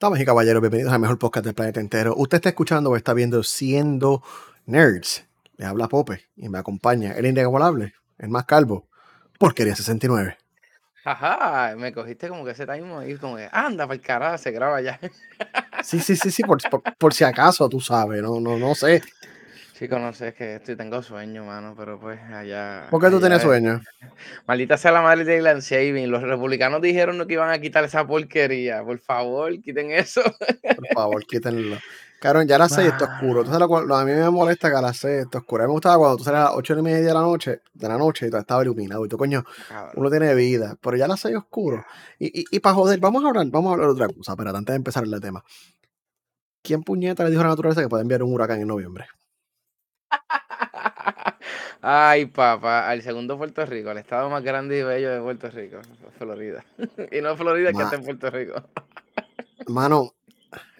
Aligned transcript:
Damas 0.00 0.20
y 0.20 0.24
caballeros, 0.24 0.60
bienvenidos 0.60 0.92
al 0.92 1.00
mejor 1.00 1.18
podcast 1.18 1.44
del 1.46 1.54
planeta 1.54 1.80
entero. 1.80 2.14
Usted 2.16 2.36
está 2.36 2.48
escuchando 2.50 2.90
o 2.90 2.96
está 2.96 3.14
viendo 3.14 3.42
Siendo 3.42 4.22
Nerds. 4.66 5.24
Le 5.56 5.64
habla 5.66 5.88
Pope 5.88 6.26
y 6.36 6.48
me 6.48 6.58
acompaña 6.58 7.12
el 7.12 7.26
inigualable, 7.26 7.94
el 8.18 8.28
más 8.28 8.44
calvo, 8.44 8.88
Porquería 9.38 9.74
69. 9.76 10.36
Ajá, 11.04 11.74
me 11.76 11.92
cogiste 11.92 12.28
como 12.28 12.44
que 12.44 12.52
ese 12.52 12.66
time 12.66 12.92
ahí, 12.96 13.16
como 13.16 13.36
que 13.36 13.48
anda 13.52 13.86
para 13.86 13.94
el 13.94 14.00
carajo, 14.00 14.38
se 14.38 14.50
graba 14.50 14.80
ya. 14.80 14.98
Sí, 15.82 16.00
sí, 16.00 16.16
sí, 16.16 16.30
sí, 16.30 16.42
por, 16.42 16.58
por- 16.70 16.82
por 16.96 17.14
si 17.14 17.24
acaso, 17.24 17.68
tú 17.68 17.80
sabes, 17.80 18.22
no, 18.22 18.40
no, 18.40 18.58
no 18.58 18.74
sé. 18.74 19.02
Sí, 19.84 19.88
conoces 19.90 20.34
que 20.34 20.56
estoy, 20.56 20.76
tengo 20.76 21.02
sueño, 21.02 21.44
mano, 21.44 21.74
pero 21.76 22.00
pues 22.00 22.18
allá. 22.32 22.86
¿Por 22.90 23.00
qué 23.02 23.10
tú 23.10 23.20
tienes 23.20 23.38
es- 23.38 23.44
sueño? 23.44 23.80
Maldita 24.46 24.76
sea 24.78 24.92
la 24.92 25.02
madre 25.02 25.24
de 25.24 25.38
Glenn 25.40 25.60
Shaving. 25.60 26.10
Los 26.10 26.22
republicanos 26.22 26.80
dijeron 26.80 27.26
que 27.26 27.34
iban 27.34 27.50
a 27.50 27.58
quitar 27.58 27.84
esa 27.84 28.06
porquería. 28.06 28.82
Por 28.82 28.98
favor, 28.98 29.52
quiten 29.60 29.90
eso. 29.90 30.22
Por 30.22 30.86
favor, 30.94 31.24
quítenlo. 31.26 31.76
Cabrón, 32.20 32.48
ya 32.48 32.56
a 32.56 32.60
las 32.60 32.72
6 32.72 32.88
está 32.88 33.04
oscuro. 33.04 33.40
Entonces, 33.42 33.68
lo, 33.86 33.94
a 33.96 34.04
mí 34.06 34.12
me 34.12 34.30
molesta 34.30 34.70
que 34.70 34.76
a 34.76 34.80
las 34.80 34.96
6 34.96 35.24
está 35.24 35.38
oscuro. 35.38 35.64
A 35.64 35.66
mí 35.66 35.70
me 35.70 35.74
gustaba 35.74 35.98
cuando 35.98 36.16
tú 36.16 36.24
sales 36.24 36.40
a 36.40 36.44
las 36.44 36.52
8 36.54 36.78
y 36.78 36.82
media 36.82 37.00
de 37.08 37.12
la 37.12 37.20
noche, 37.20 37.60
de 37.74 37.88
la 37.88 37.98
noche 37.98 38.26
y 38.26 38.30
todo 38.30 38.40
estaba 38.40 38.62
iluminado. 38.62 39.04
Y 39.04 39.08
tú, 39.10 39.18
coño, 39.18 39.44
Cabrón. 39.68 39.92
uno 39.96 40.10
tiene 40.10 40.34
vida. 40.34 40.74
Pero 40.80 40.96
ya 40.96 41.04
a 41.04 41.08
las 41.08 41.20
6 41.20 41.32
es 41.34 41.38
oscuro. 41.40 41.84
Y, 42.18 42.40
y, 42.40 42.44
y 42.50 42.60
para 42.60 42.74
joder, 42.76 42.98
vamos 42.98 43.22
a 43.22 43.28
hablar, 43.28 43.46
vamos 43.48 43.68
a 43.68 43.72
hablar 43.74 43.88
de 43.88 43.92
otra 43.92 44.08
cosa, 44.08 44.34
pero 44.36 44.56
antes 44.56 44.72
de 44.72 44.76
empezar 44.76 45.04
el 45.04 45.20
tema. 45.20 45.44
¿Quién 46.62 46.82
puñeta 46.82 47.24
le 47.24 47.28
dijo 47.30 47.42
a 47.42 47.44
la 47.44 47.50
naturaleza 47.50 47.82
que 47.82 47.88
puede 47.90 48.00
enviar 48.02 48.22
un 48.22 48.32
huracán 48.32 48.58
en 48.62 48.68
noviembre? 48.68 49.04
Ay, 51.82 52.26
papá, 52.26 52.88
al 52.88 53.02
segundo 53.02 53.36
Puerto 53.36 53.64
Rico, 53.66 53.90
al 53.90 53.98
estado 53.98 54.30
más 54.30 54.42
grande 54.42 54.78
y 54.78 54.82
bello 54.82 55.10
de 55.10 55.20
Puerto 55.20 55.50
Rico, 55.50 55.78
Florida. 56.18 56.64
y 57.12 57.20
no 57.20 57.36
Florida, 57.36 57.68
que 57.70 57.74
Ma- 57.76 57.84
está 57.84 57.96
en 57.96 58.04
Puerto 58.04 58.30
Rico. 58.30 58.54
Mano, 59.66 60.12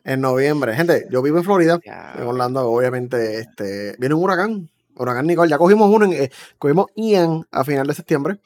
en 0.02 0.21
noviembre. 0.21 0.74
Gente, 0.74 1.07
yo 1.10 1.21
vivo 1.23 1.38
en 1.38 1.45
Florida, 1.45 1.79
en. 1.85 2.23
Orlando, 2.23 2.66
obviamente, 2.71 3.38
este, 3.38 3.96
viene 3.99 4.15
un 4.15 4.23
huracán, 4.24 4.71
huracán 4.96 5.26
Nicole. 5.26 5.51
Ya 5.51 5.59
cogimos 5.59 5.91
uno, 5.91 6.07
en, 6.07 6.13
eh, 6.15 6.30
cogimos 6.59 6.87
Ian 6.96 7.46
a 7.51 7.65
final 7.65 7.87
de 7.87 7.95
septiembre, 7.95 8.38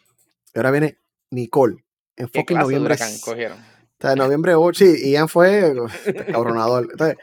y 0.55 0.59
ahora 0.59 0.71
viene 0.73 0.99
Nicole. 1.31 1.85
En 2.17 2.27
¿Qué 2.27 2.45
clase 2.45 2.59
de 2.59 2.65
noviembre. 2.65 2.95
huracán 2.95 3.19
cogieron? 3.25 3.59
O 3.59 4.01
sea, 4.01 4.15
noviembre 4.17 4.55
8, 4.55 4.79
sí, 4.85 5.11
Ian 5.13 5.29
fue 5.29 5.75
cabronador. 6.33 6.89
Entonces, 6.91 7.17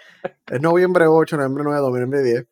es 0.50 0.62
noviembre 0.62 1.08
8, 1.08 1.36
noviembre 1.38 1.64
9, 1.66 1.80
noviembre 1.82 2.24
10. 2.24 2.46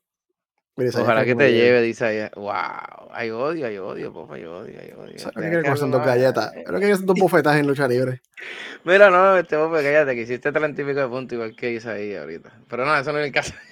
Ojalá 0.75 1.23
que 1.23 1.35
te 1.35 1.53
lleve, 1.53 1.81
dice 1.81 2.05
ahí. 2.05 2.29
Wow, 2.35 3.09
hay 3.11 3.29
odio, 3.29 3.67
hay 3.67 3.77
odio, 3.77 4.11
papá, 4.11 4.35
hay 4.35 4.45
odio, 4.45 4.79
hay 4.79 4.91
odio. 4.91 5.15
O 5.15 5.19
sea, 5.19 5.31
que 5.31 5.61
comerse 5.61 5.85
dos 5.87 6.05
galletas. 6.05 6.51
Lo 6.67 6.79
que 6.79 6.91
hacer 6.91 7.05
dos 7.05 7.19
bofetas 7.19 7.55
en 7.57 7.67
lucha 7.67 7.87
libre. 7.87 8.21
Mira, 8.83 9.09
no, 9.11 9.37
este 9.37 9.55
pobre, 9.55 9.83
cállate, 9.83 10.15
que 10.15 10.21
hiciste 10.21 10.51
treinta 10.51 10.81
y 10.81 10.85
pico 10.85 10.99
de 10.99 11.07
puntos 11.07 11.33
igual 11.35 11.55
que 11.55 11.71
hice 11.73 11.89
ahí 11.89 12.15
ahorita. 12.15 12.51
Pero 12.67 12.85
no, 12.85 12.97
eso 12.97 13.11
no 13.13 13.19
es 13.19 13.27
el 13.27 13.31
caso. 13.31 13.53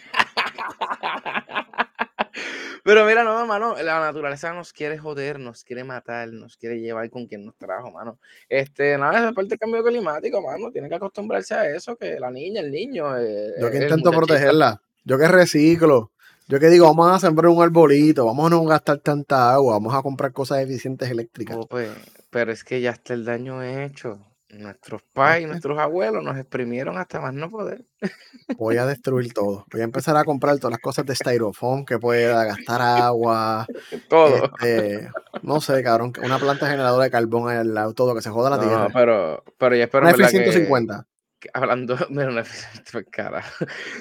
Pero 2.83 3.05
mira, 3.05 3.23
no, 3.23 3.45
mano, 3.45 3.75
la 3.81 3.99
naturaleza 3.99 4.52
nos 4.53 4.73
quiere 4.73 4.97
joder, 4.97 5.39
nos 5.39 5.63
quiere 5.63 5.83
matar, 5.83 6.30
nos 6.30 6.58
quiere 6.58 6.80
llevar 6.80 7.08
con 7.11 7.27
quien 7.27 7.45
nos 7.45 7.55
trajo, 7.55 7.91
mano. 7.91 8.17
Este, 8.49 8.97
nada, 8.97 9.30
es 9.30 9.36
parte 9.36 9.49
del 9.49 9.59
cambio 9.59 9.83
climático, 9.83 10.41
mano. 10.41 10.71
Tiene 10.71 10.89
que 10.89 10.95
acostumbrarse 10.95 11.53
a 11.53 11.69
eso, 11.75 11.95
que 11.95 12.19
la 12.19 12.31
niña, 12.31 12.61
el 12.61 12.71
niño. 12.71 13.15
eh, 13.19 13.53
Yo 13.59 13.69
que 13.69 13.77
el 13.77 13.83
intento 13.83 14.11
muchachito. 14.11 14.25
protegerla. 14.27 14.81
Yo 15.03 15.17
que 15.19 15.27
reciclo. 15.27 16.11
Yo 16.52 16.59
que 16.59 16.67
digo, 16.67 16.85
vamos 16.85 17.09
a 17.09 17.17
sembrar 17.19 17.49
un 17.49 17.63
arbolito, 17.63 18.25
vamos 18.25 18.47
a 18.47 18.49
no 18.49 18.63
gastar 18.66 18.97
tanta 18.97 19.53
agua, 19.53 19.73
vamos 19.75 19.94
a 19.95 20.02
comprar 20.02 20.33
cosas 20.33 20.59
eficientes 20.59 21.09
eléctricas. 21.09 21.55
Pope, 21.55 21.89
pero 22.30 22.52
es 22.52 22.66
que 22.66 22.81
ya 22.81 22.89
está 22.91 23.13
el 23.13 23.23
daño 23.23 23.63
hecho. 23.63 24.19
Nuestros 24.49 25.02
pais, 25.13 25.47
nuestros 25.47 25.80
abuelos 25.80 26.21
nos 26.25 26.35
exprimieron 26.38 26.97
hasta 26.97 27.21
más 27.21 27.33
no 27.33 27.49
poder. 27.49 27.85
Voy 28.58 28.75
a 28.75 28.85
destruir 28.85 29.31
todo. 29.31 29.66
Voy 29.71 29.80
a 29.80 29.85
empezar 29.85 30.17
a 30.17 30.25
comprar 30.25 30.58
todas 30.58 30.71
las 30.71 30.81
cosas 30.81 31.05
de 31.05 31.16
styrofoam 31.16 31.85
que 31.85 31.97
pueda 31.99 32.43
gastar 32.43 32.81
agua. 32.81 33.65
Todo. 34.09 34.52
Este, 34.59 35.09
no 35.42 35.61
sé, 35.61 35.81
cabrón, 35.83 36.11
una 36.21 36.37
planta 36.37 36.67
generadora 36.70 37.05
de 37.05 37.11
carbón 37.11 37.49
al 37.49 37.73
lado, 37.73 37.93
todo, 37.93 38.14
que 38.14 38.21
se 38.21 38.30
joda 38.30 38.49
la 38.49 38.58
No, 38.58 38.64
tierra. 38.64 38.87
pero, 38.93 39.42
pero 39.58 39.73
ya 39.77 39.86
espero 39.86 40.03
Una 40.03 40.11
en 40.11 40.17
verdad 40.17 40.31
que- 40.31 40.49
F-150. 40.49 41.05
Hablando, 41.53 41.97
mira, 42.09 42.29
una 42.29 42.41
F-150, 42.41 42.91
pues, 42.91 43.05
cara. 43.11 43.43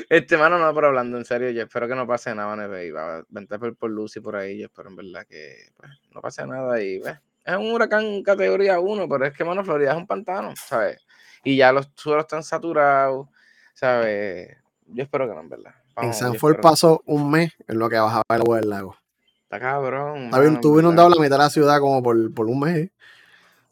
Este 0.09 0.37
mano, 0.37 0.59
no, 0.59 0.75
pero 0.75 0.89
hablando 0.89 1.19
en 1.19 1.25
serio, 1.25 1.51
yo 1.51 1.63
espero 1.63 1.89
que 1.89 1.95
no 1.95 2.07
pase 2.07 2.35
nada, 2.35 2.55
Neve, 2.57 2.87
y 2.87 2.91
va 2.91 3.19
a 3.19 3.23
vente 3.29 3.59
por, 3.59 3.77
por 3.77 3.91
Lucy 3.91 4.21
por 4.21 4.37
ahí, 4.37 4.59
yo 4.59 4.67
espero 4.67 4.89
en 4.89 4.97
verdad 4.97 5.27
que 5.29 5.71
pues, 5.77 5.91
no 6.15 6.21
pase 6.21 6.47
nada 6.47 6.83
y 6.83 7.01
pues, 7.01 7.17
es 7.45 7.57
un 7.57 7.73
huracán 7.73 8.23
categoría 8.23 8.79
1, 8.81 9.09
pero 9.09 9.27
es 9.27 9.33
que, 9.33 9.45
mano, 9.45 9.65
Florida 9.65 9.93
es 9.93 9.97
un 9.97 10.07
pantano, 10.07 10.55
¿sabes? 10.57 11.05
Y 11.43 11.57
ya 11.57 11.73
los 11.73 11.91
suelos 11.95 12.25
están 12.25 12.43
saturados, 12.43 13.29
¿sabes? 13.75 14.57
Yo 14.87 15.03
espero 15.03 15.29
que 15.29 15.35
no, 15.35 15.41
en 15.41 15.49
verdad. 15.49 15.75
En 15.89 15.95
Vamos, 15.95 16.21
yo 16.21 16.27
Sanford 16.27 16.61
pasó 16.61 17.03
un 17.07 17.31
mes 17.31 17.53
en 17.67 17.79
lo 17.79 17.89
que 17.89 17.99
bajaba 17.99 18.25
el 18.29 18.41
agua 18.41 18.61
del 18.61 18.71
lago. 18.71 18.97
Está 19.45 19.59
cabrón. 19.59 20.31
En 20.33 20.61
inundado 20.63 21.09
la 21.09 21.17
mitad 21.17 21.37
de 21.37 21.43
la 21.43 21.51
ciudad 21.51 21.81
como 21.81 22.03
por, 22.03 22.33
por 22.33 22.47
un 22.47 22.61
mes. 22.61 22.77
¿eh? 22.77 22.93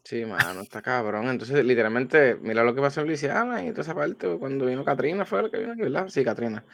Sí, 0.08 0.24
mano, 0.24 0.62
está 0.62 0.80
cabrón. 0.80 1.28
Entonces, 1.28 1.62
literalmente, 1.62 2.36
mira 2.36 2.64
lo 2.64 2.74
que 2.74 2.80
pasó 2.80 3.02
en 3.02 3.08
Luisiana 3.08 3.62
y 3.62 3.72
toda 3.72 3.82
esa 3.82 3.94
parte, 3.94 4.26
cuando 4.38 4.64
vino 4.64 4.82
Katrina, 4.82 5.26
fue 5.26 5.42
lo 5.42 5.50
que 5.50 5.58
vino 5.58 5.74
aquí, 5.74 5.82
¿verdad? 5.82 6.08
Sí, 6.08 6.24
Katrina. 6.24 6.64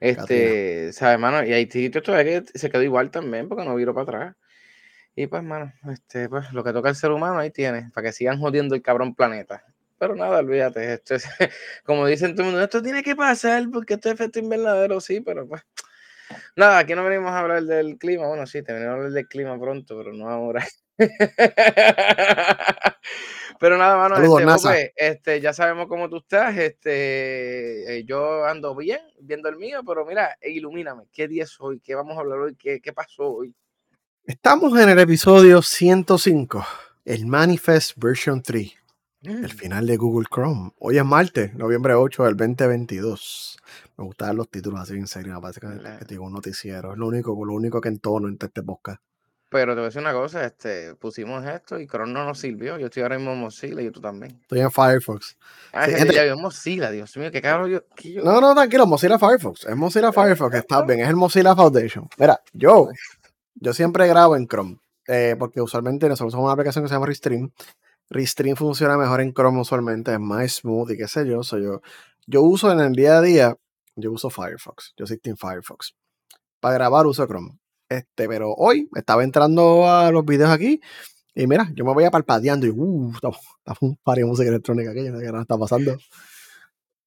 Este, 0.00 0.92
¿sabes, 0.92 1.20
mano? 1.20 1.44
Y 1.46 1.52
Haití 1.52 1.88
todavía 1.90 2.42
que 2.42 2.58
se 2.58 2.68
quedó 2.68 2.82
igual 2.82 3.12
también 3.12 3.48
porque 3.48 3.64
no 3.64 3.76
viró 3.76 3.94
para 3.94 4.02
atrás. 4.02 4.36
Y 5.14 5.28
pues, 5.28 5.40
mano, 5.44 5.72
este, 5.88 6.28
pues, 6.28 6.52
lo 6.52 6.64
que 6.64 6.72
toca 6.72 6.88
el 6.88 6.96
ser 6.96 7.12
humano 7.12 7.38
ahí 7.38 7.52
tiene, 7.52 7.92
para 7.94 8.08
que 8.08 8.12
sigan 8.12 8.40
jodiendo 8.40 8.74
el 8.74 8.82
cabrón 8.82 9.14
planeta. 9.14 9.62
Pero 9.96 10.16
nada, 10.16 10.40
olvídate, 10.40 10.94
esto 10.94 11.14
es, 11.14 11.28
como 11.84 12.08
dicen 12.08 12.34
todo 12.34 12.42
el 12.42 12.50
mundo, 12.50 12.64
esto 12.64 12.82
tiene 12.82 13.04
que 13.04 13.14
pasar 13.14 13.70
porque 13.72 13.94
esto 13.94 14.08
es 14.08 14.16
efecto 14.16 14.40
invernadero, 14.40 15.00
sí, 15.00 15.20
pero 15.20 15.46
pues. 15.46 15.62
Nada, 16.56 16.78
aquí 16.78 16.96
no 16.96 17.04
venimos 17.04 17.30
a 17.30 17.38
hablar 17.38 17.62
del 17.62 17.98
clima, 17.98 18.26
bueno, 18.26 18.48
sí, 18.48 18.64
te 18.64 18.72
venimos 18.72 18.90
a 18.90 18.96
hablar 18.96 19.12
del 19.12 19.28
clima 19.28 19.56
pronto, 19.60 19.96
pero 19.96 20.12
no 20.12 20.28
ahora. 20.28 20.66
Pero 23.60 23.76
nada, 23.76 23.96
mano, 23.98 24.16
Saludos, 24.16 24.64
este, 24.64 24.92
este, 24.96 25.40
ya 25.40 25.52
sabemos 25.52 25.86
cómo 25.86 26.08
tú 26.08 26.16
estás. 26.18 26.56
Este, 26.56 27.98
eh, 27.98 28.04
yo 28.04 28.46
ando 28.46 28.74
bien, 28.74 29.00
viendo 29.20 29.50
el 29.50 29.56
mío, 29.56 29.82
pero 29.86 30.06
mira, 30.06 30.38
ilumíname. 30.40 31.04
¿Qué 31.12 31.28
día 31.28 31.44
es 31.44 31.60
hoy? 31.60 31.78
¿Qué 31.80 31.94
vamos 31.94 32.16
a 32.16 32.20
hablar 32.20 32.38
hoy? 32.38 32.56
¿Qué, 32.56 32.80
qué 32.80 32.94
pasó 32.94 33.24
hoy? 33.24 33.54
Estamos 34.24 34.78
en 34.80 34.88
el 34.88 34.98
episodio 34.98 35.60
105, 35.60 36.64
el 37.04 37.26
Manifest 37.26 37.98
Version 37.98 38.40
3, 38.42 38.80
Mm, 39.22 39.44
el 39.44 39.52
final 39.52 39.86
de 39.86 39.98
Google 39.98 40.26
Chrome. 40.32 40.70
Hoy 40.78 40.96
es 40.96 41.04
martes, 41.04 41.54
noviembre 41.54 41.92
8 41.92 42.24
del 42.24 42.36
2022. 42.36 43.58
Me 43.98 44.04
gustan 44.04 44.34
los 44.34 44.48
títulos 44.48 44.80
así 44.80 44.94
en 44.94 45.06
serio, 45.06 45.34
me 45.34 45.40
parece 45.42 45.60
que, 45.60 45.66
¿Verdad? 45.66 45.98
que 45.98 46.04
digo 46.06 46.24
un 46.24 46.32
noticiero. 46.32 46.92
Es 46.92 46.98
lo 46.98 47.08
único, 47.08 47.44
lo 47.44 47.52
único 47.52 47.82
que 47.82 47.90
entono 47.90 48.28
entre 48.28 48.46
este 48.46 48.62
podcast. 48.62 49.02
Pero 49.50 49.72
te 49.72 49.80
voy 49.80 49.82
a 49.82 49.88
decir 49.88 50.00
una 50.00 50.12
cosa, 50.12 50.44
este, 50.44 50.94
pusimos 50.94 51.44
esto 51.44 51.78
y 51.80 51.86
Chrome 51.88 52.12
no 52.12 52.24
nos 52.24 52.38
sirvió. 52.38 52.78
Yo 52.78 52.86
estoy 52.86 53.02
ahora 53.02 53.16
mismo 53.18 53.32
en 53.32 53.40
Mozilla 53.40 53.82
y 53.82 53.90
tú 53.90 54.00
también. 54.00 54.38
Estoy 54.42 54.60
en 54.60 54.70
Firefox. 54.70 55.36
Ah, 55.72 55.86
Sí, 55.86 55.94
gente, 55.96 56.14
ya 56.14 56.22
vio 56.22 56.38
Mozilla, 56.38 56.90
Dios 56.92 57.16
mío, 57.16 57.32
qué 57.32 57.42
cabrón 57.42 57.68
yo. 57.70 57.80
yo- 58.02 58.22
No, 58.22 58.40
no, 58.40 58.54
tranquilo, 58.54 58.86
Mozilla 58.86 59.18
Firefox. 59.18 59.66
Es 59.66 59.76
Mozilla 59.76 60.12
Firefox, 60.12 60.54
está 60.54 60.82
bien, 60.82 61.00
es 61.00 61.08
el 61.08 61.16
Mozilla 61.16 61.54
Foundation. 61.56 62.08
Mira, 62.16 62.40
yo, 62.52 62.88
yo 63.56 63.74
siempre 63.74 64.06
grabo 64.06 64.36
en 64.36 64.46
Chrome, 64.46 64.78
eh, 65.08 65.34
porque 65.38 65.60
usualmente 65.60 66.08
nosotros 66.08 66.28
usamos 66.28 66.44
una 66.44 66.52
aplicación 66.52 66.84
que 66.84 66.88
se 66.88 66.94
llama 66.94 67.06
Restream. 67.06 67.50
Restream 68.08 68.56
funciona 68.56 68.96
mejor 68.96 69.20
en 69.20 69.32
Chrome 69.34 69.60
usualmente, 69.60 70.12
es 70.12 70.20
más 70.20 70.52
smooth 70.52 70.92
y 70.92 70.96
qué 70.96 71.08
sé 71.08 71.26
yo. 71.26 71.42
So 71.42 71.58
yo, 71.58 71.80
yo 72.26 72.42
uso 72.42 72.70
en 72.70 72.78
el 72.80 72.92
día 72.92 73.18
a 73.18 73.20
día, 73.20 73.56
yo 73.96 74.12
uso 74.12 74.30
Firefox, 74.30 74.94
yo 74.96 75.06
soy 75.06 75.18
Team 75.18 75.36
Firefox. 75.36 75.94
Para 76.60 76.74
grabar 76.74 77.06
uso 77.06 77.26
Chrome. 77.26 77.58
Este, 77.90 78.28
pero 78.28 78.54
hoy 78.54 78.88
estaba 78.94 79.24
entrando 79.24 79.90
a 79.90 80.12
los 80.12 80.24
videos 80.24 80.50
aquí 80.50 80.80
y 81.34 81.48
mira, 81.48 81.68
yo 81.74 81.84
me 81.84 81.92
voy 81.92 82.04
a 82.04 82.10
parpadeando 82.12 82.64
y 82.64 82.70
uh, 82.70 83.12
estamos, 83.14 83.38
estamos 83.58 83.82
un 83.82 83.96
par 83.96 84.16
de 84.16 84.24
música 84.24 84.48
electrónica 84.48 84.94
yo 84.94 85.10
no 85.10 85.18
sé 85.18 85.26
qué 85.26 85.32
nos 85.32 85.42
está 85.42 85.58
pasando. 85.58 85.96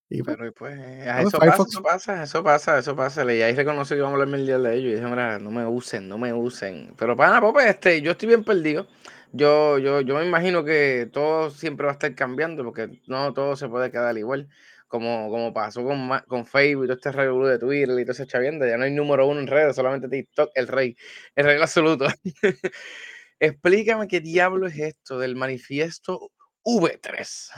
Y 0.10 0.22
pues, 0.22 0.38
Pero 0.38 0.54
pues, 0.54 0.78
No, 0.78 1.28
eso 1.28 1.40
pasa, 1.40 1.64
eso 1.64 1.82
pasa, 1.82 2.24
eso 2.24 2.44
pasa, 2.44 2.80
eso 2.80 2.96
pasa. 2.96 3.34
Y 3.34 3.42
ahí 3.42 3.56
reconocí 3.56 3.96
que 3.96 4.02
vamos 4.02 4.20
a 4.20 4.24
hablar 4.24 4.40
el 4.40 4.46
día 4.46 4.60
de 4.60 4.76
ellos. 4.76 4.92
Y 4.92 4.96
dije, 4.96 5.08
mira, 5.08 5.40
no 5.40 5.50
me 5.50 5.66
usen, 5.66 6.10
no 6.10 6.18
me 6.18 6.34
usen. 6.34 6.94
Pero 6.98 7.16
para 7.16 7.40
nada, 7.40 7.70
este, 7.70 8.02
yo 8.02 8.12
estoy 8.12 8.28
bien 8.28 8.44
perdido. 8.44 8.86
Yo, 9.32 9.80
yo, 9.80 10.02
yo 10.02 10.16
me 10.16 10.28
imagino 10.28 10.64
que 10.64 11.10
todo 11.12 11.50
siempre 11.50 11.86
va 11.86 11.94
a 11.94 11.94
estar 11.94 12.14
cambiando 12.14 12.64
porque 12.64 13.02
no 13.08 13.34
todo 13.34 13.56
se 13.56 13.70
puede 13.70 13.90
quedar 13.90 14.16
igual. 14.18 14.50
Como, 14.94 15.28
como 15.32 15.52
pasó 15.52 15.84
con, 15.84 16.08
con 16.28 16.46
Facebook 16.46 16.84
y 16.84 16.88
todo 16.88 16.98
este 16.98 17.12
revolú 17.12 17.48
de 17.48 17.58
Twitter 17.58 18.00
y 18.00 18.04
todo 18.04 18.12
ese 18.12 18.28
chavienda. 18.28 18.68
Ya 18.68 18.78
no 18.78 18.84
hay 18.84 18.92
número 18.92 19.26
uno 19.26 19.40
en 19.40 19.48
redes, 19.48 19.76
solamente 19.76 20.08
TikTok, 20.08 20.52
el 20.54 20.68
rey, 20.68 20.96
el 21.36 21.46
rey 21.46 21.60
absoluto. 21.60 22.06
Explícame 23.40 24.08
qué 24.08 24.20
diablo 24.20 24.68
es 24.68 24.78
esto 24.78 25.18
del 25.18 25.36
manifiesto 25.36 26.30
V3. 26.64 27.50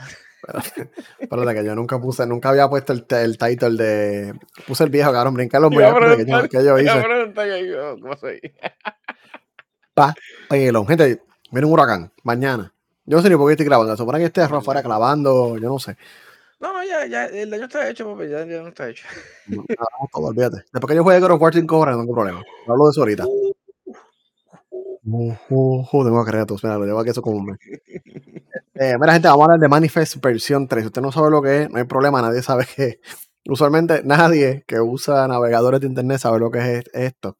Espérate, 1.18 1.54
que 1.54 1.64
yo 1.66 1.74
nunca 1.74 2.00
puse, 2.00 2.26
nunca 2.26 2.48
había 2.48 2.70
puesto 2.70 2.94
el, 2.94 3.04
el 3.10 3.36
title 3.36 3.76
de. 3.76 4.32
Puse 4.66 4.84
el 4.84 4.90
viejo, 4.90 5.12
cabrón, 5.12 5.34
brincar 5.34 5.60
los 5.60 5.70
muñecos 5.70 6.16
que 6.16 6.24
yo, 6.24 6.48
que 6.48 6.64
yo 6.64 6.78
hice. 6.78 8.00
¿cómo 8.00 8.16
soy? 8.16 8.40
Pa, 9.92 10.14
pelón. 10.48 10.86
Gente, 10.86 11.20
viene 11.50 11.66
un 11.66 11.72
huracán 11.74 12.10
mañana. 12.22 12.72
Yo 13.04 13.18
no 13.18 13.22
sé 13.22 13.28
ni 13.28 13.36
por 13.36 13.46
qué 13.46 13.52
estoy 13.52 13.66
grabando. 13.66 13.92
Se 13.92 13.98
supone 13.98 14.20
que 14.20 14.24
esté 14.24 14.40
Rafa 14.40 14.62
fuera 14.62 14.82
clavando, 14.82 15.58
yo 15.58 15.68
no 15.68 15.78
sé. 15.78 15.98
No, 16.66 16.72
no, 16.72 16.82
ya, 16.84 17.06
ya, 17.06 17.26
el 17.26 17.48
daño 17.48 17.66
está 17.66 17.88
hecho, 17.88 18.12
papi, 18.12 18.28
ya, 18.28 18.44
ya 18.44 18.60
no 18.60 18.68
está 18.68 18.88
hecho. 18.88 19.04
No, 19.46 19.64
hagamos 19.68 20.10
todo, 20.12 20.26
olvídate. 20.26 20.64
Después 20.72 20.88
que 20.88 20.96
yo 20.96 21.04
juegue 21.04 21.20
God 21.20 21.30
of 21.30 21.40
War 21.40 21.54
5 21.54 21.78
horas, 21.78 21.94
no 21.94 22.02
tengo 22.02 22.14
problema. 22.14 22.42
No 22.66 22.72
hablo 22.72 22.86
de 22.86 22.90
eso 22.90 23.00
ahorita. 23.02 23.24
Uh, 23.24 23.54
uh, 25.50 25.86
uh, 25.92 26.04
tengo 26.04 26.24
créditos, 26.24 26.64
mira, 26.64 26.76
lo 26.76 26.84
llevo 26.84 26.98
aquí 26.98 27.10
eso 27.10 27.22
como 27.22 27.36
un 27.36 27.44
mes. 27.46 27.58
Eh, 28.78 28.94
mira, 29.00 29.14
gente, 29.14 29.26
vamos 29.26 29.40
a 29.40 29.44
hablar 29.44 29.60
de 29.60 29.68
Manifest 29.68 30.16
versión 30.22 30.68
3. 30.68 30.82
Si 30.82 30.86
usted 30.88 31.00
no 31.00 31.10
sabe 31.10 31.30
lo 31.30 31.40
que 31.40 31.62
es, 31.62 31.70
no 31.70 31.78
hay 31.78 31.84
problema, 31.84 32.20
nadie 32.20 32.42
sabe 32.42 32.66
que. 32.76 33.00
Usualmente 33.48 34.02
nadie 34.04 34.64
que 34.66 34.80
usa 34.80 35.26
navegadores 35.26 35.80
de 35.80 35.86
internet 35.86 36.18
sabe 36.18 36.40
lo 36.40 36.50
que 36.50 36.58
es 36.58 36.84
esto. 36.92 37.38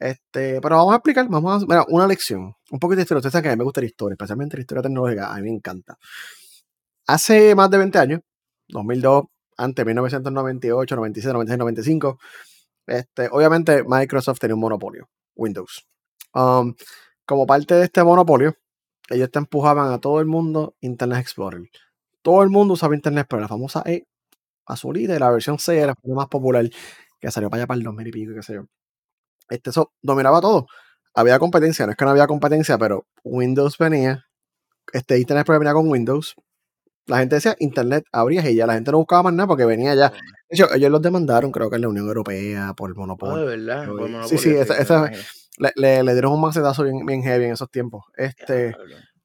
Este, 0.00 0.60
pero 0.60 0.78
vamos 0.78 0.94
a 0.94 0.96
explicar, 0.96 1.28
vamos 1.28 1.62
a 1.62 1.66
mira, 1.66 1.84
una 1.88 2.08
lección, 2.08 2.52
un 2.72 2.80
poquito 2.80 2.96
de 2.96 3.02
historia. 3.02 3.18
Ustedes 3.18 3.32
saben 3.32 3.44
que 3.44 3.48
a 3.50 3.52
mí 3.52 3.58
me 3.58 3.64
gusta 3.64 3.80
la 3.80 3.86
historia, 3.86 4.14
especialmente 4.14 4.56
la 4.56 4.62
historia 4.62 4.82
tecnológica, 4.82 5.32
a 5.32 5.36
mí 5.36 5.42
me 5.42 5.50
encanta. 5.50 5.96
Hace 7.06 7.54
más 7.54 7.70
de 7.70 7.78
20 7.78 7.98
años, 8.00 8.20
2002, 8.68 9.24
antes 9.56 9.86
1998, 9.86 10.96
96, 10.96 11.32
96, 11.32 11.58
95, 11.58 12.18
este, 12.86 13.28
obviamente 13.30 13.84
Microsoft 13.86 14.38
tenía 14.38 14.54
un 14.54 14.60
monopolio, 14.60 15.08
Windows. 15.34 15.86
Um, 16.34 16.74
como 17.24 17.46
parte 17.46 17.74
de 17.74 17.84
este 17.84 18.04
monopolio, 18.04 18.54
ellos 19.08 19.30
te 19.30 19.38
empujaban 19.38 19.92
a 19.92 19.98
todo 20.00 20.20
el 20.20 20.26
mundo 20.26 20.74
Internet 20.80 21.20
Explorer. 21.20 21.68
Todo 22.22 22.42
el 22.42 22.50
mundo 22.50 22.74
usaba 22.74 22.94
Internet 22.94 23.26
pero 23.28 23.40
la 23.40 23.48
famosa 23.48 23.82
E 23.86 24.06
azulita 24.66 25.14
y 25.14 25.18
la 25.18 25.30
versión 25.30 25.58
C 25.58 25.78
era 25.78 25.94
la 26.02 26.14
más 26.14 26.28
popular, 26.28 26.68
que 27.20 27.30
salió 27.30 27.48
para 27.48 27.62
allá 27.62 27.66
para 27.66 27.78
el 27.78 27.84
2000 27.84 28.06
y 28.08 28.10
pico, 28.12 28.34
qué 28.34 28.42
sé 28.42 28.54
yo. 28.54 28.64
Este, 29.48 29.70
eso 29.70 29.92
dominaba 30.02 30.40
todo. 30.40 30.66
Había 31.14 31.38
competencia, 31.38 31.86
no 31.86 31.92
es 31.92 31.96
que 31.96 32.04
no 32.04 32.10
había 32.10 32.26
competencia, 32.26 32.78
pero 32.78 33.06
Windows 33.24 33.78
venía, 33.78 34.26
este 34.92 35.18
Internet 35.18 35.42
Explorer 35.42 35.60
venía 35.60 35.74
con 35.74 35.88
Windows. 35.88 36.34
La 37.06 37.18
gente 37.18 37.36
decía 37.36 37.56
Internet 37.58 38.04
abría 38.12 38.48
y 38.50 38.56
ya 38.56 38.66
la 38.66 38.74
gente 38.74 38.90
no 38.90 38.98
buscaba 38.98 39.24
más 39.24 39.34
nada 39.34 39.46
porque 39.46 39.64
venía 39.64 39.94
ya. 39.94 40.10
De 40.10 40.16
hecho, 40.50 40.72
ellos 40.74 40.90
los 40.90 41.02
demandaron, 41.02 41.52
creo 41.52 41.70
que 41.70 41.76
en 41.76 41.82
la 41.82 41.88
Unión 41.88 42.06
Europea 42.06 42.74
por 42.74 42.90
el 42.90 42.96
monopolio. 42.96 43.36
Ah, 43.36 43.40
de 43.40 43.46
verdad. 43.46 43.86
Por 43.86 44.00
monopolio, 44.00 44.28
sí, 44.28 44.38
sí, 44.38 44.50
esa, 44.50 44.76
esa, 44.78 45.10
le, 45.58 46.02
le, 46.02 46.12
dieron 46.12 46.32
un 46.32 46.40
macetazo 46.40 46.84
bien, 46.84 47.06
bien 47.06 47.22
heavy 47.22 47.44
en 47.44 47.52
esos 47.52 47.70
tiempos. 47.70 48.04
Este, 48.16 48.76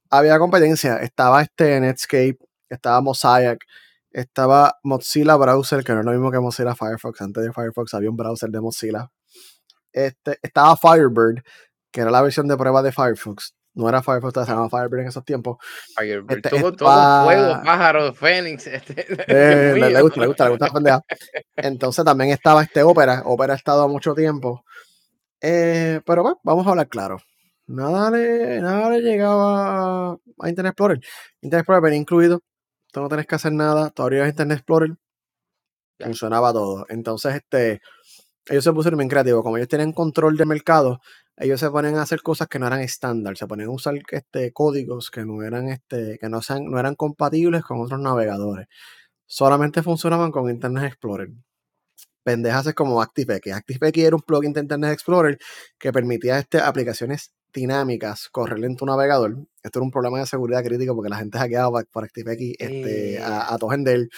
había 0.10 0.38
competencia, 0.40 0.98
estaba 0.98 1.42
este 1.42 1.80
Netscape, 1.80 2.38
estaba 2.70 3.02
Mosaic, 3.02 3.66
estaba 4.12 4.78
Mozilla 4.84 5.36
Browser, 5.36 5.84
que 5.84 5.94
no 5.94 6.00
es 6.00 6.06
lo 6.06 6.12
mismo 6.12 6.32
que 6.32 6.40
Mozilla 6.40 6.76
Firefox. 6.76 7.22
Antes 7.22 7.44
de 7.44 7.54
Firefox 7.54 7.94
había 7.94 8.10
un 8.10 8.18
browser 8.18 8.50
de 8.50 8.62
Mozilla. 8.62 9.10
Este, 9.92 10.38
estaba 10.42 10.76
Firebird, 10.78 11.44
que 11.92 12.02
era 12.02 12.12
la 12.12 12.22
versión 12.22 12.48
de 12.48 12.58
prueba 12.58 12.82
de 12.82 12.92
Firefox. 12.92 13.54
No 13.74 13.88
era 13.88 14.04
Firefox, 14.04 14.34
se 14.34 14.52
llamaba 14.52 14.70
Firebird 14.70 15.02
en 15.02 15.08
esos 15.08 15.24
tiempos. 15.24 15.58
Firebird, 15.98 16.32
este, 16.32 16.50
todo, 16.50 16.74
todo 16.74 17.24
fuego, 17.26 17.62
pájaro, 17.64 18.14
Fénix. 18.14 18.68
Este, 18.72 19.06
eh, 19.28 19.74
le, 19.80 19.90
le, 19.92 20.02
gusta, 20.02 20.20
le 20.20 20.28
gusta, 20.28 20.44
le 20.46 20.50
gusta 20.52 20.68
la 20.68 20.74
pendeja. 20.74 21.02
Entonces 21.56 22.04
también 22.04 22.32
estaba 22.32 22.64
este 22.64 22.84
Opera. 22.84 23.22
Opera 23.26 23.54
ha 23.54 23.58
estado 23.58 23.88
mucho 23.88 24.14
tiempo. 24.14 24.66
Eh, 25.42 26.02
pero 26.06 26.22
bueno, 26.24 26.40
vamos 26.44 26.68
a 26.68 26.72
hablar 26.72 26.88
claro. 26.90 27.18
Nada 27.68 28.12
le, 28.12 28.60
nada 28.60 28.90
le 28.90 29.00
llegaba 29.02 30.12
a 30.14 30.50
Internet 30.50 30.72
Explorer. 30.72 31.00
Internet 31.42 31.62
Explorer 31.62 31.82
venía 31.82 32.00
incluido. 32.00 32.42
Tú 32.92 33.00
no 33.00 33.08
tenés 33.10 33.26
que 33.26 33.36
hacer 33.36 33.54
nada. 33.54 33.90
Todavía 33.92 34.28
Internet 34.28 34.58
Explorer. 34.60 34.92
Funcionaba 36.00 36.52
todo. 36.52 36.86
Entonces, 36.90 37.36
este, 37.36 37.82
ellos 38.50 38.64
se 38.64 38.74
pusieron 38.74 38.98
bien 38.98 39.10
creativos. 39.10 39.44
Como 39.44 39.58
ellos 39.58 39.70
tienen 39.70 39.94
control 39.94 40.38
de 40.38 40.46
mercado, 40.46 41.00
ellos 41.38 41.60
se 41.60 41.70
ponen 41.70 41.96
a 41.96 42.04
hacer 42.04 42.22
cosas 42.22 42.48
que 42.48 42.60
no 42.60 42.68
eran 42.68 42.82
estándar. 42.82 43.38
Se 43.38 43.48
ponen 43.48 43.68
a 43.68 43.72
usar 43.72 43.96
este, 44.12 44.52
códigos 44.52 45.12
que 45.12 45.26
no 45.26 45.44
eran, 45.44 45.70
este, 45.70 46.18
que 46.20 46.30
no, 46.30 46.42
sean, 46.42 46.66
no 46.66 46.80
eran 46.80 46.96
compatibles 46.96 47.64
con 47.64 47.82
otros 47.82 48.00
navegadores. 48.00 48.68
Solamente 49.26 49.84
funcionaban 49.84 50.32
con 50.32 50.50
Internet 50.50 50.86
Explorer 50.86 51.30
pendejas 52.24 52.68
es 52.68 52.74
como 52.74 53.02
ActiveX. 53.02 53.52
ActiveX 53.52 53.98
era 53.98 54.16
un 54.16 54.22
plugin 54.22 54.54
de 54.54 54.62
Internet 54.62 54.94
Explorer 54.94 55.38
que 55.78 55.92
permitía 55.92 56.40
este, 56.40 56.60
aplicaciones 56.60 57.34
dinámicas 57.54 58.30
correr 58.30 58.64
en 58.64 58.76
tu 58.76 58.86
navegador. 58.86 59.38
Esto 59.64 59.80
era 59.80 59.84
un 59.84 59.92
problema 59.92 60.20
de 60.20 60.26
seguridad 60.26 60.64
crítico 60.64 60.96
porque 60.96 61.10
la 61.10 61.18
gente 61.18 61.38
hackeaba 61.38 61.84
por 61.92 62.04
ActiveX 62.04 62.42
este, 62.60 63.20
a, 63.20 63.40
eh. 63.40 63.44
a 63.50 63.58
Tojendel. 63.58 64.10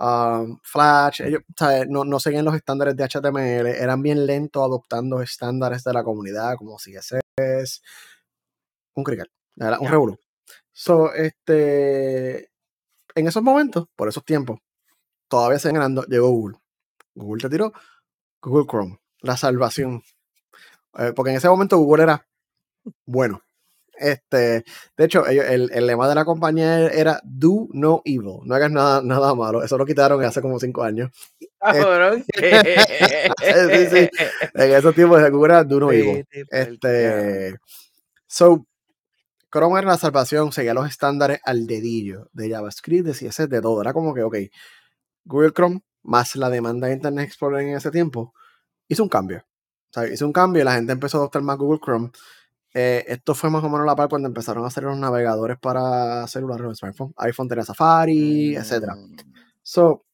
Um, 0.00 0.58
Flash, 0.62 1.20
ellos 1.20 1.42
no, 1.90 2.04
no, 2.06 2.18
seguían 2.20 2.46
los 2.46 2.54
estándares 2.54 2.96
de 2.96 3.04
HTML, 3.04 3.66
eran 3.66 4.00
bien 4.00 4.24
lentos 4.24 4.62
adoptando 4.64 5.20
estándares 5.20 5.84
de 5.84 5.92
la 5.92 6.02
comunidad 6.02 6.56
como 6.56 6.78
CSS, 6.78 7.82
un 8.94 9.04
crical, 9.04 9.30
un 9.56 9.88
revuelo. 9.88 10.18
So, 10.72 11.12
este, 11.12 12.50
en 13.14 13.28
esos 13.28 13.42
momentos, 13.42 13.88
por 13.94 14.08
esos 14.08 14.24
tiempos, 14.24 14.60
todavía 15.28 15.58
se 15.58 15.70
ganando, 15.70 16.04
llegó 16.04 16.30
Google. 16.30 16.58
Google 17.14 17.42
te 17.42 17.50
tiró 17.50 17.72
Google 18.40 18.66
Chrome, 18.66 19.00
la 19.20 19.36
salvación. 19.36 20.02
Eh, 20.98 21.12
porque 21.14 21.32
en 21.32 21.36
ese 21.36 21.48
momento 21.48 21.76
Google 21.76 22.04
era 22.04 22.26
bueno. 23.04 23.42
Este, 24.00 24.64
de 24.96 25.04
hecho, 25.04 25.26
el, 25.26 25.70
el, 25.72 25.86
lema 25.86 26.08
de 26.08 26.14
la 26.14 26.24
compañía 26.24 26.88
era 26.88 27.20
Do 27.22 27.68
No 27.72 28.02
Evil. 28.04 28.40
No 28.44 28.54
hagas 28.54 28.70
nada, 28.70 29.02
nada 29.02 29.34
malo. 29.34 29.62
Eso 29.62 29.76
lo 29.76 29.86
quitaron 29.86 30.24
hace 30.24 30.40
como 30.40 30.58
cinco 30.58 30.82
años. 30.82 31.10
Ah, 31.60 31.74
sí, 32.34 33.86
sí. 33.90 34.08
En 34.54 34.72
esos 34.72 34.94
tiempos 34.94 35.22
de 35.22 35.30
Google 35.30 35.54
era 35.54 35.64
Do 35.64 35.80
No 35.80 35.92
Evil. 35.92 36.26
Este, 36.50 37.58
so, 38.26 38.66
Chrome 39.52 39.80
era 39.80 39.88
la 39.88 39.98
salvación, 39.98 40.52
seguía 40.52 40.74
los 40.74 40.88
estándares 40.88 41.40
al 41.44 41.66
dedillo 41.66 42.30
de 42.32 42.50
JavaScript, 42.50 43.06
de 43.06 43.12
CSS, 43.12 43.48
de 43.48 43.60
todo. 43.60 43.82
Era 43.82 43.92
como 43.92 44.14
que, 44.14 44.22
ok, 44.22 44.36
Google 45.24 45.52
Chrome 45.52 45.80
más 46.02 46.36
la 46.36 46.50
demanda 46.50 46.86
de 46.86 46.94
Internet 46.94 47.26
Explorer 47.26 47.66
en 47.66 47.76
ese 47.76 47.90
tiempo, 47.90 48.34
hizo 48.88 49.02
un 49.02 49.08
cambio. 49.08 49.44
O 49.90 49.92
sea, 49.92 50.06
hizo 50.06 50.26
un 50.26 50.32
cambio 50.32 50.62
y 50.62 50.64
la 50.64 50.74
gente 50.74 50.92
empezó 50.92 51.18
a 51.18 51.20
adoptar 51.20 51.42
más 51.42 51.58
Google 51.58 51.80
Chrome. 51.82 52.10
Eh, 52.74 53.04
esto 53.08 53.34
fue 53.34 53.50
más 53.50 53.64
o 53.64 53.68
menos 53.68 53.86
la 53.86 53.96
par 53.96 54.08
cuando 54.08 54.28
empezaron 54.28 54.64
a 54.64 54.68
hacer 54.68 54.84
los 54.84 54.96
navegadores 54.96 55.58
para 55.58 56.26
celulares, 56.28 56.64
los 56.64 56.78
smartphones. 56.78 57.14
iPhone 57.18 57.48
tenía 57.48 57.64
Safari, 57.64 58.56
etc. 58.56 58.94
Mm. 58.96 59.16
So, 59.62 60.04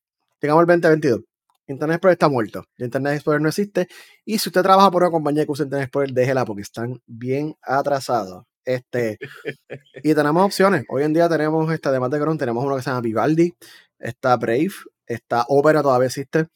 llegamos 0.40 0.62
al 0.62 0.66
2022. 0.66 1.20
Internet 1.68 1.96
Explorer 1.96 2.12
está 2.14 2.28
muerto. 2.28 2.64
Internet 2.78 3.14
Explorer 3.14 3.42
no 3.42 3.48
existe. 3.48 3.88
Y 4.24 4.38
si 4.38 4.48
usted 4.48 4.62
trabaja 4.62 4.90
por 4.90 5.02
una 5.02 5.10
compañía 5.10 5.44
que 5.44 5.52
usa 5.52 5.64
Internet 5.64 5.86
Explorer, 5.86 6.12
déjela 6.12 6.44
porque 6.44 6.62
están 6.62 7.00
bien 7.06 7.56
atrasados. 7.62 8.44
Este, 8.64 9.18
y 10.02 10.14
tenemos 10.14 10.44
opciones. 10.44 10.84
Hoy 10.88 11.02
en 11.02 11.12
día 11.12 11.28
tenemos, 11.28 11.72
esta, 11.72 11.90
además 11.90 12.10
de 12.10 12.18
Chrome, 12.18 12.38
tenemos 12.38 12.64
uno 12.64 12.76
que 12.76 12.82
se 12.82 12.90
llama 12.90 13.00
Vivaldi, 13.00 13.54
está 13.98 14.36
Brave, 14.36 14.72
Está 15.06 15.44
Opera, 15.48 15.82
todavía 15.82 16.06
existe. 16.06 16.48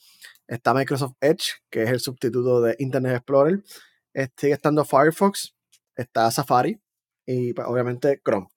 Está 0.47 0.75
Microsoft 0.75 1.15
Edge, 1.21 1.53
que 1.71 1.85
es 1.85 1.91
el 1.91 2.01
sustituto 2.01 2.61
de 2.61 2.75
Internet 2.79 3.17
Explorer. 3.17 3.63
Sigue 4.37 4.53
estando 4.53 4.85
Firefox. 4.85 5.55
Está 6.01 6.31
Safari. 6.31 6.81
Y 7.27 7.53
pues, 7.53 7.69
obviamente 7.69 8.21
Chrome. 8.25 8.49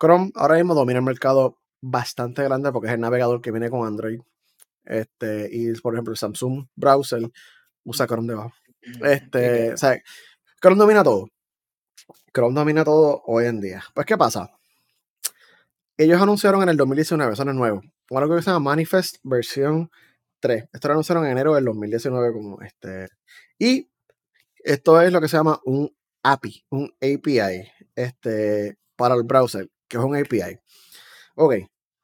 Chrome 0.00 0.30
ahora 0.36 0.56
mismo 0.56 0.74
domina 0.74 1.00
el 1.00 1.04
mercado 1.04 1.58
bastante 1.80 2.42
grande 2.44 2.70
porque 2.72 2.88
es 2.88 2.94
el 2.94 3.00
navegador 3.00 3.40
que 3.40 3.50
viene 3.50 3.70
con 3.70 3.86
Android. 3.86 4.20
Este, 4.84 5.48
y 5.50 5.72
por 5.80 5.94
ejemplo, 5.94 6.12
el 6.12 6.18
Samsung 6.18 6.66
Browser 6.76 7.28
usa 7.84 8.06
Chrome 8.06 8.28
debajo. 8.28 8.52
Este, 9.02 9.72
o 9.72 9.76
sea, 9.76 10.00
Chrome 10.62 10.78
domina 10.78 11.02
todo. 11.02 11.28
Chrome 12.32 12.54
domina 12.54 12.84
todo 12.84 13.22
hoy 13.26 13.46
en 13.46 13.60
día. 13.60 13.82
Pues, 13.94 14.06
¿qué 14.06 14.16
pasa? 14.16 14.50
Ellos 15.96 16.20
anunciaron 16.20 16.62
en 16.62 16.68
el 16.68 16.76
2019, 16.76 17.32
eso 17.32 17.44
no 17.44 17.50
es 17.50 17.56
nuevo, 17.56 17.82
algo 18.10 18.36
que 18.36 18.42
se 18.42 18.50
llama 18.50 18.70
Manifest 18.70 19.16
versión 19.24 19.90
3. 20.40 20.68
Esto 20.72 20.88
lo 20.88 20.92
anunciaron 20.92 21.24
en 21.24 21.32
enero 21.32 21.54
del 21.54 21.64
2019 21.64 22.32
como 22.32 22.60
este. 22.60 23.08
Y 23.58 23.88
esto 24.58 25.00
es 25.00 25.10
lo 25.10 25.20
que 25.20 25.28
se 25.28 25.38
llama 25.38 25.58
un 25.64 25.90
API, 26.32 26.64
un 26.70 26.92
API, 27.00 27.68
este, 27.94 28.76
para 28.96 29.14
el 29.14 29.22
browser, 29.22 29.68
que 29.88 29.96
es 29.96 30.02
un 30.02 30.16
API. 30.16 30.58
Ok, 31.36 31.54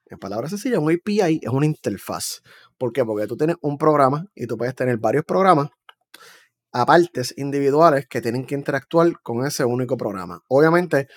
en 0.07 0.19
palabras 0.19 0.51
sencillas, 0.51 0.79
un 0.79 0.93
API 0.93 1.41
es 1.43 1.51
una 1.51 1.67
interfaz. 1.67 2.43
¿Por 2.79 2.93
qué? 2.93 3.05
Porque 3.05 3.27
tú 3.27 3.37
tienes 3.37 3.57
un 3.63 3.79
programa 3.79 4.27
y 4.35 4.47
tú 4.47 4.57
puedes 4.57 4.75
tener 4.77 4.99
varios 4.99 5.25
programas 5.25 5.71
a 6.73 6.87
partes 6.87 7.35
individuales 7.37 8.07
que 8.07 8.21
tienen 8.21 8.47
que 8.47 8.55
interactuar 8.55 9.21
con 9.23 9.45
ese 9.45 9.65
único 9.65 9.97
programa. 9.97 10.41
Obviamente, 10.49 11.09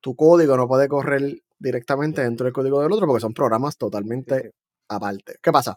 tu 0.00 0.14
código 0.14 0.56
no 0.56 0.68
puede 0.68 0.86
correr 0.88 1.42
directamente 1.58 2.22
dentro 2.22 2.44
del 2.44 2.52
código 2.52 2.82
del 2.82 2.92
otro 2.92 3.06
porque 3.06 3.20
son 3.20 3.34
programas 3.34 3.76
totalmente 3.76 4.52
aparte. 4.88 5.38
¿Qué 5.42 5.50
pasa? 5.50 5.76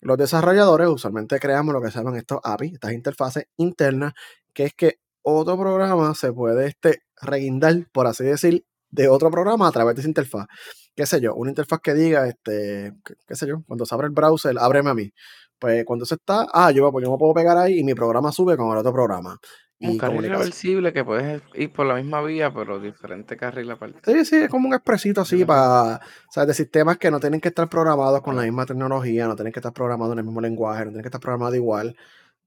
Los 0.00 0.18
desarrolladores 0.18 0.88
usualmente 0.88 1.40
creamos 1.40 1.74
lo 1.74 1.82
que 1.82 1.90
se 1.90 1.98
llaman 1.98 2.16
estos 2.16 2.38
API, 2.44 2.74
estas 2.74 2.92
interfaces 2.92 3.46
internas, 3.56 4.12
que 4.52 4.64
es 4.64 4.74
que 4.74 4.98
otro 5.24 5.58
programa 5.58 6.14
se 6.14 6.32
puede 6.32 6.68
este, 6.68 7.02
reguindar, 7.20 7.88
por 7.92 8.06
así 8.06 8.24
decir, 8.24 8.64
de 8.90 9.08
otro 9.08 9.30
programa 9.30 9.66
a 9.66 9.72
través 9.72 9.96
de 9.96 10.02
esa 10.02 10.08
interfaz. 10.08 10.46
¿Qué 10.94 11.06
sé 11.06 11.20
yo? 11.20 11.34
Una 11.34 11.50
interfaz 11.50 11.80
que 11.80 11.94
diga, 11.94 12.28
este, 12.28 12.92
qué, 13.26 13.34
sé 13.34 13.48
yo, 13.48 13.64
cuando 13.66 13.84
se 13.84 13.94
abre 13.94 14.06
el 14.06 14.12
browser, 14.12 14.56
ábreme 14.58 14.90
a 14.90 14.94
mí. 14.94 15.10
Pues 15.58 15.84
cuando 15.84 16.04
se 16.04 16.14
está, 16.14 16.46
ah, 16.52 16.70
yo, 16.70 16.92
pues 16.92 17.04
yo 17.04 17.10
me 17.10 17.18
puedo 17.18 17.34
pegar 17.34 17.56
ahí 17.56 17.80
y 17.80 17.84
mi 17.84 17.94
programa 17.94 18.30
sube 18.30 18.56
con 18.56 18.70
el 18.70 18.78
otro 18.78 18.92
programa. 18.92 19.38
Un 19.80 19.98
carril 19.98 20.30
reversible 20.30 20.92
que 20.92 21.04
puedes 21.04 21.42
ir 21.54 21.72
por 21.72 21.86
la 21.86 21.96
misma 21.96 22.22
vía, 22.22 22.52
pero 22.54 22.78
diferente 22.78 23.36
carril 23.36 23.70
aparte. 23.70 24.00
Sí, 24.04 24.24
sí, 24.24 24.36
es 24.36 24.48
como 24.48 24.68
un 24.68 24.74
expresito 24.74 25.22
así 25.22 25.44
para, 25.44 26.00
¿sabes? 26.30 26.48
De 26.48 26.54
sistemas 26.54 26.96
que 26.96 27.10
no 27.10 27.18
tienen 27.18 27.40
que 27.40 27.48
estar 27.48 27.68
programados 27.68 28.22
con 28.22 28.36
la 28.36 28.42
misma 28.42 28.66
tecnología, 28.66 29.26
no 29.26 29.34
tienen 29.34 29.52
que 29.52 29.58
estar 29.58 29.72
programados 29.72 30.12
en 30.12 30.20
el 30.20 30.24
mismo 30.24 30.40
lenguaje, 30.40 30.84
no 30.84 30.90
tienen 30.90 31.02
que 31.02 31.08
estar 31.08 31.20
programados 31.20 31.56
igual. 31.56 31.96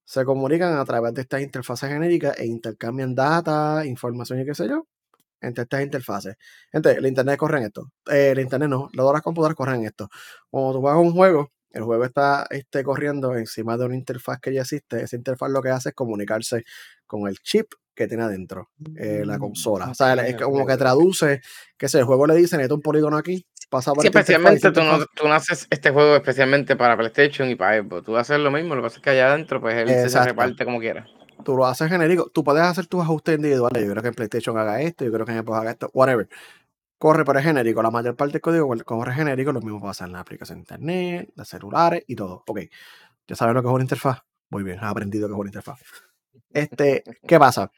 Se 0.07 0.23
comunican 0.23 0.77
a 0.77 0.85
través 0.85 1.13
de 1.13 1.21
estas 1.21 1.41
interfaces 1.41 1.89
genéricas 1.89 2.39
e 2.39 2.45
intercambian 2.45 3.13
data, 3.13 3.85
información 3.85 4.39
y 4.39 4.45
qué 4.45 4.55
sé 4.55 4.69
yo, 4.69 4.87
entre 5.41 5.63
estas 5.63 5.81
interfaces. 5.83 6.37
Entonces, 6.71 6.99
el 6.99 7.07
internet 7.07 7.37
corre 7.37 7.57
en 7.57 7.65
esto. 7.65 7.91
Eh, 8.09 8.29
el 8.31 8.39
internet 8.39 8.69
no, 8.69 8.89
las 8.93 9.05
las 9.11 9.21
computadoras 9.21 9.57
corren 9.57 9.81
en 9.81 9.87
esto. 9.87 10.07
Cuando 10.49 10.71
tú 10.71 10.81
juegas 10.81 11.01
un 11.01 11.11
juego, 11.11 11.51
el 11.71 11.83
juego 11.83 12.05
está 12.05 12.47
este, 12.51 12.83
corriendo 12.85 13.35
encima 13.35 13.77
de 13.77 13.85
una 13.85 13.95
interfaz 13.95 14.39
que 14.39 14.53
ya 14.53 14.61
existe. 14.61 15.03
Esa 15.03 15.17
interfaz 15.17 15.51
lo 15.51 15.61
que 15.61 15.71
hace 15.71 15.89
es 15.89 15.95
comunicarse 15.95 16.63
con 17.05 17.27
el 17.27 17.37
chip 17.39 17.73
que 17.93 18.07
tiene 18.07 18.23
adentro 18.23 18.69
eh, 18.95 19.23
la 19.25 19.39
consola. 19.39 19.89
o 19.89 19.93
sea, 19.93 20.13
es 20.25 20.37
como 20.37 20.65
que 20.65 20.77
traduce, 20.77 21.41
que 21.77 21.89
si 21.89 21.97
el 21.97 22.05
juego 22.05 22.27
le 22.27 22.35
dice, 22.35 22.55
necesito 22.55 22.75
un 22.75 22.81
polígono 22.81 23.17
aquí, 23.17 23.45
pasa 23.69 23.93
por 23.93 24.01
sí, 24.01 24.07
especialmente 24.07 24.71
tú 24.71 24.81
no, 24.81 24.99
tú 25.15 25.27
no, 25.27 25.33
haces 25.33 25.67
este 25.69 25.91
juego 25.91 26.15
especialmente 26.15 26.75
para 26.75 26.97
PlayStation 26.97 27.49
y 27.49 27.55
para 27.55 27.81
Xbox. 27.81 28.03
Tú 28.05 28.17
haces 28.17 28.39
lo 28.39 28.51
mismo, 28.51 28.75
lo 28.75 28.81
que 28.81 28.85
pasa 28.87 28.97
es 28.97 29.01
que 29.01 29.09
allá 29.11 29.33
adentro, 29.33 29.61
pues 29.61 29.75
él 29.75 30.09
se 30.09 30.23
reparte 30.23 30.65
como 30.65 30.79
quiera. 30.79 31.05
Tú 31.43 31.55
lo 31.55 31.65
haces 31.65 31.89
genérico. 31.89 32.29
Tú 32.33 32.43
puedes 32.43 32.63
hacer 32.63 32.87
tus 32.87 33.01
ajustes 33.01 33.35
individuales. 33.35 33.83
Yo 33.83 33.91
creo 33.91 34.01
que 34.01 34.09
en 34.09 34.15
PlayStation 34.15 34.57
haga 34.57 34.81
esto, 34.81 35.05
yo 35.05 35.11
creo 35.11 35.25
que 35.25 35.31
en 35.33 35.43
Xbox 35.43 35.59
haga 35.59 35.71
esto, 35.71 35.89
whatever 35.93 36.27
corre, 36.97 37.25
pero 37.25 37.39
es 37.39 37.45
genérico. 37.45 37.81
La 37.81 37.91
mayor 37.91 38.15
parte 38.15 38.33
del 38.33 38.41
código 38.41 38.73
corre 38.85 39.13
genérico. 39.13 39.51
Lo 39.51 39.61
mismo 39.61 39.81
pasa 39.81 40.05
en 40.05 40.13
la 40.13 40.19
aplicación 40.19 40.59
de 40.59 40.61
internet, 40.61 41.29
de 41.35 41.45
celulares 41.45 42.03
y 42.07 42.15
todo. 42.15 42.43
Ok, 42.47 42.61
ya 43.27 43.35
sabes 43.35 43.55
lo 43.55 43.61
que 43.61 43.67
es 43.67 43.73
una 43.73 43.83
interfaz. 43.83 44.23
Muy 44.49 44.63
bien, 44.63 44.79
has 44.79 44.91
aprendido 44.91 45.27
que 45.27 45.33
es 45.33 45.39
una 45.39 45.49
interfaz. 45.49 45.79
Este, 46.51 47.03
¿qué 47.27 47.39
pasa? 47.39 47.71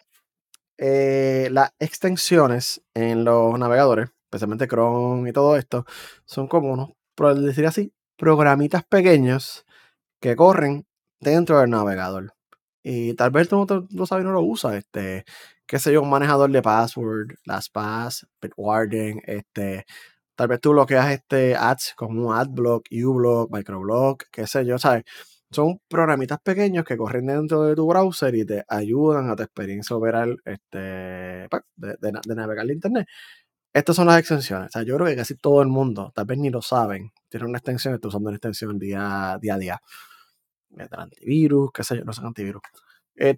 Eh, 0.78 1.50
las 1.52 1.74
extensiones 1.80 2.82
en 2.94 3.26
los 3.26 3.58
navegadores, 3.58 4.10
especialmente 4.30 4.68
Chrome 4.68 5.30
y 5.30 5.34
todo 5.34 5.58
esto, 5.58 5.86
son 6.26 6.48
como 6.48 6.72
unos, 6.74 6.92
por 7.16 7.36
decir 7.36 7.66
así, 7.66 7.94
programitas 8.18 8.84
pequeños 8.84 9.66
que 10.22 10.36
corren 10.36 10.86
dentro 11.20 11.60
del 11.60 11.72
navegador. 11.72 12.34
Y 12.84 13.14
tal 13.16 13.32
vez 13.32 13.50
tú 13.50 13.66
no, 13.92 14.06
sabes 14.06 14.26
no 14.26 14.32
lo 14.32 14.42
usas. 14.42 14.76
Este, 14.76 15.26
qué 15.68 15.80
sé 15.80 15.94
yo, 15.94 16.02
un 16.02 16.10
manejador 16.10 16.52
de 16.52 16.62
password, 16.62 17.36
LastPass, 17.46 18.28
Bitwarden, 18.42 19.22
este, 19.26 19.86
tal 20.36 20.48
vez 20.48 20.62
tú 20.62 20.72
bloqueas 20.72 21.12
este 21.12 21.56
ads 21.56 21.94
como 21.96 22.28
un 22.30 22.36
AdBlock, 22.36 22.86
uBlock, 22.92 23.52
Microblock, 23.52 24.26
qué 24.32 24.48
sé 24.48 24.66
yo, 24.66 24.78
¿sabes? 24.80 25.04
Son 25.52 25.80
programitas 25.90 26.40
pequeños 26.42 26.86
que 26.86 26.98
corren 26.98 27.26
dentro 27.28 27.64
de 27.64 27.76
tu 27.76 27.88
browser 27.88 28.36
y 28.36 28.46
te 28.46 28.64
ayudan 28.68 29.30
a 29.30 29.36
tu 29.36 29.44
experiencia 29.44 29.96
overall 29.96 30.40
este, 30.46 31.48
pues, 31.50 31.64
de, 31.76 31.98
de, 32.00 32.36
navegar 32.36 32.66
el 32.66 32.72
internet. 32.72 33.08
Estas 33.74 33.96
son 33.96 34.08
las 34.08 34.20
extensiones. 34.20 34.68
O 34.68 34.72
sea, 34.72 34.84
yo 34.84 34.96
creo 34.96 35.08
que 35.08 35.16
casi 35.16 35.36
todo 35.36 35.62
el 35.62 35.68
mundo, 35.68 36.12
tal 36.16 36.26
vez 36.26 36.38
ni 36.38 36.50
lo 36.50 36.62
saben, 36.62 37.12
tiene 37.30 37.46
una 37.46 37.60
extensión, 37.60 37.94
está 37.94 38.08
usando 38.08 38.30
una 38.30 38.38
extensión 38.38 38.80
día, 38.80 39.38
día 39.42 39.56
a 39.56 39.58
día. 39.58 39.82
El 40.78 40.90
antivirus, 40.92 41.72
qué 41.74 41.84
sé 41.84 41.98
yo, 41.98 42.04
no 42.06 42.14
son 42.14 42.28
antivirus. 42.28 42.62
Eh, 43.16 43.36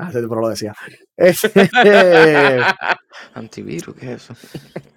Ah, 0.00 0.12
lo 0.12 0.48
decía. 0.48 0.74
Este, 1.16 1.68
Antivirus, 3.34 3.96
¿qué 3.96 4.12
es 4.12 4.30
eso? 4.30 4.34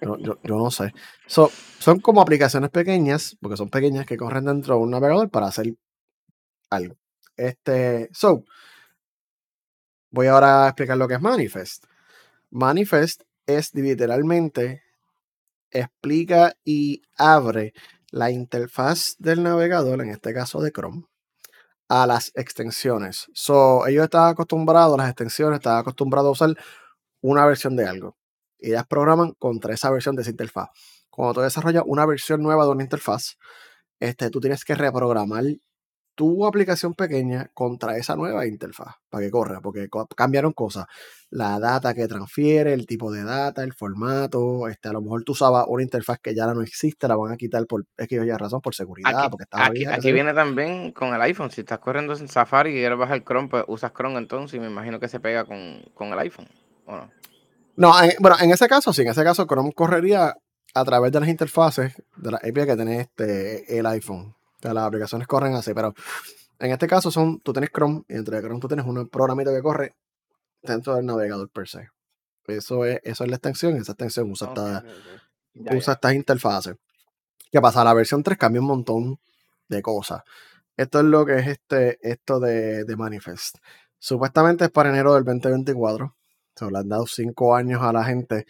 yo, 0.00 0.36
no 0.44 0.70
sé. 0.70 0.94
son 1.26 1.98
como 2.00 2.22
aplicaciones 2.22 2.70
pequeñas, 2.70 3.36
porque 3.40 3.56
son 3.56 3.68
pequeñas 3.68 4.06
que 4.06 4.16
corren 4.16 4.44
dentro 4.44 4.76
de 4.76 4.80
un 4.82 4.90
navegador 4.90 5.28
para 5.28 5.46
hacer 5.46 5.74
algo. 6.70 6.94
Este, 7.36 8.08
so, 8.12 8.44
voy 10.12 10.28
ahora 10.28 10.66
a 10.66 10.68
explicar 10.68 10.96
lo 10.96 11.08
que 11.08 11.14
es 11.14 11.20
Manifest. 11.20 11.86
Manifest 12.50 13.22
es 13.46 13.74
literalmente 13.74 14.82
explica 15.70 16.54
y 16.64 17.02
abre 17.16 17.72
la 18.10 18.30
interfaz 18.30 19.16
del 19.18 19.42
navegador, 19.42 20.02
en 20.02 20.10
este 20.10 20.34
caso 20.34 20.60
de 20.60 20.70
Chrome, 20.70 21.04
a 21.88 22.06
las 22.06 22.32
extensiones. 22.34 23.26
So, 23.34 23.86
ellos 23.86 24.04
estaban 24.04 24.32
acostumbrados, 24.32 24.96
las 24.98 25.08
extensiones, 25.08 25.58
estaban 25.58 25.80
acostumbrados 25.80 26.28
a 26.28 26.44
usar 26.44 26.64
una 27.22 27.46
versión 27.46 27.76
de 27.76 27.86
algo. 27.86 28.16
Y 28.58 28.68
ellas 28.70 28.86
programan 28.86 29.32
contra 29.38 29.74
esa 29.74 29.90
versión 29.90 30.14
de 30.16 30.22
esa 30.22 30.30
interfaz. 30.30 30.68
Cuando 31.10 31.34
tú 31.34 31.40
desarrollas 31.40 31.84
una 31.86 32.06
versión 32.06 32.42
nueva 32.42 32.64
de 32.64 32.70
una 32.70 32.82
interfaz, 32.82 33.36
este, 34.00 34.30
tú 34.30 34.40
tienes 34.40 34.64
que 34.64 34.74
reprogramar 34.74 35.44
tu 36.14 36.46
aplicación 36.46 36.94
pequeña 36.94 37.50
contra 37.54 37.96
esa 37.96 38.16
nueva 38.16 38.46
interfaz 38.46 38.96
para 39.08 39.24
que 39.24 39.30
corra, 39.30 39.60
porque 39.60 39.88
cambiaron 40.16 40.52
cosas. 40.52 40.86
La 41.30 41.58
data 41.58 41.94
que 41.94 42.06
transfiere, 42.06 42.74
el 42.74 42.86
tipo 42.86 43.10
de 43.10 43.24
data, 43.24 43.62
el 43.62 43.72
formato. 43.72 44.68
Este, 44.68 44.88
a 44.88 44.92
lo 44.92 45.00
mejor 45.00 45.24
tú 45.24 45.32
usabas 45.32 45.64
una 45.68 45.82
interfaz 45.82 46.18
que 46.18 46.34
ya 46.34 46.46
no 46.52 46.62
existe, 46.62 47.08
la 47.08 47.16
van 47.16 47.32
a 47.32 47.36
quitar 47.36 47.66
por 47.66 47.86
X 47.96 48.18
o 48.18 48.38
razón, 48.38 48.60
por 48.60 48.74
seguridad, 48.74 49.18
aquí, 49.18 49.28
porque 49.30 49.44
estaba 49.44 49.66
aquí, 49.66 49.86
aquí 49.86 50.12
viene 50.12 50.34
también 50.34 50.92
con 50.92 51.14
el 51.14 51.20
iPhone. 51.22 51.50
Si 51.50 51.62
estás 51.62 51.78
corriendo 51.78 52.14
en 52.14 52.28
Safari 52.28 52.70
y 52.70 52.74
quieres 52.74 52.98
bajar 52.98 53.24
Chrome, 53.24 53.48
pues 53.48 53.64
usas 53.68 53.92
Chrome 53.92 54.18
entonces 54.18 54.58
y 54.58 54.60
me 54.60 54.66
imagino 54.66 55.00
que 55.00 55.08
se 55.08 55.20
pega 55.20 55.44
con, 55.44 55.56
el 55.56 56.18
iPhone. 56.18 56.48
no? 56.86 57.10
No, 57.74 57.94
bueno, 58.20 58.36
en 58.40 58.50
ese 58.50 58.68
caso 58.68 58.92
sí, 58.92 59.00
en 59.00 59.08
ese 59.08 59.24
caso 59.24 59.46
Chrome 59.46 59.72
correría 59.72 60.36
a 60.74 60.84
través 60.84 61.12
de 61.12 61.20
las 61.20 61.28
interfaces 61.28 61.94
de 62.16 62.30
la 62.30 62.36
API 62.36 62.66
que 62.66 62.76
tiene 62.76 63.00
este, 63.00 63.78
el 63.78 63.86
iPhone 63.86 64.34
las 64.62 64.84
aplicaciones 64.84 65.26
corren 65.26 65.54
así, 65.54 65.74
pero 65.74 65.94
en 66.58 66.70
este 66.70 66.86
caso 66.86 67.10
son, 67.10 67.40
tú 67.40 67.52
tienes 67.52 67.70
Chrome 67.70 68.04
y 68.08 68.14
entre 68.14 68.40
Chrome 68.40 68.60
tú 68.60 68.68
tienes 68.68 68.86
un 68.86 69.08
programita 69.08 69.52
que 69.52 69.62
corre 69.62 69.96
dentro 70.62 70.94
del 70.94 71.06
navegador 71.06 71.50
per 71.50 71.68
se. 71.68 71.88
Eso 72.46 72.84
es, 72.84 73.00
eso 73.04 73.24
es 73.24 73.30
la 73.30 73.36
extensión, 73.36 73.76
esa 73.76 73.92
extensión 73.92 74.30
usa, 74.30 74.52
usa 75.54 75.92
estas 75.92 76.14
interfaces. 76.14 76.76
¿Qué 77.50 77.60
pasa? 77.60 77.84
La 77.84 77.94
versión 77.94 78.22
3 78.22 78.38
cambia 78.38 78.60
un 78.60 78.66
montón 78.66 79.20
de 79.68 79.82
cosas. 79.82 80.22
Esto 80.76 81.00
es 81.00 81.04
lo 81.04 81.26
que 81.26 81.38
es 81.38 81.46
este, 81.46 81.98
esto 82.00 82.40
de, 82.40 82.84
de 82.84 82.96
Manifest. 82.96 83.56
Supuestamente 83.98 84.64
es 84.64 84.70
para 84.70 84.88
enero 84.88 85.14
del 85.14 85.24
2024. 85.24 86.16
Se 86.56 86.70
le 86.70 86.78
han 86.78 86.88
dado 86.88 87.06
cinco 87.06 87.54
años 87.54 87.82
a 87.82 87.92
la 87.92 88.04
gente 88.04 88.46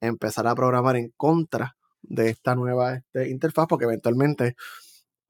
empezar 0.00 0.46
a 0.46 0.54
programar 0.54 0.96
en 0.96 1.10
contra 1.16 1.76
de 2.02 2.30
esta 2.30 2.54
nueva 2.54 2.94
este, 2.94 3.28
interfaz 3.28 3.66
porque 3.68 3.84
eventualmente 3.84 4.56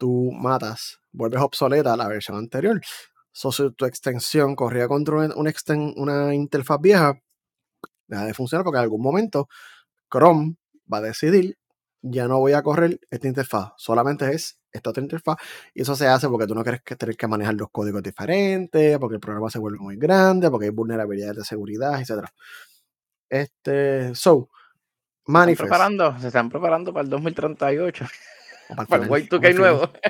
tú 0.00 0.32
matas, 0.32 0.98
vuelves 1.12 1.42
obsoleta 1.42 1.94
la 1.94 2.08
versión 2.08 2.38
anterior. 2.38 2.80
So, 3.32 3.52
si 3.52 3.70
tu 3.72 3.84
extensión 3.84 4.56
corría 4.56 4.88
contra 4.88 5.16
una, 5.16 5.34
una 5.96 6.34
interfaz 6.34 6.80
vieja, 6.80 7.20
deja 8.08 8.24
de 8.24 8.34
funcionar 8.34 8.64
porque 8.64 8.78
en 8.78 8.84
algún 8.84 9.02
momento 9.02 9.48
Chrome 10.10 10.56
va 10.92 10.98
a 10.98 11.02
decidir 11.02 11.56
ya 12.02 12.26
no 12.26 12.38
voy 12.38 12.54
a 12.54 12.62
correr 12.62 12.98
esta 13.10 13.28
interfaz, 13.28 13.72
solamente 13.76 14.32
es 14.32 14.58
esta 14.72 14.88
otra 14.88 15.02
interfaz. 15.02 15.36
Y 15.74 15.82
eso 15.82 15.94
se 15.94 16.06
hace 16.06 16.28
porque 16.28 16.46
tú 16.46 16.54
no 16.54 16.62
quieres 16.62 16.80
que 16.82 16.96
tener 16.96 17.14
que 17.14 17.26
manejar 17.28 17.54
los 17.54 17.68
códigos 17.70 18.02
diferentes, 18.02 18.98
porque 18.98 19.16
el 19.16 19.20
programa 19.20 19.50
se 19.50 19.58
vuelve 19.58 19.78
muy 19.78 19.96
grande, 19.96 20.50
porque 20.50 20.66
hay 20.66 20.72
vulnerabilidades 20.72 21.36
de 21.36 21.44
seguridad, 21.44 22.00
etc. 22.00 22.26
Este, 23.28 24.14
so, 24.14 24.48
Manifest. 25.26 25.68
preparando, 25.68 26.18
se 26.18 26.28
están 26.28 26.48
preparando 26.48 26.92
para 26.92 27.04
el 27.04 27.10
2038. 27.10 28.06
Para 28.76 29.04
el 29.04 29.10
White 29.10 29.36
2K 29.36 29.54
nuevo. 29.54 29.90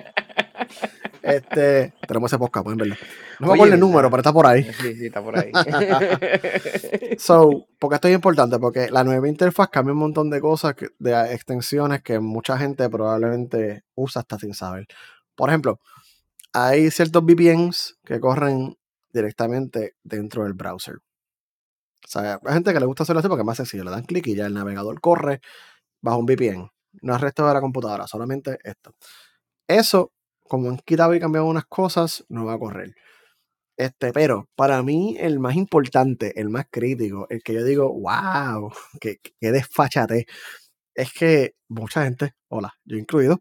Este, 1.22 1.92
tenemos 2.06 2.30
ese 2.30 2.38
podcast, 2.38 2.64
pueden 2.64 2.78
verlo. 2.78 2.96
No 3.38 3.48
me 3.48 3.54
acuerdo 3.54 3.74
el 3.74 3.80
número, 3.80 4.10
pero 4.10 4.20
está 4.20 4.32
por 4.32 4.46
ahí. 4.46 4.64
Sí, 4.64 4.94
sí, 4.94 5.06
está 5.06 5.22
por 5.22 5.38
ahí. 5.38 5.52
so, 7.18 7.66
porque 7.78 7.96
esto 7.96 8.08
es 8.08 8.14
importante, 8.14 8.58
porque 8.58 8.90
la 8.90 9.04
nueva 9.04 9.28
interfaz 9.28 9.68
cambia 9.68 9.92
un 9.92 9.98
montón 9.98 10.30
de 10.30 10.40
cosas, 10.40 10.74
de 10.98 11.34
extensiones 11.34 12.02
que 12.02 12.18
mucha 12.20 12.56
gente 12.56 12.88
probablemente 12.88 13.84
usa 13.94 14.20
hasta 14.20 14.38
sin 14.38 14.54
saber. 14.54 14.86
Por 15.34 15.50
ejemplo, 15.50 15.80
hay 16.52 16.90
ciertos 16.90 17.22
VPNs 17.24 17.98
que 18.04 18.18
corren 18.18 18.76
directamente 19.12 19.96
dentro 20.02 20.44
del 20.44 20.54
browser. 20.54 20.96
O 20.96 22.08
sea, 22.08 22.40
hay 22.44 22.54
gente 22.54 22.72
que 22.72 22.80
le 22.80 22.86
gusta 22.86 23.02
hacerlo 23.02 23.20
así 23.20 23.28
porque 23.28 23.42
es 23.42 23.46
más 23.46 23.58
sencillo. 23.58 23.84
Le 23.84 23.90
dan 23.90 24.04
clic 24.04 24.26
y 24.26 24.34
ya 24.34 24.46
el 24.46 24.54
navegador 24.54 25.00
corre 25.00 25.40
bajo 26.00 26.18
un 26.18 26.26
VPN 26.26 26.70
no 27.02 27.14
el 27.14 27.20
resto 27.20 27.47
de 27.47 27.54
la 27.54 27.61
computadora, 27.61 28.06
solamente 28.06 28.59
esto. 28.64 28.94
Eso, 29.68 30.12
como 30.49 30.68
han 30.68 30.78
quitado 30.78 31.14
y 31.14 31.20
cambiado 31.20 31.47
unas 31.47 31.66
cosas, 31.66 32.25
no 32.28 32.47
va 32.47 32.54
a 32.54 32.59
correr. 32.59 32.94
Este, 33.76 34.12
pero 34.12 34.49
para 34.56 34.82
mí 34.82 35.16
el 35.18 35.40
más 35.40 35.56
importante, 35.56 36.38
el 36.38 36.50
más 36.50 36.66
crítico, 36.70 37.26
el 37.30 37.42
que 37.42 37.54
yo 37.54 37.64
digo, 37.64 37.92
wow, 37.92 38.70
que, 39.00 39.20
que 39.40 39.52
desfachate, 39.52 40.26
es 40.94 41.12
que 41.12 41.54
mucha 41.68 42.04
gente, 42.04 42.35
hola, 42.49 42.75
yo 42.85 42.99
incluido, 42.99 43.40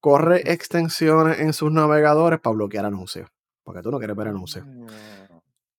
corre 0.00 0.52
extensiones 0.52 1.40
en 1.40 1.52
sus 1.52 1.72
navegadores 1.72 2.40
para 2.40 2.54
bloquear 2.54 2.84
anuncios. 2.84 3.28
Porque 3.64 3.82
tú 3.82 3.90
no 3.90 3.98
quieres 3.98 4.16
ver 4.16 4.28
anuncios. 4.28 4.66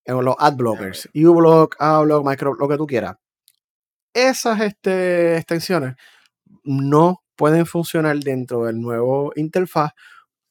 En 0.05 0.25
los 0.25 0.35
ad 0.39 0.55
blockers, 0.55 1.09
uBlock, 1.13 1.75
AdBlock, 1.79 2.25
Micro, 2.25 2.53
lo 2.55 2.67
que 2.67 2.77
tú 2.77 2.87
quieras. 2.87 3.15
Esas 4.13 4.61
este, 4.61 5.37
extensiones 5.37 5.95
no 6.69 7.23
pueden 7.35 7.65
funcionar 7.65 8.19
dentro 8.19 8.65
del 8.65 8.79
nuevo 8.79 9.31
interfaz 9.35 9.93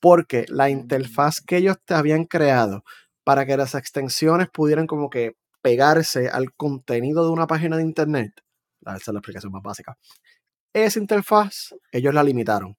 porque 0.01 0.47
la 0.49 0.69
interfaz 0.69 1.41
que 1.41 1.59
ellos 1.59 1.77
te 1.85 1.95
habían 1.95 2.25
creado 2.25 2.83
para 3.25 3.47
que 3.47 3.57
las 3.57 3.75
extensiones 3.75 4.49
pudieran 4.49 4.87
como 4.87 5.11
que 5.11 5.37
pegarse 5.63 6.29
al 6.29 6.53
contenido 6.55 7.25
de 7.25 7.31
una 7.31 7.47
página 7.47 7.77
de 7.77 7.83
internet. 7.83 8.33
Esa 8.83 8.97
es 8.97 9.09
la 9.09 9.19
explicación 9.19 9.53
más 9.53 9.63
básica. 9.63 9.97
Esa 10.73 10.99
interfaz, 10.99 11.75
ellos 11.93 12.15
la 12.15 12.23
limitaron. 12.23 12.77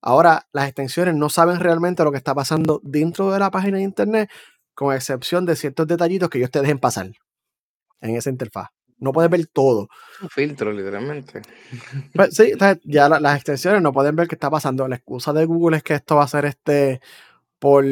Ahora, 0.00 0.46
las 0.52 0.66
extensiones 0.66 1.14
no 1.14 1.30
saben 1.30 1.60
realmente 1.60 2.04
lo 2.04 2.10
que 2.10 2.18
está 2.18 2.34
pasando 2.34 2.80
dentro 2.84 3.32
de 3.32 3.38
la 3.38 3.50
página 3.50 3.78
de 3.78 3.84
internet, 3.84 4.30
con 4.74 4.94
excepción 4.94 5.46
de 5.46 5.56
ciertos 5.56 5.86
detallitos 5.86 6.28
que 6.28 6.38
ellos 6.38 6.50
te 6.50 6.60
dejen 6.60 6.78
pasar 6.78 7.10
en 8.00 8.16
esa 8.16 8.30
interfaz. 8.30 8.68
No 9.02 9.12
puedes 9.12 9.30
ver 9.30 9.44
todo. 9.46 9.88
Un 10.22 10.30
filtro, 10.30 10.72
literalmente. 10.72 11.42
Pues, 12.14 12.34
sí, 12.34 12.52
ya 12.84 13.08
las 13.08 13.36
extensiones 13.36 13.82
no 13.82 13.92
pueden 13.92 14.14
ver 14.14 14.28
qué 14.28 14.36
está 14.36 14.48
pasando. 14.48 14.86
La 14.86 14.94
excusa 14.94 15.32
de 15.32 15.44
Google 15.44 15.78
es 15.78 15.82
que 15.82 15.94
esto 15.94 16.16
va 16.16 16.24
a 16.24 16.28
ser 16.28 16.44
este 16.44 17.00
por, 17.58 17.84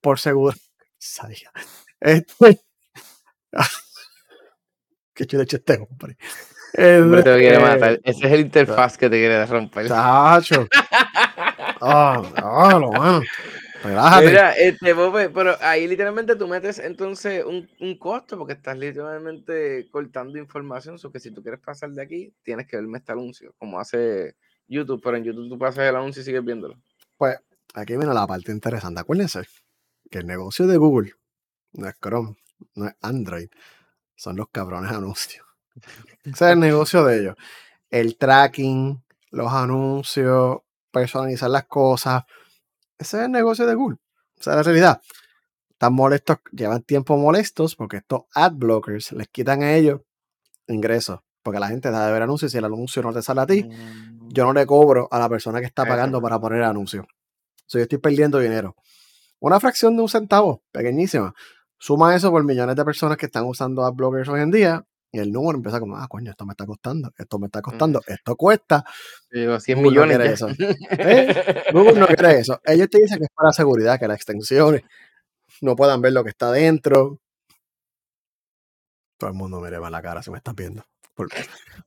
por 0.00 0.18
seguro. 0.18 0.56
Este, 1.98 2.60
Qué 5.14 5.26
chulo 5.26 5.44
este 5.44 5.74
hombre. 5.74 6.18
Hombre, 6.76 7.22
te 7.22 7.38
quiere 7.38 7.58
matar. 7.58 8.00
Ese 8.02 8.26
es 8.26 8.32
el 8.32 8.40
interfaz 8.40 8.98
que 8.98 9.08
te 9.08 9.16
quiere 9.16 9.46
romper. 9.46 9.88
Chacho. 9.88 10.66
Ah, 11.78 12.22
ah, 12.36 12.78
lo 12.80 12.88
bueno. 12.88 13.20
Mira, 13.86 14.52
este, 14.52 14.94
pero 15.32 15.56
ahí 15.60 15.86
literalmente 15.86 16.36
tú 16.36 16.48
metes 16.48 16.78
entonces 16.78 17.44
un, 17.44 17.68
un, 17.80 17.98
costo 17.98 18.38
porque 18.38 18.54
estás 18.54 18.76
literalmente 18.76 19.88
cortando 19.90 20.38
información. 20.38 20.98
So 20.98 21.10
que 21.10 21.20
si 21.20 21.30
tú 21.30 21.42
quieres 21.42 21.60
pasar 21.60 21.90
de 21.90 22.02
aquí, 22.02 22.34
tienes 22.42 22.66
que 22.66 22.76
verme 22.76 22.98
este 22.98 23.12
anuncio, 23.12 23.54
como 23.58 23.78
hace 23.78 24.36
YouTube, 24.68 25.00
pero 25.02 25.16
en 25.16 25.24
YouTube 25.24 25.48
tú 25.48 25.58
pasas 25.58 25.88
el 25.88 25.96
anuncio 25.96 26.22
y 26.22 26.24
sigues 26.24 26.44
viéndolo. 26.44 26.76
Pues 27.16 27.38
aquí 27.74 27.96
viene 27.96 28.12
la 28.12 28.26
parte 28.26 28.52
interesante. 28.52 29.00
Acuérdense 29.00 29.42
que 30.10 30.18
el 30.18 30.26
negocio 30.26 30.66
de 30.66 30.76
Google 30.76 31.12
no 31.72 31.88
es 31.88 31.94
Chrome, 32.00 32.36
no 32.74 32.86
es 32.86 32.94
Android, 33.02 33.48
son 34.14 34.36
los 34.36 34.48
cabrones 34.50 34.92
anuncios. 34.92 35.44
Ese 36.24 36.30
es 36.30 36.52
el 36.52 36.60
negocio 36.60 37.04
de 37.04 37.20
ellos. 37.20 37.36
El 37.90 38.16
tracking, 38.16 39.02
los 39.30 39.52
anuncios, 39.52 40.58
personalizar 40.90 41.50
las 41.50 41.66
cosas 41.66 42.24
ese 42.98 43.18
es 43.18 43.24
el 43.24 43.30
negocio 43.30 43.66
de 43.66 43.74
Google. 43.74 43.98
Esa 44.38 44.52
es 44.52 44.56
la 44.56 44.62
realidad. 44.62 45.00
Están 45.70 45.94
molestos, 45.94 46.38
llevan 46.52 46.82
tiempo 46.82 47.16
molestos 47.16 47.76
porque 47.76 47.98
estos 47.98 48.22
ad 48.34 48.52
blockers 48.52 49.12
les 49.12 49.28
quitan 49.28 49.62
a 49.62 49.74
ellos 49.74 50.00
ingresos. 50.66 51.20
Porque 51.42 51.60
la 51.60 51.68
gente 51.68 51.90
da 51.90 52.06
de 52.06 52.12
ver 52.12 52.22
anuncios 52.22 52.50
y 52.50 52.52
si 52.52 52.58
el 52.58 52.64
anuncio 52.64 53.02
no 53.02 53.12
te 53.12 53.22
sale 53.22 53.40
a 53.40 53.46
ti, 53.46 53.62
mm. 53.64 54.28
yo 54.30 54.44
no 54.44 54.52
le 54.52 54.66
cobro 54.66 55.06
a 55.10 55.18
la 55.18 55.28
persona 55.28 55.60
que 55.60 55.66
está 55.66 55.84
pagando 55.84 56.20
para 56.20 56.40
poner 56.40 56.60
el 56.60 56.64
anuncio. 56.64 57.02
O 57.02 57.68
sea, 57.68 57.78
yo 57.80 57.82
estoy 57.82 57.98
perdiendo 57.98 58.38
dinero. 58.38 58.74
Una 59.38 59.60
fracción 59.60 59.96
de 59.96 60.02
un 60.02 60.08
centavo, 60.08 60.62
pequeñísima. 60.72 61.34
Suma 61.78 62.16
eso 62.16 62.30
por 62.30 62.42
millones 62.42 62.74
de 62.74 62.84
personas 62.84 63.16
que 63.16 63.26
están 63.26 63.44
usando 63.44 63.84
ad 63.84 63.92
blockers 63.92 64.28
hoy 64.28 64.40
en 64.40 64.50
día 64.50 64.86
y 65.16 65.18
el 65.18 65.32
número 65.32 65.56
empieza 65.56 65.80
como, 65.80 65.96
ah, 65.96 66.06
coño, 66.08 66.30
esto 66.30 66.44
me 66.44 66.52
está 66.52 66.66
costando, 66.66 67.10
esto 67.16 67.38
me 67.38 67.46
está 67.46 67.62
costando, 67.62 68.02
esto 68.06 68.36
cuesta. 68.36 68.84
Digo, 69.30 69.58
100 69.58 69.82
millones. 69.82 70.18
No 70.18 70.24
eso. 70.24 70.48
¿Eh? 70.90 71.64
Google 71.72 72.00
no 72.00 72.06
quiere 72.06 72.40
eso. 72.40 72.60
Ellos 72.64 72.90
te 72.90 73.00
dicen 73.00 73.18
que 73.18 73.24
es 73.24 73.30
para 73.34 73.50
seguridad, 73.52 73.98
que 73.98 74.08
las 74.08 74.16
extensiones 74.16 74.82
no 75.62 75.74
puedan 75.74 76.02
ver 76.02 76.12
lo 76.12 76.22
que 76.22 76.30
está 76.30 76.52
dentro. 76.52 77.18
Todo 79.16 79.30
el 79.30 79.36
mundo 79.36 79.58
me 79.60 79.70
va 79.78 79.88
la 79.88 80.02
cara 80.02 80.22
si 80.22 80.30
me 80.30 80.36
estás 80.36 80.54
viendo. 80.54 80.84
Por, 81.14 81.28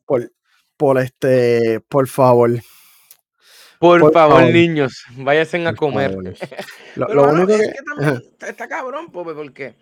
por, 0.06 0.32
por 0.76 0.98
este, 0.98 1.82
por 1.82 2.08
favor. 2.08 2.50
Por, 3.80 4.12
favor, 4.12 4.44
niños, 4.52 5.06
váyanse 5.16 5.66
a 5.66 5.76
comer. 5.76 6.12
Lo, 6.96 7.32
único 7.32 7.48
que... 7.48 7.54
Es 7.54 7.74
que 7.74 7.84
también 7.84 8.24
está 8.42 8.68
cabrón, 8.68 9.12
Pope, 9.12 9.34
porque 9.34 9.76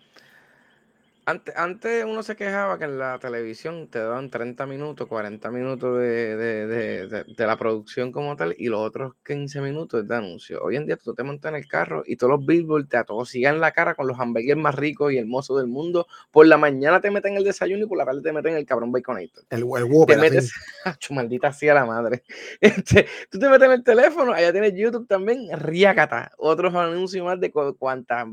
antes, 1.28 2.04
uno 2.04 2.22
se 2.22 2.36
quejaba 2.36 2.78
que 2.78 2.84
en 2.84 2.98
la 2.98 3.18
televisión 3.18 3.88
te 3.88 3.98
daban 3.98 4.30
30 4.30 4.64
minutos, 4.66 5.06
40 5.06 5.50
minutos 5.50 5.98
de, 5.98 7.24
la 7.36 7.56
producción 7.58 8.12
como 8.12 8.34
tal 8.34 8.54
y 8.56 8.68
los 8.68 8.80
otros 8.80 9.12
15 9.26 9.60
minutos 9.60 10.08
de 10.08 10.16
anuncio. 10.16 10.62
Hoy 10.62 10.76
en 10.76 10.86
día 10.86 10.96
tú 10.96 11.14
te 11.14 11.22
montas 11.22 11.50
en 11.50 11.56
el 11.56 11.68
carro 11.68 12.02
y 12.06 12.16
todos 12.16 12.30
los 12.30 12.46
billboards 12.46 12.88
te 12.88 12.96
atosigan 12.96 13.60
la 13.60 13.72
cara 13.72 13.94
con 13.94 14.06
los 14.06 14.18
hamburgues 14.18 14.56
más 14.56 14.74
ricos 14.74 15.12
y 15.12 15.18
hermosos 15.18 15.58
del 15.58 15.66
mundo. 15.66 16.06
Por 16.30 16.46
la 16.46 16.56
mañana 16.56 17.00
te 17.00 17.10
meten 17.10 17.36
el 17.36 17.44
desayuno 17.44 17.84
y 17.84 17.88
por 17.88 17.98
la 17.98 18.06
tarde 18.06 18.22
te 18.22 18.32
meten 18.32 18.54
el 18.54 18.64
cabrón 18.64 18.90
baconator. 18.90 19.44
El, 19.50 19.64
el 19.64 20.06
Te 20.06 20.16
metes, 20.16 20.52
maldita 21.10 21.52
sea 21.52 21.74
la 21.74 21.84
madre. 21.84 22.22
Este, 22.60 23.06
tú 23.30 23.38
te 23.38 23.48
metes 23.48 23.66
en 23.66 23.72
el 23.72 23.84
teléfono, 23.84 24.32
allá 24.32 24.52
tienes 24.52 24.74
YouTube 24.74 25.06
también, 25.06 25.48
riácata. 25.58 26.32
Otros 26.38 26.74
anuncios 26.74 27.24
más 27.24 27.38
de 27.40 27.50
cuántas 27.50 28.26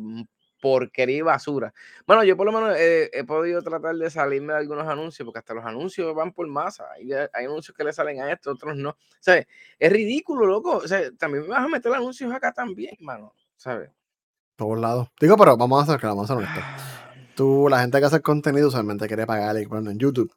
porquería 0.66 1.18
y 1.18 1.22
basura. 1.22 1.72
Bueno, 2.08 2.24
yo 2.24 2.36
por 2.36 2.48
lo 2.48 2.52
menos 2.52 2.76
he 2.76 3.24
podido 3.24 3.62
tratar 3.62 3.96
de 3.96 4.10
salirme 4.10 4.54
de 4.54 4.60
algunos 4.60 4.88
anuncios, 4.88 5.24
porque 5.24 5.38
hasta 5.38 5.54
los 5.54 5.64
anuncios 5.64 6.16
van 6.16 6.34
por 6.34 6.48
masa. 6.48 6.88
Hay, 6.96 7.14
hay 7.14 7.46
anuncios 7.46 7.78
que 7.78 7.84
le 7.84 7.94
salen 7.94 8.20
a 8.20 8.32
esto, 8.32 8.50
otros 8.50 8.76
no. 8.76 8.90
O 8.90 8.98
sea, 9.20 9.46
es 9.78 9.92
ridículo, 9.92 10.48
loco. 10.48 10.78
O 10.78 10.88
sea, 10.88 11.12
también 11.20 11.44
me 11.44 11.50
vas 11.50 11.66
a 11.66 11.68
meter 11.68 11.94
anuncios 11.94 12.34
acá 12.34 12.52
también, 12.52 12.96
mano. 13.00 13.32
¿Sabes? 13.56 13.92
Todos 14.56 14.80
lados. 14.80 15.10
Digo, 15.22 15.38
pero 15.38 15.56
vamos 15.56 15.80
a 15.80 15.84
hacer 15.84 16.02
que 16.02 16.08
vamos 16.08 16.32
a 16.32 16.34
hacer 16.34 16.48
esto. 16.48 16.62
Tú, 17.36 17.68
la 17.70 17.82
gente 17.82 18.00
que 18.00 18.06
hace 18.06 18.22
contenido 18.22 18.70
usualmente 18.70 19.06
quiere 19.06 19.28
pagar 19.28 19.56
y 19.60 19.66
bueno, 19.66 19.92
en 19.92 20.00
YouTube. 20.00 20.34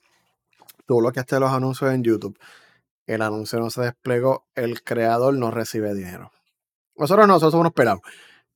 Tú 0.85 0.99
bloqueaste 0.99 1.41
los 1.41 1.51
anuncios 1.51 1.91
en 1.91 2.03
YouTube. 2.03 2.39
El 3.07 3.23
anuncio 3.23 3.59
no 3.61 3.71
se 3.71 3.81
desplegó, 3.81 4.47
el 4.55 4.83
creador 4.85 5.33
no 5.33 5.51
recibe 5.51 5.95
dinero. 5.95 6.33
Nosotros 6.97 7.27
no, 7.27 7.33
nosotros 7.33 7.53
somos 7.53 7.63
unos 7.63 7.73
pelados. 7.73 8.03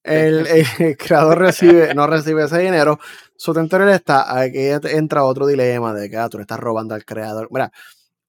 El, 0.05 0.97
creador 0.97 1.39
recibe, 1.39 1.95
no 1.95 2.07
recibe 2.07 2.45
ese 2.45 2.59
dinero. 2.59 2.99
Su 3.37 3.53
tentor 3.53 3.89
está, 3.89 4.39
aquí 4.39 4.59
entra 4.59 5.25
otro 5.25 5.47
dilema 5.47 5.95
de 5.95 6.11
que 6.11 6.17
ah, 6.17 6.29
tú 6.29 6.39
le 6.39 6.43
estás 6.43 6.59
robando 6.59 6.95
al 6.95 7.05
creador. 7.05 7.49
Mira, 7.51 7.73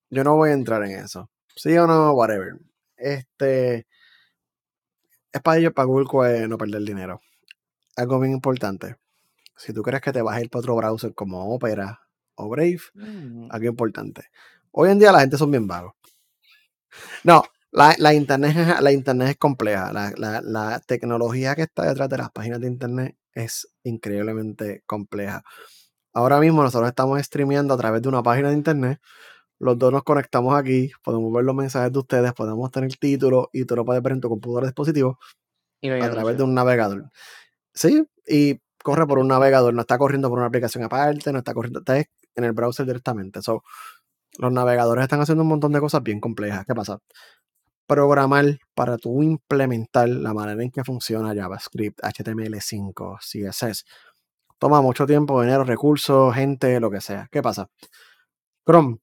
yo 0.09 0.23
no 0.23 0.35
voy 0.35 0.51
a 0.51 0.53
entrar 0.53 0.83
en 0.83 0.91
eso. 0.91 1.29
Sí 1.55 1.75
o 1.77 1.87
no, 1.87 2.13
whatever. 2.13 2.53
Este 2.95 3.87
es 5.31 5.41
para 5.41 5.57
ellos, 5.57 5.73
para 5.73 5.87
Google, 5.87 6.47
no 6.47 6.57
perder 6.57 6.83
dinero. 6.83 7.21
Algo 7.95 8.19
bien 8.19 8.33
importante. 8.33 8.97
Si 9.57 9.73
tú 9.73 9.81
crees 9.81 10.01
que 10.01 10.13
te 10.13 10.21
vas 10.21 10.37
a 10.37 10.41
ir 10.41 10.49
para 10.49 10.59
otro 10.59 10.75
browser 10.75 11.13
como 11.15 11.53
Opera 11.53 12.01
o 12.35 12.49
Brave, 12.49 12.79
mm. 12.93 13.47
algo 13.49 13.65
importante. 13.67 14.25
Hoy 14.71 14.91
en 14.91 14.99
día 14.99 15.11
la 15.11 15.21
gente 15.21 15.37
son 15.37 15.49
bien 15.49 15.67
vagos. 15.67 15.93
No, 17.23 17.43
la, 17.73 18.13
internet, 18.13 18.55
la 18.81 18.91
internet 18.91 19.29
es 19.29 19.37
compleja. 19.37 19.91
La, 19.91 20.81
tecnología 20.85 21.55
que 21.55 21.63
está 21.63 21.87
detrás 21.87 22.09
de 22.09 22.17
las 22.17 22.31
páginas 22.31 22.59
de 22.59 22.67
internet 22.67 23.17
es 23.33 23.67
increíblemente 23.83 24.83
compleja. 24.85 25.43
Ahora 26.13 26.39
mismo 26.39 26.61
nosotros 26.61 26.89
estamos 26.89 27.19
streameando 27.21 27.73
a 27.73 27.77
través 27.77 28.01
de 28.01 28.09
una 28.09 28.21
página 28.21 28.49
de 28.49 28.55
internet. 28.55 28.99
Los 29.59 29.77
dos 29.79 29.91
nos 29.91 30.03
conectamos 30.03 30.55
aquí, 30.55 30.91
podemos 31.03 31.33
ver 31.33 31.45
los 31.45 31.55
mensajes 31.55 31.91
de 31.91 31.99
ustedes, 31.99 32.33
podemos 32.33 32.69
tener 32.69 32.89
el 32.89 32.99
título 32.99 33.49
y 33.53 33.65
tú 33.65 33.75
lo 33.75 33.85
puedes 33.85 34.03
ver 34.03 34.13
en 34.13 34.21
tu 34.21 34.29
computador 34.29 34.65
dispositivo 34.65 35.17
a 35.81 36.09
través 36.11 36.37
de 36.37 36.43
un 36.43 36.53
navegador. 36.53 37.09
Sí, 37.73 38.05
y 38.27 38.59
corre 38.83 39.07
por 39.07 39.19
un 39.19 39.29
navegador, 39.29 39.73
no 39.73 39.81
está 39.81 39.97
corriendo 39.97 40.29
por 40.29 40.37
una 40.37 40.47
aplicación 40.47 40.83
aparte, 40.83 41.31
no 41.31 41.39
está 41.39 41.53
corriendo, 41.53 41.79
está 41.79 41.97
en 41.97 42.43
el 42.43 42.51
browser 42.51 42.85
directamente. 42.85 43.41
So, 43.41 43.63
los 44.37 44.51
navegadores 44.51 45.03
están 45.03 45.21
haciendo 45.21 45.43
un 45.43 45.49
montón 45.49 45.71
de 45.71 45.79
cosas 45.79 46.03
bien 46.03 46.19
complejas. 46.19 46.65
¿Qué 46.65 46.75
pasa? 46.75 46.99
Programar 47.87 48.59
para 48.73 48.97
tú 48.97 49.23
implementar 49.23 50.09
la 50.09 50.33
manera 50.33 50.63
en 50.63 50.71
que 50.71 50.83
funciona 50.83 51.35
JavaScript, 51.35 51.99
HTML5, 52.01 53.19
CSS. 53.19 53.85
Toma 54.57 54.81
mucho 54.81 55.05
tiempo, 55.05 55.41
dinero, 55.41 55.63
recursos, 55.63 56.33
gente, 56.33 56.79
lo 56.79 56.89
que 56.89 57.01
sea. 57.01 57.27
¿Qué 57.31 57.41
pasa? 57.41 57.69
Chrome, 58.65 58.99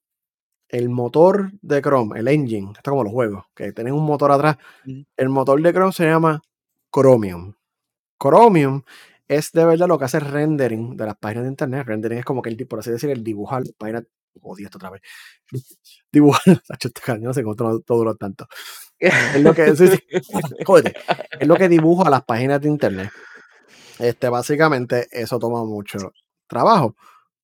el 0.69 0.89
motor 0.89 1.51
de 1.61 1.81
Chrome, 1.81 2.19
el 2.19 2.27
engine, 2.27 2.71
está 2.75 2.91
como 2.91 3.03
los 3.03 3.13
juegos, 3.13 3.45
que 3.55 3.73
tienen 3.73 3.93
un 3.93 4.05
motor 4.05 4.31
atrás. 4.31 4.57
El 5.17 5.29
motor 5.29 5.61
de 5.61 5.73
Chrome 5.73 5.93
se 5.93 6.05
llama 6.05 6.41
Chromium. 6.93 7.53
Chromium 8.21 8.83
es 9.27 9.51
de 9.51 9.65
verdad 9.65 9.87
lo 9.87 9.97
que 9.99 10.05
hace 10.05 10.19
rendering 10.19 10.97
de 10.97 11.05
las 11.05 11.17
páginas 11.17 11.43
de 11.43 11.49
internet. 11.49 11.85
Rendering 11.87 12.19
es 12.19 12.25
como 12.25 12.41
que 12.41 12.49
el, 12.49 12.67
por 12.67 12.79
así 12.79 12.91
decir, 12.91 13.09
el 13.09 13.23
dibujar 13.23 13.63
páginas 13.77 14.03
odio 14.41 14.65
esto 14.65 14.77
otra 14.77 14.91
vez. 14.91 15.01
Dibujar, 16.11 16.61
no 17.21 17.33
sé 17.33 17.43
cómo 17.43 17.55
todo, 17.55 17.79
todo 17.81 18.15
tanto. 18.15 18.47
Es 18.99 19.41
lo 19.41 19.53
que, 19.53 19.65
es 21.39 21.47
lo 21.47 21.55
que 21.55 21.69
dibujo 21.69 22.05
a 22.05 22.09
las 22.09 22.23
páginas 22.23 22.61
de 22.61 22.69
internet. 22.69 23.11
Este, 23.97 24.29
básicamente, 24.29 25.07
eso 25.11 25.39
toma 25.39 25.63
mucho 25.65 26.13
trabajo. 26.47 26.95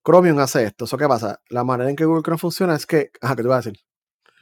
Chromium 0.05 0.39
hace 0.39 0.63
esto. 0.63 0.85
¿Eso 0.85 0.97
qué 0.97 1.07
pasa? 1.07 1.41
La 1.49 1.63
manera 1.63 1.89
en 1.89 1.95
que 1.95 2.05
Google 2.05 2.23
Chrome 2.23 2.37
funciona 2.37 2.75
es 2.75 2.85
que. 2.85 3.11
Ajá, 3.21 3.35
¿qué 3.35 3.41
te 3.41 3.47
voy 3.47 3.55
a 3.55 3.57
decir? 3.57 3.79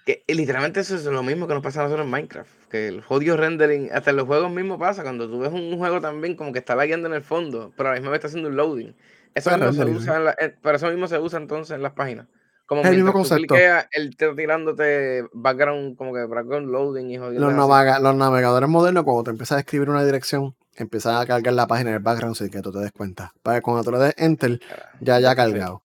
Que 0.06 0.24
literalmente 0.28 0.82
eso 0.82 0.96
es 0.96 1.06
lo 1.06 1.24
mismo 1.24 1.48
que 1.48 1.56
nos 1.56 1.64
pasa 1.64 1.80
a 1.80 1.84
nosotros 1.84 2.06
en 2.06 2.12
Minecraft. 2.12 2.70
Que 2.70 2.88
el 2.88 3.02
jodido 3.02 3.38
rendering, 3.38 3.90
hasta 3.92 4.12
en 4.12 4.18
los 4.18 4.28
juegos 4.28 4.52
mismos 4.52 4.78
pasa. 4.78 5.02
Cuando 5.02 5.28
tú 5.28 5.40
ves 5.40 5.52
un 5.52 5.78
juego 5.78 6.00
también 6.02 6.36
como 6.36 6.54
que 6.54 6.60
está 6.60 6.76
lagueando 6.76 7.08
en 7.08 7.16
el 7.16 7.24
fondo, 7.24 7.74
pero 7.76 7.90
a 7.90 7.94
la 7.94 8.00
misma 8.00 8.12
vez 8.12 8.20
está 8.20 8.28
haciendo 8.28 8.50
un 8.50 8.56
loading. 8.56 8.96
Eso 9.34 9.58
mismo 9.58 9.74
se 9.74 9.86
usa 9.86 10.18
en 10.18 10.26
la, 10.26 10.32
eh, 10.40 10.56
pero 10.62 10.78
eso 10.78 10.90
mismo 10.90 11.08
se 11.08 11.20
usa 11.20 11.40
entonces 11.40 11.76
en 11.76 11.82
las 11.82 11.94
páginas. 11.94 12.28
Como 12.66 12.82
el 12.82 12.96
mismo 12.96 13.14
concepto. 13.14 13.56
el 13.92 14.18
tirándote 14.18 15.26
background, 15.34 15.96
como 15.98 16.14
que 16.14 16.26
background 16.26 16.70
loading 16.70 17.12
y 17.12 17.18
los, 17.18 17.32
los 17.32 18.16
navegadores 18.16 18.70
modernos, 18.70 19.04
cuando 19.04 19.24
te 19.24 19.32
empiezas 19.32 19.58
a 19.58 19.60
escribir 19.60 19.90
una 19.90 20.04
dirección 20.04 20.56
empieza 20.76 21.20
a 21.20 21.26
cargar 21.26 21.54
la 21.54 21.68
página 21.68 21.92
en 21.92 21.96
el 21.98 22.02
background 22.02 22.36
sin 22.36 22.50
que 22.50 22.62
tú 22.62 22.72
te 22.72 22.80
des 22.80 22.92
cuenta. 22.92 23.34
Para 23.42 23.58
que 23.58 23.62
cuando 23.62 23.84
tú 23.84 23.92
le 23.92 24.00
des 24.00 24.14
enter, 24.18 24.60
ya 25.00 25.20
ya 25.20 25.32
ha 25.32 25.36
cargado. 25.36 25.84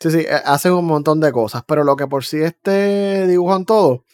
Sí, 0.00 0.10
sí, 0.10 0.20
eh, 0.20 0.40
hacen 0.44 0.72
un 0.72 0.86
montón 0.86 1.20
de 1.20 1.30
cosas, 1.32 1.62
pero 1.66 1.84
lo 1.84 1.96
que 1.96 2.06
por 2.06 2.24
sí 2.24 2.40
este 2.42 3.26
dibujan 3.26 3.64
todo 3.64 4.04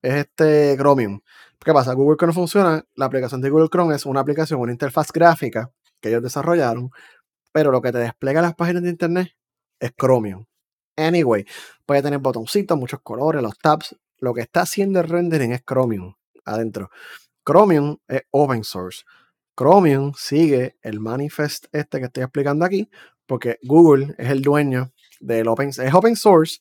es 0.00 0.14
este 0.14 0.76
Chromium. 0.76 1.20
¿Qué 1.64 1.72
pasa? 1.72 1.92
Google 1.92 2.16
Chrome 2.16 2.32
funciona, 2.32 2.84
la 2.96 3.04
aplicación 3.04 3.40
de 3.40 3.50
Google 3.50 3.68
Chrome 3.68 3.94
es 3.94 4.04
una 4.04 4.20
aplicación, 4.20 4.58
una 4.58 4.72
interfaz 4.72 5.12
gráfica 5.12 5.70
que 6.00 6.08
ellos 6.08 6.22
desarrollaron, 6.22 6.90
pero 7.52 7.70
lo 7.70 7.80
que 7.80 7.92
te 7.92 7.98
despliega 7.98 8.42
las 8.42 8.56
páginas 8.56 8.82
de 8.82 8.90
internet 8.90 9.28
es 9.78 9.92
Chromium. 9.96 10.44
Anyway, 10.96 11.46
puede 11.86 12.02
tener 12.02 12.18
botoncitos, 12.18 12.78
muchos 12.78 13.00
colores, 13.02 13.42
los 13.42 13.58
tabs. 13.58 13.96
Lo 14.18 14.34
que 14.34 14.42
está 14.42 14.62
haciendo 14.62 15.00
el 15.00 15.08
rendering 15.08 15.52
es 15.52 15.62
Chromium 15.64 16.14
adentro. 16.44 16.90
Chromium 17.44 17.98
es 18.08 18.22
open 18.30 18.64
source. 18.64 19.04
Chromium 19.56 20.12
sigue 20.16 20.76
el 20.82 21.00
manifest 21.00 21.66
este 21.72 21.98
que 21.98 22.06
estoy 22.06 22.22
explicando 22.22 22.64
aquí, 22.64 22.88
porque 23.26 23.58
Google 23.62 24.14
es 24.18 24.30
el 24.30 24.42
dueño 24.42 24.92
del 25.20 25.48
open, 25.48 25.68
es 25.68 25.94
open 25.94 26.16
source, 26.16 26.60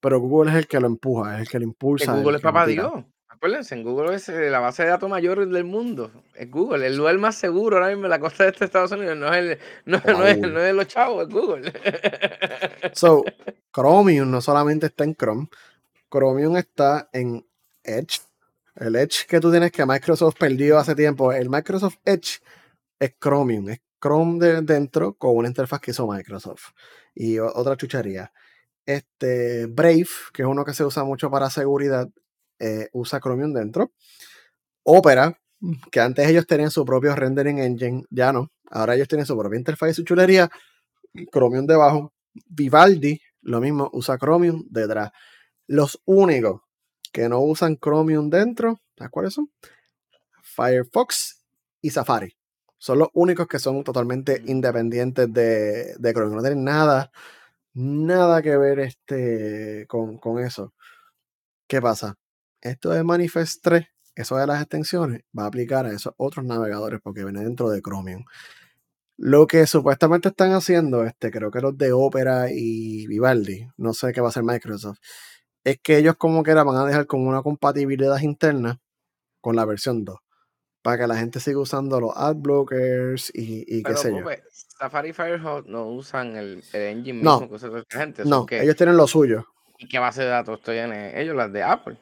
pero 0.00 0.20
Google 0.20 0.52
es 0.52 0.56
el 0.58 0.66
que 0.68 0.80
lo 0.80 0.86
empuja, 0.86 1.36
es 1.36 1.42
el 1.42 1.48
que 1.48 1.58
lo 1.58 1.64
impulsa. 1.64 2.14
Google 2.14 2.36
es 2.36 2.42
papá 2.42 2.66
Dios. 2.66 3.04
Acuérdense, 3.38 3.76
en 3.76 3.84
Google 3.84 4.16
es 4.16 4.28
eh, 4.28 4.50
la 4.50 4.58
base 4.58 4.82
de 4.82 4.88
datos 4.88 5.08
mayor 5.08 5.48
del 5.48 5.62
mundo. 5.62 6.10
Es 6.34 6.50
Google. 6.50 6.84
El 6.84 6.96
lugar 6.96 7.16
más 7.18 7.36
seguro 7.36 7.76
ahora 7.76 7.90
mismo 7.90 8.06
en 8.06 8.10
la 8.10 8.18
costa 8.18 8.42
de 8.42 8.50
este 8.50 8.64
Estados 8.64 8.90
Unidos 8.90 9.16
no 9.16 9.32
es, 9.32 9.36
el, 9.36 9.58
no, 9.84 10.02
no, 10.04 10.26
es, 10.26 10.38
no 10.38 10.58
es 10.58 10.74
los 10.74 10.88
chavos, 10.88 11.22
es 11.22 11.32
Google. 11.32 11.72
So, 12.94 13.24
Chromium 13.72 14.28
no 14.28 14.40
solamente 14.40 14.86
está 14.86 15.04
en 15.04 15.14
Chrome, 15.14 15.46
Chromium 16.10 16.56
está 16.56 17.10
en 17.12 17.46
Edge. 17.84 18.22
El 18.74 18.96
Edge 18.96 19.24
que 19.28 19.38
tú 19.38 19.52
tienes 19.52 19.70
que 19.70 19.86
Microsoft 19.86 20.34
perdió 20.36 20.76
hace 20.76 20.96
tiempo, 20.96 21.32
el 21.32 21.48
Microsoft 21.48 21.98
Edge 22.04 22.40
es 22.98 23.14
Chromium, 23.20 23.68
es 23.68 23.80
Chrome 24.02 24.44
de 24.44 24.62
dentro 24.62 25.14
con 25.14 25.36
una 25.36 25.46
interfaz 25.46 25.80
que 25.80 25.92
hizo 25.92 26.08
Microsoft. 26.08 26.70
Y 27.14 27.38
otra 27.38 27.76
chuchería. 27.76 28.32
Este 28.84 29.66
Brave, 29.66 30.08
que 30.32 30.42
es 30.42 30.48
uno 30.48 30.64
que 30.64 30.74
se 30.74 30.84
usa 30.84 31.04
mucho 31.04 31.30
para 31.30 31.50
seguridad, 31.50 32.08
eh, 32.58 32.88
usa 32.92 33.20
Chromium 33.20 33.52
dentro. 33.52 33.92
Opera, 34.82 35.38
que 35.90 36.00
antes 36.00 36.28
ellos 36.28 36.46
tenían 36.46 36.70
su 36.70 36.84
propio 36.84 37.14
rendering 37.14 37.58
engine, 37.58 38.04
ya 38.10 38.32
no. 38.32 38.50
Ahora 38.70 38.94
ellos 38.94 39.08
tienen 39.08 39.26
su 39.26 39.36
propia 39.36 39.58
interfaz 39.58 39.90
y 39.90 39.94
su 39.94 40.04
chulería. 40.04 40.50
Chromium 41.32 41.66
debajo. 41.66 42.12
Vivaldi, 42.46 43.20
lo 43.42 43.60
mismo, 43.60 43.90
usa 43.92 44.18
Chromium 44.18 44.64
detrás. 44.70 45.10
Los 45.66 46.00
únicos 46.04 46.62
que 47.12 47.28
no 47.28 47.40
usan 47.40 47.76
Chromium 47.76 48.30
dentro, 48.30 48.80
¿sabes 48.96 49.10
cuáles 49.10 49.34
son? 49.34 49.50
Firefox 50.42 51.44
y 51.80 51.90
Safari. 51.90 52.34
Son 52.78 52.98
los 52.98 53.08
únicos 53.14 53.48
que 53.48 53.58
son 53.58 53.82
totalmente 53.82 54.40
mm. 54.40 54.48
independientes 54.48 55.32
de, 55.32 55.94
de 55.98 56.12
Chromium. 56.12 56.36
No 56.36 56.42
tienen 56.42 56.64
nada, 56.64 57.10
nada 57.74 58.42
que 58.42 58.56
ver 58.56 58.80
este, 58.80 59.86
con, 59.88 60.18
con 60.18 60.38
eso. 60.38 60.72
¿Qué 61.66 61.80
pasa? 61.82 62.16
Esto 62.60 62.90
de 62.90 63.04
Manifest 63.04 63.62
3, 63.62 63.86
eso 64.14 64.36
de 64.36 64.46
las 64.46 64.60
extensiones, 64.60 65.22
va 65.36 65.44
a 65.44 65.46
aplicar 65.46 65.86
a 65.86 65.92
esos 65.92 66.14
otros 66.16 66.44
navegadores 66.44 67.00
porque 67.02 67.24
viene 67.24 67.42
dentro 67.42 67.70
de 67.70 67.80
Chromium. 67.80 68.24
Lo 69.16 69.46
que 69.46 69.66
supuestamente 69.66 70.28
están 70.28 70.52
haciendo, 70.52 71.04
este, 71.04 71.30
creo 71.30 71.50
que 71.50 71.60
los 71.60 71.76
de 71.76 71.92
Opera 71.92 72.46
y 72.50 73.06
Vivaldi, 73.06 73.68
no 73.76 73.92
sé 73.92 74.12
qué 74.12 74.20
va 74.20 74.28
a 74.28 74.30
hacer 74.30 74.44
Microsoft, 74.44 74.98
es 75.64 75.78
que 75.82 75.98
ellos 75.98 76.16
como 76.16 76.42
que 76.42 76.54
van 76.54 76.76
a 76.76 76.86
dejar 76.86 77.06
como 77.06 77.28
una 77.28 77.42
compatibilidad 77.42 78.20
interna 78.20 78.80
con 79.40 79.56
la 79.56 79.64
versión 79.64 80.04
2 80.04 80.18
para 80.82 80.98
que 80.98 81.06
la 81.06 81.16
gente 81.16 81.40
siga 81.40 81.58
usando 81.58 82.00
los 82.00 82.12
ad 82.16 82.36
blockers 82.36 83.30
y, 83.34 83.82
qué 83.82 83.96
sé 83.96 84.10
yo. 84.10 84.24
Safari 84.50 85.10
y 85.10 85.12
Firefox 85.12 85.66
no 85.66 85.88
usan 85.88 86.36
el, 86.36 86.62
engine 86.72 87.14
mismo 87.14 87.40
no, 87.40 87.48
que 87.48 87.54
usa 87.54 87.70
gente. 87.90 88.24
No, 88.24 88.46
ellos 88.50 88.76
tienen 88.76 88.96
lo 88.96 89.06
suyo. 89.06 89.44
¿Y 89.78 89.88
qué 89.88 89.98
base 89.98 90.22
de 90.22 90.28
datos 90.28 90.62
tienen 90.62 91.16
ellos? 91.18 91.36
Las 91.36 91.52
de 91.52 91.62
Apple. 91.62 91.98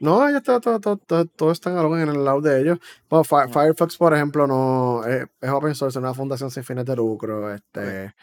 No, 0.00 0.28
ellos 0.28 0.42
todo, 0.42 0.60
todo, 0.60 0.96
todo, 0.96 1.24
todo, 1.26 1.52
están 1.52 1.76
en 1.76 2.08
el 2.08 2.24
lado 2.24 2.40
de 2.40 2.60
ellos. 2.60 2.78
Bueno, 3.08 3.24
Firefox, 3.24 3.96
por 3.96 4.14
ejemplo, 4.14 4.46
no 4.46 5.04
es, 5.04 5.26
open 5.50 5.74
source, 5.74 5.98
es 5.98 6.02
una 6.02 6.14
fundación 6.14 6.50
sin 6.50 6.64
fines 6.64 6.84
de 6.84 6.96
lucro. 6.96 7.52
Este, 7.52 8.14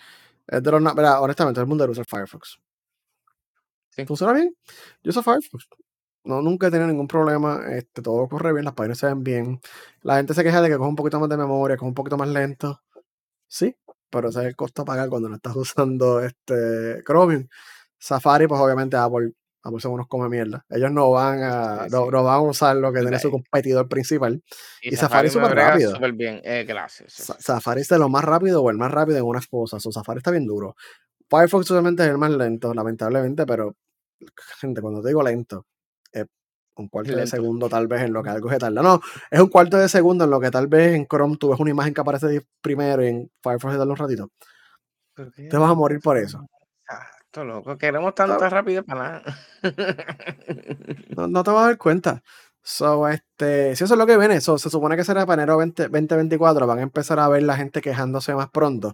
es 0.47 0.63
de 0.63 0.71
los, 0.71 0.81
mira, 0.81 1.21
honestamente, 1.21 1.59
el 1.59 1.67
mundo 1.67 1.85
usa 1.89 2.03
Firefox. 2.03 2.59
¿Sí? 3.89 4.05
¿Funciona 4.05 4.33
bien? 4.33 4.55
Yo 5.03 5.09
uso 5.09 5.23
Firefox. 5.23 5.67
No, 6.23 6.41
nunca 6.41 6.67
he 6.67 6.71
tenido 6.71 6.87
ningún 6.87 7.07
problema. 7.07 7.61
Este, 7.69 8.01
todo 8.01 8.27
corre 8.27 8.53
bien, 8.53 8.65
las 8.65 8.73
páginas 8.73 8.97
se 8.97 9.07
ven 9.07 9.23
bien. 9.23 9.61
La 10.01 10.17
gente 10.17 10.33
se 10.33 10.43
queja 10.43 10.61
de 10.61 10.69
que 10.69 10.77
coge 10.77 10.89
un 10.89 10.95
poquito 10.95 11.19
más 11.19 11.29
de 11.29 11.37
memoria, 11.37 11.77
coge 11.77 11.87
un 11.87 11.93
poquito 11.93 12.17
más 12.17 12.27
lento. 12.29 12.81
Sí, 13.47 13.75
pero 14.09 14.29
ese 14.29 14.41
es 14.41 14.45
el 14.47 14.55
costo 14.55 14.81
a 14.83 14.85
pagar 14.85 15.09
cuando 15.09 15.29
no 15.29 15.35
estás 15.35 15.55
usando 15.57 16.21
este 16.21 17.03
Chromium. 17.05 17.47
Safari, 17.99 18.47
pues 18.47 18.61
obviamente 18.61 18.97
Apple 18.97 19.33
a 19.67 19.71
por 19.71 19.85
unos 19.91 20.07
come 20.07 20.29
mierda. 20.29 20.65
Ellos 20.69 20.91
no 20.91 21.11
van 21.11 21.43
a, 21.43 21.87
no, 21.89 22.09
van 22.09 22.35
a 22.35 22.41
usar 22.41 22.75
lo 22.77 22.93
que 22.93 23.01
tiene 23.01 23.19
su 23.19 23.29
competidor 23.29 23.87
principal. 23.87 24.41
Y, 24.81 24.95
Safari, 24.95 25.27
es 25.27 25.33
súper 25.33 25.55
rápido. 25.55 25.91
Super 25.91 26.13
bien. 26.13 26.41
Eh, 26.43 26.65
Safari 27.07 27.81
es 27.81 27.87
de 27.89 27.99
lo 27.99 28.09
más 28.09 28.23
rápido 28.23 28.63
o 28.63 28.69
el 28.69 28.77
más 28.77 28.91
rápido 28.91 29.17
en 29.17 29.25
unas 29.25 29.47
cosas. 29.47 29.85
O 29.85 29.91
Safari 29.91 30.19
está 30.19 30.31
bien 30.31 30.45
duro. 30.45 30.75
Firefox 31.29 31.67
solamente 31.67 32.03
es 32.03 32.09
el 32.09 32.17
más 32.17 32.31
lento, 32.31 32.73
lamentablemente, 32.73 33.45
pero 33.45 33.75
gente, 34.59 34.81
cuando 34.81 35.01
te 35.01 35.09
digo 35.09 35.21
lento, 35.21 35.65
es 36.13 36.25
un 36.77 36.87
cuarto 36.87 37.15
de 37.15 37.27
segundo 37.27 37.67
tal 37.67 37.87
vez 37.87 38.03
en 38.03 38.13
lo 38.13 38.23
que 38.23 38.29
algo 38.29 38.49
se 38.49 38.57
tarda. 38.57 38.81
No, 38.81 39.01
es 39.29 39.39
un 39.41 39.49
cuarto 39.49 39.77
de 39.77 39.89
segundo 39.89 40.23
en 40.23 40.29
lo 40.29 40.39
que 40.39 40.49
tal 40.49 40.67
vez 40.67 40.95
en 40.95 41.05
Chrome 41.05 41.35
tú 41.37 41.49
ves 41.49 41.59
una 41.59 41.71
imagen 41.71 41.93
que 41.93 41.99
aparece 41.99 42.47
primero 42.61 43.03
y 43.03 43.07
en 43.09 43.31
Firefox 43.43 43.73
se 43.73 43.77
tarda 43.77 43.91
un 43.91 43.97
ratito. 43.97 44.31
Te 45.35 45.57
vas 45.57 45.71
a 45.71 45.73
morir 45.73 45.99
por 45.99 46.17
eso 46.17 46.47
loco. 47.43 47.77
Queremos 47.77 48.13
tanta 48.15 48.49
rápido 48.49 48.83
para 48.83 49.01
nada. 49.01 49.23
no, 51.29 51.43
te 51.43 51.51
vas 51.51 51.63
a 51.63 51.67
dar 51.67 51.77
cuenta. 51.77 52.23
So, 52.69 53.07
este, 53.07 53.77
si 53.77 53.85
eso 53.85 53.93
es 53.93 53.97
lo 53.97 54.05
que 54.05 54.17
viene, 54.17 54.41
se 54.41 54.57
supone 54.57 54.97
que 54.97 55.05
será 55.05 55.25
para 55.25 55.43
enero 55.43 55.57
2024, 55.57 56.67
van 56.67 56.79
a 56.79 56.81
empezar 56.81 57.17
a 57.19 57.29
ver 57.29 57.43
la 57.43 57.55
gente 57.55 57.79
quejándose 57.81 58.35
más 58.35 58.49
pronto, 58.49 58.93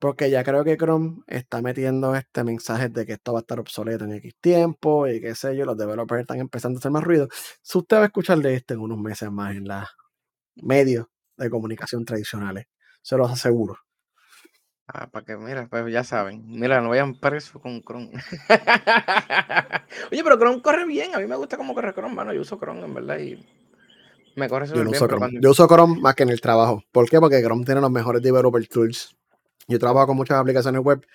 porque 0.00 0.28
ya 0.28 0.42
creo 0.42 0.64
que 0.64 0.76
Chrome 0.76 1.22
está 1.28 1.62
metiendo 1.62 2.16
este 2.16 2.42
mensaje 2.42 2.88
de 2.88 3.06
que 3.06 3.12
esto 3.12 3.32
va 3.32 3.38
a 3.38 3.42
estar 3.42 3.60
obsoleto 3.60 4.04
en 4.06 4.14
X 4.14 4.34
tiempo 4.40 5.06
y 5.06 5.20
qué 5.20 5.36
sé 5.36 5.56
yo, 5.56 5.64
los 5.64 5.76
developers 5.76 6.22
están 6.22 6.40
empezando 6.40 6.78
a 6.78 6.80
hacer 6.80 6.90
más 6.90 7.04
ruido. 7.04 7.28
Si 7.62 7.78
usted 7.78 7.98
va 7.98 8.02
a 8.02 8.06
escuchar 8.06 8.38
de 8.38 8.54
esto 8.54 8.74
en 8.74 8.80
unos 8.80 8.98
meses 8.98 9.30
más 9.30 9.54
en 9.54 9.68
los 9.68 9.86
medios 10.56 11.06
de 11.36 11.48
comunicación 11.48 12.04
tradicionales, 12.04 12.66
se 13.02 13.16
los 13.16 13.30
aseguro. 13.30 13.78
Ah, 14.94 15.08
para 15.10 15.24
que, 15.24 15.38
mira, 15.38 15.68
pues 15.70 15.90
ya 15.90 16.04
saben. 16.04 16.44
Mira, 16.46 16.82
no 16.82 16.90
vayan 16.90 17.14
preso 17.14 17.58
con 17.60 17.80
Chrome. 17.80 18.10
Oye, 20.12 20.22
pero 20.22 20.36
Chrome 20.36 20.60
corre 20.60 20.86
bien. 20.86 21.14
A 21.14 21.18
mí 21.18 21.26
me 21.26 21.36
gusta 21.36 21.56
cómo 21.56 21.74
corre 21.74 21.94
Chrome, 21.94 22.14
mano. 22.14 22.34
Yo 22.34 22.42
uso 22.42 22.58
Chrome, 22.58 22.84
en 22.84 22.92
verdad, 22.92 23.18
y 23.18 23.42
me 24.36 24.50
corre 24.50 24.66
súper 24.66 24.84
bien. 24.84 24.96
Uso 24.96 25.08
Chrome. 25.08 25.30
Yo 25.40 25.50
uso 25.50 25.66
Chrome 25.66 25.98
más 25.98 26.14
que 26.14 26.24
en 26.24 26.28
el 26.28 26.42
trabajo. 26.42 26.84
¿Por 26.92 27.08
qué? 27.08 27.18
Porque 27.20 27.42
Chrome 27.42 27.64
tiene 27.64 27.80
los 27.80 27.90
mejores 27.90 28.20
developer 28.20 28.66
tools. 28.68 29.16
Yo 29.66 29.78
trabajo 29.78 30.08
con 30.08 30.16
muchas 30.16 30.38
aplicaciones 30.38 30.82
web 30.82 31.06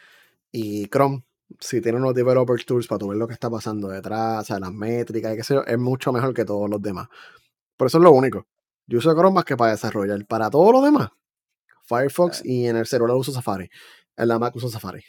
y 0.52 0.88
Chrome, 0.88 1.24
si 1.60 1.80
tiene 1.80 2.00
unos 2.00 2.16
developer 2.16 2.64
tools 2.64 2.88
para 2.88 3.00
tu 3.00 3.10
ver 3.10 3.18
lo 3.18 3.28
que 3.28 3.34
está 3.34 3.50
pasando 3.50 3.90
detrás, 3.90 4.42
o 4.42 4.46
sea, 4.46 4.60
las 4.60 4.72
métricas 4.72 5.34
y 5.34 5.38
qué 5.38 5.44
sé 5.44 5.54
yo, 5.54 5.64
es 5.66 5.78
mucho 5.78 6.12
mejor 6.12 6.34
que 6.34 6.46
todos 6.46 6.70
los 6.70 6.82
demás. 6.82 7.08
Por 7.76 7.88
eso 7.88 8.00
es 8.00 8.04
lo 8.04 8.12
único. 8.12 8.48
Yo 8.88 9.00
uso 9.00 9.14
Chrome 9.14 9.36
más 9.36 9.46
que 9.46 9.56
para 9.56 9.72
desarrollar. 9.72 10.26
Para 10.26 10.50
todo 10.50 10.72
lo 10.72 10.82
demás, 10.82 11.10
Firefox 11.88 12.44
y 12.46 12.68
en 12.68 12.78
el 12.78 12.86
celular 12.86 13.16
uso 13.16 13.32
Safari. 13.32 13.70
En 14.16 14.28
la 14.28 14.40
Mac 14.40 14.56
uso 14.56 14.70
Safari. 14.70 15.04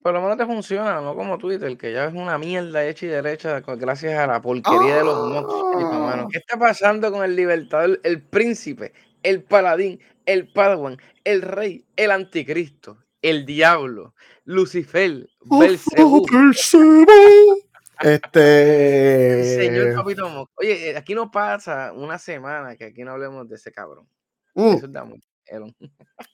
Por 0.00 0.14
lo 0.14 0.22
menos 0.22 0.38
te 0.38 0.46
funciona, 0.46 1.00
no 1.00 1.14
como 1.14 1.36
Twitter, 1.36 1.76
que 1.76 1.92
ya 1.92 2.06
es 2.06 2.14
una 2.14 2.38
mierda 2.38 2.86
hecha 2.86 3.06
y 3.06 3.08
derecha 3.10 3.60
gracias 3.60 4.18
a 4.18 4.26
la 4.26 4.40
porquería 4.40 4.96
de 4.96 5.04
los 5.04 5.28
mocks. 5.28 5.54
¡Ah! 5.84 6.26
¿Qué 6.30 6.38
está 6.38 6.58
pasando 6.58 7.12
con 7.12 7.22
el 7.22 7.36
libertador, 7.36 8.00
el 8.02 8.22
príncipe, 8.22 8.94
el 9.22 9.42
paladín, 9.42 10.00
el 10.24 10.50
padawan, 10.50 10.96
el 11.24 11.42
rey, 11.42 11.84
el 11.96 12.10
anticristo, 12.10 12.98
el 13.20 13.44
diablo, 13.44 14.14
Lucifer, 14.44 15.28
Belcebú? 15.44 16.26
Este. 18.00 19.56
Señor 19.56 19.94
Capitán 19.94 20.44
Oye, 20.54 20.90
eh, 20.90 20.96
aquí 20.96 21.14
no 21.14 21.30
pasa 21.30 21.92
una 21.92 22.18
semana 22.18 22.76
que 22.76 22.84
aquí 22.86 23.02
no 23.02 23.12
hablemos 23.12 23.48
de 23.48 23.56
ese 23.56 23.72
cabrón. 23.72 24.08
Mm. 24.56 24.76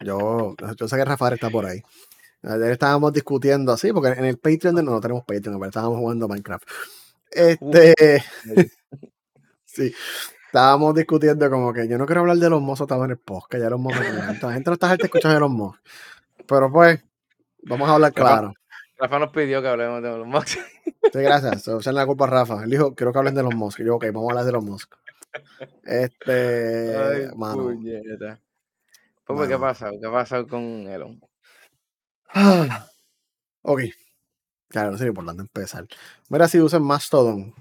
Yo, 0.04 0.54
yo 0.76 0.88
sé 0.88 0.96
que 0.96 1.04
Rafael 1.04 1.34
está 1.34 1.50
por 1.50 1.66
ahí. 1.66 1.82
estábamos 2.70 3.12
discutiendo 3.12 3.72
así, 3.72 3.92
porque 3.92 4.10
en 4.18 4.24
el 4.24 4.38
Patreon 4.38 4.76
no, 4.76 4.82
no 4.82 5.00
tenemos 5.00 5.24
Patreon, 5.24 5.58
pero 5.58 5.68
estábamos 5.68 5.98
jugando 5.98 6.28
Minecraft. 6.28 6.64
Este. 7.30 8.22
sí. 9.64 9.92
Estábamos 10.46 10.94
discutiendo 10.94 11.50
como 11.50 11.72
que 11.72 11.88
yo 11.88 11.98
no 11.98 12.06
quiero 12.06 12.20
hablar 12.20 12.36
de 12.36 12.50
los 12.50 12.60
mozos, 12.60 12.84
estaba 12.84 13.06
en 13.06 13.12
el 13.12 13.20
que 13.48 13.58
ya 13.58 13.70
los 13.70 13.80
mozos. 13.80 14.04
La 14.14 14.52
gente 14.52 14.70
no 14.70 14.74
está 14.74 14.90
gente 14.90 15.06
escuchando 15.06 15.34
de 15.34 15.40
los 15.40 15.50
mozos. 15.50 15.80
Pero 16.46 16.70
pues, 16.70 17.02
vamos 17.62 17.88
a 17.88 17.94
hablar 17.94 18.12
claro. 18.12 18.52
Rafa 18.98 19.18
nos 19.18 19.30
pidió 19.30 19.60
que 19.62 19.68
hablemos 19.68 20.02
de 20.02 20.16
los 20.16 20.26
mozos. 20.26 20.58
Sí, 20.84 21.20
gracias. 21.20 21.62
Se 21.80 21.92
la 21.92 22.06
culpa 22.06 22.24
a 22.24 22.28
Rafa. 22.28 22.62
Él 22.62 22.70
dijo, 22.70 22.94
quiero 22.94 23.12
que 23.12 23.18
hablen 23.18 23.34
de 23.34 23.42
los 23.42 23.54
mozos. 23.54 23.80
Y 23.80 23.84
yo, 23.84 23.96
ok, 23.96 24.04
vamos 24.12 24.28
a 24.28 24.30
hablar 24.32 24.44
de 24.44 24.52
los 24.52 24.64
mozos. 24.64 24.88
Este, 25.84 26.96
Ay, 26.96 27.28
mano. 27.36 27.64
puñeta. 27.64 28.40
Pues, 29.24 29.48
¿qué 29.48 29.54
ha 29.54 29.58
pasado? 29.58 29.92
¿Qué 30.00 30.06
ha 30.06 30.12
pasado 30.12 30.46
con 30.46 30.62
Elon? 30.62 31.20
Ah, 32.34 32.86
ok. 33.62 33.80
Claro, 34.68 34.90
no 34.92 34.98
sería 34.98 35.10
importante 35.10 35.42
empezar. 35.42 35.86
Mira 36.28 36.48
si 36.48 36.60
usan 36.60 36.82
Mastodon. 36.82 37.54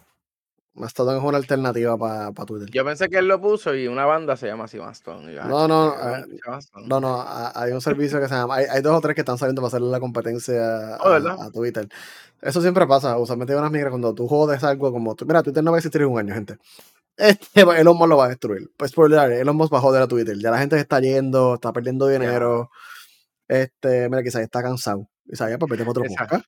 Mastodon 0.74 1.18
es 1.18 1.24
una 1.24 1.38
alternativa 1.38 1.98
para 1.98 2.32
Twitter. 2.46 2.70
Yo 2.72 2.86
pensé 2.86 3.10
que 3.10 3.18
él 3.18 3.28
lo 3.28 3.42
puso 3.42 3.76
y 3.76 3.88
una 3.88 4.06
banda 4.06 4.38
se 4.38 4.48
llama 4.48 4.64
así 4.66 4.78
Mastodon. 4.80 5.30
Yo, 5.30 5.44
No, 5.44 5.66
"Ah, 5.66 5.68
no, 5.68 5.92
¿qué 5.94 5.98
banda 6.02 6.20
eh, 6.20 6.24
se 6.30 6.36
llama 6.38 6.56
Mastodon?". 6.56 6.88
No, 6.90 7.00
no, 7.02 7.26
hay 7.54 7.72
un 7.74 7.82
servicio 7.82 8.22
que 8.22 8.30
se 8.30 8.36
llama. 8.36 8.56
Hay, 8.56 8.66
hay 8.70 8.82
dos 8.82 8.96
o 8.98 9.02
tres 9.02 9.16
que 9.16 9.22
están 9.22 9.38
saliendo 9.38 9.62
para 9.62 9.68
hacerle 9.68 9.90
la 9.92 10.00
competencia 10.00 10.98
Oh, 11.02 11.10
a, 11.14 11.46
a 11.46 11.52
Twitter. 11.52 11.90
Eso 12.42 12.62
siempre 12.62 12.88
pasa. 12.88 13.18
Usualmente 13.18 13.52
hay 13.54 13.60
unas 13.60 13.72
migras 13.72 13.90
cuando 13.92 14.16
tú 14.16 14.28
jodes 14.28 14.64
algo 14.64 14.92
como. 14.94 15.16
Mira, 15.26 15.44
Twitter 15.44 15.62
no 15.64 15.72
va 15.72 15.78
a 15.78 15.80
existir 15.80 16.02
en 16.02 16.08
un 16.08 16.20
año, 16.20 16.34
gente. 16.34 16.58
Este, 17.18 17.62
Elon 17.84 17.98
Musk 17.98 18.10
lo 18.10 18.18
va 18.18 18.26
a 18.26 18.30
destruir. 18.30 18.70
Pues 18.78 18.92
por 18.94 19.12
Elon 19.14 19.56
Musk 19.56 19.74
va 19.74 19.78
a 19.78 19.82
joder 19.82 20.02
a 20.02 20.08
Twitter. 20.08 20.38
Ya 20.40 20.52
la 20.52 20.60
gente 20.60 20.76
se 20.76 20.82
está 20.82 21.00
yendo, 21.00 21.56
está 21.56 21.72
perdiendo 21.74 22.08
dinero. 22.08 22.70
Este, 23.48 24.10
mira, 24.10 24.24
quizás 24.24 24.42
está 24.42 24.62
cansado. 24.62 25.08
Ya, 25.26 25.58
pues 25.58 25.70
para 25.78 25.90
otro 25.90 26.04
podcast. 26.04 26.46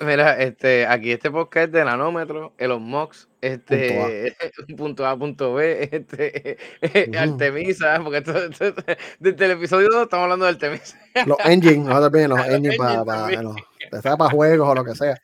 Mira, 0.00 0.38
este, 0.40 0.86
aquí 0.86 1.10
este 1.10 1.28
podcast 1.30 1.72
de 1.72 1.84
nanómetro, 1.84 2.54
Elon 2.56 2.82
Musk, 2.82 3.28
este, 3.40 4.36
punto 4.76 5.06
A, 5.06 5.18
punto 5.18 5.54
B, 5.54 5.88
este. 5.90 6.56
Artemisa, 7.18 7.98
porque 8.02 8.18
esto, 8.18 8.36
esto- 8.44 8.82
desde 9.18 9.44
el 9.46 9.50
episodio 9.52 9.88
2 9.90 10.02
estamos 10.04 10.24
hablando 10.24 10.44
de 10.44 10.52
Artemisa. 10.52 10.96
Los 11.26 11.38
engines, 11.44 11.78
nosotros 11.86 12.12
bien, 12.12 12.30
los 12.30 12.38
Los 12.38 12.48
engines 12.48 12.78
para, 12.78 13.04
también. 13.04 13.42
para 13.90 14.30
juegos 14.30 14.68
o 14.68 14.74
lo 14.74 14.84
que 14.84 14.94
sea. 14.94 15.16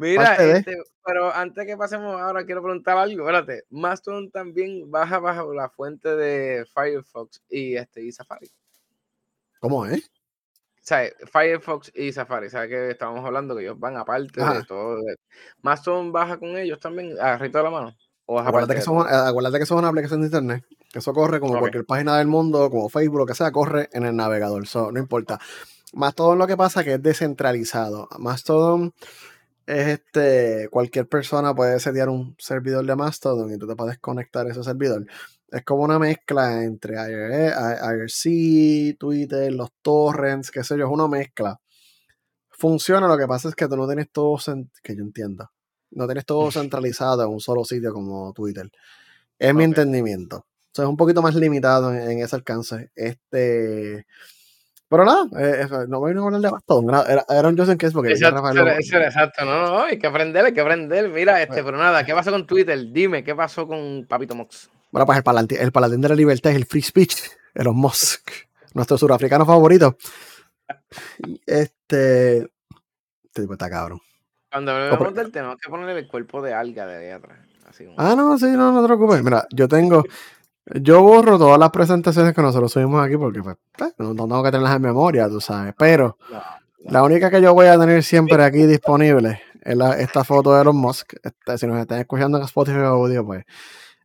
Mira, 0.00 0.34
este, 0.36 0.82
pero 1.04 1.30
antes 1.30 1.66
que 1.66 1.76
pasemos 1.76 2.18
ahora, 2.18 2.46
quiero 2.46 2.62
preguntar 2.62 2.96
algo, 2.96 3.20
espérate, 3.20 3.64
Mastodon 3.68 4.30
también 4.30 4.90
baja 4.90 5.18
bajo 5.18 5.52
la 5.52 5.68
fuente 5.68 6.16
de 6.16 6.64
Firefox 6.72 7.42
y, 7.50 7.76
este, 7.76 8.02
y 8.02 8.10
Safari. 8.10 8.50
¿Cómo 9.60 9.84
es? 9.84 10.06
O 10.06 10.80
sea, 10.80 11.02
Firefox 11.30 11.92
y 11.94 12.14
Safari, 12.14 12.48
¿sabes 12.48 12.70
que 12.70 12.90
estábamos 12.92 13.22
hablando? 13.26 13.54
Que 13.54 13.60
ellos 13.60 13.78
van 13.78 13.98
aparte 13.98 14.42
de 14.42 14.64
todo. 14.64 14.96
Mastodon 15.60 16.12
baja 16.12 16.38
con 16.38 16.56
ellos 16.56 16.80
también, 16.80 17.12
agarrito 17.20 17.58
de 17.58 17.64
la 17.64 17.70
mano. 17.70 17.96
O 18.24 18.40
Acuérdate 18.40 18.72
que, 18.72 18.78
de 18.78 18.84
somos, 18.84 19.06
acuérdate 19.06 19.58
que 19.58 19.64
es 19.64 19.70
una 19.70 19.88
aplicación 19.88 20.22
de 20.22 20.28
internet. 20.28 20.64
Que 20.90 21.00
eso 21.00 21.12
corre 21.12 21.40
como 21.40 21.58
cualquier 21.58 21.84
página 21.84 22.16
del 22.16 22.26
mundo, 22.26 22.70
como 22.70 22.88
Facebook, 22.88 23.18
lo 23.18 23.26
que 23.26 23.34
sea, 23.34 23.52
corre 23.52 23.90
en 23.92 24.06
el 24.06 24.16
navegador. 24.16 24.66
So, 24.66 24.90
no 24.90 24.98
importa. 24.98 25.38
Mastodon 25.92 26.38
lo 26.38 26.46
que 26.46 26.56
pasa 26.56 26.80
es 26.80 26.86
que 26.86 26.94
es 26.94 27.02
descentralizado. 27.02 28.08
Mastodon 28.18 28.94
es 29.70 29.88
este. 29.88 30.68
Cualquier 30.70 31.08
persona 31.08 31.54
puede 31.54 31.78
setear 31.80 32.08
un 32.08 32.34
servidor 32.38 32.84
de 32.84 32.96
Mastodon 32.96 33.52
y 33.52 33.58
tú 33.58 33.66
te 33.66 33.76
puedes 33.76 33.98
conectar 33.98 34.46
a 34.46 34.50
ese 34.50 34.64
servidor. 34.64 35.06
Es 35.50 35.64
como 35.64 35.84
una 35.84 35.98
mezcla 35.98 36.64
entre 36.64 36.94
IRC, 36.94 38.98
Twitter, 38.98 39.52
los 39.52 39.70
torrents, 39.82 40.50
qué 40.50 40.64
sé 40.64 40.76
yo, 40.76 40.86
es 40.86 40.92
una 40.92 41.08
mezcla. 41.08 41.60
Funciona, 42.50 43.08
lo 43.08 43.16
que 43.16 43.26
pasa 43.26 43.48
es 43.48 43.54
que 43.54 43.68
tú 43.68 43.76
no 43.76 43.86
tienes 43.86 44.10
todo, 44.12 44.36
que 44.82 44.96
yo 44.96 45.02
entienda, 45.02 45.50
no 45.92 46.06
tienes 46.06 46.26
todo 46.26 46.50
centralizado 46.50 47.22
en 47.22 47.30
un 47.30 47.40
solo 47.40 47.64
sitio 47.64 47.92
como 47.92 48.32
Twitter. 48.32 48.70
Es 49.38 49.54
mi 49.54 49.64
entendimiento. 49.64 50.38
O 50.38 50.74
sea, 50.74 50.84
es 50.84 50.88
un 50.88 50.96
poquito 50.96 51.22
más 51.22 51.34
limitado 51.34 51.92
en, 51.92 52.10
en 52.10 52.22
ese 52.22 52.36
alcance. 52.36 52.90
Este. 52.94 54.06
Pero 54.90 55.04
nada, 55.04 55.24
eh, 55.38 55.66
eh, 55.70 55.84
no 55.86 56.00
voy 56.00 56.12
a 56.12 56.18
hablar 56.18 56.40
de 56.40 56.50
Mastodon. 56.50 56.90
Era, 56.90 57.24
era, 57.28 57.48
un 57.48 57.56
Joseph 57.56 57.78
Case 57.78 57.92
porque 57.92 58.10
Exacto, 58.10 58.34
Rafael 58.42 58.56
eso 58.56 58.66
era- 58.66 58.76
eso 58.78 58.96
era 58.96 59.06
exacto, 59.06 59.44
no, 59.44 59.66
no, 59.66 59.82
hay 59.84 59.98
que 60.00 60.06
aprender, 60.08 60.44
hay 60.44 60.52
que 60.52 60.60
aprender. 60.60 61.08
Mira, 61.08 61.40
este, 61.40 61.62
Bueno. 61.62 61.66
pero 61.66 61.78
nada, 61.78 62.04
¿qué 62.04 62.12
pasó 62.12 62.32
con 62.32 62.44
Twitter? 62.44 62.76
Dime, 62.90 63.22
¿qué 63.22 63.34
pasó 63.36 63.68
con 63.68 64.04
Papito 64.08 64.34
Mox? 64.34 64.68
Bueno, 64.90 65.06
pues 65.06 65.18
el 65.18 65.22
paladín, 65.22 65.58
el 65.60 65.70
paladín 65.70 66.00
de 66.00 66.08
la 66.08 66.16
libertad 66.16 66.50
es 66.50 66.56
el 66.56 66.66
free 66.66 66.82
speech, 66.82 67.14
Elon 67.54 67.76
Musk, 67.76 68.28
nuestro 68.74 68.98
surafricano 68.98 69.46
favorito. 69.46 69.96
Este. 71.46 72.38
Este 72.38 73.42
tipo 73.42 73.52
está 73.52 73.70
cabrón. 73.70 74.00
Cuando 74.50 74.72
hablemos 74.72 75.14
del 75.14 75.30
tema, 75.30 75.50
hay 75.52 75.56
que 75.56 75.70
ponerle 75.70 76.00
el 76.00 76.08
cuerpo 76.08 76.42
de 76.42 76.52
alga 76.52 76.86
de 76.86 76.96
ahí 77.06 77.10
atrás. 77.12 77.38
Así 77.68 77.84
como- 77.84 77.96
Ah, 78.00 78.14
no, 78.16 78.36
sí, 78.36 78.46
no, 78.46 78.72
no 78.72 78.80
te 78.82 78.86
preocupes. 78.88 79.22
Mira, 79.22 79.46
yo 79.52 79.68
tengo. 79.68 80.02
Yo 80.74 81.02
borro 81.02 81.38
todas 81.38 81.58
las 81.58 81.70
presentaciones 81.70 82.34
que 82.34 82.42
nosotros 82.42 82.70
subimos 82.72 83.04
aquí 83.04 83.16
porque 83.16 83.42
pues, 83.42 83.56
pues, 83.76 83.92
no, 83.98 84.14
tengo 84.14 84.42
que 84.42 84.50
tenerlas 84.50 84.76
en 84.76 84.82
memoria, 84.82 85.28
tú 85.28 85.40
sabes. 85.40 85.74
Pero 85.78 86.16
No, 86.30 86.40
la 86.92 87.02
única 87.02 87.30
que 87.30 87.42
yo 87.42 87.52
voy 87.54 87.66
a 87.66 87.78
tener 87.78 88.02
siempre 88.04 88.42
aquí 88.44 88.62
disponible 88.66 89.40
es 89.62 89.76
la- 89.76 89.98
esta 89.98 90.22
foto 90.24 90.54
de 90.54 90.62
Elon 90.62 90.76
Musk. 90.76 91.14
Este, 91.22 91.58
si 91.58 91.66
nos 91.66 91.78
están 91.80 91.98
escuchando 92.00 92.38
en 92.38 92.44
Spotify 92.44 92.78
audio, 92.78 93.24
pues. 93.26 93.44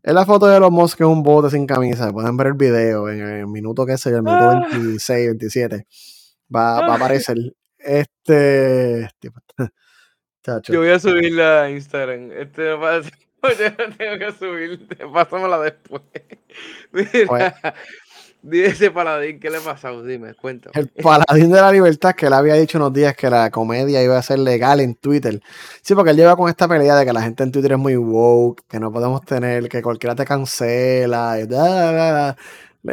Es 0.04 0.14
la 0.14 0.26
foto 0.26 0.46
de 0.48 0.58
Elon 0.58 0.74
Musk 0.74 1.02
en 1.02 1.08
un 1.08 1.24
bote 1.24 1.50
sin 1.50 1.66
camisa. 1.66 2.12
Pueden 2.12 2.36
ver 2.38 2.48
el 2.48 2.54
video 2.54 3.10
en 3.10 3.22
el 3.22 3.48
minuto 3.48 3.86
que 3.86 3.98
sé, 3.98 4.10
el 4.10 4.22
minuto 4.24 4.50
Ah. 4.50 4.68
26, 4.72 5.28
27. 5.30 5.86
Va, 6.56 6.82
va 6.82 6.88
a 6.88 6.92
Ah. 6.94 6.96
aparecer. 6.96 7.38
Este. 7.80 9.10
chacho. 10.44 10.74
Yo 10.74 10.80
voy 10.80 10.90
a 10.90 11.00
subirla 11.00 11.64
a 11.64 11.70
Instagram. 11.72 12.32
Este 12.34 12.70
no 12.70 12.80
pasa. 12.82 13.10
Yo 13.60 13.70
no 13.70 13.96
tengo 13.96 14.20
que 14.20 14.32
subir. 14.34 14.88
Pásamela 15.14 15.60
después. 15.60 16.02
Mira. 16.92 17.10
Pues- 17.28 17.54
Dime 18.48 18.68
ese 18.68 18.92
paladín, 18.92 19.40
¿qué 19.40 19.50
le 19.50 19.58
ha 19.58 19.62
pasado? 19.62 20.04
Dime, 20.04 20.36
cuéntame. 20.36 20.72
El 20.80 20.90
paladín 20.90 21.50
de 21.52 21.60
la 21.60 21.72
libertad 21.72 22.14
que 22.14 22.28
él 22.28 22.34
había 22.34 22.54
dicho 22.54 22.78
unos 22.78 22.94
días 22.94 23.16
que 23.16 23.28
la 23.28 23.50
comedia 23.50 24.04
iba 24.04 24.20
a 24.20 24.22
ser 24.22 24.38
legal 24.38 24.80
en 24.82 24.94
Twitter. 24.94 25.42
Sí, 25.82 25.96
porque 25.96 26.12
él 26.12 26.18
lleva 26.18 26.36
con 26.36 26.48
esta 26.48 26.68
pelea 26.68 26.96
de 26.96 27.06
que 27.08 27.14
la 27.14 27.24
gente 27.24 27.42
en 27.42 27.52
Twitter 27.52 27.72
es 27.72 27.80
muy 27.80 27.96
woke, 27.96 28.62
que 28.68 28.80
no 28.80 28.92
podemos 28.92 29.26
tener, 29.26 29.68
que 29.68 29.82
cualquiera 29.82 30.14
te 30.14 30.26
cancela. 30.26 31.40
y 31.40 31.48
da, 31.48 31.92
da, 31.92 32.12
da. 32.12 32.38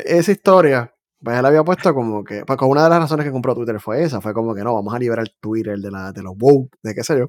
Esa 0.07 0.33
historia, 0.33 0.95
pues 1.23 1.39
él 1.39 1.45
había 1.45 1.63
puesto 1.63 1.93
como 1.93 2.25
que, 2.25 2.47
porque 2.47 2.65
una 2.65 2.85
de 2.85 2.89
las 2.89 3.01
razones 3.01 3.27
que 3.27 3.33
compró 3.33 3.55
Twitter 3.55 3.79
fue 3.79 4.03
esa, 4.05 4.23
fue 4.23 4.33
como 4.33 4.55
que 4.55 4.63
no, 4.63 4.73
vamos 4.73 4.95
a 4.95 4.99
liberar 4.99 5.29
Twitter 5.39 5.77
de, 5.79 5.91
la, 5.91 6.13
de 6.13 6.23
los 6.23 6.33
woke, 6.41 6.77
de 6.83 6.95
qué 6.95 7.05
sé 7.05 7.19
yo. 7.19 7.27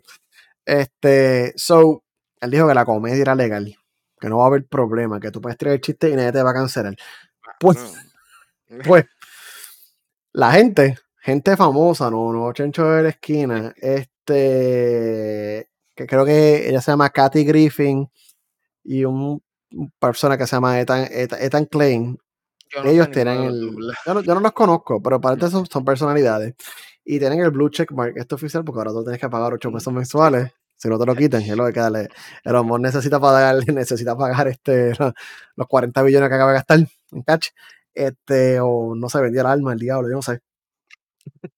Este, 0.66 1.52
so, 1.58 2.03
él 2.43 2.51
dijo 2.51 2.67
que 2.67 2.73
la 2.73 2.86
comedia 2.86 3.21
era 3.21 3.36
legal, 3.36 3.75
que 4.19 4.29
no 4.29 4.38
va 4.38 4.43
a 4.43 4.47
haber 4.47 4.65
problema, 4.67 5.19
que 5.19 5.32
tú 5.32 5.39
puedes 5.39 5.58
traer 5.58 5.79
chistes 5.79 6.12
y 6.12 6.15
nadie 6.15 6.34
te 6.34 6.43
va 6.43 6.51
a 6.51 6.53
cancelar. 6.53 6.95
Pues, 7.60 7.77
No. 8.69 8.84
pues, 8.88 9.06
la 10.34 10.51
gente, 10.51 10.97
gente 11.21 11.56
famosa, 11.56 12.10
no, 12.10 12.34
no, 12.34 12.51
chencho 12.51 12.86
de 12.89 13.03
la 13.03 13.10
esquina, 13.10 13.73
este, 13.77 15.69
que 15.95 16.08
creo 16.08 16.25
que 16.25 16.67
ella 16.69 16.82
se 16.82 16.91
llama 16.91 17.10
Kathy 17.12 17.45
Griffin 17.45 18.10
y 18.84 19.06
un, 19.06 19.41
un 19.71 19.91
persona 19.99 20.38
que 20.38 20.45
se 20.45 20.56
llama 20.56 20.79
Ethan, 20.82 21.08
Ethan, 21.10 21.39
Ethan 21.41 21.65
Klein, 21.65 22.19
no 22.75 22.89
ellos 22.89 23.12
tienen 23.12 23.43
el, 23.43 23.71
yo 24.06 24.13
no, 24.15 24.21
yo 24.21 24.34
no 24.34 24.41
los 24.41 24.51
conozco, 24.51 25.01
pero 25.01 25.17
aparte 25.17 25.47
son, 25.49 25.65
son 25.67 25.86
personalidades 25.86 26.56
y 27.06 27.19
tienen 27.19 27.39
el 27.39 27.51
blue 27.51 27.69
check 27.69 27.91
mark, 27.91 28.13
esto 28.17 28.36
es 28.36 28.41
oficial 28.41 28.65
porque 28.65 28.79
ahora 28.79 28.91
tú 28.91 29.03
tienes 29.03 29.21
que 29.21 29.29
pagar 29.29 29.53
8 29.53 29.71
pesos 29.71 29.93
mensuales. 29.93 30.51
Si 30.84 30.89
no 30.89 31.00
te 31.00 31.06
lo 31.06 31.15
quitan, 31.15 31.41
es 31.41 31.56
lo 31.56 31.65
que 31.72 31.80
darle. 31.80 32.10
El 32.43 32.56
hombre 32.58 32.78
necesita 32.82 33.17
pagar, 33.17 33.56
necesita 33.74 34.17
pagar 34.17 34.50
este, 34.50 34.91
los 35.56 35.67
40 35.67 36.02
billones 36.04 36.28
que 36.28 36.36
acaba 36.36 36.52
de 36.52 36.58
gastar 36.58 36.80
en 36.80 37.22
catch 37.22 37.52
este, 37.93 38.60
o 38.60 38.93
no 38.93 39.08
se 39.08 39.22
vendió 39.22 39.39
el 39.39 39.48
alma, 39.48 39.72
el 39.72 39.80
diablo, 39.80 40.10
yo 40.10 40.15
no 40.15 40.22
sé. 40.22 40.41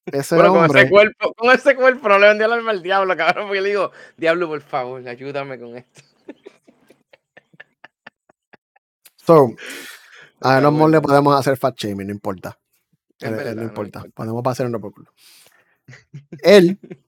Ese 0.05 0.35
Bueno, 0.35 0.53
con 0.53 0.63
hombre, 0.65 0.81
ese 0.81 0.89
cuerpo, 0.91 1.33
con 1.33 1.51
ese 1.51 1.75
cuerpo 1.75 2.07
no 2.07 2.19
le 2.19 2.27
vendí 2.27 2.43
el 2.43 2.53
alma 2.53 2.69
al 2.69 2.83
diablo, 2.83 3.17
cabrón, 3.17 3.47
porque 3.47 3.61
le 3.61 3.69
digo, 3.69 3.91
diablo, 4.15 4.47
por 4.47 4.61
favor, 4.61 5.07
ayúdame 5.07 5.57
con 5.57 5.75
esto. 5.75 6.01
so, 9.15 9.55
a 10.41 10.59
Elon 10.59 10.75
Musk 10.75 10.91
le 10.91 11.01
podemos 11.01 11.39
hacer 11.39 11.57
fat 11.57 11.75
shaming, 11.75 12.05
no 12.05 12.13
importa. 12.13 12.59
Eh, 13.19 13.25
eh, 13.25 13.29
verdad, 13.31 13.55
no 13.55 13.61
no 13.61 13.67
importa, 13.69 13.99
importa. 13.99 14.15
podemos 14.15 14.43
pasarlo 14.43 14.79
por 14.79 14.91
culo. 14.93 15.11
Él, 16.43 16.77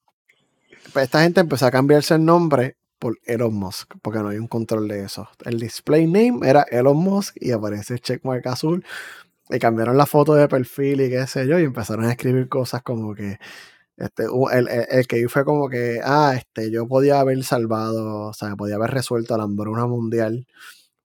esta 0.95 1.21
gente 1.23 1.41
empezó 1.41 1.65
a 1.65 1.71
cambiarse 1.71 2.15
el 2.15 2.25
nombre 2.25 2.77
por 2.99 3.17
Elon 3.25 3.53
Musk, 3.53 3.93
porque 4.01 4.19
no 4.19 4.29
hay 4.29 4.37
un 4.37 4.47
control 4.47 4.87
de 4.87 5.03
eso. 5.03 5.27
El 5.45 5.59
display 5.59 6.07
name 6.07 6.39
era 6.47 6.63
Elon 6.63 6.97
Musk 6.97 7.35
y 7.39 7.51
aparece 7.51 7.95
el 7.95 8.01
checkmark 8.01 8.45
azul. 8.47 8.83
Y 9.49 9.59
cambiaron 9.59 9.97
la 9.97 10.05
foto 10.07 10.35
de 10.35 10.47
perfil 10.49 11.01
y 11.01 11.09
qué 11.09 11.27
sé 11.27 11.47
yo, 11.47 11.59
y 11.59 11.63
empezaron 11.65 12.05
a 12.05 12.11
escribir 12.11 12.49
cosas 12.49 12.83
como 12.83 13.15
que 13.15 13.37
este, 13.97 14.25
el, 14.25 14.67
el- 14.69 14.87
el 14.89 15.07
que 15.07 15.27
fue 15.29 15.45
como 15.45 15.69
que, 15.69 16.01
ah, 16.03 16.35
este, 16.37 16.71
yo 16.71 16.87
podía 16.87 17.19
haber 17.21 17.43
salvado, 17.43 18.29
o 18.29 18.33
sea, 18.33 18.55
podía 18.55 18.75
haber 18.75 18.91
resuelto 18.91 19.37
la 19.37 19.43
hambruna 19.45 19.87
mundial, 19.87 20.47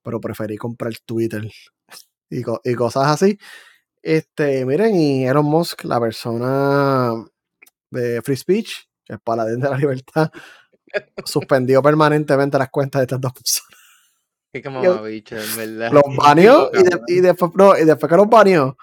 pero 0.02 0.20
preferí 0.20 0.56
comprar 0.58 0.94
Twitter 1.06 1.44
y, 2.30 2.42
y 2.64 2.74
cosas 2.74 3.08
así. 3.08 3.38
Este, 4.02 4.64
miren, 4.66 4.96
y 4.96 5.26
Elon 5.26 5.46
Musk, 5.46 5.84
la 5.84 6.00
persona 6.00 7.14
de 7.90 8.22
Free 8.22 8.36
Speech, 8.36 8.88
el 9.14 9.20
paladín 9.20 9.60
de 9.60 9.70
la 9.70 9.76
libertad, 9.78 10.30
suspendió 11.24 11.82
permanentemente 11.82 12.58
las 12.58 12.70
cuentas 12.70 13.00
de 13.00 13.04
estas 13.04 13.20
dos 13.20 13.32
personas. 13.32 13.78
Qué 14.52 14.62
mamabicho, 14.70 15.36
en 15.36 15.56
verdad. 15.56 15.92
Los 15.92 16.02
baneó 16.16 16.70
y, 16.72 16.82
de- 16.82 17.00
y 17.08 17.20
después, 17.20 17.52
no, 17.54 17.76
y 17.76 17.84
después 17.84 18.10
que 18.10 18.16
los 18.16 18.28
baneó, 18.28 18.76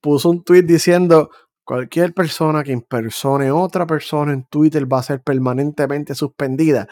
puso 0.00 0.30
un 0.30 0.44
tweet 0.44 0.62
diciendo 0.62 1.30
cualquier 1.64 2.14
persona 2.14 2.62
que 2.62 2.70
impersone 2.72 3.48
a 3.48 3.54
otra 3.54 3.86
persona 3.86 4.32
en 4.32 4.44
Twitter 4.44 4.90
va 4.90 5.00
a 5.00 5.02
ser 5.02 5.20
permanentemente 5.22 6.14
suspendida. 6.14 6.86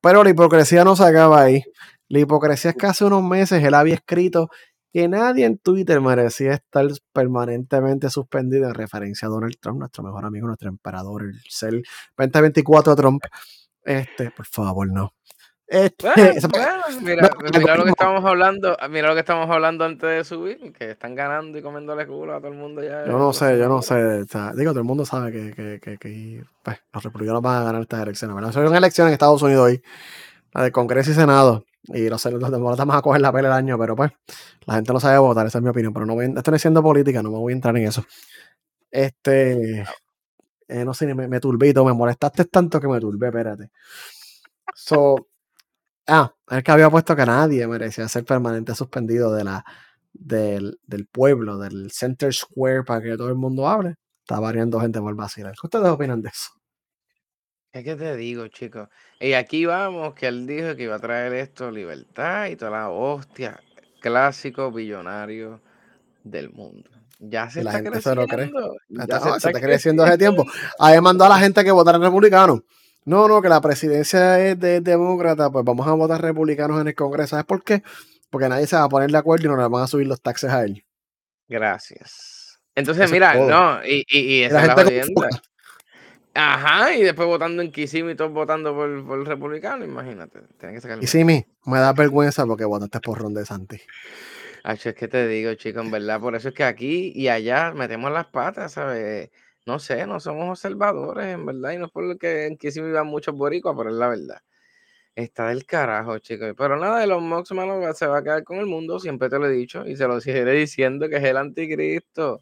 Pero 0.00 0.24
la 0.24 0.30
hipocresía 0.30 0.82
no 0.82 0.96
se 0.96 1.04
acaba 1.04 1.42
ahí. 1.42 1.62
La 2.08 2.18
hipocresía 2.18 2.72
es 2.72 2.76
que 2.76 2.86
hace 2.86 3.04
unos 3.04 3.22
meses 3.22 3.62
él 3.62 3.74
había 3.74 3.94
escrito 3.94 4.48
que 4.92 5.08
nadie 5.08 5.44
en 5.44 5.58
Twitter 5.58 6.00
merecía 6.00 6.54
estar 6.54 6.86
permanentemente 7.12 8.10
suspendido 8.10 8.68
en 8.68 8.74
referencia 8.74 9.26
a 9.26 9.30
Donald 9.30 9.56
Trump, 9.60 9.78
nuestro 9.78 10.02
mejor 10.02 10.24
amigo, 10.24 10.46
nuestro 10.46 10.68
emperador, 10.68 11.22
el 11.22 11.40
ser 11.48 11.82
2024 12.16 12.96
Trump. 12.96 13.22
Este, 13.84 14.30
por 14.30 14.46
favor, 14.46 14.90
no. 14.90 15.14
Este, 15.70 16.08
mira, 17.04 17.30
mira 17.56 17.76
lo 17.76 17.84
que 17.84 17.90
estamos 17.90 18.24
hablando, 18.24 18.76
mira 18.90 19.06
lo 19.06 19.14
que 19.14 19.20
estamos 19.20 19.48
hablando 19.48 19.84
antes 19.84 20.10
de 20.10 20.24
subir, 20.24 20.72
que 20.72 20.90
están 20.90 21.14
ganando 21.14 21.56
y 21.56 21.62
comiéndole 21.62 22.08
culo 22.08 22.34
a 22.34 22.38
todo 22.38 22.48
el 22.48 22.58
mundo 22.58 22.82
ya. 22.82 23.06
Yo 23.06 23.16
no 23.16 23.32
sé, 23.32 23.56
yo 23.56 23.68
no 23.68 23.80
sé. 23.80 24.24
digo, 24.56 24.72
todo 24.72 24.80
el 24.80 24.84
mundo 24.84 25.06
sabe 25.06 25.30
que, 25.30 25.54
que, 25.54 25.78
que, 25.80 25.96
que 25.96 26.42
pues, 26.64 26.78
los 26.92 27.04
republicanos 27.04 27.40
van 27.40 27.62
a 27.62 27.64
ganar 27.66 27.82
estas 27.82 28.02
elecciones. 28.02 28.52
Son 28.52 28.74
elecciones 28.74 29.10
en 29.10 29.12
Estados 29.12 29.40
Unidos 29.42 29.66
hoy, 29.66 29.82
la 30.52 30.64
de 30.64 30.72
Congreso 30.72 31.12
y 31.12 31.14
Senado. 31.14 31.64
Y 31.84 32.08
los, 32.08 32.24
los 32.24 32.50
demócratas 32.50 32.86
van 32.86 32.98
a 32.98 33.02
coger 33.02 33.20
la 33.20 33.32
pelea 33.32 33.50
el 33.50 33.56
año, 33.56 33.78
pero 33.78 33.96
pues 33.96 34.12
la 34.66 34.74
gente 34.74 34.92
no 34.92 35.00
sabe 35.00 35.18
votar, 35.18 35.46
esa 35.46 35.58
es 35.58 35.64
mi 35.64 35.70
opinión. 35.70 35.92
Pero 35.92 36.06
no 36.06 36.14
voy, 36.14 36.26
esto 36.26 36.50
no 36.50 36.56
es 36.56 36.62
siendo 36.62 36.82
política, 36.82 37.22
no 37.22 37.30
me 37.30 37.38
voy 37.38 37.52
a 37.52 37.56
entrar 37.56 37.76
en 37.76 37.86
eso. 37.86 38.04
Este, 38.90 39.84
eh, 40.68 40.84
no 40.84 40.94
sé, 40.94 41.14
me, 41.14 41.28
me 41.28 41.40
turbito, 41.40 41.84
me 41.84 41.92
molestaste 41.92 42.44
tanto 42.46 42.80
que 42.80 42.88
me 42.88 43.00
turbé, 43.00 43.28
espérate. 43.28 43.70
So, 44.74 45.28
ah, 46.08 46.34
es 46.50 46.62
que 46.64 46.70
había 46.72 46.90
puesto 46.90 47.16
que 47.16 47.26
nadie 47.26 47.66
merecía 47.66 48.08
ser 48.08 48.24
permanente 48.24 48.74
suspendido 48.74 49.32
de 49.34 49.44
la, 49.44 49.64
del, 50.12 50.80
del 50.86 51.06
pueblo, 51.06 51.58
del 51.58 51.90
Center 51.92 52.32
Square, 52.34 52.84
para 52.84 53.02
que 53.02 53.16
todo 53.16 53.28
el 53.28 53.36
mundo 53.36 53.68
hable. 53.68 53.96
Está 54.20 54.40
variando 54.40 54.80
gente 54.80 55.00
por 55.00 55.14
vacilar. 55.16 55.54
¿Qué 55.60 55.66
ustedes 55.66 55.88
opinan 55.88 56.22
de 56.22 56.28
eso? 56.30 56.50
Es 57.72 57.84
que 57.84 57.94
te 57.94 58.16
digo, 58.16 58.48
chicos. 58.48 58.88
Y 59.20 59.34
aquí 59.34 59.64
vamos, 59.64 60.14
que 60.14 60.26
él 60.26 60.46
dijo 60.46 60.74
que 60.74 60.84
iba 60.84 60.96
a 60.96 61.00
traer 61.00 61.32
esto, 61.34 61.70
libertad 61.70 62.46
y 62.46 62.56
toda 62.56 62.70
la 62.72 62.88
hostia. 62.90 63.60
Clásico 64.00 64.72
billonario 64.72 65.60
del 66.24 66.50
mundo. 66.50 66.88
Ya 67.20 67.48
se 67.50 67.62
la 67.62 67.70
está 67.70 67.82
gente 67.82 68.00
se 68.00 68.10
creciendo. 68.14 68.22
lo 68.22 68.26
cree. 68.26 68.50
Ya 68.88 69.02
Está- 69.02 69.20
se 69.40 69.48
está 69.48 69.60
creciendo 69.60 70.02
hace 70.04 70.18
tiempo. 70.18 70.44
Ahí 70.78 71.00
mandó 71.00 71.24
a 71.24 71.28
la 71.28 71.38
gente 71.38 71.62
que 71.62 71.70
votara 71.70 71.98
republicano. 71.98 72.64
No, 73.04 73.28
no, 73.28 73.40
que 73.40 73.48
la 73.48 73.60
presidencia 73.60 74.38
es 74.40 74.58
de 74.58 74.80
demócrata, 74.80 75.50
pues 75.50 75.64
vamos 75.64 75.86
a 75.86 75.92
votar 75.92 76.20
republicanos 76.20 76.80
en 76.80 76.88
el 76.88 76.94
Congreso. 76.94 77.30
¿Sabes 77.30 77.44
por 77.46 77.62
qué? 77.62 77.82
Porque 78.30 78.48
nadie 78.48 78.66
se 78.66 78.76
va 78.76 78.84
a 78.84 78.88
poner 78.88 79.10
de 79.10 79.18
acuerdo 79.18 79.46
y 79.46 79.48
no 79.48 79.56
le 79.56 79.68
van 79.68 79.82
a 79.82 79.86
subir 79.86 80.06
los 80.06 80.20
taxes 80.20 80.50
a 80.50 80.64
él. 80.64 80.84
Gracias. 81.48 82.58
Entonces, 82.74 83.04
Eso 83.04 83.12
mira, 83.12 83.34
no, 83.34 83.84
y, 83.84 84.04
y, 84.08 84.18
y 84.18 84.40
Y 84.40 84.42
esa 84.44 84.54
la 84.54 84.60
es 84.62 84.68
la 84.68 84.74
gente. 84.84 85.04
Ajá, 86.34 86.94
y 86.94 87.02
después 87.02 87.26
votando 87.26 87.60
en 87.62 87.72
Kissimmee 87.72 88.12
y 88.12 88.14
todos 88.14 88.32
votando 88.32 88.74
por, 88.74 89.04
por 89.04 89.18
el 89.18 89.26
republicano, 89.26 89.84
imagínate. 89.84 90.40
Tienen 90.58 90.76
que 90.76 90.80
sacar 90.80 90.98
mi, 91.24 91.44
me 91.66 91.78
da 91.78 91.92
vergüenza 91.92 92.46
porque 92.46 92.64
votaste 92.64 93.00
por 93.00 93.18
Ron 93.18 93.34
de 93.34 93.44
Santi. 93.44 93.80
Acho, 94.62 94.90
es 94.90 94.94
que 94.94 95.08
te 95.08 95.26
digo, 95.26 95.54
chico, 95.54 95.80
en 95.80 95.90
verdad, 95.90 96.20
por 96.20 96.36
eso 96.36 96.48
es 96.48 96.54
que 96.54 96.64
aquí 96.64 97.12
y 97.14 97.28
allá 97.28 97.72
metemos 97.72 98.12
las 98.12 98.26
patas, 98.26 98.72
¿sabes? 98.72 99.30
No 99.66 99.78
sé, 99.78 100.06
no 100.06 100.20
somos 100.20 100.50
observadores, 100.50 101.26
en 101.26 101.46
verdad, 101.46 101.72
y 101.72 101.78
no 101.78 101.86
es 101.86 101.92
por 101.92 102.04
lo 102.04 102.16
que 102.16 102.46
en 102.46 102.56
Kissimmee 102.56 102.90
iban 102.90 103.06
muchos 103.06 103.34
boricuas, 103.34 103.74
pero 103.76 103.90
es 103.90 103.96
la 103.96 104.08
verdad. 104.08 104.40
Está 105.14 105.48
del 105.48 105.66
carajo, 105.66 106.18
chicos. 106.18 106.54
Pero 106.56 106.78
nada, 106.78 107.00
de 107.00 107.06
los 107.06 107.20
Mox, 107.20 107.52
mano, 107.52 107.92
se 107.94 108.06
va 108.06 108.18
a 108.18 108.22
quedar 108.22 108.44
con 108.44 108.58
el 108.58 108.66
mundo, 108.66 109.00
siempre 109.00 109.28
te 109.28 109.38
lo 109.38 109.46
he 109.46 109.50
dicho, 109.50 109.86
y 109.86 109.96
se 109.96 110.06
lo 110.06 110.20
seguiré 110.20 110.52
diciendo 110.52 111.08
que 111.08 111.16
es 111.16 111.24
el 111.24 111.36
anticristo. 111.36 112.40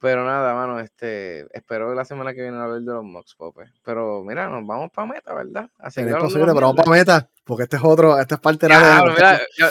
Pero 0.00 0.24
nada, 0.24 0.54
mano, 0.54 0.78
este, 0.78 1.40
espero 1.56 1.88
que 1.90 1.96
la 1.96 2.04
semana 2.04 2.32
que 2.32 2.42
viene 2.42 2.56
hablar 2.56 2.80
de 2.80 2.92
los 2.92 3.02
Mox, 3.04 3.34
Pope. 3.34 3.64
Pero 3.84 4.22
mira, 4.22 4.48
nos 4.48 4.64
vamos 4.64 4.90
para 4.92 5.08
meta, 5.08 5.34
¿verdad? 5.34 5.68
Así 5.78 6.00
Es 6.00 6.06
que 6.06 6.14
posible, 6.14 6.46
pero 6.54 6.60
vamos 6.68 6.76
para 6.76 6.90
meta, 6.90 7.28
porque 7.44 7.64
este 7.64 7.76
es 7.78 7.82
otro, 7.84 8.16
esta 8.18 8.36
es 8.36 8.40
parte 8.40 8.66
de 8.68 8.74
la 8.74 9.04
mira, 9.12 9.40
yo- 9.56 9.66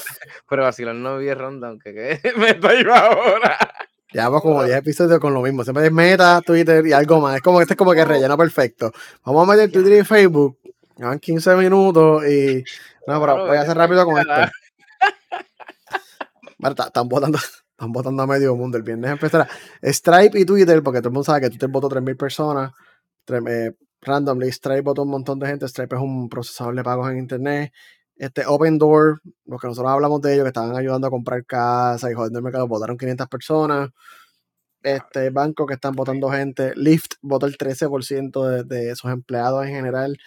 pero 0.49 0.63
vacilón 0.63 1.01
no 1.01 1.17
vi 1.17 1.33
ronda, 1.33 1.69
aunque 1.69 1.93
que 1.93 2.33
me 2.37 2.49
estoy 2.49 2.85
ahora. 2.93 3.57
Llevamos 4.11 4.41
como 4.41 4.63
10 4.63 4.77
episodios 4.77 5.19
con 5.19 5.33
lo 5.33 5.41
mismo. 5.41 5.63
Siempre 5.63 5.85
es 5.85 5.91
meta, 5.91 6.41
Twitter 6.41 6.85
y 6.87 6.91
algo 6.93 7.19
más. 7.21 7.35
Es 7.35 7.41
como 7.41 7.61
este 7.61 7.73
es 7.73 7.77
como 7.77 7.91
que 7.93 8.03
relleno 8.05 8.37
perfecto. 8.37 8.91
Vamos 9.25 9.47
a 9.47 9.51
meter 9.51 9.71
Twitter 9.71 9.99
y 10.01 10.05
Facebook. 10.05 10.57
Llevan 10.97 11.19
15 11.19 11.55
minutos 11.55 12.25
y. 12.25 12.63
No, 13.05 13.19
pero 13.21 13.45
voy 13.45 13.57
a 13.57 13.61
hacer 13.61 13.77
rápido 13.77 14.03
con 14.05 14.17
esto. 14.17 14.29
carajo. 14.29 14.51
Vale, 16.57 16.75
ta- 16.75 16.85
Están 16.87 17.07
votando, 17.07 17.37
están 17.77 17.91
votando 17.91 18.23
a 18.23 18.27
medio 18.27 18.55
mundo. 18.55 18.77
El 18.77 18.83
viernes 18.83 19.11
empezará 19.11 19.47
Stripe 19.83 20.39
y 20.39 20.45
Twitter, 20.45 20.81
porque 20.81 20.99
todo 20.99 21.09
el 21.09 21.13
mundo 21.13 21.25
sabe 21.25 21.41
que 21.41 21.49
Twitter 21.51 21.69
votó 21.69 21.89
3.000 21.89 22.17
personas. 22.17 22.71
Eh, 23.27 23.71
randomly, 24.01 24.51
Stripe 24.51 24.81
votó 24.81 25.03
un 25.03 25.11
montón 25.11 25.37
de 25.39 25.47
gente. 25.47 25.67
Stripe 25.67 25.95
es 25.95 26.01
un 26.01 26.27
procesador 26.27 26.75
de 26.75 26.83
pagos 26.83 27.09
en 27.11 27.19
Internet. 27.19 27.71
Este 28.15 28.43
Open 28.47 28.79
Door, 28.79 29.21
los 29.45 29.61
que 29.61 29.67
nosotros 29.67 29.91
hablamos 29.91 30.21
de 30.21 30.33
ellos, 30.33 30.43
que 30.45 30.47
estaban 30.49 30.75
ayudando 30.75 31.05
a 31.07 31.11
comprar 31.11 31.45
casa 31.45 32.09
y 32.11 32.15
jodiendo 32.15 32.39
el 32.39 32.43
mercado, 32.43 32.67
votaron 32.67 32.97
500 32.97 33.27
personas. 33.27 33.89
Este 34.81 35.29
banco 35.29 35.67
que 35.67 35.75
están 35.75 35.93
votando 35.93 36.29
gente. 36.31 36.73
Lyft 36.75 37.15
votó 37.21 37.45
el 37.45 37.57
13% 37.57 38.43
de, 38.47 38.63
de 38.63 38.95
sus 38.95 39.11
empleados 39.11 39.65
en 39.65 39.73
general. 39.73 40.17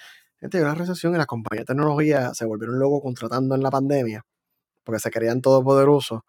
Gente, 0.40 0.64
hay 0.64 0.74
recesión 0.74 1.14
y 1.14 1.18
las 1.18 1.26
compañías 1.26 1.66
de 1.66 1.74
tecnología 1.74 2.32
se 2.34 2.46
volvieron 2.46 2.78
locos 2.78 3.00
contratando 3.02 3.54
en 3.56 3.62
la 3.62 3.70
pandemia 3.70 4.24
porque 4.84 5.00
se 5.00 5.10
creían 5.10 5.40
todopoderosos. 5.40 6.22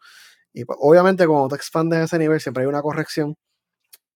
Y 0.53 0.65
pues, 0.65 0.77
obviamente, 0.81 1.25
cuando 1.27 1.49
te 1.49 1.55
expandes 1.55 1.99
a 1.99 2.03
ese 2.03 2.19
nivel, 2.19 2.39
siempre 2.41 2.63
hay 2.63 2.67
una 2.67 2.81
corrección. 2.81 3.35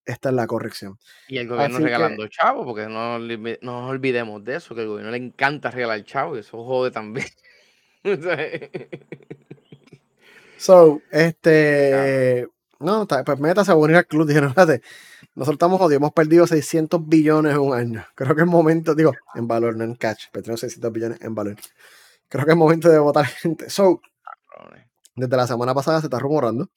Esta 0.06 0.30
es 0.30 0.36
la 0.36 0.46
corrección. 0.46 0.98
Y 1.28 1.38
el 1.38 1.48
gobierno 1.48 1.78
Así 1.78 1.84
que- 1.84 1.90
regalando 1.90 2.28
chavo, 2.28 2.64
porque 2.64 2.88
no, 2.88 3.18
no 3.18 3.58
nos 3.62 3.90
olvidemos 3.90 4.44
de 4.44 4.58
eso, 4.58 4.76
que 4.76 4.82
al 4.82 4.88
gobierno 4.88 5.12
le 5.12 5.18
encanta 5.18 5.72
regalar 5.72 6.04
chavo 6.04 6.36
y 6.36 6.40
eso 6.42 6.64
jode 6.64 6.92
también. 6.92 7.28
So, 10.58 11.02
este. 11.12 12.48
No, 12.80 13.06
pues 13.08 13.40
Meta 13.40 13.66
se 13.66 13.72
va 13.72 13.76
a 13.76 13.82
unir 13.82 13.98
al 13.98 14.06
club. 14.08 14.28
Dijeron, 14.28 14.50
espérate, 14.50 14.82
nosotros 15.36 15.56
estamos 15.56 15.80
jodidos, 15.80 16.00
hemos 16.02 16.14
perdido 16.14 16.48
600 16.48 17.08
billones 17.08 17.54
en 17.54 17.60
un 17.60 17.74
año. 17.74 18.06
Creo 18.16 18.36
que 18.36 18.42
es 18.42 18.48
momento, 18.48 18.96
digo, 18.96 19.14
en 19.34 19.48
valor, 19.48 19.76
no 19.76 19.84
en 19.84 19.96
cash, 19.96 20.26
pero 20.32 20.56
600 20.56 20.92
billones 20.92 21.22
en 21.22 21.36
valor. 21.36 21.56
Creo 22.30 22.46
que 22.46 22.52
es 22.52 22.58
momento 22.58 22.90
de 22.90 23.00
votar 23.00 23.26
gente. 23.26 23.70
So. 23.70 24.02
Desde 25.16 25.38
la 25.38 25.48
semana 25.48 25.74
pasada 25.74 26.00
se 26.02 26.08
está 26.08 26.20
rumorando. 26.20 26.70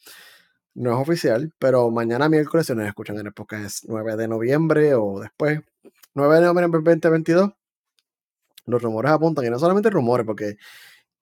No 0.74 0.92
es 0.92 0.98
oficial, 0.98 1.52
pero 1.58 1.90
mañana 1.90 2.28
miércoles, 2.28 2.66
si 2.66 2.74
nos 2.74 2.86
escuchan 2.86 3.18
en 3.18 3.26
el 3.26 3.32
podcast 3.32 3.84
9 3.88 4.16
de 4.16 4.28
noviembre 4.28 4.94
o 4.94 5.20
después, 5.20 5.60
9 6.14 6.34
de 6.36 6.40
noviembre 6.42 6.80
del 6.82 7.00
2022, 7.00 7.50
los 8.66 8.82
rumores 8.82 9.10
apuntan, 9.10 9.44
y 9.44 9.50
no 9.50 9.58
solamente 9.58 9.90
rumores, 9.90 10.26
porque 10.26 10.56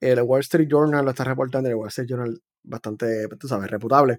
el 0.00 0.20
Wall 0.22 0.40
Street 0.40 0.68
Journal 0.68 1.04
lo 1.04 1.10
está 1.10 1.24
reportando, 1.24 1.68
el 1.68 1.76
Wall 1.76 1.88
Street 1.88 2.08
Journal 2.08 2.42
bastante, 2.62 3.28
tú 3.38 3.48
sabes, 3.48 3.70
reputable, 3.70 4.18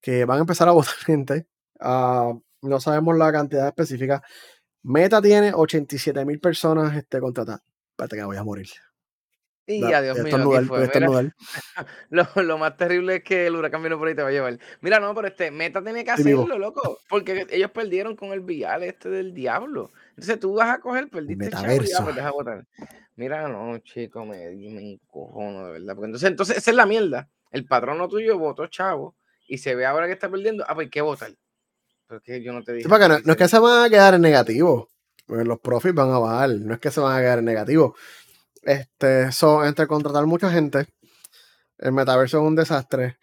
que 0.00 0.24
van 0.24 0.38
a 0.38 0.40
empezar 0.42 0.68
a 0.68 0.72
votar 0.72 0.94
gente. 0.94 1.46
Ah, 1.80 2.32
no 2.62 2.80
sabemos 2.80 3.16
la 3.18 3.32
cantidad 3.32 3.68
específica. 3.68 4.22
Meta 4.82 5.20
tiene 5.22 5.52
87 5.54 6.24
mil 6.24 6.40
personas 6.40 6.96
este, 6.96 7.20
contratadas. 7.20 7.62
Espérate 7.90 8.16
que 8.16 8.24
voy 8.24 8.36
a 8.36 8.44
morir. 8.44 8.68
Y 9.66 9.80
Da- 9.80 9.98
adiós 9.98 10.18
mío, 10.18 10.30
aquí 10.58 10.66
fue. 10.68 10.78
Mira, 10.94 11.06
lo, 12.10 12.42
lo 12.42 12.58
más 12.58 12.76
terrible 12.76 13.16
es 13.16 13.24
que 13.24 13.46
el 13.46 13.56
huracán 13.56 13.82
vino 13.82 13.98
por 13.98 14.08
ahí 14.08 14.12
y 14.12 14.16
te 14.16 14.22
va 14.22 14.28
a 14.28 14.32
llevar. 14.32 14.58
Mira, 14.82 15.00
no, 15.00 15.14
pero 15.14 15.28
este 15.28 15.50
Meta 15.50 15.82
tiene 15.82 16.04
que 16.04 16.10
hacerlo, 16.10 16.58
loco. 16.58 16.98
Porque 17.08 17.46
ellos 17.50 17.70
perdieron 17.70 18.14
con 18.16 18.30
el 18.32 18.40
vial 18.40 18.82
este 18.82 19.08
del 19.08 19.32
diablo. 19.32 19.90
Entonces 20.10 20.38
tú 20.38 20.54
vas 20.54 20.68
a 20.68 20.80
coger, 20.80 21.08
perdiste 21.08 21.46
el 21.46 21.50
chavo 21.50 21.64
y 21.64 21.68
ya, 21.68 22.00
Metaverso. 22.00 22.04
pues 22.04 22.30
votar. 22.32 22.66
Mira, 23.16 23.48
no, 23.48 23.78
chico, 23.78 24.26
me, 24.26 24.50
me 24.50 24.92
encojono, 24.92 25.66
de 25.66 25.72
verdad. 25.72 25.94
Porque 25.94 26.06
entonces, 26.06 26.28
entonces 26.30 26.56
esa 26.58 26.70
es 26.70 26.76
la 26.76 26.84
mierda. 26.86 27.28
El 27.50 27.64
patrono 27.66 28.08
tuyo 28.08 28.38
votó 28.38 28.66
chavo 28.66 29.16
y 29.46 29.58
se 29.58 29.74
ve 29.74 29.86
ahora 29.86 30.06
que 30.08 30.12
está 30.12 30.28
perdiendo. 30.28 30.64
Ah, 30.68 30.74
pues 30.74 30.86
hay 30.86 30.90
que 30.90 31.00
votar. 31.00 31.30
Porque 32.06 32.42
yo 32.42 32.52
no 32.52 32.62
te 32.62 32.72
dije. 32.74 32.82
Sí, 32.88 32.88
no, 32.90 33.18
no 33.24 33.32
es 33.32 33.36
que 33.38 33.44
se- 33.44 33.50
se 33.50 33.58
van 33.60 33.84
a 33.86 33.88
quedar 33.88 34.14
en 34.14 34.20
negativo. 34.20 34.90
porque 35.26 35.44
Los 35.44 35.58
profits 35.60 35.94
van 35.94 36.10
a 36.10 36.18
bajar. 36.18 36.50
No 36.50 36.74
es 36.74 36.80
que 36.80 36.90
se 36.90 37.00
van 37.00 37.16
a 37.16 37.20
quedar 37.20 37.38
en 37.38 37.44
negativo. 37.46 37.94
Este, 38.64 39.30
son 39.32 39.66
entre 39.66 39.86
contratar 39.86 40.26
mucha 40.26 40.50
gente. 40.50 40.86
El 41.78 41.92
metaverso 41.92 42.38
es 42.38 42.44
un 42.44 42.56
desastre. 42.56 43.18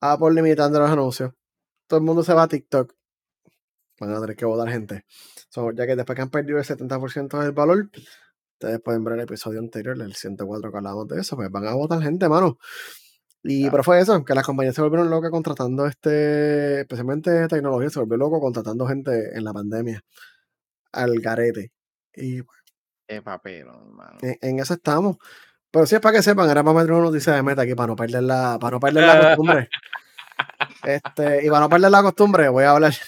Apple 0.00 0.32
limitando 0.32 0.80
los 0.80 0.90
anuncios. 0.90 1.32
Todo 1.86 2.00
el 2.00 2.06
mundo 2.06 2.22
se 2.22 2.34
va 2.34 2.44
a 2.44 2.48
TikTok. 2.48 2.92
Van 4.00 4.12
a 4.12 4.20
tener 4.20 4.36
que 4.36 4.44
votar 4.46 4.68
gente. 4.70 5.04
So, 5.50 5.72
ya 5.72 5.86
que 5.86 5.96
después 5.96 6.16
que 6.16 6.22
han 6.22 6.30
perdido 6.30 6.58
el 6.58 6.64
70% 6.64 7.38
del 7.38 7.52
valor, 7.52 7.90
ustedes 8.54 8.80
pueden 8.80 9.04
ver 9.04 9.14
el 9.14 9.20
episodio 9.20 9.58
anterior, 9.60 10.00
el 10.00 10.14
104 10.14 10.70
que 10.70 10.76
hablamos 10.78 11.08
de 11.08 11.20
eso, 11.20 11.36
pues 11.36 11.50
van 11.50 11.66
a 11.66 11.74
votar 11.74 12.02
gente, 12.02 12.28
mano. 12.28 12.58
Y 13.42 13.62
Claro. 13.62 13.72
pero 13.72 13.84
fue 13.84 14.00
eso, 14.00 14.24
que 14.24 14.34
las 14.34 14.44
compañías 14.46 14.74
se 14.74 14.82
volvieron 14.82 15.10
locas 15.10 15.30
contratando 15.30 15.86
este, 15.86 16.80
especialmente 16.82 17.48
tecnología, 17.48 17.90
se 17.90 18.00
volvió 18.00 18.16
loco 18.18 18.40
contratando 18.40 18.86
gente 18.86 19.36
en 19.36 19.44
la 19.44 19.52
pandemia 19.52 20.02
al 20.92 21.20
garete. 21.20 21.72
Y 22.14 22.40
Qué 23.10 23.22
papero, 23.22 23.72
hermano. 23.72 24.18
en, 24.22 24.38
en 24.40 24.58
eso 24.60 24.74
estamos. 24.74 25.16
Pero 25.70 25.84
sí 25.86 25.96
es 25.96 26.00
para 26.00 26.16
que 26.16 26.22
sepan, 26.22 26.48
era 26.48 26.62
para 26.62 26.78
meter 26.78 26.92
una 26.92 27.06
noticia 27.06 27.34
de 27.34 27.42
meta 27.42 27.62
aquí 27.62 27.74
para 27.74 27.88
no 27.88 27.96
perder 27.96 28.22
la, 28.22 28.56
para 28.60 28.72
no 28.72 28.80
perder 28.80 29.04
la 29.04 29.20
costumbre. 29.20 29.68
Este, 30.84 31.44
y 31.44 31.48
para 31.48 31.60
no 31.60 31.68
perder 31.68 31.90
la 31.90 32.02
costumbre, 32.02 32.48
voy 32.48 32.64
a 32.64 32.70
hablar. 32.70 32.92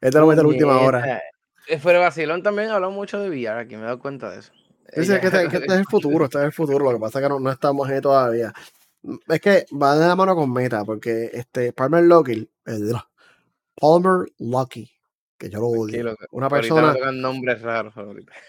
Este 0.00 0.18
lo 0.18 0.26
meto 0.26 0.42
a 0.42 0.44
la 0.44 0.48
última 0.48 0.78
hora. 0.80 1.20
Eh, 1.66 1.80
Pero 1.82 2.00
Vacilón 2.00 2.42
también 2.42 2.70
habló 2.70 2.90
mucho 2.90 3.18
de 3.18 3.28
VR, 3.28 3.60
aquí 3.60 3.74
me 3.74 3.82
he 3.82 3.86
dado 3.86 3.98
cuenta 3.98 4.30
de 4.30 4.38
eso. 4.38 4.52
Que, 4.94 5.00
este, 5.00 5.20
que, 5.20 5.26
este, 5.26 5.66
es 5.66 5.72
el 5.72 5.86
futuro, 5.90 6.26
este 6.26 6.38
es 6.38 6.44
el 6.44 6.52
futuro. 6.52 6.84
Lo 6.84 6.92
que 6.92 7.00
pasa 7.00 7.18
es 7.18 7.24
que 7.24 7.28
no, 7.28 7.40
no 7.40 7.50
estamos 7.50 7.88
ahí 7.88 8.00
todavía. 8.00 8.52
Es 9.26 9.40
que 9.40 9.66
va 9.70 9.96
de 9.96 10.06
la 10.06 10.14
mano 10.14 10.36
con 10.36 10.52
Meta, 10.52 10.84
porque 10.84 11.30
este 11.32 11.72
Palmer 11.72 12.04
Lucky, 12.04 12.48
el, 12.66 12.96
Palmer 13.74 14.28
Lucky, 14.38 14.90
que 15.40 15.48
yo 15.48 15.58
lo 15.58 15.68
odio. 15.68 16.14
Una 16.32 16.50
persona. 16.50 16.94
nombres 17.12 17.62
raros 17.62 17.94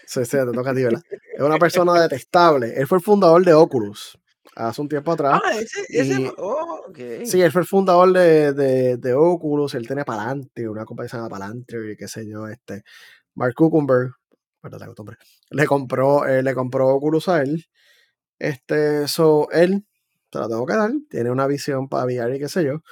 Sí, 0.06 0.24
sí, 0.26 0.36
te 0.36 0.52
toca 0.52 0.70
a 0.70 0.74
ti, 0.74 0.84
¿verdad? 0.84 1.02
Es 1.34 1.40
una 1.40 1.56
persona 1.56 1.98
detestable. 1.98 2.74
Él 2.76 2.86
fue 2.86 2.98
el 2.98 3.04
fundador 3.04 3.42
de 3.42 3.54
Oculus 3.54 4.18
hace 4.54 4.82
un 4.82 4.88
tiempo 4.88 5.12
atrás. 5.12 5.40
Ah, 5.42 5.58
ese, 5.58 5.86
ese 5.88 6.30
oh, 6.36 6.84
okay. 6.88 7.24
Sí, 7.24 7.40
él 7.40 7.50
fue 7.50 7.62
el 7.62 7.66
fundador 7.66 8.12
de, 8.12 8.52
de, 8.52 8.98
de 8.98 9.14
Oculus. 9.14 9.74
Él 9.74 9.86
tiene 9.86 10.04
Palantir, 10.04 10.68
una 10.68 10.84
compañía 10.84 11.08
se 11.08 11.16
llama 11.16 11.30
Palantir, 11.30 11.96
qué 11.96 12.06
sé 12.06 12.28
yo, 12.28 12.46
este. 12.46 12.82
Mark 13.34 13.54
Zuckerberg, 13.58 14.12
le 15.50 15.66
compró, 15.66 16.26
eh, 16.26 16.42
le 16.42 16.54
compró 16.54 16.88
Oculus 16.88 17.28
a 17.28 17.40
él. 17.40 17.64
Este, 18.38 19.08
so, 19.08 19.50
él, 19.52 19.86
te 20.28 20.38
lo 20.38 20.48
tengo 20.48 20.66
que 20.66 20.74
dar, 20.74 20.90
tiene 21.08 21.30
una 21.30 21.46
visión 21.46 21.88
para 21.88 22.04
VR 22.04 22.36
y 22.36 22.38
qué 22.38 22.48
sé 22.50 22.62
yo. 22.62 22.82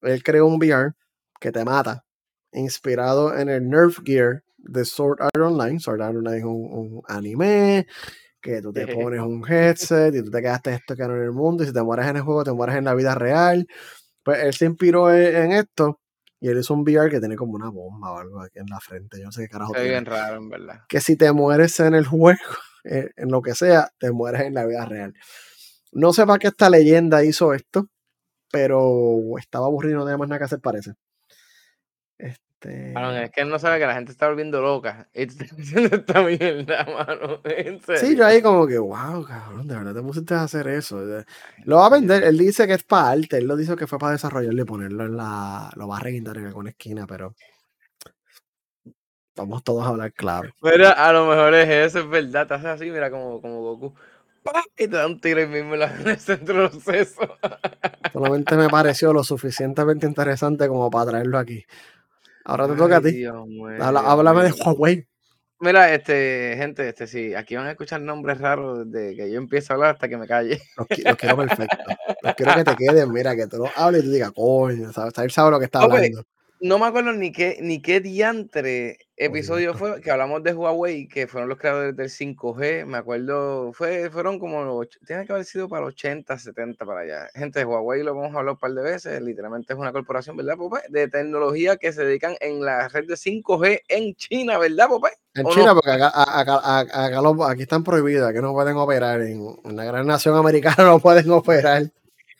Él 0.00 0.24
creó 0.24 0.46
un 0.46 0.56
VR 0.56 0.94
que 1.40 1.52
te 1.52 1.64
mata, 1.64 2.04
inspirado 2.52 3.36
en 3.36 3.48
el 3.48 3.68
Nerf 3.68 4.00
Gear 4.04 4.42
de 4.58 4.84
Sword 4.84 5.20
Art 5.20 5.36
Online. 5.36 5.80
Sword 5.80 6.02
Art 6.02 6.16
Online 6.16 6.38
es 6.38 6.44
un, 6.44 7.02
anime 7.08 7.86
que 8.40 8.60
tú 8.60 8.72
te 8.72 8.88
pones 8.88 9.20
un 9.20 9.44
headset 9.48 10.14
y 10.14 10.22
tú 10.22 10.30
te 10.30 10.42
quedaste 10.42 10.74
esto 10.74 10.96
que 10.96 11.06
no 11.06 11.14
en 11.14 11.22
el 11.22 11.32
mundo 11.32 11.62
y 11.62 11.66
si 11.68 11.72
te 11.72 11.82
mueres 11.82 12.06
en 12.06 12.16
el 12.16 12.22
juego, 12.22 12.42
te 12.42 12.52
mueres 12.52 12.76
en 12.76 12.84
la 12.84 12.94
vida 12.94 13.14
real. 13.14 13.66
Pues 14.24 14.42
él 14.42 14.52
se 14.52 14.66
inspiró 14.66 15.12
en 15.12 15.52
esto 15.52 16.00
y 16.42 16.48
él 16.48 16.58
hizo 16.58 16.74
un 16.74 16.80
VR 16.80 17.08
que 17.08 17.20
tiene 17.20 17.36
como 17.36 17.52
una 17.52 17.70
bomba 17.70 18.12
o 18.12 18.18
algo 18.18 18.40
aquí 18.40 18.58
en 18.58 18.66
la 18.66 18.80
frente. 18.80 19.18
Yo 19.20 19.26
no 19.26 19.32
sé 19.32 19.42
qué 19.42 19.48
carajo. 19.48 19.76
Es 19.76 19.84
bien 19.84 20.04
raro, 20.04 20.38
en 20.38 20.48
verdad. 20.48 20.80
Que 20.88 21.00
si 21.00 21.14
te 21.14 21.30
mueres 21.30 21.78
en 21.78 21.94
el 21.94 22.04
juego, 22.04 22.40
eh, 22.84 23.10
en 23.16 23.30
lo 23.30 23.42
que 23.42 23.54
sea, 23.54 23.92
te 23.98 24.10
mueres 24.10 24.42
en 24.42 24.54
la 24.54 24.66
vida 24.66 24.84
real. 24.84 25.14
No 25.92 26.12
sé 26.12 26.26
para 26.26 26.40
qué 26.40 26.48
esta 26.48 26.68
leyenda 26.68 27.22
hizo 27.22 27.54
esto, 27.54 27.86
pero 28.50 29.38
estaba 29.38 29.66
aburrido, 29.66 29.98
no 29.98 30.04
tenía 30.04 30.18
más 30.18 30.28
nada 30.28 30.40
que 30.40 30.46
hacer, 30.46 30.60
parece. 30.60 30.94
Este... 32.18 32.94
es 33.24 33.30
que 33.30 33.40
él 33.40 33.48
no 33.48 33.58
sabe 33.58 33.78
que 33.78 33.86
la 33.86 33.94
gente 33.94 34.12
está 34.12 34.28
volviendo 34.28 34.60
loca. 34.60 35.08
Y 35.12 35.26
tú 35.26 35.34
estás 35.40 35.58
haciendo 35.58 35.96
esta 35.96 36.22
mierda, 36.22 36.84
mano. 36.84 37.40
Sí, 37.96 38.16
yo 38.16 38.26
ahí 38.26 38.40
como 38.42 38.66
que, 38.66 38.78
wow, 38.78 39.24
cabrón, 39.24 39.66
de 39.66 39.76
verdad 39.76 39.94
te 39.94 40.02
pusiste 40.02 40.34
a 40.34 40.44
hacer 40.44 40.68
eso. 40.68 41.00
Lo 41.64 41.76
va 41.76 41.86
a 41.86 41.90
vender, 41.90 42.22
él 42.24 42.38
dice 42.38 42.66
que 42.66 42.74
es 42.74 42.84
para 42.84 43.10
arte, 43.10 43.38
él 43.38 43.46
lo 43.46 43.56
dice 43.56 43.76
que 43.76 43.86
fue 43.86 43.98
para 43.98 44.12
desarrollarlo 44.12 44.62
y 44.62 44.66
ponerlo 44.66 45.04
en 45.04 45.16
la. 45.16 45.70
Lo 45.76 45.88
va 45.88 45.96
a 45.98 46.00
reguindar 46.00 46.38
en 46.38 46.46
alguna 46.46 46.70
esquina, 46.70 47.06
pero. 47.06 47.34
Vamos 49.34 49.64
todos 49.64 49.82
a 49.84 49.88
hablar 49.88 50.12
claro. 50.12 50.50
Pero 50.60 50.88
a 50.94 51.12
lo 51.12 51.26
mejor 51.26 51.54
es 51.54 51.68
eso, 51.68 52.00
es 52.00 52.08
verdad. 52.08 52.46
Te 52.46 52.54
haces 52.54 52.66
así, 52.66 52.90
mira, 52.90 53.10
como, 53.10 53.40
como 53.40 53.62
Goku. 53.62 53.94
Y 54.76 54.88
te 54.88 54.96
da 54.96 55.06
un 55.06 55.20
tiro 55.20 55.40
y 55.40 55.46
mismo 55.46 55.74
en 55.74 56.08
el 56.08 56.18
centro 56.18 56.54
de 56.54 56.60
los 56.62 56.82
sesos. 56.82 57.28
Solamente 58.12 58.56
me 58.56 58.68
pareció 58.68 59.12
lo 59.12 59.22
suficientemente 59.22 60.06
interesante 60.06 60.68
como 60.68 60.90
para 60.90 61.12
traerlo 61.12 61.38
aquí. 61.38 61.64
Ahora 62.44 62.68
te 62.68 62.74
toca 62.74 62.96
a 62.96 63.00
ti. 63.00 63.24
háblame 63.80 64.44
de 64.44 64.52
Huawei. 64.52 65.06
Mira, 65.60 65.94
este, 65.94 66.54
gente, 66.56 66.88
este 66.88 67.06
sí, 67.06 67.34
aquí 67.34 67.54
van 67.54 67.68
a 67.68 67.70
escuchar 67.70 68.00
nombres 68.00 68.38
raros 68.38 68.90
desde 68.90 69.14
que 69.14 69.30
yo 69.30 69.38
empiezo 69.38 69.72
a 69.72 69.76
hablar 69.76 69.90
hasta 69.94 70.08
que 70.08 70.16
me 70.16 70.26
calle. 70.26 70.60
Los, 70.76 70.88
quiero 70.88 71.36
perfecto. 71.36 71.76
Los 72.20 72.34
quiero 72.34 72.54
que 72.54 72.64
te 72.64 72.76
queden, 72.76 73.12
mira, 73.12 73.36
que 73.36 73.46
tú 73.46 73.58
lo 73.58 73.68
hables 73.76 74.02
y 74.02 74.06
tú 74.06 74.10
digas, 74.10 74.32
coño, 74.32 74.92
sabes, 74.92 75.32
sabe 75.32 75.50
lo 75.52 75.60
que 75.60 75.66
está 75.66 75.82
hablando 75.82 76.24
no 76.62 76.78
me 76.78 76.86
acuerdo 76.86 77.12
ni 77.12 77.32
qué, 77.32 77.58
ni 77.60 77.82
qué 77.82 78.00
diantre 78.00 78.98
episodio 79.16 79.74
fue 79.74 80.00
que 80.00 80.12
hablamos 80.12 80.44
de 80.44 80.54
Huawei, 80.54 81.08
que 81.08 81.26
fueron 81.26 81.48
los 81.48 81.58
creadores 81.58 81.96
del 81.96 82.08
5G. 82.08 82.86
Me 82.86 82.98
acuerdo, 82.98 83.72
fue, 83.72 84.08
fueron 84.10 84.38
como, 84.38 84.84
tiene 85.04 85.26
que 85.26 85.32
haber 85.32 85.44
sido 85.44 85.68
para 85.68 85.86
80, 85.86 86.38
70 86.38 86.86
para 86.86 87.00
allá. 87.00 87.28
Gente 87.34 87.58
de 87.58 87.64
Huawei 87.64 88.04
lo 88.04 88.14
vamos 88.14 88.34
a 88.34 88.38
hablar 88.38 88.54
un 88.54 88.60
par 88.60 88.72
de 88.72 88.82
veces. 88.82 89.20
Literalmente 89.20 89.72
es 89.72 89.78
una 89.78 89.90
corporación, 89.90 90.36
¿verdad, 90.36 90.56
Popé? 90.56 90.82
De 90.88 91.08
tecnología 91.08 91.76
que 91.76 91.92
se 91.92 92.04
dedican 92.04 92.36
en 92.40 92.64
la 92.64 92.86
red 92.86 93.08
de 93.08 93.14
5G 93.14 93.80
en 93.88 94.14
China, 94.14 94.56
¿verdad, 94.58 94.86
Popé? 94.86 95.08
En 95.34 95.46
China, 95.48 95.74
porque 95.74 95.90
acá, 95.90 96.12
aquí 97.50 97.62
están 97.62 97.82
prohibidas, 97.82 98.30
aquí 98.30 98.38
no 98.40 98.52
pueden 98.52 98.76
operar. 98.76 99.20
En, 99.22 99.56
en 99.64 99.76
la 99.76 99.84
gran 99.84 100.06
nación 100.06 100.36
americana 100.36 100.76
no 100.84 101.00
pueden 101.00 101.28
operar. 101.32 101.90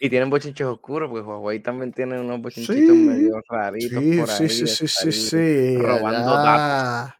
Y 0.05 0.11
tienen 0.11 0.31
bochinches 0.31 0.67
oscuros, 0.67 1.09
porque 1.09 1.25
Huawei 1.25 1.61
también 1.61 1.93
tiene 1.93 2.19
unos 2.19 2.43
bochinchitos 2.43 2.97
medio 2.97 3.41
raritos 3.49 4.03
por 4.03 4.31
ahí. 4.31 4.49
Sí, 4.49 4.67
sí, 4.67 4.89
sí, 4.89 5.13
sí, 5.13 5.77
Robando 5.79 6.43
datos. 6.43 7.15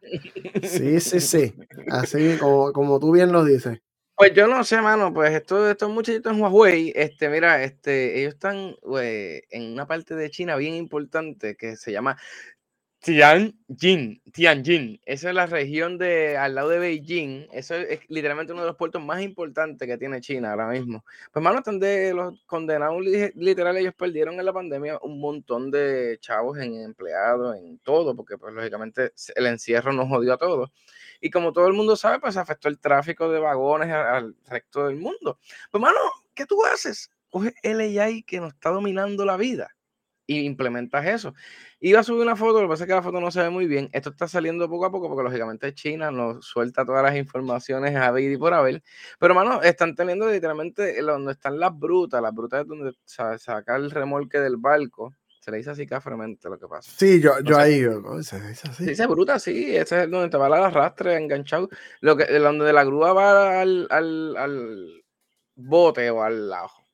Sí, 0.63 0.99
sí, 0.99 1.21
sí. 1.21 1.53
Así 1.89 2.35
como, 2.41 2.73
como 2.73 2.99
tú 2.99 3.13
bien 3.13 3.31
lo 3.31 3.45
dices. 3.45 3.79
Pues 4.17 4.33
yo 4.33 4.47
no 4.47 4.65
sé, 4.65 4.81
mano, 4.81 5.13
pues 5.13 5.31
estos, 5.31 5.71
estos 5.71 5.91
muchachitos 5.91 6.33
en 6.33 6.41
Huawei, 6.41 6.91
este, 6.93 7.29
mira, 7.29 7.63
este, 7.63 8.19
ellos 8.19 8.33
están 8.33 8.75
en 8.83 9.71
una 9.71 9.87
parte 9.87 10.15
de 10.15 10.29
China 10.29 10.57
bien 10.57 10.73
importante 10.73 11.55
que 11.55 11.77
se 11.77 11.93
llama 11.93 12.17
Tianjin, 13.03 14.21
Tianjin, 14.31 15.01
esa 15.05 15.27
es 15.27 15.35
la 15.35 15.45
región 15.45 15.97
de 15.97 16.37
al 16.37 16.55
lado 16.55 16.69
de 16.69 16.79
Beijing, 16.79 17.49
eso 17.51 17.75
es, 17.75 17.99
literalmente 18.07 18.53
uno 18.53 18.61
de 18.61 18.69
los 18.69 18.77
puertos 18.77 19.03
más 19.03 19.21
importantes 19.21 19.85
que 19.85 19.97
tiene 19.97 20.21
China 20.21 20.51
ahora 20.51 20.69
mismo. 20.69 21.03
Pues 21.33 21.43
mano, 21.43 21.57
están 21.57 21.79
de 21.79 22.13
los 22.13 22.41
condenados 22.45 23.03
literal, 23.35 23.75
ellos 23.75 23.93
perdieron 23.93 24.39
en 24.39 24.45
la 24.45 24.53
pandemia 24.53 24.99
un 25.01 25.19
montón 25.19 25.69
de 25.69 26.17
chavos 26.21 26.57
en 26.59 26.75
empleados, 26.81 27.57
en 27.57 27.77
todo, 27.79 28.15
porque 28.15 28.37
pues 28.37 28.53
lógicamente 28.53 29.11
el 29.35 29.47
encierro 29.47 29.91
nos 29.91 30.07
jodió 30.07 30.35
a 30.35 30.37
todos. 30.37 30.71
Y 31.19 31.29
como 31.29 31.51
todo 31.51 31.67
el 31.67 31.73
mundo 31.73 31.97
sabe, 31.97 32.21
pues 32.21 32.37
afectó 32.37 32.69
el 32.69 32.79
tráfico 32.79 33.29
de 33.29 33.39
vagones 33.39 33.91
al, 33.91 34.33
resto 34.47 34.87
del 34.87 34.95
mundo. 34.95 35.39
Pues 35.71 35.81
mano, 35.81 35.99
¿qué 36.33 36.45
tú 36.45 36.63
haces? 36.63 37.11
Coge 37.29 37.53
el 37.63 37.81
AI 37.81 38.23
que 38.23 38.39
nos 38.39 38.53
está 38.53 38.69
dominando 38.69 39.25
la 39.25 39.35
vida 39.35 39.75
y 40.25 40.45
implementas 40.45 41.05
eso. 41.05 41.33
Iba 41.79 41.99
a 41.99 42.03
subir 42.03 42.21
una 42.21 42.35
foto, 42.35 42.61
lo 42.61 42.67
que 42.67 42.73
pasa 42.73 42.83
es 42.83 42.87
que 42.87 42.95
la 42.95 43.01
foto 43.01 43.19
no 43.19 43.29
se 43.31 43.41
ve 43.41 43.49
muy 43.49 43.67
bien. 43.67 43.89
Esto 43.91 44.09
está 44.09 44.27
saliendo 44.27 44.69
poco 44.69 44.85
a 44.85 44.91
poco 44.91 45.09
porque 45.09 45.23
lógicamente 45.23 45.73
China 45.73 46.11
nos 46.11 46.45
suelta 46.45 46.85
todas 46.85 47.03
las 47.03 47.15
informaciones 47.15 47.95
a 47.95 48.11
ver 48.11 48.31
y 48.31 48.37
por 48.37 48.53
haber. 48.53 48.81
Pero, 49.19 49.35
mano, 49.35 49.61
están 49.61 49.95
teniendo 49.95 50.29
literalmente 50.29 51.01
donde 51.01 51.33
están 51.33 51.59
las 51.59 51.77
brutas. 51.77 52.21
Las 52.21 52.33
brutas 52.33 52.61
es 52.61 52.67
donde 52.67 52.93
saca 53.05 53.75
el 53.75 53.91
remolque 53.91 54.39
del 54.39 54.57
barco. 54.57 55.13
Se 55.41 55.51
le 55.51 55.57
dice 55.57 55.71
así 55.71 55.85
cafremente 55.85 56.47
lo 56.49 56.57
que 56.57 56.67
pasa. 56.67 56.89
Sí, 56.95 57.19
yo, 57.19 57.33
yo 57.43 57.57
ahí, 57.57 57.81
se 58.21 58.39
dice 58.39 58.69
así. 58.69 58.85
Dice 58.85 59.05
bruta, 59.07 59.39
sí. 59.39 59.75
Ese 59.75 60.03
es 60.03 60.09
donde 60.09 60.29
te 60.29 60.37
va 60.37 60.47
la 60.47 60.67
arrastre 60.67 61.17
enganchado. 61.17 61.67
Lo 61.99 62.15
que, 62.15 62.25
donde 62.39 62.71
la 62.71 62.85
grúa 62.85 63.11
va 63.11 63.59
al, 63.59 63.87
al, 63.89 64.37
al 64.37 65.03
bote 65.55 66.09
o 66.09 66.23
al 66.23 66.49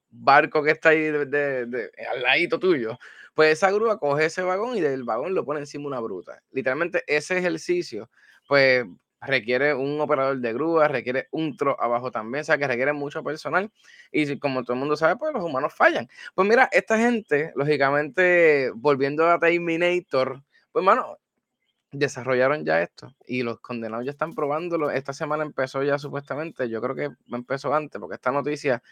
barco 0.10 0.64
que 0.64 0.72
está 0.72 0.90
ahí 0.90 1.12
de, 1.12 1.92
al 2.12 2.24
ladito 2.24 2.60
tuyo 2.60 2.98
pues 3.40 3.54
esa 3.54 3.72
grúa 3.72 3.98
coge 3.98 4.26
ese 4.26 4.42
vagón 4.42 4.76
y 4.76 4.82
del 4.82 5.06
vagón 5.06 5.34
lo 5.34 5.46
pone 5.46 5.62
encima 5.62 5.88
una 5.88 6.02
bruta. 6.02 6.44
Literalmente 6.52 7.06
ese 7.08 7.38
ejercicio, 7.38 8.10
pues 8.50 8.86
requiere 9.22 9.74
un 9.74 10.02
operador 10.02 10.40
de 10.40 10.52
grúa, 10.52 10.90
requiere 10.90 11.30
un 11.32 11.56
tro 11.56 11.82
abajo 11.82 12.12
también, 12.12 12.42
o 12.42 12.44
sea 12.44 12.58
que 12.58 12.68
requiere 12.68 12.92
mucho 12.92 13.24
personal 13.24 13.72
y 14.12 14.38
como 14.40 14.64
todo 14.64 14.74
el 14.74 14.82
mundo 14.82 14.98
sabe, 14.98 15.16
pues 15.16 15.32
los 15.34 15.42
humanos 15.42 15.74
fallan. 15.74 16.10
Pues 16.36 16.50
mira, 16.50 16.68
esta 16.74 16.98
gente, 16.98 17.54
lógicamente, 17.56 18.72
volviendo 18.76 19.26
a 19.30 19.40
Terminator, 19.40 20.44
pues 20.74 20.84
mano, 20.84 21.18
desarrollaron 21.94 22.66
ya 22.66 22.82
esto 22.82 23.16
y 23.26 23.44
los 23.44 23.62
condenados 23.62 24.04
ya 24.04 24.12
están 24.12 24.36
probándolo. 24.36 24.92
Esta 24.92 25.14
semana 25.14 25.46
empezó 25.46 25.82
ya 25.82 25.98
supuestamente, 25.98 26.70
yo 26.70 26.82
creo 26.82 26.96
que 26.96 27.10
empezó 27.34 27.74
antes, 27.74 28.02
porque 28.02 28.16
esta 28.16 28.32
noticia 28.34 28.84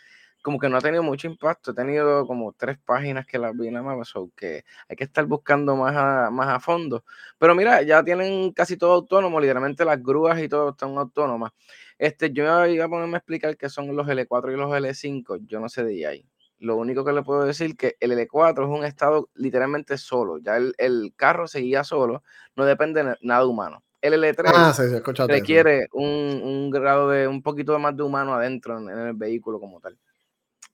como 0.42 0.60
que 0.60 0.70
no 0.70 0.78
ha 0.78 0.82
tenido 0.82 1.04
mucho 1.04 1.28
impacto. 1.28 1.72
He 1.72 1.74
tenido 1.74 2.26
como 2.26 2.54
tres 2.54 2.78
páginas 2.78 3.26
que 3.26 3.38
las 3.38 3.56
vi 3.58 3.70
nada 3.70 3.96
más, 3.96 4.16
o 4.16 4.30
que 4.36 4.64
hay 4.88 4.96
que 4.96 5.04
estar 5.04 5.26
buscando 5.26 5.76
más 5.76 5.96
a, 5.96 6.30
más 6.32 6.48
a 6.50 6.60
fondo. 6.60 7.04
Pero 7.38 7.56
mira, 7.56 7.82
ya 7.82 8.04
tienen 8.04 8.52
casi 8.54 8.78
todo 8.78 8.94
autónomo, 8.94 9.40
literalmente 9.40 9.86
las 9.86 10.02
grúas 10.02 10.40
y 10.42 10.48
todo 10.48 10.70
están 10.72 10.98
autónomas. 10.98 11.52
Este, 11.98 12.32
yo 12.32 12.66
iba 12.66 12.86
a 12.86 12.90
ponerme 12.90 13.16
a 13.16 13.18
explicar 13.18 13.58
qué 13.58 13.70
son 13.70 13.96
los 13.96 14.08
L4 14.08 14.54
y 14.54 14.58
los 14.58 14.72
L5, 14.72 15.46
yo 15.48 15.60
no 15.60 15.70
sé 15.70 15.84
de 15.84 16.06
ahí. 16.06 16.26
Lo 16.60 16.76
único 16.76 17.06
que 17.06 17.14
le 17.14 17.24
puedo 17.24 17.44
decir 17.44 17.76
que 17.76 17.98
el 18.00 18.12
L4 18.12 18.64
es 18.64 18.80
un 18.80 18.86
estado 18.86 19.30
literalmente 19.36 19.98
solo, 19.98 20.40
ya 20.40 20.58
el, 20.58 20.74
el 20.78 21.14
carro 21.16 21.48
seguía 21.48 21.84
solo, 21.84 22.24
no 22.56 22.66
depende 22.66 23.04
de 23.04 23.16
nada 23.22 23.46
humano. 23.46 23.84
El 24.02 24.14
L3 24.14 24.44
ah, 24.54 25.26
requiere 25.28 25.88
un, 25.92 26.06
un, 26.44 26.70
grado 26.70 27.10
de 27.10 27.28
un 27.28 27.42
poquito 27.42 27.78
más 27.80 27.98
de 27.98 28.04
humano 28.04 28.34
adentro 28.34 28.78
en 28.78 28.90
el 28.90 29.14
vehículo 29.14 29.60
como 29.60 29.80
tal. 29.80 29.98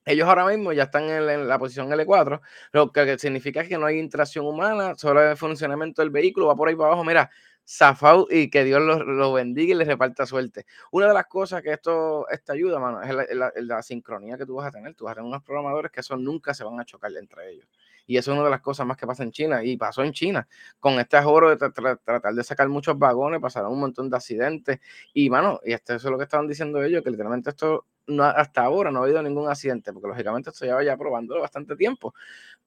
Ellos 0.06 0.28
ahora 0.28 0.46
mismo 0.46 0.74
ya 0.74 0.84
están 0.84 1.10
en, 1.10 1.48
la 1.48 1.58
posición 1.58 1.90
L4, 1.90 2.42
lo 2.72 2.92
que 2.92 3.18
significa 3.18 3.64
que 3.64 3.78
no 3.78 3.86
hay 3.86 4.00
interacción 4.00 4.46
humana, 4.46 4.96
solo 4.96 5.22
el 5.22 5.38
funcionamiento 5.38 6.02
del 6.02 6.12
vehículo, 6.12 6.48
va 6.48 6.56
por 6.56 6.68
ahí 6.68 6.76
para 6.76 6.90
abajo, 6.90 7.04
mira, 7.04 7.30
zafado 7.66 8.28
y 8.30 8.50
que 8.50 8.64
Dios 8.64 8.82
lo, 8.82 9.34
bendiga 9.34 9.74
y 9.74 9.78
le 9.78 9.86
reparta 9.86 10.26
suerte. 10.26 10.66
Una 10.92 11.08
de 11.08 11.14
las 11.14 11.28
cosas 11.28 11.62
que 11.62 11.72
esto, 11.72 12.28
esta 12.30 12.54
ayuda, 12.54 12.80
mano, 12.80 13.02
es 13.02 13.36
la, 13.64 13.82
sincronía 13.82 14.38
que 14.38 14.46
tú 14.46 14.56
vas 14.56 14.68
a 14.68 14.72
tener. 14.72 14.94
Tú 14.96 15.06
vas 15.06 15.14
a 15.14 15.16
tener 15.16 15.28
unos 15.28 15.44
programadores 15.44 15.92
que 15.92 16.02
eso 16.02 16.18
nunca 16.18 16.54
se 16.54 16.64
van 16.64 16.80
a 16.80 16.86
chocar 16.86 17.12
entre 17.16 17.52
ellos. 17.52 17.68
Y 18.06 18.18
eso 18.18 18.32
es 18.32 18.36
una 18.36 18.46
de 18.46 18.52
las 18.52 18.62
cosas 18.62 18.86
más 18.86 18.98
que 18.98 19.08
pasa 19.08 19.24
en 19.24 19.32
China 19.32 19.64
y 19.64 19.78
pasó 19.78 20.04
en 20.04 20.12
China. 20.12 20.48
Con 20.80 21.00
este 21.00 21.18
ajoro 21.18 21.50
de 21.50 21.58
tratar 21.58 22.34
de 22.34 22.44
sacar 22.44 22.70
muchos 22.70 22.98
vagones, 22.98 23.40
pasaron 23.40 23.72
un 23.72 23.80
montón 23.80 24.10
de 24.10 24.18
accidentes. 24.18 24.80
Y, 25.14 25.30
mano, 25.30 25.60
y 25.64 25.74
esto 25.74 25.94
eso 25.94 26.08
es 26.08 26.12
lo 26.12 26.18
que 26.18 26.26
estaban 26.26 26.48
diciendo 26.48 26.84
ellos, 26.84 27.04
que 27.04 27.12
literalmente 27.12 27.50
esto 27.50 27.86
no, 28.08 28.24
hasta 28.24 28.62
ahora 28.62 28.92
no 28.92 29.00
ha 29.00 29.04
habido 29.04 29.22
ningún 29.22 29.50
accidente, 29.50 29.94
porque 29.94 30.08
lógicamente 30.08 30.50
esto 30.50 30.66
lleva 30.66 30.84
ya 30.84 30.98
probándolo 30.98 31.42
bastante 31.42 31.76
tiempo. 31.76 32.14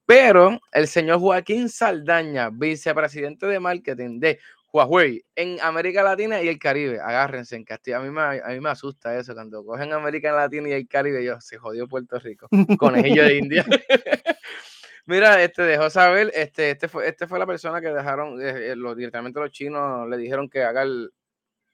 Pero 0.07 0.61
el 0.72 0.87
señor 0.87 1.18
Joaquín 1.18 1.68
Saldaña, 1.68 2.51
vicepresidente 2.51 3.47
de 3.47 3.61
marketing 3.61 4.20
de 4.20 4.39
Huawei 4.72 5.24
en 5.34 5.61
América 5.61 6.03
Latina 6.03 6.43
y 6.43 6.49
el 6.49 6.59
Caribe. 6.59 7.01
Agárrense 7.01 7.57
en 7.57 7.64
Castilla. 7.64 7.99
A 7.99 8.01
mí, 8.01 8.11
me, 8.11 8.20
a 8.20 8.49
mí 8.49 8.61
me 8.61 8.70
asusta 8.70 9.18
eso. 9.18 9.34
Cuando 9.34 9.64
cogen 9.64 9.93
América 9.93 10.32
Latina 10.32 10.68
y 10.68 10.72
el 10.72 10.89
Caribe, 10.89 11.24
yo 11.24 11.41
se 11.41 11.57
jodió 11.59 11.89
Puerto 11.89 12.18
Rico. 12.18 12.49
Conejillo 12.78 13.24
de 13.24 13.39
India. 13.39 13.64
Mira, 15.07 15.42
este 15.42 15.62
dejó 15.62 15.88
saber, 15.88 16.32
este, 16.34 16.70
este 16.70 16.88
fue, 16.88 17.09
este 17.09 17.26
fue 17.26 17.38
la 17.38 17.46
persona 17.46 17.80
que 17.80 17.88
dejaron, 17.88 18.40
eh, 18.40 18.72
eh, 18.72 18.94
directamente 18.96 19.40
los 19.40 19.50
chinos 19.50 20.09
le 20.09 20.16
dijeron 20.16 20.48
que 20.48 20.64
haga 20.64 20.84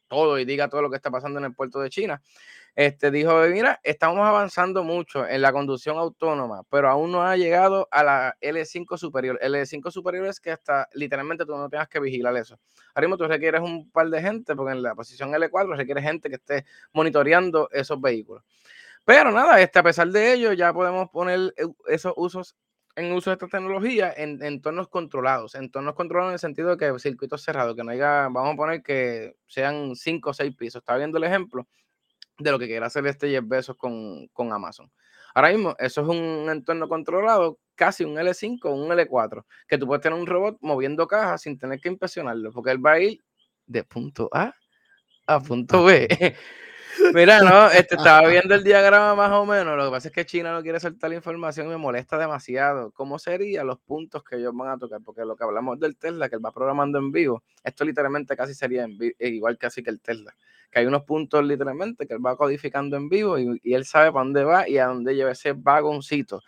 todo 0.08 0.38
y 0.38 0.44
diga 0.44 0.68
todo 0.68 0.82
lo 0.82 0.90
que 0.90 0.96
está 0.96 1.10
pasando 1.10 1.38
en 1.38 1.46
el 1.46 1.54
puerto 1.54 1.80
de 1.80 1.88
China 1.88 2.20
este, 2.74 3.10
dijo, 3.10 3.38
mira, 3.48 3.80
estamos 3.82 4.26
avanzando 4.26 4.82
mucho 4.82 5.28
en 5.28 5.42
la 5.42 5.52
conducción 5.52 5.98
autónoma, 5.98 6.62
pero 6.70 6.88
aún 6.88 7.12
no 7.12 7.22
ha 7.22 7.36
llegado 7.36 7.86
a 7.90 8.02
la 8.02 8.36
L5 8.40 8.96
superior. 8.96 9.38
L5 9.42 9.90
superior 9.90 10.26
es 10.26 10.40
que 10.40 10.52
hasta 10.52 10.88
literalmente 10.94 11.44
tú 11.44 11.54
no 11.54 11.68
tengas 11.68 11.88
que 11.88 12.00
vigilar 12.00 12.34
eso. 12.36 12.58
Ahora 12.94 13.08
mismo 13.08 13.18
tú 13.18 13.28
requieres 13.28 13.60
un 13.60 13.90
par 13.90 14.08
de 14.08 14.22
gente, 14.22 14.56
porque 14.56 14.72
en 14.72 14.82
la 14.82 14.94
posición 14.94 15.32
L4 15.32 15.76
requiere 15.76 16.00
gente 16.00 16.30
que 16.30 16.36
esté 16.36 16.64
monitoreando 16.94 17.68
esos 17.72 18.00
vehículos. 18.00 18.42
Pero 19.04 19.32
nada, 19.32 19.60
este, 19.60 19.78
a 19.78 19.82
pesar 19.82 20.08
de 20.08 20.32
ello, 20.32 20.52
ya 20.52 20.72
podemos 20.72 21.10
poner 21.10 21.52
eh, 21.56 21.66
esos 21.88 22.14
usos 22.16 22.56
en 22.96 23.12
uso 23.12 23.30
de 23.30 23.34
esta 23.34 23.48
tecnología 23.48 24.12
en 24.16 24.42
entornos 24.42 24.88
controlados, 24.88 25.54
entornos 25.54 25.94
controlados 25.94 26.30
en 26.30 26.34
el 26.34 26.38
sentido 26.38 26.70
de 26.70 26.76
que 26.76 26.98
circuitos 26.98 27.42
cerrados, 27.42 27.74
que 27.74 27.84
no 27.84 27.90
haya, 27.90 28.28
vamos 28.28 28.52
a 28.52 28.56
poner 28.56 28.82
que 28.82 29.36
sean 29.46 29.96
cinco 29.96 30.30
o 30.30 30.34
seis 30.34 30.54
pisos. 30.56 30.80
Está 30.80 30.96
viendo 30.96 31.18
el 31.18 31.24
ejemplo 31.24 31.66
de 32.38 32.50
lo 32.50 32.58
que 32.58 32.66
quiere 32.66 32.84
hacer 32.84 33.06
este 33.06 33.30
Jeff 33.30 33.44
Bezos 33.46 33.76
con, 33.76 34.28
con 34.28 34.52
Amazon. 34.52 34.90
Ahora 35.34 35.50
mismo, 35.50 35.74
eso 35.78 36.02
es 36.02 36.08
un 36.08 36.50
entorno 36.50 36.88
controlado, 36.88 37.58
casi 37.74 38.04
un 38.04 38.16
L5 38.16 38.60
o 38.64 38.72
un 38.72 38.90
L4, 38.90 39.44
que 39.66 39.78
tú 39.78 39.86
puedes 39.86 40.02
tener 40.02 40.18
un 40.18 40.26
robot 40.26 40.58
moviendo 40.60 41.06
cajas 41.06 41.42
sin 41.42 41.58
tener 41.58 41.80
que 41.80 41.88
impresionarlo, 41.88 42.52
porque 42.52 42.70
él 42.70 42.84
va 42.84 42.92
a 42.92 43.00
ir 43.00 43.18
de 43.66 43.84
punto 43.84 44.28
A 44.32 44.54
a 45.26 45.40
punto 45.40 45.84
B. 45.84 46.08
Mira, 47.14 47.40
no, 47.40 47.70
este, 47.70 47.94
estaba 47.96 48.28
viendo 48.28 48.54
el 48.54 48.64
diagrama 48.64 49.14
más 49.14 49.30
o 49.32 49.46
menos. 49.46 49.76
Lo 49.76 49.86
que 49.86 49.90
pasa 49.90 50.08
es 50.08 50.14
que 50.14 50.26
China 50.26 50.52
no 50.52 50.62
quiere 50.62 50.80
soltar 50.80 51.10
la 51.10 51.16
información 51.16 51.66
y 51.66 51.70
me 51.70 51.76
molesta 51.76 52.18
demasiado. 52.18 52.90
¿Cómo 52.92 53.18
serían 53.18 53.66
los 53.66 53.78
puntos 53.78 54.22
que 54.24 54.36
ellos 54.36 54.52
van 54.54 54.70
a 54.70 54.78
tocar? 54.78 55.00
Porque 55.04 55.24
lo 55.24 55.36
que 55.36 55.44
hablamos 55.44 55.78
del 55.80 55.96
Tesla, 55.96 56.28
que 56.28 56.36
él 56.36 56.44
va 56.44 56.52
programando 56.52 56.98
en 56.98 57.12
vivo, 57.12 57.42
esto 57.62 57.84
literalmente 57.84 58.36
casi 58.36 58.54
sería 58.54 58.86
igual 59.18 59.58
casi 59.58 59.82
que 59.82 59.90
el 59.90 60.00
Tesla 60.00 60.34
que 60.72 60.78
hay 60.78 60.86
unos 60.86 61.04
puntos 61.04 61.44
literalmente 61.44 62.06
que 62.06 62.14
él 62.14 62.24
va 62.24 62.36
codificando 62.36 62.96
en 62.96 63.08
vivo 63.08 63.38
y, 63.38 63.60
él 63.74 63.84
sabe 63.84 64.10
para 64.10 64.24
dónde 64.24 64.42
va 64.42 64.68
y 64.68 64.78
a 64.78 64.86
dónde 64.86 65.14
lleva 65.14 65.32
ese 65.32 65.52
vagoncito. 65.52 66.42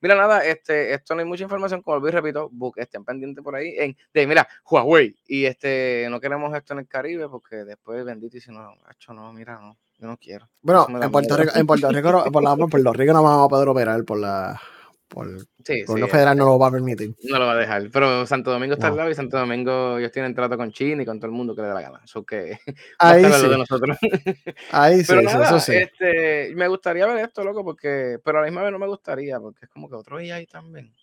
Mira, 0.00 0.14
nada, 0.16 0.44
este, 0.44 0.94
esto 0.94 1.14
no 1.14 1.20
hay 1.20 1.26
mucha 1.26 1.44
información, 1.44 1.82
como 1.82 1.96
olvidé, 1.96 2.12
repito, 2.12 2.48
book, 2.52 2.74
estén 2.76 3.04
pendientes 3.04 3.42
por 3.42 3.56
ahí 3.56 3.74
en, 3.78 3.96
de, 4.12 4.26
mira, 4.26 4.46
Huawei, 4.68 5.16
y 5.26 5.44
este, 5.44 6.06
no 6.10 6.20
queremos 6.20 6.54
esto 6.56 6.72
en 6.72 6.80
el 6.80 6.88
Caribe 6.88 7.28
porque 7.28 7.56
después 7.56 8.04
bendito 8.04 8.36
y 8.36 8.40
si 8.40 8.50
no, 8.52 8.74
hecho 8.90 9.12
no, 9.12 9.32
mira, 9.32 9.58
no, 9.60 9.76
yo 9.98 10.06
no 10.06 10.16
quiero. 10.16 10.48
Bueno, 10.62 10.86
en 11.02 11.10
Puerto, 11.10 11.36
Rico, 11.36 11.52
en 11.54 11.66
Puerto 11.66 11.90
Rico, 11.90 12.24
por, 12.32 12.42
la, 12.42 12.56
por 12.56 12.70
Puerto 12.70 12.92
Rico 12.92 13.12
no 13.12 13.22
vamos 13.22 13.46
a 13.46 13.48
poder 13.48 13.68
operar 13.68 14.04
por 14.04 14.18
la 14.18 14.60
por, 15.08 15.40
sí, 15.64 15.84
por 15.86 16.06
federal 16.10 16.36
no 16.36 16.44
lo 16.44 16.58
va 16.58 16.68
a 16.68 16.70
permitir. 16.70 17.16
No 17.24 17.38
lo 17.38 17.46
va 17.46 17.52
a 17.52 17.56
dejar. 17.56 17.88
Pero 17.90 18.26
Santo 18.26 18.50
Domingo 18.50 18.74
está 18.74 18.88
al 18.88 18.96
lado 18.96 19.10
y 19.10 19.14
Santo 19.14 19.38
Domingo 19.38 19.98
ellos 19.98 20.12
tienen 20.12 20.34
trato 20.34 20.56
con 20.58 20.70
China 20.70 21.02
y 21.02 21.06
con 21.06 21.18
todo 21.18 21.30
el 21.30 21.36
mundo 21.36 21.56
que 21.56 21.62
le 21.62 21.68
da 21.68 21.74
la 21.74 21.80
gana. 21.80 22.00
Eso 22.04 22.24
que 22.24 22.58
ahí 22.98 23.24
sí. 23.24 23.48
de 23.48 23.58
nosotros. 23.58 23.96
Ahí 24.70 25.02
sí, 25.02 25.14
eso 25.14 25.60
sí. 25.60 25.74
Este, 25.74 26.54
me 26.54 26.68
gustaría 26.68 27.06
ver 27.06 27.24
esto, 27.24 27.42
loco, 27.42 27.64
porque, 27.64 28.18
pero 28.22 28.38
a 28.38 28.40
la 28.42 28.48
misma 28.48 28.62
vez 28.62 28.72
no 28.72 28.78
me 28.78 28.86
gustaría, 28.86 29.40
porque 29.40 29.64
es 29.64 29.70
como 29.70 29.88
que 29.88 29.96
otro 29.96 30.18
día 30.18 30.36
ahí 30.36 30.46
también. 30.46 30.94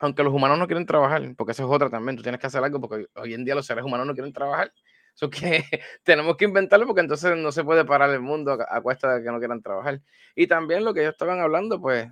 Aunque 0.00 0.24
los 0.24 0.34
humanos 0.34 0.58
no 0.58 0.66
quieren 0.66 0.84
trabajar, 0.84 1.22
porque 1.36 1.52
eso 1.52 1.64
es 1.64 1.70
otra 1.70 1.88
también. 1.88 2.16
Tú 2.16 2.22
tienes 2.22 2.40
que 2.40 2.48
hacer 2.48 2.62
algo 2.62 2.80
porque 2.80 3.06
hoy 3.14 3.34
en 3.34 3.44
día 3.44 3.54
los 3.54 3.64
seres 3.64 3.84
humanos 3.84 4.06
no 4.06 4.14
quieren 4.14 4.32
trabajar. 4.32 4.72
Eso 5.16 5.30
que 5.30 5.64
tenemos 6.04 6.36
que 6.36 6.44
inventarlo 6.44 6.86
porque 6.86 7.00
entonces 7.00 7.36
no 7.36 7.50
se 7.50 7.64
puede 7.64 7.84
parar 7.84 8.10
el 8.10 8.20
mundo 8.20 8.58
a, 8.68 8.80
cuesta 8.82 9.16
de 9.16 9.24
que 9.24 9.30
no 9.30 9.38
quieran 9.38 9.62
trabajar. 9.62 10.00
Y 10.34 10.46
también 10.46 10.84
lo 10.84 10.92
que 10.92 11.00
ellos 11.00 11.12
estaban 11.12 11.40
hablando, 11.40 11.80
pues 11.80 12.08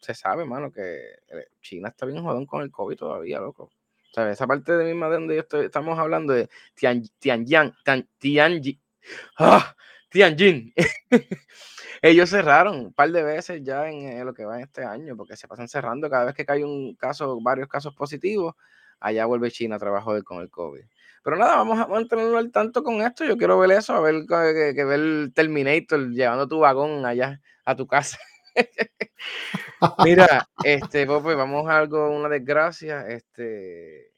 se, 0.00 0.14
sabe, 0.14 0.46
mano, 0.46 0.72
que 0.72 0.80
eh, 1.28 1.48
China 1.60 1.90
está 1.90 2.06
bien 2.06 2.22
jodón 2.22 2.46
con 2.46 2.62
el 2.62 2.70
COVID 2.70 2.96
todavía, 2.96 3.38
loco. 3.40 3.70
¿Sabes? 4.14 4.32
Esa 4.32 4.46
parte 4.46 4.72
de 4.72 4.84
misma 4.84 5.08
de 5.08 5.14
donde 5.14 5.34
yo 5.34 5.42
estoy, 5.42 5.66
estamos 5.66 5.98
hablando 5.98 6.32
de 6.32 6.48
Tian, 6.74 7.02
Tianjin, 7.18 7.74
Tianjin, 8.18 8.80
¡ah! 9.38 9.76
Tianjin. 10.08 10.72
ellos 12.02 12.30
cerraron 12.30 12.80
un 12.80 12.92
par 12.94 13.10
de 13.10 13.22
veces 13.22 13.62
ya 13.62 13.88
en, 13.88 14.24
lo 14.24 14.32
que 14.32 14.46
va 14.46 14.60
este 14.60 14.82
año, 14.82 15.16
porque 15.16 15.36
se 15.36 15.46
pasan 15.46 15.68
cerrando 15.68 16.08
cada 16.08 16.24
vez 16.24 16.34
que 16.34 16.46
cae 16.46 16.64
un 16.64 16.94
caso, 16.96 17.38
varios 17.40 17.68
casos 17.68 17.94
positivos, 17.94 18.54
allá 18.98 19.26
vuelve 19.26 19.50
China 19.50 19.76
a 19.76 19.78
trabajar 19.78 20.24
con 20.24 20.40
el 20.40 20.50
COVID. 20.50 20.84
Pero 21.22 21.36
nada, 21.36 21.56
vamos 21.56 21.78
a 21.78 21.86
mantenerlo 21.86 22.38
al 22.38 22.50
tanto 22.50 22.82
con 22.82 23.02
esto. 23.02 23.24
Yo 23.24 23.36
quiero 23.36 23.58
ver 23.58 23.72
eso, 23.72 23.94
a 23.94 24.00
ver 24.00 24.24
que, 24.26 24.72
que, 24.74 24.84
ver 24.84 25.32
Terminator 25.32 26.08
llevando 26.10 26.48
tu 26.48 26.60
vagón 26.60 27.04
allá 27.04 27.40
a 27.64 27.76
tu 27.76 27.86
casa. 27.86 28.18
Mira, 30.04 30.48
este, 30.64 31.06
pues 31.06 31.36
vamos 31.36 31.68
a 31.68 31.78
algo, 31.78 32.10
una 32.10 32.28
desgracia. 32.28 33.06
Este, 33.08 34.12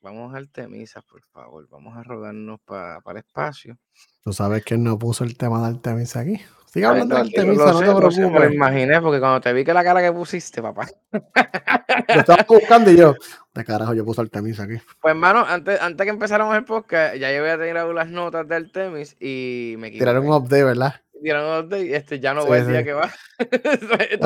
vamos 0.00 0.34
al 0.34 0.44
Artemisa, 0.44 1.02
por 1.02 1.22
favor. 1.26 1.68
Vamos 1.68 1.96
a 1.96 2.02
rodarnos 2.02 2.60
para 2.64 3.00
el 3.06 3.16
espacio. 3.18 3.78
¿Tú 4.22 4.32
sabes 4.32 4.64
quién 4.64 4.82
no 4.82 4.98
puso 4.98 5.24
el 5.24 5.36
tema 5.36 5.60
de 5.60 5.74
Artemisa 5.74 6.20
aquí? 6.20 6.40
Sigue 6.72 6.86
hablando 6.86 7.16
de 7.16 7.20
Artemisa, 7.22 7.72
no 7.72 7.80
te 7.80 7.84
preocupes. 7.86 8.18
Me 8.18 8.38
lo 8.38 8.52
imaginé, 8.52 9.00
porque 9.00 9.18
cuando 9.18 9.40
te 9.40 9.52
vi 9.52 9.64
que 9.64 9.74
la 9.74 9.82
cara 9.82 10.00
que 10.00 10.12
pusiste, 10.12 10.62
papá. 10.62 10.86
Lo 11.10 12.20
estaba 12.20 12.46
buscando 12.48 12.92
y 12.92 12.96
yo, 12.96 13.16
de 13.52 13.64
carajo, 13.64 13.92
yo 13.92 14.04
puse 14.04 14.20
Artemis 14.20 14.60
aquí. 14.60 14.74
Pues, 15.00 15.12
hermano, 15.12 15.44
antes, 15.48 15.80
antes 15.80 16.04
que 16.04 16.10
empezáramos 16.10 16.56
el 16.56 16.64
podcast, 16.64 17.16
ya 17.16 17.32
yo 17.32 17.40
había 17.40 17.58
tirado 17.58 17.92
las 17.92 18.08
notas 18.08 18.46
de 18.46 18.54
Artemis 18.54 19.16
y 19.18 19.74
me 19.78 19.90
quité. 19.90 20.04
Tiraron 20.04 20.28
un 20.28 20.32
update, 20.32 20.62
¿verdad? 20.62 20.94
Tiraron 21.20 21.58
un 21.58 21.64
update, 21.64 21.96
este, 21.96 22.20
ya 22.20 22.34
no 22.34 22.46
voy 22.46 22.58
a 22.58 22.64
decir 22.64 22.84
que 22.84 22.92
va. 22.92 23.10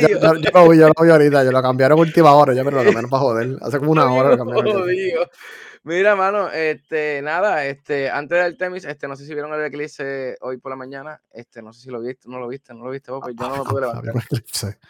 yo, 0.00 0.14
lo 0.54 0.68
vi, 0.70 0.78
yo 0.78 0.88
lo 0.88 1.04
vi 1.04 1.10
ahorita, 1.10 1.44
yo 1.44 1.52
lo 1.52 1.60
cambiaron 1.60 1.98
última 1.98 2.32
hora, 2.32 2.54
ya 2.54 2.64
me 2.64 2.70
lo 2.70 2.78
cambiaron 2.78 3.10
para 3.10 3.20
joder. 3.20 3.58
Hace 3.60 3.78
como 3.80 3.92
una 3.92 4.10
hora 4.10 4.30
lo 4.30 4.38
cambiaron. 4.38 4.82
Mira, 5.86 6.16
mano, 6.16 6.50
este, 6.50 7.22
nada, 7.22 7.64
este, 7.64 8.10
antes 8.10 8.42
del 8.42 8.58
Temis, 8.58 8.84
este, 8.84 9.06
no 9.06 9.14
sé 9.14 9.24
si 9.24 9.32
vieron 9.32 9.54
el 9.54 9.64
eclipse 9.64 10.36
hoy 10.40 10.56
por 10.56 10.70
la 10.70 10.76
mañana, 10.76 11.22
este, 11.30 11.62
no 11.62 11.72
sé 11.72 11.82
si 11.82 11.90
lo 11.90 12.00
viste, 12.00 12.28
no 12.28 12.40
lo 12.40 12.48
viste, 12.48 12.74
no 12.74 12.86
lo 12.86 12.90
viste 12.90 13.12
vos, 13.12 13.20
pues 13.22 13.36
yo 13.38 13.48
no 13.48 13.58
lo 13.58 13.64
pude 13.64 13.80
levantar. 14.02 14.12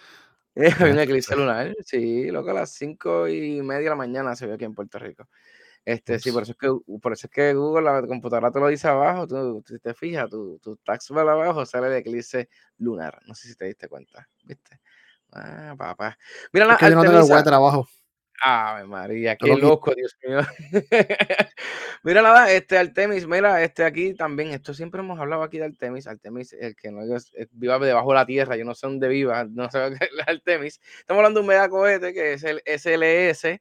Hay 0.57 0.91
un 0.91 0.99
eclipse 0.99 1.37
lunar, 1.37 1.77
sí, 1.85 2.31
loco, 2.31 2.49
a 2.49 2.55
las 2.55 2.71
cinco 2.71 3.29
y 3.29 3.61
media 3.61 3.83
de 3.83 3.91
la 3.91 3.95
mañana 3.95 4.35
se 4.35 4.47
vio 4.47 4.55
aquí 4.55 4.65
en 4.65 4.75
Puerto 4.75 4.99
Rico. 4.99 5.29
Este, 5.85 6.19
sí, 6.19 6.33
por 6.33 6.45
eso 6.45 6.53
es 6.53 6.59
que, 6.59 6.75
por 6.99 7.13
eso 7.13 7.27
es 7.27 7.31
que 7.31 7.53
Google, 7.53 7.85
la 7.85 8.01
computadora 8.07 8.51
te 8.51 8.59
lo 8.59 8.69
dice 8.69 8.89
abajo, 8.89 9.27
tú, 9.27 9.63
si 9.67 9.79
te 9.79 9.93
fijas, 9.93 10.31
tu, 10.31 10.59
tu 10.61 10.77
tax 10.79 11.13
va 11.15 11.21
abajo, 11.21 11.67
sale 11.67 11.89
el 11.89 11.93
eclipse 11.93 12.49
lunar. 12.79 13.21
No 13.27 13.35
sé 13.35 13.49
si 13.49 13.55
te 13.55 13.67
diste 13.67 13.87
cuenta, 13.87 14.27
¿viste? 14.45 14.81
Ah, 15.31 15.75
papá. 15.77 16.17
Mira, 16.55 16.73
es 16.73 16.79
que 16.79 16.89
yo 16.89 16.95
no 16.95 17.03
tengo 17.03 17.37
el 17.37 17.45
trabajo. 17.45 17.87
Ave 18.43 18.87
María, 18.87 19.37
qué 19.37 19.57
loco, 19.57 19.95
Dios 19.95 20.17
mío. 20.27 20.41
mira 22.03 22.23
nada, 22.23 22.51
este 22.51 22.79
Artemis, 22.79 23.27
mira, 23.27 23.63
este 23.63 23.85
aquí 23.85 24.15
también, 24.15 24.51
esto 24.51 24.75
siempre 24.75 25.01
hemos 25.01 25.19
hablado 25.19 25.43
aquí 25.43 25.59
de 25.59 25.65
Artemis, 25.65 26.07
Artemis, 26.07 26.53
el 26.53 26.77
que 26.77 26.91
no 26.91 27.03
es, 27.17 27.33
viva 27.53 27.79
debajo 27.79 28.11
de 28.11 28.15
la 28.15 28.27
tierra, 28.27 28.57
yo 28.57 28.65
no 28.65 28.75
sé 28.75 28.87
dónde 28.87 29.09
viva, 29.09 29.45
no 29.51 29.71
sé 29.71 29.79
qué 29.99 30.05
es 30.05 30.29
Artemis. 30.29 30.81
Estamos 30.99 31.21
hablando 31.21 31.41
de 31.41 31.43
un 31.43 31.49
mega 31.49 31.69
cohete 31.69 32.13
que 32.13 32.35
es 32.35 32.45
el 32.45 32.63
SLS, 32.67 33.61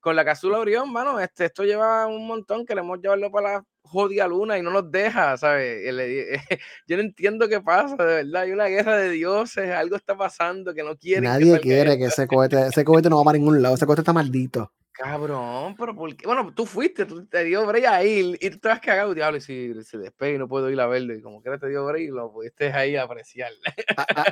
con 0.00 0.16
la 0.16 0.24
cápsula 0.24 0.58
Orión, 0.58 0.92
mano, 0.92 1.18
este, 1.20 1.46
esto 1.46 1.64
lleva 1.64 2.06
un 2.06 2.26
montón, 2.26 2.64
queremos 2.64 3.00
llevarlo 3.00 3.30
para 3.30 3.54
la 3.54 3.64
jodida 3.86 4.28
luna 4.28 4.58
y 4.58 4.62
no 4.62 4.70
nos 4.70 4.90
deja, 4.90 5.36
¿sabes? 5.36 5.82
Yo 6.86 6.96
no 6.96 7.02
entiendo 7.02 7.48
qué 7.48 7.60
pasa, 7.60 7.96
de 7.96 8.24
verdad. 8.24 8.42
Hay 8.42 8.52
una 8.52 8.66
guerra 8.66 8.96
de 8.96 9.10
dioses, 9.10 9.70
algo 9.70 9.96
está 9.96 10.16
pasando 10.16 10.74
que 10.74 10.82
no 10.82 10.96
quiere. 10.96 11.22
Nadie 11.22 11.60
quiere 11.60 11.96
que 11.96 12.06
ese 12.06 12.26
cohete, 12.26 12.66
ese 12.66 12.84
cohete 12.84 13.08
no 13.08 13.18
va 13.18 13.24
para 13.24 13.38
ningún 13.38 13.62
lado, 13.62 13.74
ese 13.74 13.86
cohete 13.86 14.02
está 14.02 14.12
maldito. 14.12 14.72
Cabrón, 14.98 15.74
pero 15.76 15.94
¿por 15.94 16.16
qué? 16.16 16.26
Bueno, 16.26 16.50
tú 16.54 16.64
fuiste, 16.64 17.04
tú 17.04 17.26
te 17.26 17.44
dio 17.44 17.66
break 17.66 17.84
ahí 17.84 18.34
y 18.40 18.50
tú 18.50 18.58
te 18.58 18.68
vas 18.68 18.80
cagado, 18.80 19.12
diablo, 19.12 19.36
y 19.36 19.42
si 19.42 19.74
se 19.84 19.98
despegue 19.98 20.36
y 20.36 20.38
no 20.38 20.48
puedo 20.48 20.70
ir 20.70 20.80
a 20.80 20.86
verlo, 20.86 21.14
y 21.14 21.20
como 21.20 21.42
que 21.42 21.50
te 21.58 21.68
dio 21.68 21.84
break, 21.84 22.10
lo 22.10 22.32
pudiste 22.32 22.72
ahí 22.72 22.96
apreciar. 22.96 23.50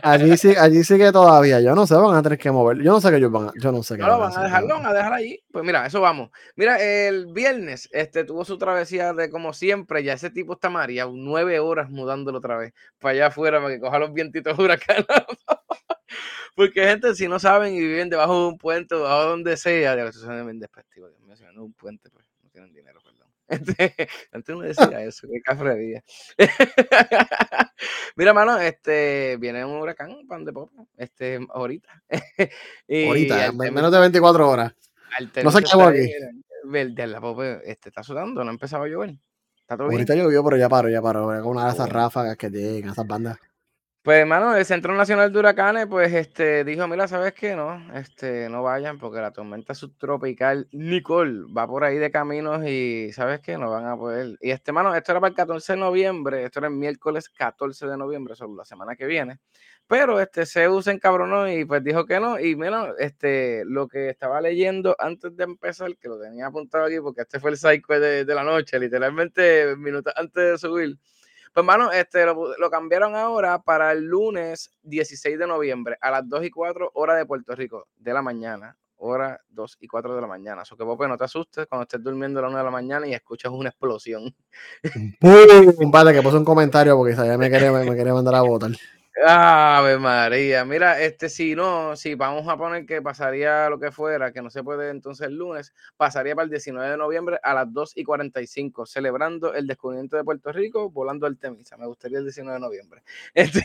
allí, 0.02 0.38
sí, 0.38 0.54
allí 0.58 0.82
sí 0.82 0.96
que 0.96 1.12
todavía, 1.12 1.60
yo 1.60 1.74
no 1.74 1.86
sé, 1.86 1.94
van 1.96 2.16
a 2.16 2.22
tener 2.22 2.38
que 2.38 2.50
mover, 2.50 2.78
yo 2.78 2.92
no 2.92 3.00
sé 3.02 3.10
que 3.10 3.16
ellos 3.16 3.30
van 3.30 3.48
a, 3.48 3.52
yo 3.60 3.72
no 3.72 3.82
sé 3.82 3.96
qué. 3.96 4.02
No, 4.02 4.18
van, 4.18 4.34
a 4.34 4.42
dejarlo, 4.42 4.74
van 4.76 4.86
a 4.86 4.92
dejar 4.94 5.12
ahí. 5.12 5.38
Pues 5.52 5.64
mira, 5.66 5.84
eso 5.84 6.00
vamos. 6.00 6.30
Mira, 6.56 6.80
el 6.80 7.26
viernes 7.26 7.88
este, 7.92 8.24
tuvo 8.24 8.46
su 8.46 8.56
travesía 8.56 9.12
de 9.12 9.28
como 9.28 9.52
siempre, 9.52 10.02
ya 10.02 10.14
ese 10.14 10.30
tipo 10.30 10.54
está 10.54 10.70
María, 10.70 11.06
nueve 11.12 11.58
horas 11.60 11.90
mudándolo 11.90 12.38
otra 12.38 12.56
vez, 12.56 12.72
para 12.98 13.12
allá 13.12 13.26
afuera, 13.26 13.60
para 13.60 13.74
que 13.74 13.80
coja 13.80 13.98
los 13.98 14.14
vientitos 14.14 14.58
huracanados. 14.58 15.44
Porque 16.54 16.86
gente, 16.86 17.14
si 17.14 17.26
no 17.26 17.38
saben 17.38 17.74
y 17.74 17.80
viven 17.80 18.08
debajo 18.08 18.40
de 18.40 18.48
un 18.48 18.58
puente, 18.58 18.94
debajo 18.94 19.22
de 19.22 19.28
donde 19.28 19.56
sea, 19.56 19.94
eso 19.94 20.20
suena 20.20 20.44
bien 20.44 20.60
despectivo, 20.60 21.08
Dios 21.08 21.20
mío, 21.20 21.36
si 21.36 21.44
no 21.52 21.64
un 21.64 21.72
puente, 21.72 22.10
pues 22.10 22.26
no 22.42 22.50
tienen 22.50 22.72
dinero, 22.72 23.00
perdón. 23.02 23.24
Este, 23.46 24.08
antes 24.32 24.56
no 24.56 24.62
decía 24.62 25.02
eso, 25.02 25.28
qué 25.30 25.40
cafrería. 25.42 26.02
Mira, 28.16 28.32
mano, 28.32 28.58
este, 28.58 29.36
viene 29.38 29.64
un 29.64 29.72
huracán, 29.72 30.26
pan 30.26 30.44
de 30.44 30.52
popa, 30.52 30.84
este, 30.96 31.40
ahorita. 31.50 32.02
y 32.88 33.06
ahorita, 33.06 33.46
en 33.46 33.56
menos 33.56 33.92
de 33.92 34.00
24 34.00 34.48
horas. 34.48 34.72
No 35.42 35.50
se 35.50 35.58
acabó 35.58 35.88
aquí. 35.88 36.10
De 36.64 37.06
la 37.06 37.20
popa, 37.20 37.46
este, 37.64 37.90
está 37.90 38.02
sudando, 38.02 38.42
no 38.44 38.50
empezaba 38.50 38.86
a 38.86 38.88
llover. 38.88 39.14
¿Está 39.60 39.76
todo 39.76 39.90
ahorita 39.90 40.14
llovió, 40.14 40.42
pero 40.44 40.56
ya 40.56 40.68
paró, 40.68 40.88
ya 40.88 41.02
paró. 41.02 41.24
Con 41.42 41.56
una 41.56 41.66
de 41.66 41.72
esas 41.72 41.88
ráfagas 41.88 42.36
que 42.36 42.50
llegan, 42.50 42.92
esas 42.92 43.06
bandas. 43.06 43.38
Pues, 44.04 44.18
hermano, 44.18 44.54
el 44.54 44.66
Centro 44.66 44.94
Nacional 44.94 45.32
de 45.32 45.38
Huracanes, 45.38 45.86
pues, 45.86 46.12
este, 46.12 46.62
dijo, 46.62 46.86
mira, 46.86 47.08
¿sabes 47.08 47.32
qué? 47.32 47.56
No, 47.56 47.80
este, 47.94 48.50
no 48.50 48.62
vayan 48.62 48.98
porque 48.98 49.18
la 49.18 49.30
tormenta 49.32 49.74
subtropical 49.74 50.68
Nicole 50.72 51.44
va 51.56 51.66
por 51.66 51.84
ahí 51.84 51.96
de 51.96 52.10
caminos 52.10 52.62
y, 52.66 53.10
¿sabes 53.14 53.40
qué? 53.40 53.56
No 53.56 53.70
van 53.70 53.86
a 53.86 53.96
poder. 53.96 54.36
Y, 54.42 54.50
este, 54.50 54.72
hermano, 54.72 54.94
esto 54.94 55.12
era 55.12 55.20
para 55.22 55.30
el 55.30 55.34
14 55.34 55.72
de 55.72 55.78
noviembre, 55.78 56.44
esto 56.44 56.58
era 56.58 56.68
el 56.68 56.74
miércoles 56.74 57.30
14 57.30 57.86
de 57.86 57.96
noviembre, 57.96 58.34
solo 58.36 58.54
la 58.56 58.66
semana 58.66 58.94
que 58.94 59.06
viene. 59.06 59.38
Pero, 59.86 60.20
este, 60.20 60.44
Zeus 60.44 60.84
se 60.84 60.90
encabronó 60.90 61.50
y, 61.50 61.64
pues, 61.64 61.82
dijo 61.82 62.04
que 62.04 62.20
no. 62.20 62.38
Y, 62.38 62.56
mira, 62.56 62.92
este, 62.98 63.62
lo 63.64 63.88
que 63.88 64.10
estaba 64.10 64.38
leyendo 64.42 64.94
antes 64.98 65.34
de 65.34 65.44
empezar, 65.44 65.96
que 65.96 66.08
lo 66.08 66.20
tenía 66.20 66.48
apuntado 66.48 66.84
aquí 66.84 67.00
porque 67.00 67.22
este 67.22 67.40
fue 67.40 67.52
el 67.52 67.56
cycle 67.56 68.00
de, 68.00 68.26
de 68.26 68.34
la 68.34 68.44
noche, 68.44 68.78
literalmente 68.78 69.74
minutos 69.78 70.12
antes 70.14 70.42
de 70.52 70.58
subir 70.58 70.98
pues, 71.54 71.62
hermano, 71.62 71.92
este, 71.92 72.26
lo, 72.26 72.70
cambiaron 72.70 73.14
ahora 73.14 73.62
para 73.62 73.92
el 73.92 74.04
lunes 74.04 74.72
16 74.82 75.38
de 75.38 75.46
noviembre 75.46 75.96
a 76.00 76.10
las 76.10 76.28
2 76.28 76.46
y 76.46 76.50
4 76.50 76.90
horas 76.94 77.16
de 77.16 77.26
Puerto 77.26 77.54
Rico 77.54 77.86
de 77.96 78.12
la 78.12 78.22
mañana. 78.22 78.76
Hora 78.96 79.40
2 79.50 79.78
y 79.80 79.86
4 79.86 80.16
de 80.16 80.20
la 80.20 80.26
mañana. 80.26 80.62
Eso 80.62 80.76
que, 80.76 80.84
Pope, 80.84 81.06
no 81.06 81.16
te 81.16 81.24
asustes 81.24 81.66
cuando 81.68 81.84
estés 81.84 82.02
durmiendo 82.02 82.40
a 82.40 82.42
la 82.42 82.48
1 82.48 82.58
de 82.58 82.64
la 82.64 82.70
mañana 82.72 83.06
y 83.06 83.14
escuchas 83.14 83.52
una 83.52 83.68
explosión. 83.68 84.34
¡Pum! 85.20 85.90
Vale, 85.92 86.12
que 86.12 86.22
puso 86.22 86.38
un 86.38 86.44
comentario 86.44 86.96
porque 86.96 87.14
ya 87.14 87.38
me 87.38 87.48
quería, 87.48 87.70
me 87.70 87.94
quería 87.94 88.14
mandar 88.14 88.34
a 88.34 88.42
votar. 88.42 88.72
Ave 89.22 89.98
María, 89.98 90.64
mira, 90.64 91.00
este 91.00 91.28
si 91.28 91.54
no, 91.54 91.94
si 91.94 92.16
vamos 92.16 92.48
a 92.48 92.56
poner 92.56 92.84
que 92.84 93.00
pasaría 93.00 93.70
lo 93.70 93.78
que 93.78 93.92
fuera, 93.92 94.32
que 94.32 94.42
no 94.42 94.50
se 94.50 94.64
puede 94.64 94.90
entonces 94.90 95.28
el 95.28 95.36
lunes, 95.36 95.72
pasaría 95.96 96.34
para 96.34 96.44
el 96.44 96.50
19 96.50 96.90
de 96.90 96.96
noviembre 96.96 97.38
a 97.42 97.54
las 97.54 97.72
2 97.72 97.92
y 97.96 98.02
45, 98.02 98.86
celebrando 98.86 99.54
el 99.54 99.68
descubrimiento 99.68 100.16
de 100.16 100.24
Puerto 100.24 100.50
Rico, 100.50 100.90
volando 100.90 101.26
al 101.26 101.38
Temisa. 101.38 101.76
Me 101.76 101.86
gustaría 101.86 102.18
el 102.18 102.24
19 102.24 102.54
de 102.54 102.60
noviembre. 102.60 103.02
Este, 103.34 103.62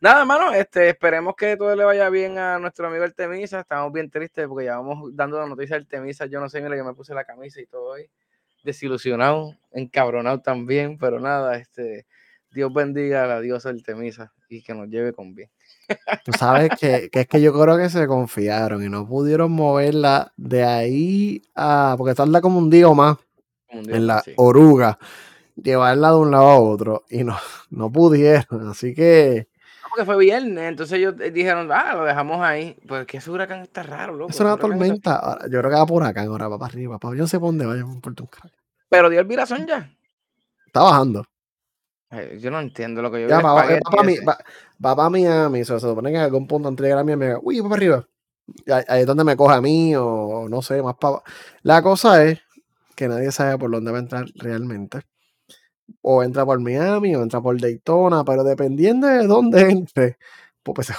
nada, 0.00 0.20
hermano, 0.20 0.52
este, 0.52 0.90
esperemos 0.90 1.34
que 1.34 1.56
todo 1.56 1.74
le 1.74 1.84
vaya 1.84 2.10
bien 2.10 2.36
a 2.36 2.58
nuestro 2.58 2.88
amigo 2.88 3.04
el 3.04 3.14
Temisa. 3.14 3.60
Estamos 3.60 3.92
bien 3.92 4.10
tristes 4.10 4.46
porque 4.46 4.66
ya 4.66 4.76
vamos 4.76 5.16
dando 5.16 5.38
la 5.38 5.46
noticia 5.46 5.76
del 5.76 5.86
Temisa. 5.86 6.26
Yo 6.26 6.38
no 6.40 6.48
sé, 6.50 6.60
mira 6.60 6.76
que 6.76 6.82
me 6.82 6.94
puse 6.94 7.14
la 7.14 7.24
camisa 7.24 7.60
y 7.60 7.66
todo 7.66 7.92
hoy. 7.92 8.10
Desilusionado, 8.62 9.56
encabronado 9.72 10.40
también, 10.40 10.98
pero 10.98 11.18
nada, 11.18 11.56
este 11.56 12.06
Dios 12.52 12.72
bendiga 12.72 13.24
a 13.24 13.26
la 13.26 13.40
diosa 13.40 13.70
Artemisa 13.70 14.32
y 14.48 14.62
que 14.62 14.74
nos 14.74 14.88
lleve 14.88 15.12
con 15.12 15.34
bien. 15.34 15.50
Tú 16.24 16.32
sabes 16.32 16.70
que, 16.78 17.10
es 17.12 17.26
que 17.26 17.40
yo 17.40 17.52
creo 17.52 17.76
que 17.76 17.88
se 17.88 18.06
confiaron 18.06 18.84
y 18.84 18.88
no 18.88 19.06
pudieron 19.06 19.52
moverla 19.52 20.32
de 20.36 20.64
ahí 20.64 21.42
a. 21.54 21.94
Porque 21.96 22.14
tarda 22.14 22.40
como 22.40 22.58
un 22.58 22.70
día 22.70 22.88
o 22.88 22.94
más 22.94 23.16
en 23.70 24.06
la 24.06 24.22
oruga, 24.36 24.98
llevarla 25.56 26.10
de 26.10 26.16
un 26.16 26.30
lado 26.30 26.48
a 26.48 26.58
otro 26.58 27.04
y 27.08 27.24
no, 27.24 27.36
no 27.70 27.90
pudieron. 27.90 28.68
Así 28.68 28.94
que. 28.94 29.48
porque 29.88 30.04
fue 30.04 30.18
viernes, 30.18 30.68
entonces 30.68 30.98
ellos 30.98 31.14
dijeron, 31.32 31.70
ah, 31.72 31.94
lo 31.94 32.04
dejamos 32.04 32.42
ahí. 32.42 32.76
Pues 32.86 33.06
que 33.06 33.16
ese 33.16 33.30
huracán 33.30 33.62
está 33.62 33.82
raro, 33.82 34.14
loco. 34.14 34.30
Es 34.30 34.40
una 34.40 34.56
tormenta. 34.56 35.38
yo 35.44 35.58
creo 35.58 35.70
que 35.70 35.76
va 35.76 35.86
por 35.86 36.04
acá 36.04 36.22
ahora, 36.22 36.48
va 36.48 36.58
para 36.58 36.72
arriba. 36.72 36.98
Para, 36.98 37.14
yo 37.14 37.22
no 37.22 37.28
sé 37.28 37.38
por 37.38 37.48
dónde 37.48 37.66
vaya, 37.66 37.82
por 37.82 38.12
un 38.12 38.28
Pero 38.88 39.08
dio 39.08 39.20
el 39.20 39.26
virazón 39.26 39.66
ya. 39.66 39.90
Está 40.66 40.82
bajando. 40.82 41.24
Eh, 42.12 42.38
yo 42.40 42.50
no 42.50 42.60
entiendo 42.60 43.00
lo 43.00 43.10
que 43.10 43.22
yo 43.22 43.28
ya, 43.28 43.40
va, 43.40 43.54
va, 43.54 43.64
va, 43.64 44.38
va, 44.84 44.96
para 44.96 45.08
Miami, 45.08 45.64
se 45.64 45.80
supone 45.80 46.10
que 46.10 46.16
en 46.16 46.22
algún 46.22 46.46
punto 46.46 46.68
antes 46.68 46.82
de 46.82 46.88
llegar 46.88 47.00
a 47.00 47.04
Miami, 47.04 47.38
uy, 47.42 47.60
va 47.60 47.70
para 47.70 47.78
arriba. 47.78 48.08
Ahí, 48.88 49.00
es 49.00 49.06
donde 49.06 49.24
me 49.24 49.36
coge 49.36 49.54
a 49.54 49.60
mí, 49.62 49.94
o 49.96 50.46
no 50.48 50.60
sé, 50.60 50.82
más 50.82 50.96
para. 50.96 51.22
La 51.62 51.82
cosa 51.82 52.22
es 52.24 52.40
que 52.94 53.08
nadie 53.08 53.32
sabe 53.32 53.56
por 53.56 53.70
dónde 53.70 53.92
va 53.92 53.98
a 53.98 54.00
entrar 54.02 54.26
realmente. 54.34 55.00
O 56.02 56.22
entra 56.22 56.44
por 56.44 56.60
Miami, 56.60 57.16
o 57.16 57.22
entra 57.22 57.40
por 57.40 57.58
Daytona, 57.58 58.24
pero 58.24 58.44
dependiendo 58.44 59.06
de 59.06 59.26
dónde 59.26 59.70
entre, 59.70 60.18
pues, 60.62 60.86
se. 60.88 60.94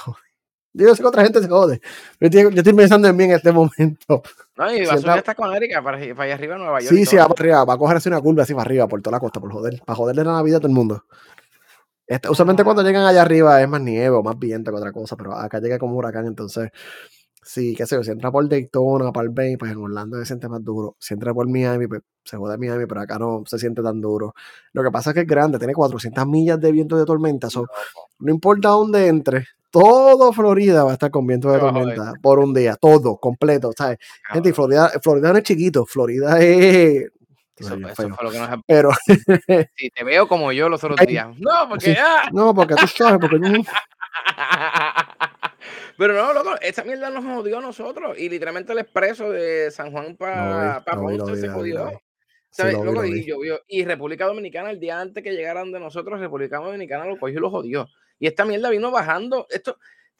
Yo 0.73 0.95
sé 0.95 1.01
que 1.01 1.07
otra 1.07 1.23
gente 1.23 1.41
se 1.41 1.47
jode. 1.47 1.81
Yo 2.19 2.27
estoy, 2.27 2.73
pensando 2.73 3.07
en 3.07 3.15
mí 3.15 3.25
en 3.25 3.31
este 3.31 3.51
momento. 3.51 4.23
No, 4.57 4.73
y 4.73 4.85
va 4.85 4.93
a 4.93 4.97
subir 4.97 5.11
hasta 5.11 5.35
con 5.35 5.53
Erika 5.53 5.81
para, 5.83 5.97
para, 5.97 6.23
allá 6.23 6.33
arriba 6.35 6.57
Nueva 6.57 6.79
York. 6.79 6.93
Sí, 6.93 7.05
sí, 7.05 7.15
va 7.15 7.27
para 7.27 7.41
arriba. 7.41 7.65
Va 7.65 7.73
a 7.75 7.77
coger 7.77 7.97
así 7.97 8.09
una 8.09 8.21
curva 8.21 8.43
así 8.43 8.53
para 8.53 8.65
arriba, 8.65 8.87
por 8.87 9.01
toda 9.01 9.17
la 9.17 9.19
costa, 9.19 9.39
por 9.39 9.51
joder. 9.51 9.81
Para 9.85 9.95
joderle 9.95 10.23
la 10.23 10.41
vida 10.41 10.57
a 10.57 10.59
todo 10.59 10.69
el 10.69 10.75
mundo. 10.75 11.05
Este, 12.05 12.29
usualmente 12.29 12.63
cuando 12.63 12.83
llegan 12.83 13.05
allá 13.05 13.21
arriba 13.21 13.61
es 13.61 13.69
más 13.69 13.81
nieve 13.81 14.09
o 14.09 14.23
más 14.23 14.37
viento 14.37 14.71
que 14.71 14.77
otra 14.77 14.91
cosa, 14.91 15.15
pero 15.15 15.33
acá 15.33 15.59
llega 15.59 15.79
como 15.79 15.95
huracán, 15.95 16.27
entonces 16.27 16.69
Sí, 17.45 17.75
qué 17.75 17.85
sé 17.85 17.95
yo, 17.95 18.03
si 18.03 18.11
entra 18.11 18.31
por 18.31 18.47
Daytona, 18.47 19.11
para 19.11 19.25
el 19.25 19.31
Bay, 19.31 19.57
pues 19.57 19.71
en 19.71 19.77
Orlando 19.77 20.17
se 20.19 20.25
siente 20.25 20.47
más 20.47 20.63
duro. 20.63 20.95
Si 20.99 21.13
entra 21.13 21.33
por 21.33 21.49
Miami, 21.49 21.87
pues 21.87 22.01
se 22.23 22.37
jode 22.37 22.57
Miami, 22.57 22.85
pero 22.85 23.01
acá 23.01 23.19
no 23.19 23.43
se 23.45 23.59
siente 23.59 23.81
tan 23.83 23.99
duro. 23.99 24.33
Lo 24.71 24.81
que 24.83 24.91
pasa 24.91 25.09
es 25.09 25.13
que 25.15 25.21
es 25.21 25.27
grande, 25.27 25.57
tiene 25.57 25.73
400 25.73 26.25
millas 26.25 26.59
de 26.61 26.71
viento 26.71 26.97
de 26.97 27.05
tormenta. 27.05 27.49
no 28.19 28.31
importa 28.31 28.69
dónde 28.69 29.07
entre, 29.07 29.47
todo 29.73 30.31
Florida 30.31 30.83
va 30.83 30.91
a 30.91 30.93
estar 30.93 31.09
con 31.09 31.25
viento 31.25 31.51
de 31.51 31.57
tormenta 31.57 32.13
por 32.21 32.37
un 32.37 32.53
día, 32.53 32.75
todo, 32.75 33.17
completo, 33.17 33.71
¿sabes? 33.75 33.97
Gente, 34.31 34.53
Florida, 34.53 34.91
Florida 35.01 35.31
no 35.31 35.39
es 35.39 35.43
chiquito, 35.43 35.83
Florida 35.87 36.39
es... 36.39 37.09
Eso, 37.55 37.75
fue 37.95 38.07
lo 38.21 38.31
que 38.31 38.37
nos... 38.37 38.49
Pero... 38.67 38.91
si 39.75 39.89
te 39.89 40.03
veo 40.03 40.27
como 40.27 40.51
yo 40.51 40.69
los 40.69 40.83
otros 40.83 40.99
días. 41.07 41.27
No, 41.39 41.67
porque... 41.67 41.97
¡ah! 41.99 42.29
No, 42.31 42.53
porque 42.53 42.75
tú 42.75 42.85
sabes, 42.87 43.17
porque... 43.19 43.37
Pero 45.97 46.13
no, 46.13 46.33
loco, 46.33 46.55
esa 46.61 46.83
mierda 46.83 47.09
nos 47.09 47.25
jodió 47.25 47.57
a 47.57 47.61
nosotros. 47.61 48.15
Y 48.19 48.29
literalmente 48.29 48.73
el 48.73 48.79
expreso 48.79 49.31
de 49.31 49.71
San 49.71 49.91
Juan 49.91 50.15
para 50.17 50.83
pa 50.85 50.99
se 51.35 51.49
jodió. 51.49 51.99
¿Sabes? 52.51 52.75
loco, 52.75 53.03
y 53.05 53.25
llovió. 53.25 53.59
Y 53.67 53.85
República 53.85 54.25
Dominicana, 54.25 54.69
el 54.69 54.79
día 54.79 54.99
antes 54.99 55.23
que 55.23 55.31
llegaran 55.31 55.71
de 55.71 55.79
nosotros, 55.79 56.19
República 56.19 56.57
Dominicana 56.57 57.05
lo 57.05 57.17
cogió 57.17 57.39
y 57.39 57.41
lo 57.41 57.49
jodió. 57.49 57.87
Y 58.23 58.27
esta 58.27 58.45
mierda 58.45 58.69
vino 58.69 58.89
bajando. 58.89 59.47
Esto, 59.49 59.77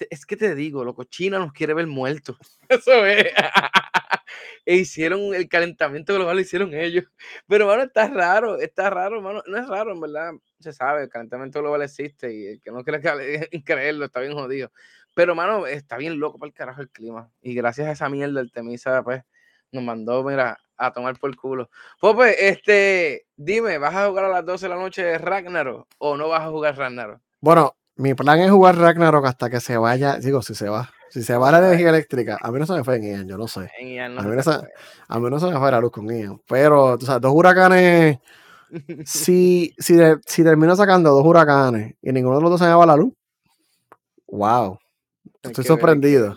es 0.10 0.26
que 0.26 0.36
te 0.36 0.54
digo, 0.56 0.84
loco, 0.84 1.06
China 1.06 1.40
nos 1.40 1.54
quiere 1.54 1.74
ver 1.74 1.88
muertos. 1.88 2.36
Eso 2.68 3.06
es. 3.06 3.28
e 4.66 4.76
hicieron 4.76 5.34
el 5.34 5.48
calentamiento 5.48 6.14
global, 6.14 6.36
lo 6.36 6.42
hicieron 6.42 6.74
ellos. 6.74 7.06
Pero, 7.48 7.66
bueno, 7.66 7.84
está 7.84 8.10
raro, 8.10 8.58
está 8.58 8.90
raro, 8.90 9.22
mano. 9.22 9.42
No 9.48 9.58
es 9.58 9.66
raro, 9.70 9.94
en 9.94 10.02
verdad. 10.02 10.34
Se 10.60 10.74
sabe, 10.74 11.04
el 11.04 11.10
calentamiento 11.10 11.62
global 11.62 11.82
existe 11.82 12.34
y 12.36 12.46
el 12.48 12.62
que 12.62 12.72
no 12.72 12.84
quiere 12.84 13.00
creerlo 13.66 14.04
está 14.04 14.20
bien 14.20 14.34
jodido. 14.34 14.70
Pero, 15.14 15.34
mano, 15.34 15.66
está 15.66 15.96
bien 15.96 16.20
loco 16.20 16.38
para 16.38 16.50
el 16.50 16.54
carajo 16.54 16.82
el 16.82 16.90
clima. 16.90 17.32
Y 17.42 17.54
gracias 17.54 17.88
a 17.88 17.92
esa 17.94 18.10
mierda, 18.10 18.42
el 18.42 18.52
Temisa, 18.52 19.02
pues, 19.02 19.24
nos 19.72 19.82
mandó, 19.82 20.26
mira, 20.26 20.58
a 20.76 20.92
tomar 20.92 21.18
por 21.18 21.34
culo. 21.38 21.70
Pues, 22.02 22.36
este, 22.38 23.28
dime, 23.38 23.78
¿vas 23.78 23.96
a 23.96 24.10
jugar 24.10 24.26
a 24.26 24.30
las 24.30 24.46
12 24.46 24.66
de 24.66 24.70
la 24.70 24.76
noche 24.76 25.18
Ragnarok 25.18 25.88
o 26.00 26.18
no 26.18 26.28
vas 26.28 26.42
a 26.42 26.50
jugar 26.50 26.78
Ragnarok? 26.78 27.22
Bueno, 27.40 27.78
mi 27.96 28.14
plan 28.14 28.40
es 28.40 28.52
jugar 28.52 28.78
Ragnarok 28.78 29.26
hasta 29.26 29.50
que 29.50 29.60
se 29.60 29.78
vaya, 29.78 30.18
digo, 30.18 30.42
si 30.42 30.56
se 30.56 30.70
va. 30.70 30.90
Si 31.10 31.22
se 31.22 31.38
va 31.38 31.52
la 31.52 31.60
energía 31.60 31.90
eléctrica, 31.90 32.40
a 32.42 32.52
mí 32.52 32.58
no 32.58 32.66
se 32.66 32.74
me 32.74 32.84
fue 32.84 32.96
en 32.96 33.04
Ian, 33.04 33.28
yo 33.28 33.38
no 33.38 33.48
sé. 33.48 33.62
a, 33.62 34.10
mí 34.24 34.36
no 34.36 34.42
se, 34.42 34.50
a, 34.50 35.20
mí 35.20 35.30
no 35.30 35.40
se, 35.40 35.46
me 35.46 35.60
fue 35.60 35.70
la 35.70 35.80
luz 35.80 35.92
con 35.92 36.10
Ian. 36.10 36.42
Pero, 36.48 36.98
tú 36.98 37.06
sabes, 37.06 37.22
dos 37.22 37.34
huracanes. 37.36 38.18
si, 39.06 39.76
si, 39.78 39.96
si 40.26 40.44
termino 40.44 40.76
sacando 40.76 41.12
dos 41.12 41.24
huracanes 41.24 41.94
y 42.02 42.12
ninguno 42.12 42.38
de 42.38 42.42
los 42.42 42.50
dos 42.50 42.60
se 42.60 42.66
me 42.66 42.74
va 42.74 42.86
la 42.88 42.96
luz, 42.96 43.14
wow. 44.28 44.80
Estoy 45.44 45.64
sorprendido. 45.64 46.36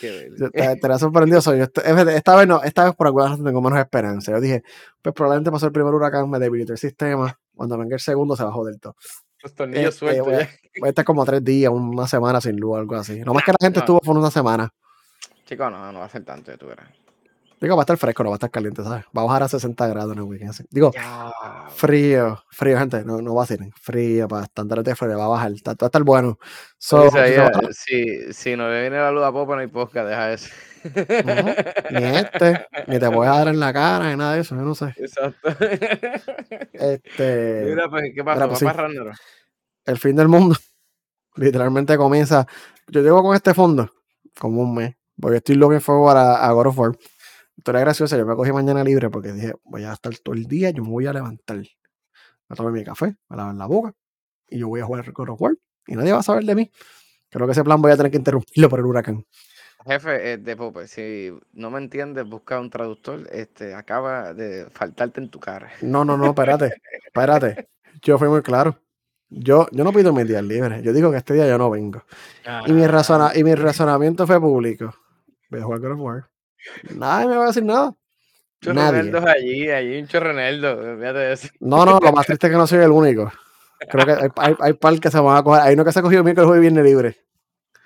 Te, 0.00 0.30
sorprendido. 0.98 1.40
Soy. 1.40 1.60
Esta, 1.60 2.36
vez 2.36 2.48
no, 2.48 2.62
esta 2.62 2.84
vez 2.84 2.94
por 2.94 3.06
alguna 3.06 3.28
razón 3.28 3.44
tengo 3.44 3.60
menos 3.60 3.78
esperanza. 3.78 4.32
Yo 4.32 4.40
dije, 4.40 4.62
pues 5.02 5.14
probablemente 5.14 5.50
pasó 5.50 5.66
el 5.66 5.72
primer 5.72 5.94
huracán, 5.94 6.28
me 6.30 6.38
debilitó 6.38 6.72
el 6.72 6.78
sistema. 6.78 7.38
Cuando 7.54 7.76
venga 7.76 7.94
el 7.94 8.00
segundo 8.00 8.36
se 8.36 8.44
va 8.44 8.50
a 8.50 8.52
joder 8.52 8.78
todo. 8.78 8.96
Los 9.42 9.54
tornillos 9.54 9.94
este, 9.94 9.98
sueltos. 9.98 10.26
Voy 10.26 10.86
a 10.86 10.88
estar 10.88 11.04
como 11.04 11.24
tres 11.24 11.44
días, 11.44 11.72
una 11.72 12.06
semana 12.06 12.40
sin 12.40 12.56
luz, 12.56 12.78
algo 12.78 12.96
así. 12.96 13.20
No 13.20 13.34
más 13.34 13.44
que 13.44 13.52
la 13.52 13.58
gente 13.60 13.80
estuvo 13.80 14.00
por 14.00 14.16
una 14.16 14.30
semana. 14.30 14.72
Chico, 15.44 15.70
no, 15.70 15.92
no 15.92 16.00
va 16.00 16.04
a 16.04 16.08
ser 16.08 16.24
tanto, 16.24 16.56
tú 16.58 16.66
verás. 16.66 16.88
Digo, 17.60 17.74
va 17.74 17.82
a 17.82 17.84
estar 17.84 17.96
fresco, 17.96 18.22
no 18.22 18.30
va 18.30 18.34
a 18.34 18.38
estar 18.38 18.50
caliente, 18.50 18.84
¿sabes? 18.84 19.04
Va 19.16 19.22
a 19.22 19.24
bajar 19.24 19.42
a 19.42 19.48
60 19.48 19.88
grados 19.88 20.12
en 20.12 20.18
el 20.18 20.24
weekend. 20.24 20.54
Digo, 20.70 20.92
frío, 21.74 22.40
frío, 22.50 22.78
gente, 22.78 23.04
no, 23.04 23.20
no 23.20 23.34
va 23.34 23.42
a 23.42 23.46
ser 23.46 23.58
frío, 23.80 24.28
para 24.28 24.44
estar 24.44 24.64
de 24.64 24.94
frío, 24.94 25.18
va 25.18 25.24
a 25.24 25.28
bajar, 25.28 25.52
va 25.52 25.74
a 25.80 25.86
estar 25.86 26.02
bueno. 26.04 26.38
So, 26.78 27.10
si, 27.72 28.32
si 28.32 28.56
no 28.56 28.68
le 28.68 28.82
viene 28.82 28.98
la 28.98 29.10
luz 29.10 29.24
a 29.24 29.32
popa, 29.32 29.56
no 29.56 29.60
hay 29.60 29.66
posca, 29.66 30.04
deja 30.04 30.32
eso. 30.32 30.50
Ni 31.90 32.04
este, 32.04 32.66
ni 32.86 32.98
te 32.98 33.08
voy 33.08 33.26
a 33.26 33.30
dar 33.30 33.48
en 33.48 33.60
la 33.60 33.72
cara, 33.72 34.10
ni 34.10 34.16
nada 34.16 34.34
de 34.34 34.40
eso, 34.40 34.54
yo 34.54 34.62
no 34.62 34.74
sé. 34.74 34.94
Exacto. 34.96 35.48
Este. 36.72 37.64
Mira, 37.66 37.88
pues, 37.88 38.12
¿qué 38.14 38.24
pasa? 38.24 38.48
Pues, 38.48 38.62
el 39.84 39.98
fin 39.98 40.16
del 40.16 40.28
mundo. 40.28 40.56
Literalmente 41.36 41.96
comienza. 41.96 42.46
Yo 42.88 43.02
llego 43.02 43.22
con 43.22 43.34
este 43.34 43.54
fondo 43.54 43.90
como 44.38 44.62
un 44.62 44.74
mes, 44.74 44.96
porque 45.20 45.38
estoy 45.38 45.56
looking 45.56 45.80
forward 45.80 46.16
a, 46.16 46.46
a 46.46 46.52
God 46.52 46.66
of 46.66 46.78
War. 46.78 46.98
Historia 47.56 47.80
graciosa, 47.80 48.16
yo 48.16 48.24
me 48.24 48.36
cogí 48.36 48.52
mañana 48.52 48.84
libre 48.84 49.10
porque 49.10 49.32
dije, 49.32 49.52
voy 49.64 49.82
a 49.84 49.92
estar 49.92 50.16
todo 50.18 50.34
el 50.34 50.44
día, 50.44 50.70
yo 50.70 50.84
me 50.84 50.90
voy 50.90 51.06
a 51.06 51.12
levantar. 51.12 51.60
a 52.48 52.54
tomar 52.54 52.72
mi 52.72 52.84
café, 52.84 53.16
a 53.28 53.36
lavar 53.36 53.54
la 53.54 53.66
boca, 53.66 53.94
y 54.48 54.58
yo 54.58 54.68
voy 54.68 54.80
a 54.80 54.84
jugar 54.84 55.10
God 55.12 55.30
of 55.30 55.42
War. 55.42 55.54
Y 55.86 55.96
nadie 55.96 56.12
va 56.12 56.20
a 56.20 56.22
saber 56.22 56.44
de 56.44 56.54
mí. 56.54 56.70
Creo 57.30 57.46
que 57.46 57.52
ese 57.52 57.64
plan 57.64 57.82
voy 57.82 57.92
a 57.92 57.96
tener 57.96 58.12
que 58.12 58.18
interrumpirlo 58.18 58.68
por 58.68 58.78
el 58.78 58.86
huracán. 58.86 59.24
Jefe 59.88 60.32
eh, 60.32 60.36
de 60.36 60.54
Pope, 60.54 60.86
si 60.86 61.32
no 61.54 61.70
me 61.70 61.78
entiendes, 61.78 62.28
busca 62.28 62.60
un 62.60 62.68
traductor. 62.68 63.26
Este, 63.32 63.74
acaba 63.74 64.34
de 64.34 64.66
faltarte 64.70 65.18
en 65.18 65.30
tu 65.30 65.40
cara. 65.40 65.70
No, 65.80 66.04
no, 66.04 66.18
no, 66.18 66.26
espérate, 66.26 66.74
espérate. 67.06 67.68
Yo 68.02 68.18
fui 68.18 68.28
muy 68.28 68.42
claro. 68.42 68.78
Yo, 69.30 69.66
yo 69.72 69.84
no 69.84 69.92
pido 69.92 70.12
mis 70.12 70.28
días 70.28 70.42
libres. 70.42 70.82
Yo 70.82 70.92
digo 70.92 71.10
que 71.10 71.16
este 71.16 71.32
día 71.32 71.48
yo 71.48 71.56
no 71.56 71.70
vengo. 71.70 72.02
Y, 72.66 72.72
mi 72.72 72.86
razona, 72.86 73.32
y 73.34 73.42
mi 73.42 73.54
razonamiento 73.54 74.26
fue 74.26 74.38
público. 74.38 74.94
Voy 75.48 75.60
a 75.60 75.64
jugar 75.64 75.80
God 75.80 75.92
of 75.92 76.00
War. 76.00 76.30
Nadie 76.94 77.28
me 77.28 77.36
va 77.36 77.44
a 77.44 77.46
decir 77.46 77.64
nada. 77.64 77.94
Nadie. 78.60 79.10
allí, 79.26 79.70
allí 79.70 80.00
un 80.00 80.06
chorreneldo. 80.06 80.98
No, 81.60 81.86
no, 81.86 81.98
lo 81.98 82.12
más 82.12 82.26
triste 82.26 82.46
es 82.46 82.52
que 82.52 82.58
no 82.58 82.66
soy 82.66 82.80
el 82.80 82.90
único. 82.90 83.32
Creo 83.90 84.04
que 84.04 84.12
hay, 84.12 84.28
hay, 84.36 84.54
hay 84.60 84.72
par 84.74 85.00
que 85.00 85.10
se 85.10 85.18
van 85.18 85.38
a 85.38 85.42
coger. 85.42 85.62
Hay 85.62 85.74
uno 85.74 85.84
que 85.84 85.92
se 85.92 86.00
ha 86.00 86.02
cogido 86.02 86.22
miércoles, 86.22 86.46
jueves 86.46 86.60
y 86.60 86.68
viernes 86.68 86.84
libre. 86.84 87.27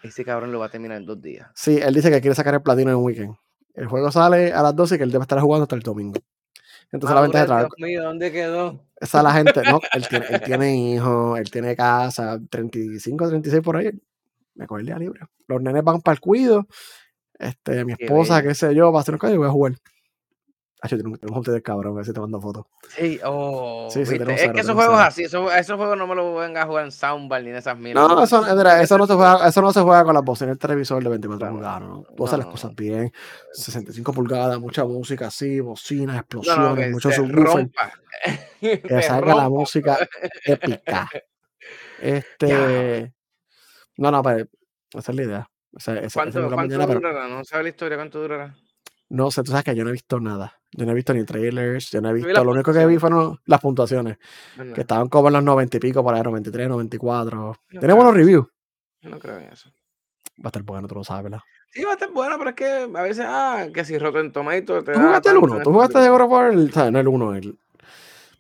Ese 0.02 0.24
cabrón 0.24 0.52
lo 0.52 0.58
va 0.58 0.66
a 0.66 0.70
terminar 0.70 0.98
en 0.98 1.06
dos 1.06 1.20
días. 1.20 1.48
Sí, 1.54 1.78
él 1.82 1.94
dice 1.94 2.10
que 2.10 2.20
quiere 2.20 2.34
sacar 2.34 2.54
el 2.54 2.62
platino 2.62 2.90
en 2.90 2.96
un 2.96 3.04
weekend. 3.04 3.36
El 3.74 3.86
juego 3.86 4.10
sale 4.10 4.52
a 4.52 4.62
las 4.62 4.76
12 4.76 4.94
y 4.94 4.98
que 4.98 5.04
él 5.04 5.12
debe 5.12 5.22
estar 5.22 5.40
jugando 5.40 5.62
hasta 5.62 5.76
el 5.76 5.82
domingo. 5.82 6.20
Entonces 6.90 7.14
la 7.14 7.22
ventaja 7.22 7.46
de. 7.46 7.60
Dios 7.60 7.70
mío, 7.78 8.02
¿dónde 8.02 8.32
quedó? 8.32 8.84
Esa 9.00 9.18
es 9.18 9.24
la 9.24 9.32
gente, 9.32 9.62
¿no? 9.62 9.80
Él 9.92 10.06
tiene, 10.08 10.26
él 10.28 10.42
tiene 10.42 10.76
hijos, 10.76 11.38
él 11.38 11.50
tiene 11.50 11.74
casa, 11.74 12.38
35, 12.50 13.28
36 13.28 13.62
por 13.62 13.76
ahí. 13.76 13.90
Me 14.54 14.66
coge 14.66 14.80
el 14.80 14.86
día 14.86 14.98
libre. 14.98 15.20
Los 15.48 15.62
nenes 15.62 15.82
van 15.82 16.00
para 16.02 16.14
el 16.14 16.20
cuido. 16.20 16.66
Este, 17.38 17.84
mi 17.84 17.94
esposa, 17.98 18.42
qué, 18.42 18.54
sé 18.54 18.74
yo, 18.74 18.92
va 18.92 19.00
a 19.00 19.02
hacer 19.02 19.14
un 19.14 19.18
calle 19.18 19.34
y 19.34 19.38
voy 19.38 19.48
a 19.48 19.50
jugar. 19.50 19.72
Ah, 20.84 20.88
yo 20.88 20.98
tengo, 20.98 21.16
un 21.22 21.42
de 21.42 21.62
cabrón, 21.62 21.92
a 21.92 21.96
ver 21.98 22.04
si 22.04 22.12
te 22.12 22.18
mando 22.18 22.40
fotos. 22.40 22.66
Sí, 22.88 23.20
oh. 23.24 23.86
Sí, 23.88 24.04
sí, 24.04 24.16
es 24.16 24.50
que 24.50 24.60
esos 24.60 24.74
juegos 24.74 24.98
así, 24.98 25.22
esos, 25.22 25.54
esos, 25.54 25.76
juegos 25.76 25.96
no 25.96 26.08
me 26.08 26.16
los 26.16 26.36
vengan 26.40 26.64
a 26.64 26.66
jugar 26.66 26.84
en 26.86 26.90
Soundbar 26.90 27.40
ni 27.40 27.50
en 27.50 27.56
esas 27.56 27.78
mierdas. 27.78 28.08
No, 28.08 28.20
eso, 28.24 28.44
eso, 28.80 28.98
no 28.98 29.06
se 29.06 29.14
juega, 29.14 29.46
eso 29.46 29.62
no 29.62 29.72
se 29.72 29.80
juega 29.80 30.02
con 30.02 30.14
las 30.14 30.24
voces 30.24 30.42
en 30.42 30.48
el 30.48 30.58
televisor 30.58 31.00
de 31.00 31.08
24 31.08 31.50
pulgadas. 31.50 31.82
¿no? 31.82 32.04
Tú 32.16 32.24
haces 32.24 32.36
las 32.36 32.48
cosas 32.48 32.74
bien. 32.74 33.12
65 33.52 34.12
pulgadas, 34.12 34.58
mucha 34.58 34.84
música 34.84 35.28
así, 35.28 35.60
bocinas, 35.60 36.16
explosiones, 36.16 36.90
mucho 36.90 37.12
subwoofer. 37.12 37.70
Que 38.60 39.02
salga 39.02 39.36
la 39.36 39.48
música 39.48 39.98
épica. 40.44 41.08
Este. 42.00 43.14
No, 43.98 44.10
no, 44.10 44.20
pero 44.20 44.48
esa 44.94 45.12
es 45.12 45.16
la 45.16 45.22
idea. 45.22 45.50
Esa, 45.76 45.96
esa, 46.00 46.18
¿Cuánto, 46.18 46.40
esa 46.40 46.54
¿cuánto 46.54 46.74
durará? 46.74 47.00
Pero... 47.00 47.28
No 47.28 47.44
sabe 47.44 47.62
la 47.62 47.68
historia, 47.68 47.96
¿cuánto 47.96 48.20
durará? 48.20 48.56
No 49.12 49.30
sé, 49.30 49.42
tú 49.42 49.50
sabes 49.50 49.64
que 49.64 49.74
yo 49.74 49.84
no 49.84 49.90
he 49.90 49.92
visto 49.92 50.18
nada. 50.20 50.58
Yo 50.70 50.86
no 50.86 50.92
he 50.92 50.94
visto 50.94 51.12
ni 51.12 51.22
trailers, 51.22 51.90
yo 51.90 52.00
no 52.00 52.08
he 52.08 52.14
visto. 52.14 52.42
Lo 52.42 52.50
único 52.50 52.72
que 52.72 52.86
vi 52.86 52.96
fueron 52.96 53.38
las 53.44 53.60
puntuaciones. 53.60 54.16
Que 54.74 54.80
estaban 54.80 55.10
como 55.10 55.28
en 55.28 55.34
los 55.34 55.44
90 55.44 55.76
y 55.76 55.80
pico, 55.80 56.02
para 56.02 56.22
93, 56.22 56.66
94. 56.66 57.54
Tiene 57.68 57.92
buenos 57.92 58.14
reviews. 58.14 58.46
Yo 59.02 59.10
no 59.10 59.18
creo 59.18 59.36
en 59.36 59.52
eso. 59.52 59.68
Va 60.38 60.44
a 60.44 60.48
estar 60.48 60.62
bueno, 60.62 60.88
tú 60.88 60.94
lo 60.94 61.04
sabes, 61.04 61.24
¿verdad? 61.24 61.40
Sí, 61.68 61.84
va 61.84 61.90
a 61.90 61.92
estar 61.92 62.10
bueno, 62.10 62.38
pero 62.38 62.50
es 62.50 62.56
que 62.56 62.66
a 62.66 63.02
veces, 63.02 63.26
ah, 63.28 63.66
que 63.72 63.84
si 63.84 63.98
Rotten 63.98 64.32
Tomato 64.32 64.82
te 64.82 64.92
¿Tú 64.92 64.98
jugaste 64.98 65.28
el 65.28 65.36
1? 65.36 65.62
¿Tú 65.62 65.72
jugaste 65.72 65.98
de 65.98 66.08
God 66.08 66.20
of 66.22 66.30
War? 66.30 66.50
El, 66.50 66.70
no 66.92 66.98
el 66.98 67.08
1, 67.08 67.34
el. 67.34 67.58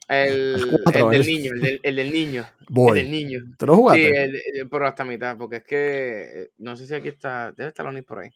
El, 0.08 0.80
el, 0.94 1.10
del 1.10 1.26
niño, 1.26 1.52
el 1.52 1.60
del, 1.60 1.80
el 1.82 1.96
del 1.96 2.12
niño. 2.12 2.46
Boy. 2.70 2.98
El 2.98 3.04
del 3.04 3.12
niño. 3.12 3.40
¿Te 3.58 3.66
lo 3.66 3.76
jugaste? 3.76 4.30
Sí, 4.30 4.64
pero 4.70 4.86
hasta 4.86 5.04
mitad, 5.04 5.36
porque 5.36 5.56
es 5.56 5.64
que 5.64 6.50
no 6.56 6.76
sé 6.76 6.86
si 6.86 6.94
aquí 6.94 7.08
está, 7.08 7.52
debe 7.52 7.68
estar 7.68 7.84
Onis 7.84 8.04
por 8.04 8.20
ahí. 8.20 8.30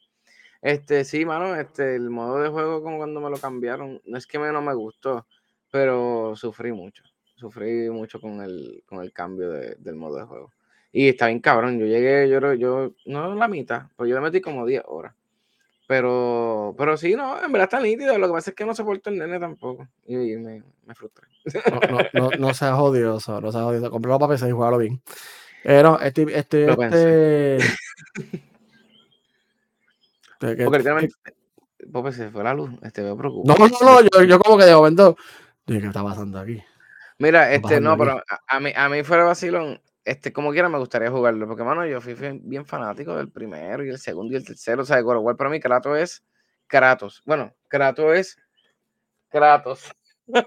Este, 0.66 1.04
sí, 1.04 1.24
mano, 1.24 1.54
este, 1.54 1.94
el 1.94 2.10
modo 2.10 2.40
de 2.40 2.48
juego 2.48 2.82
como 2.82 2.96
cuando 2.96 3.20
me 3.20 3.30
lo 3.30 3.36
cambiaron, 3.36 4.02
no 4.04 4.18
es 4.18 4.26
que 4.26 4.40
me 4.40 4.50
no 4.50 4.60
me 4.60 4.74
gustó, 4.74 5.24
pero 5.70 6.34
sufrí 6.34 6.72
mucho. 6.72 7.04
Sufrí 7.36 7.88
mucho 7.88 8.20
con 8.20 8.42
el, 8.42 8.82
con 8.84 9.00
el 9.00 9.12
cambio 9.12 9.52
de, 9.52 9.76
del 9.76 9.94
modo 9.94 10.16
de 10.16 10.24
juego. 10.24 10.50
Y 10.90 11.10
está 11.10 11.28
bien 11.28 11.38
cabrón. 11.38 11.78
Yo 11.78 11.86
llegué, 11.86 12.28
yo, 12.28 12.52
yo 12.54 12.92
no 13.04 13.32
la 13.36 13.46
mitad, 13.46 13.84
pero 13.96 14.08
yo 14.08 14.16
le 14.16 14.22
metí 14.22 14.40
como 14.40 14.66
10 14.66 14.82
horas. 14.86 15.14
Pero, 15.86 16.74
pero 16.76 16.96
sí, 16.96 17.14
no, 17.14 17.40
en 17.40 17.52
verdad 17.52 17.66
está 17.66 17.78
nítido. 17.78 18.18
Lo 18.18 18.26
que 18.26 18.32
pasa 18.32 18.50
es 18.50 18.56
que 18.56 18.64
no 18.64 18.74
soporto 18.74 19.08
el 19.10 19.18
nene 19.18 19.38
tampoco. 19.38 19.86
Y, 20.04 20.16
me, 20.16 20.64
me 20.84 20.94
frustré. 20.96 21.28
No, 21.70 22.00
no, 22.12 22.30
no, 22.40 22.54
seas 22.54 22.76
odioso, 22.76 23.40
no 23.40 23.52
seas 23.52 23.62
odioso. 23.62 23.88
Compralo 23.88 24.18
para 24.18 24.32
PC 24.32 24.48
y 24.48 24.50
jugarlo 24.50 24.78
bien. 24.78 25.00
Pero 25.62 26.00
este, 26.00 26.26
este, 26.36 26.66
este, 26.80 27.58
porque 30.38 30.64
literalmente, 30.64 31.14
Pope 31.92 32.12
se 32.12 32.30
fue 32.30 32.44
la 32.44 32.54
luz, 32.54 32.70
este 32.82 33.02
veo 33.02 33.16
preocupado. 33.16 33.58
No, 33.58 33.68
no, 33.68 34.02
no, 34.02 34.08
yo, 34.12 34.22
yo 34.24 34.38
como 34.38 34.58
que 34.58 34.64
de 34.64 34.74
momento, 34.74 35.16
¿qué 35.66 35.78
está 35.78 36.02
pasando 36.02 36.38
aquí? 36.38 36.62
Mira, 37.18 37.52
este, 37.52 37.80
no, 37.80 37.96
pero 37.96 38.22
a, 38.46 38.60
mí, 38.60 38.72
a 38.74 38.88
mí 38.88 39.02
fuera 39.02 39.24
vacilón, 39.24 39.80
este, 40.04 40.32
como 40.32 40.52
quiera 40.52 40.68
me 40.68 40.78
gustaría 40.78 41.10
jugarlo, 41.10 41.46
porque, 41.46 41.64
mano, 41.64 41.86
yo 41.86 42.00
fui 42.00 42.14
bien 42.42 42.66
fanático 42.66 43.16
del 43.16 43.30
primero 43.30 43.84
y 43.84 43.88
el 43.88 43.98
segundo 43.98 44.34
y 44.34 44.36
el 44.36 44.44
tercero, 44.44 44.82
o 44.82 44.84
sea, 44.84 44.98
igual 44.98 45.36
para 45.36 45.50
mí 45.50 45.58
Kratos 45.58 45.98
es 45.98 46.24
Kratos. 46.66 47.22
Bueno, 47.24 47.54
Kratos 47.68 48.14
es 48.14 48.38
Kratos. 49.30 49.92
o 50.28 50.42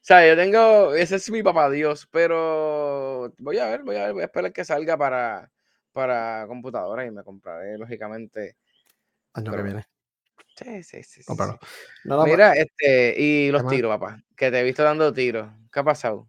sea, 0.00 0.28
yo 0.28 0.36
tengo, 0.36 0.94
ese 0.94 1.16
es 1.16 1.30
mi 1.30 1.42
papá 1.42 1.68
Dios, 1.70 2.08
pero 2.10 3.32
voy 3.38 3.58
a 3.58 3.66
ver, 3.66 3.82
voy 3.82 3.96
a 3.96 4.04
ver, 4.04 4.12
voy 4.12 4.22
a 4.22 4.26
esperar 4.26 4.52
que 4.52 4.64
salga 4.64 4.96
para 4.96 5.50
para 5.92 6.46
computadora 6.46 7.04
y 7.06 7.10
me 7.10 7.22
compraré, 7.22 7.78
lógicamente. 7.78 8.56
Año 9.34 9.52
que 9.52 9.62
viene. 9.62 9.86
Sí, 10.56 10.82
sí, 10.82 11.02
sí. 11.02 11.22
Mira, 12.04 12.52
este, 12.54 13.20
y 13.20 13.50
los 13.50 13.66
tiros, 13.66 13.90
papá. 13.90 14.22
Que 14.36 14.50
te 14.50 14.60
he 14.60 14.62
visto 14.62 14.82
dando 14.82 15.12
tiros. 15.12 15.48
¿Qué 15.72 15.80
ha 15.80 15.84
pasado? 15.84 16.28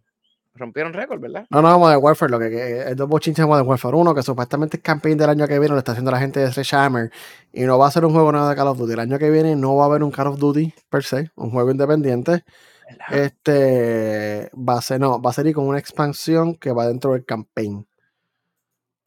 Rompieron 0.54 0.92
récord, 0.92 1.20
¿verdad? 1.20 1.46
No, 1.50 1.60
no, 1.60 1.78
Modern 1.78 2.02
Warfare, 2.02 2.30
lo 2.30 2.38
que, 2.38 2.48
que 2.48 2.80
es 2.90 2.96
dos 2.96 3.08
bochinches 3.08 3.42
de 3.42 3.48
Modern 3.48 3.68
Warfare. 3.68 3.96
Uno, 3.96 4.14
que 4.14 4.22
supuestamente 4.22 4.76
es 4.76 4.82
campaign 4.82 5.18
del 5.18 5.30
año 5.30 5.48
que 5.48 5.58
viene, 5.58 5.74
lo 5.74 5.78
está 5.78 5.92
haciendo 5.92 6.12
la 6.12 6.20
gente 6.20 6.40
de 6.40 6.52
Sledgehammer. 6.52 7.10
Y 7.52 7.64
no 7.64 7.76
va 7.76 7.88
a 7.88 7.90
ser 7.90 8.04
un 8.04 8.12
juego 8.12 8.30
nada 8.30 8.50
de 8.50 8.56
Call 8.56 8.68
of 8.68 8.78
Duty. 8.78 8.92
El 8.92 9.00
año 9.00 9.18
que 9.18 9.30
viene 9.30 9.56
no 9.56 9.74
va 9.76 9.84
a 9.84 9.86
haber 9.86 10.02
un 10.02 10.12
Call 10.12 10.28
of 10.28 10.38
Duty 10.38 10.72
per 10.88 11.02
se, 11.02 11.30
un 11.34 11.50
juego 11.50 11.70
independiente. 11.70 12.44
Este 13.10 14.50
va 14.54 14.78
a 14.78 14.82
ser, 14.82 15.00
no, 15.00 15.20
va 15.20 15.30
a 15.30 15.32
ser 15.32 15.52
con 15.52 15.66
una 15.66 15.78
expansión 15.78 16.54
que 16.54 16.72
va 16.72 16.86
dentro 16.86 17.12
del 17.12 17.24
campaign. 17.24 17.86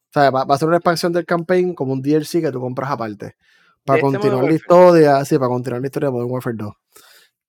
O 0.08 0.12
sea, 0.12 0.30
va, 0.30 0.42
a 0.42 0.58
ser 0.58 0.68
una 0.68 0.78
expansión 0.78 1.12
del 1.12 1.26
campaign 1.26 1.74
como 1.74 1.92
un 1.92 2.00
DLC 2.00 2.40
que 2.40 2.50
tú 2.50 2.60
compras 2.60 2.90
aparte. 2.90 3.36
Para 3.84 3.98
este 3.98 4.10
continuar 4.10 4.44
la 4.44 4.52
historia, 4.52 5.24
sí, 5.24 5.36
para 5.36 5.48
continuar 5.48 5.82
la 5.82 5.86
historia 5.86 6.08
de 6.08 6.12
Modern 6.12 6.30
Warfare 6.30 6.56
2. 6.56 6.74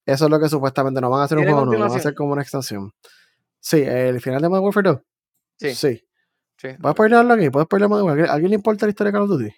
Eso 0.06 0.26
es 0.26 0.32
lo 0.32 0.40
que 0.40 0.50
supuestamente 0.50 1.00
no 1.00 1.10
van 1.10 1.22
a 1.22 1.24
hacer 1.26 1.38
un 1.38 1.46
juego, 1.46 1.66
no, 1.66 1.72
van 1.72 1.92
a 1.92 1.96
hacer 1.96 2.14
como 2.14 2.34
una 2.34 2.42
extensión. 2.42 2.92
Sí, 3.60 3.82
el 3.82 4.20
final 4.22 4.42
de 4.42 4.50
Modern 4.50 4.66
Warfare 4.66 4.90
2. 4.90 5.00
Sí. 5.58 5.76
Sí. 5.76 6.04
sí. 6.58 6.68
¿Vas 6.80 6.92
a 6.92 6.94
spoilerlo 6.94 7.34
aquí? 7.34 7.50
¿Puedes 7.50 7.66
spoiler 7.66 7.90
Modern 7.90 8.08
Warfare? 8.08 8.30
¿A 8.30 8.34
alguien 8.34 8.50
le 8.52 8.56
importa 8.56 8.86
la 8.86 8.90
historia 8.90 9.12
de 9.12 9.18
Call 9.18 9.24
of 9.24 9.30
Duty? 9.30 9.54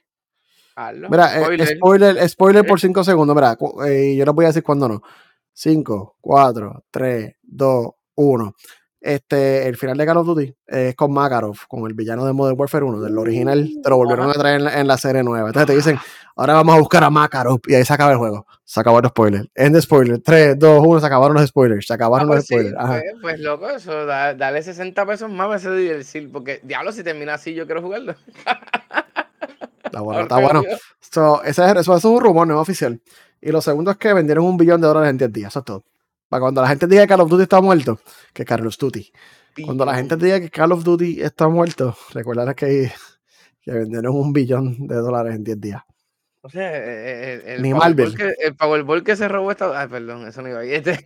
Mira, 1.10 1.40
eh, 1.40 1.76
spoiler, 1.76 2.30
spoiler, 2.30 2.66
por 2.66 2.80
5 2.80 3.04
segundos. 3.04 3.36
Mira, 3.36 3.58
eh, 3.88 4.16
yo 4.16 4.26
les 4.26 4.34
voy 4.34 4.46
a 4.46 4.50
decir 4.50 4.64
cuándo 4.64 4.88
no. 4.88 5.02
5, 5.54 6.18
4, 6.22 6.86
3, 6.92 7.36
2, 7.42 7.88
1 8.16 8.56
este, 9.02 9.68
el 9.68 9.78
final 9.78 9.98
de 9.98 10.06
Call 10.06 10.18
of 10.18 10.28
Duty 10.28 10.56
es 10.68 10.96
con 10.96 11.12
Makarov, 11.12 11.58
con 11.68 11.88
el 11.88 11.96
villano 11.96 12.24
de 12.24 12.34
Modern 12.34 12.58
Warfare 12.58 12.86
1, 12.86 13.02
del 13.02 13.18
original, 13.18 13.68
te 13.82 13.90
lo 13.90 13.98
volvieron 13.98 14.30
a 14.30 14.34
traer 14.34 14.62
en 14.62 14.88
la, 14.88 14.98
serie 14.98 15.24
nueva. 15.24 15.48
Entonces 15.48 15.68
te 15.68 15.76
dicen, 15.76 15.98
ahora 16.36 16.54
vamos 16.54 16.76
a 16.76 16.80
buscar 16.80 17.04
a 17.04 17.10
Makarov 17.10 17.60
y 17.66 17.74
ahí 17.74 17.84
se 17.84 17.94
acaba 17.94 18.12
el 18.12 18.18
juego. 18.18 18.46
Se 18.64 18.80
acabaron 18.80 19.04
los 19.04 19.10
spoilers. 19.10 19.50
End 19.56 19.76
de 19.76 19.82
spoiler. 19.82 20.20
3, 20.22 20.60
2, 20.60 20.84
1, 20.86 21.00
se 21.00 21.06
acabaron 21.08 21.36
los 21.36 21.48
spoilers. 21.48 21.88
Se 21.88 21.94
acabaron 21.94 22.30
ah, 22.30 22.36
los 22.36 22.48
pues 22.48 22.62
spoilers. 22.62 22.76
Pues, 22.88 23.04
pues, 23.22 23.40
loco, 23.40 23.70
eso, 23.72 24.06
dale 24.06 24.62
60 24.62 25.06
pesos 25.08 25.32
más 25.32 25.50
a 25.50 25.56
ese 25.56 25.70
DLC, 25.70 26.32
porque 26.32 26.60
diablo, 26.64 26.92
si 26.92 27.04
termina 27.04 27.34
así, 27.34 27.56
yo 27.56 27.66
quiero 27.66 27.82
jugarlo. 27.82 28.16
Está 29.84 30.00
bueno, 30.00 30.22
está 30.22 30.40
bueno. 30.40 30.64
So, 31.00 31.44
ese, 31.44 31.66
eso, 31.66 31.80
eso 31.80 31.98
es 31.98 32.06
un 32.06 32.22
rumor, 32.22 32.48
no 32.48 32.54
es 32.54 32.62
oficial. 32.62 33.02
Y 33.42 33.52
lo 33.52 33.60
segundo 33.60 33.92
es 33.92 33.98
que 33.98 34.14
vendieron 34.14 34.46
un 34.46 34.56
billón 34.56 34.80
de 34.80 34.88
dólares 34.88 35.10
en 35.10 35.18
10 35.18 35.34
días, 35.34 35.52
eso 35.52 35.60
es 35.60 35.66
todo. 35.66 35.84
Para 36.32 36.40
cuando 36.40 36.62
la 36.62 36.70
gente 36.70 36.88
diga 36.88 37.02
que 37.02 37.10
Call 37.10 37.20
of 37.20 37.30
Duty 37.30 37.44
está 37.44 37.60
muerto, 37.60 38.00
que 38.32 38.46
Carlos 38.46 38.78
Duty. 38.78 39.12
Cuando 39.66 39.84
la 39.84 39.96
gente 39.96 40.16
diga 40.16 40.40
que 40.40 40.50
Call 40.50 40.72
of 40.72 40.82
Duty 40.82 41.22
está 41.22 41.50
muerto, 41.50 41.94
recuerden 42.14 42.54
que, 42.54 42.90
que 43.62 43.72
vendieron 43.72 44.16
un 44.16 44.32
billón 44.32 44.88
de 44.88 44.96
dólares 44.96 45.36
en 45.36 45.44
10 45.44 45.60
días. 45.60 45.82
O 46.40 46.50
sea, 46.50 46.72
eh, 46.72 46.84
eh, 46.86 47.56
el, 47.58 47.66
el, 47.66 47.74
Powerball 47.74 48.16
que, 48.16 48.34
el 48.46 48.56
Powerball 48.56 49.04
que 49.04 49.18
se 49.18 49.28
robó 49.28 49.52
esta. 49.52 49.78
Ay, 49.78 49.90
perdón, 49.90 50.26
eso 50.26 50.42
no 50.42 50.48
iba 50.48 50.60
ahí. 50.62 50.74
Este. 50.74 51.06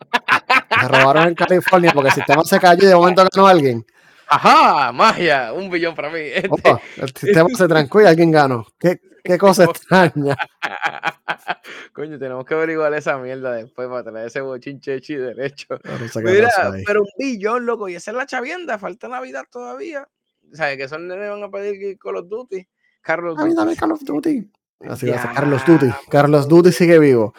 Se 0.80 0.88
robaron 0.88 1.28
en 1.28 1.34
California 1.34 1.92
porque 1.92 2.08
el 2.08 2.14
sistema 2.14 2.42
se 2.42 2.58
cayó 2.58 2.84
y 2.84 2.86
de 2.86 2.94
momento 2.94 3.28
ganó 3.30 3.46
alguien. 3.46 3.84
Ajá, 4.26 4.90
magia, 4.90 5.52
un 5.52 5.68
billón 5.68 5.94
para 5.94 6.08
mí. 6.08 6.20
Este. 6.20 6.80
el 6.96 7.14
sistema 7.14 7.48
se 7.54 7.68
trancó 7.68 8.00
y 8.00 8.06
alguien 8.06 8.30
ganó. 8.30 8.66
¿Qué, 8.80 8.98
qué 9.22 9.36
cosa 9.36 9.64
extraña. 9.70 10.34
Coño, 11.92 12.18
tenemos 12.18 12.44
que 12.44 12.54
averiguar 12.54 12.92
esa 12.94 13.18
mierda 13.18 13.52
después 13.52 13.88
para 13.88 14.04
traer 14.04 14.26
ese 14.26 14.40
bochinche 14.40 15.00
y 15.06 15.14
derecho. 15.14 15.78
Mira, 16.22 16.50
pero 16.86 17.02
un 17.02 17.08
billón, 17.18 17.66
loco, 17.66 17.88
y 17.88 17.94
esa 17.94 18.10
es 18.10 18.16
la 18.16 18.26
chavienda, 18.26 18.78
falta 18.78 19.08
Navidad 19.08 19.44
todavía. 19.50 20.08
¿Sabes 20.52 20.76
que 20.76 20.88
son 20.88 21.08
nenes 21.08 21.30
van 21.30 21.42
a 21.42 21.50
pedir 21.50 21.98
Call 21.98 22.16
of 22.16 22.28
Duty? 22.28 22.66
Carlos 23.00 23.36
Duty. 23.36 23.54
dame 23.54 23.76
Call 23.76 23.92
of 23.92 24.02
Duty. 24.02 24.50
Así 24.88 25.08
va 25.08 25.16
a 25.16 25.22
ser 25.22 25.32
Carlos 25.32 25.64
Duty. 25.66 25.86
Carlos 26.08 26.48
Duty 26.48 26.72
sigue 26.72 26.98
vivo. 26.98 27.34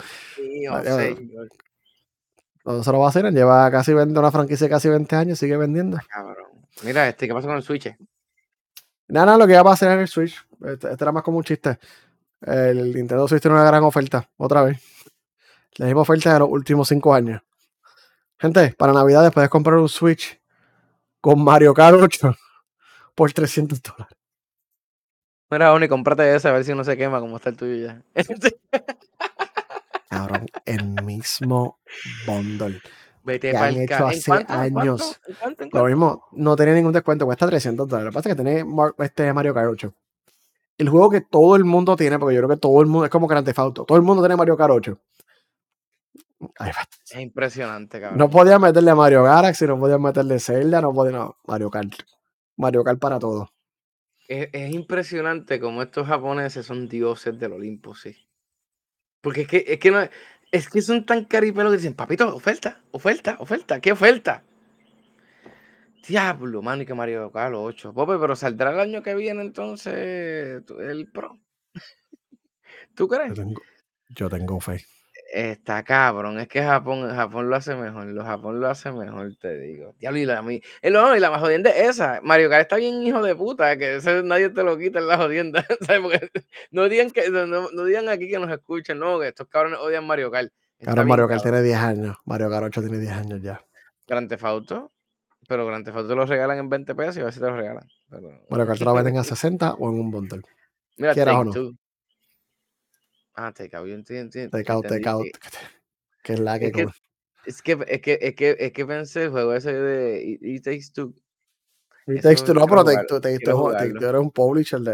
No 2.65 2.81
se 2.81 2.91
lo 2.91 2.99
va 2.99 3.07
a 3.07 3.09
hacer, 3.09 3.29
lleva 3.33 3.69
casi 3.69 3.93
vendiendo 3.93 4.21
una 4.21 4.31
franquicia 4.31 4.69
casi 4.69 4.87
20 4.87 5.15
años, 5.15 5.39
sigue 5.39 5.57
vendiendo. 5.57 5.97
Cabrón. 6.07 6.47
Mira, 6.83 7.07
este, 7.07 7.27
¿qué 7.27 7.33
pasa 7.33 7.47
con 7.47 7.57
el 7.57 7.63
Switch? 7.63 7.93
Nada, 9.09 9.25
nada, 9.25 9.37
lo 9.37 9.45
que 9.45 9.53
va 9.53 9.59
a 9.59 9.65
pasar 9.65 9.91
en 9.91 9.99
el 9.99 10.07
Switch. 10.07 10.35
Este, 10.65 10.91
este, 10.91 11.03
era 11.03 11.11
más 11.11 11.23
como 11.23 11.37
un 11.37 11.43
chiste. 11.43 11.77
El 12.45 12.93
Nintendo 12.93 13.27
Switch 13.27 13.41
tiene 13.41 13.55
una 13.55 13.65
gran 13.65 13.83
oferta, 13.83 14.29
otra 14.37 14.63
vez. 14.63 14.79
La 15.77 15.85
misma 15.85 16.01
oferta 16.01 16.33
de 16.33 16.39
los 16.39 16.49
últimos 16.49 16.87
5 16.87 17.13
años. 17.13 17.41
Gente, 18.37 18.75
para 18.77 18.91
Navidad 18.93 19.31
puedes 19.31 19.49
comprar 19.49 19.77
un 19.77 19.87
Switch 19.87 20.39
con 21.21 21.43
Mario 21.43 21.73
Kart 21.73 21.97
8 22.01 22.35
por 23.15 23.31
300 23.31 23.81
dólares. 23.81 24.17
Mira, 25.49 25.71
Oni, 25.71 25.87
cómprate 25.87 26.35
ese 26.35 26.49
a 26.49 26.51
ver 26.51 26.65
si 26.65 26.73
no 26.73 26.83
se 26.83 26.97
quema 26.97 27.19
como 27.19 27.37
está 27.37 27.49
el 27.49 27.55
tuyo 27.55 27.87
ya. 27.87 28.01
Cabrón, 30.09 30.47
el 30.65 31.01
mismo 31.03 31.79
bundle. 32.25 32.81
Vete 33.23 33.51
que 33.51 33.57
han 33.57 33.77
hecho 33.77 34.07
hace 34.07 34.31
años. 34.47 35.21
Lo 35.71 35.85
mismo, 35.85 36.25
no 36.33 36.55
tenía 36.55 36.73
ningún 36.73 36.91
descuento, 36.91 37.25
cuesta 37.25 37.47
300 37.47 37.87
dólares. 37.87 38.05
Lo 38.05 38.11
que 38.11 38.15
pasa 38.15 38.29
es 38.29 38.35
que 38.35 38.43
tiene 38.43 38.65
este 38.99 39.31
Mario 39.31 39.53
Kart 39.53 39.69
8. 39.71 39.93
El 40.77 40.89
juego 40.89 41.09
que 41.09 41.21
todo 41.21 41.55
el 41.55 41.65
mundo 41.65 41.95
tiene, 41.95 42.17
porque 42.17 42.35
yo 42.35 42.41
creo 42.41 42.49
que 42.49 42.61
todo 42.61 42.81
el 42.81 42.87
mundo, 42.87 43.05
es 43.05 43.11
como 43.11 43.27
Grand 43.27 43.45
Theft 43.45 43.59
Auto, 43.59 43.85
todo 43.85 43.97
el 43.97 44.03
mundo 44.03 44.23
tiene 44.23 44.35
Mario 44.35 44.57
Kart 44.57 44.71
8. 44.71 44.99
es 47.11 47.19
impresionante, 47.19 48.01
cabrón. 48.01 48.17
No 48.17 48.29
podía 48.29 48.57
meterle 48.57 48.91
a 48.91 48.95
Mario 48.95 49.23
Galaxy, 49.23 49.67
no 49.67 49.79
podía 49.79 49.97
meterle 49.97 50.39
Zelda, 50.39 50.81
no 50.81 50.93
podía, 50.93 51.11
no, 51.11 51.37
Mario 51.45 51.69
Kart. 51.69 51.93
Mario 52.57 52.83
Kart 52.83 52.99
para 52.99 53.19
todo. 53.19 53.49
Es, 54.27 54.73
impresionante 54.73 55.59
como 55.59 55.81
estos 55.83 56.07
japoneses 56.07 56.65
son 56.65 56.87
dioses 56.87 57.37
del 57.37 57.53
Olimpo, 57.53 57.93
sí. 57.93 58.15
Porque 59.21 59.41
es 59.41 59.47
que, 59.47 59.65
es 59.67 59.79
que, 59.79 59.91
no, 59.91 59.99
es 60.51 60.69
que 60.69 60.81
son 60.81 61.05
tan 61.05 61.25
caripelos 61.25 61.71
que 61.71 61.77
dicen, 61.77 61.93
papito, 61.93 62.33
oferta, 62.35 62.81
oferta, 62.91 63.37
oferta, 63.39 63.79
¿qué 63.79 63.91
oferta? 63.91 64.43
Diablo, 66.07 66.61
mano, 66.61 66.83
y 66.83 66.85
que 66.85 66.93
Mario 66.93 67.31
Kart 67.31 67.55
8. 67.55 67.93
Pope, 67.93 68.17
pero 68.19 68.35
saldrá 68.35 68.71
el 68.71 68.79
año 68.79 69.01
que 69.01 69.15
viene 69.15 69.41
entonces 69.41 70.63
el 70.79 71.11
Pro. 71.11 71.39
¿Tú 72.95 73.07
crees? 73.07 73.29
Yo 73.29 73.35
tengo, 73.35 73.61
yo 74.09 74.29
tengo 74.29 74.59
fe. 74.59 74.83
Está 75.31 75.83
cabrón, 75.83 76.39
es 76.39 76.47
que 76.47 76.61
Japón, 76.61 77.09
Japón 77.09 77.49
lo 77.49 77.55
hace 77.55 77.73
mejor, 77.73 78.05
lo 78.05 78.23
Japón 78.23 78.59
lo 78.59 78.67
hace 78.67 78.91
mejor, 78.91 79.35
te 79.37 79.57
digo. 79.57 79.95
Diablo, 79.97 80.19
y 80.19 80.25
la, 80.25 80.41
la, 80.43 81.17
y 81.17 81.19
la 81.19 81.31
más 81.31 81.39
jodienda 81.39 81.71
es 81.71 81.89
esa. 81.89 82.19
Mario 82.21 82.49
Kart 82.49 82.63
está 82.63 82.75
bien 82.75 83.01
hijo 83.01 83.23
de 83.23 83.35
puta, 83.35 83.75
que 83.77 83.99
nadie 84.23 84.49
te 84.49 84.61
lo 84.61 84.77
quita 84.77 84.99
en 84.99 85.07
la 85.07 85.17
jodienda. 85.17 85.65
no, 86.71 86.87
digan 86.87 87.09
que, 87.09 87.29
no, 87.29 87.83
digan 87.85 88.09
aquí 88.09 88.29
que 88.29 88.37
nos 88.37 88.51
escuchen, 88.51 88.99
no, 88.99 89.19
que 89.19 89.29
estos 89.29 89.47
cabrones 89.47 89.79
odian 89.79 90.05
Mario 90.05 90.29
Kart. 90.29 90.51
Ahora 90.85 91.03
Mario 91.03 91.27
Kart 91.27 91.41
tiene 91.41 91.63
10 91.63 91.77
años, 91.77 92.17
Mario 92.25 92.49
Kart 92.49 92.65
8 92.65 92.81
tiene 92.81 92.99
10 92.99 93.13
años 93.13 93.41
ya. 93.41 93.65
Grand 94.05 94.29
Theft 94.29 94.43
Auto, 94.43 94.92
pero 95.47 95.65
Grand 95.65 95.85
Theft 95.85 95.97
Auto 95.97 96.09
te 96.09 96.15
lo 96.15 96.25
regalan 96.25 96.59
en 96.59 96.69
20 96.69 96.95
pesos 96.95 97.17
y 97.17 97.21
a 97.21 97.25
ver 97.25 97.33
si 97.33 97.39
te 97.39 97.45
lo 97.45 97.55
regalan. 97.55 97.87
Mario 98.49 98.67
Kart 98.67 98.79
te 98.79 98.85
lo 98.85 98.93
venden 98.93 99.17
a 99.17 99.23
60 99.23 99.75
o 99.75 99.89
en 99.89 99.99
un 99.99 100.11
bundle. 100.11 100.41
Mira, 100.97 101.13
Quieras 101.13 101.35
o 101.35 101.43
no. 101.43 101.71
Ah, 103.35 103.51
Takeout, 103.51 103.87
yo 103.87 103.95
entiendo. 103.95 104.49
Takeout, 104.49 104.87
Takeout. 104.87 105.27
Que 106.23 106.33
es 106.33 106.39
la 106.39 106.59
que. 106.59 106.87
Es 107.45 107.61
que, 107.61 107.77
es 107.87 108.01
que, 108.01 108.17
es 108.21 108.35
que, 108.35 108.55
es 108.57 108.71
que, 108.71 108.85
pensé 108.85 109.23
el 109.23 109.31
juego 109.31 109.53
ese 109.53 109.73
de 109.73 110.39
It, 110.39 110.63
Takes 110.63 110.91
Two. 110.93 111.13
It 112.07 112.21
Takes 112.21 112.43
Two, 112.43 112.53
no, 112.53 112.65
pero 112.67 112.85
te, 112.85 112.93
eres 113.33 114.21
un 114.21 114.31
publisher 114.31 114.79
de, 114.79 114.93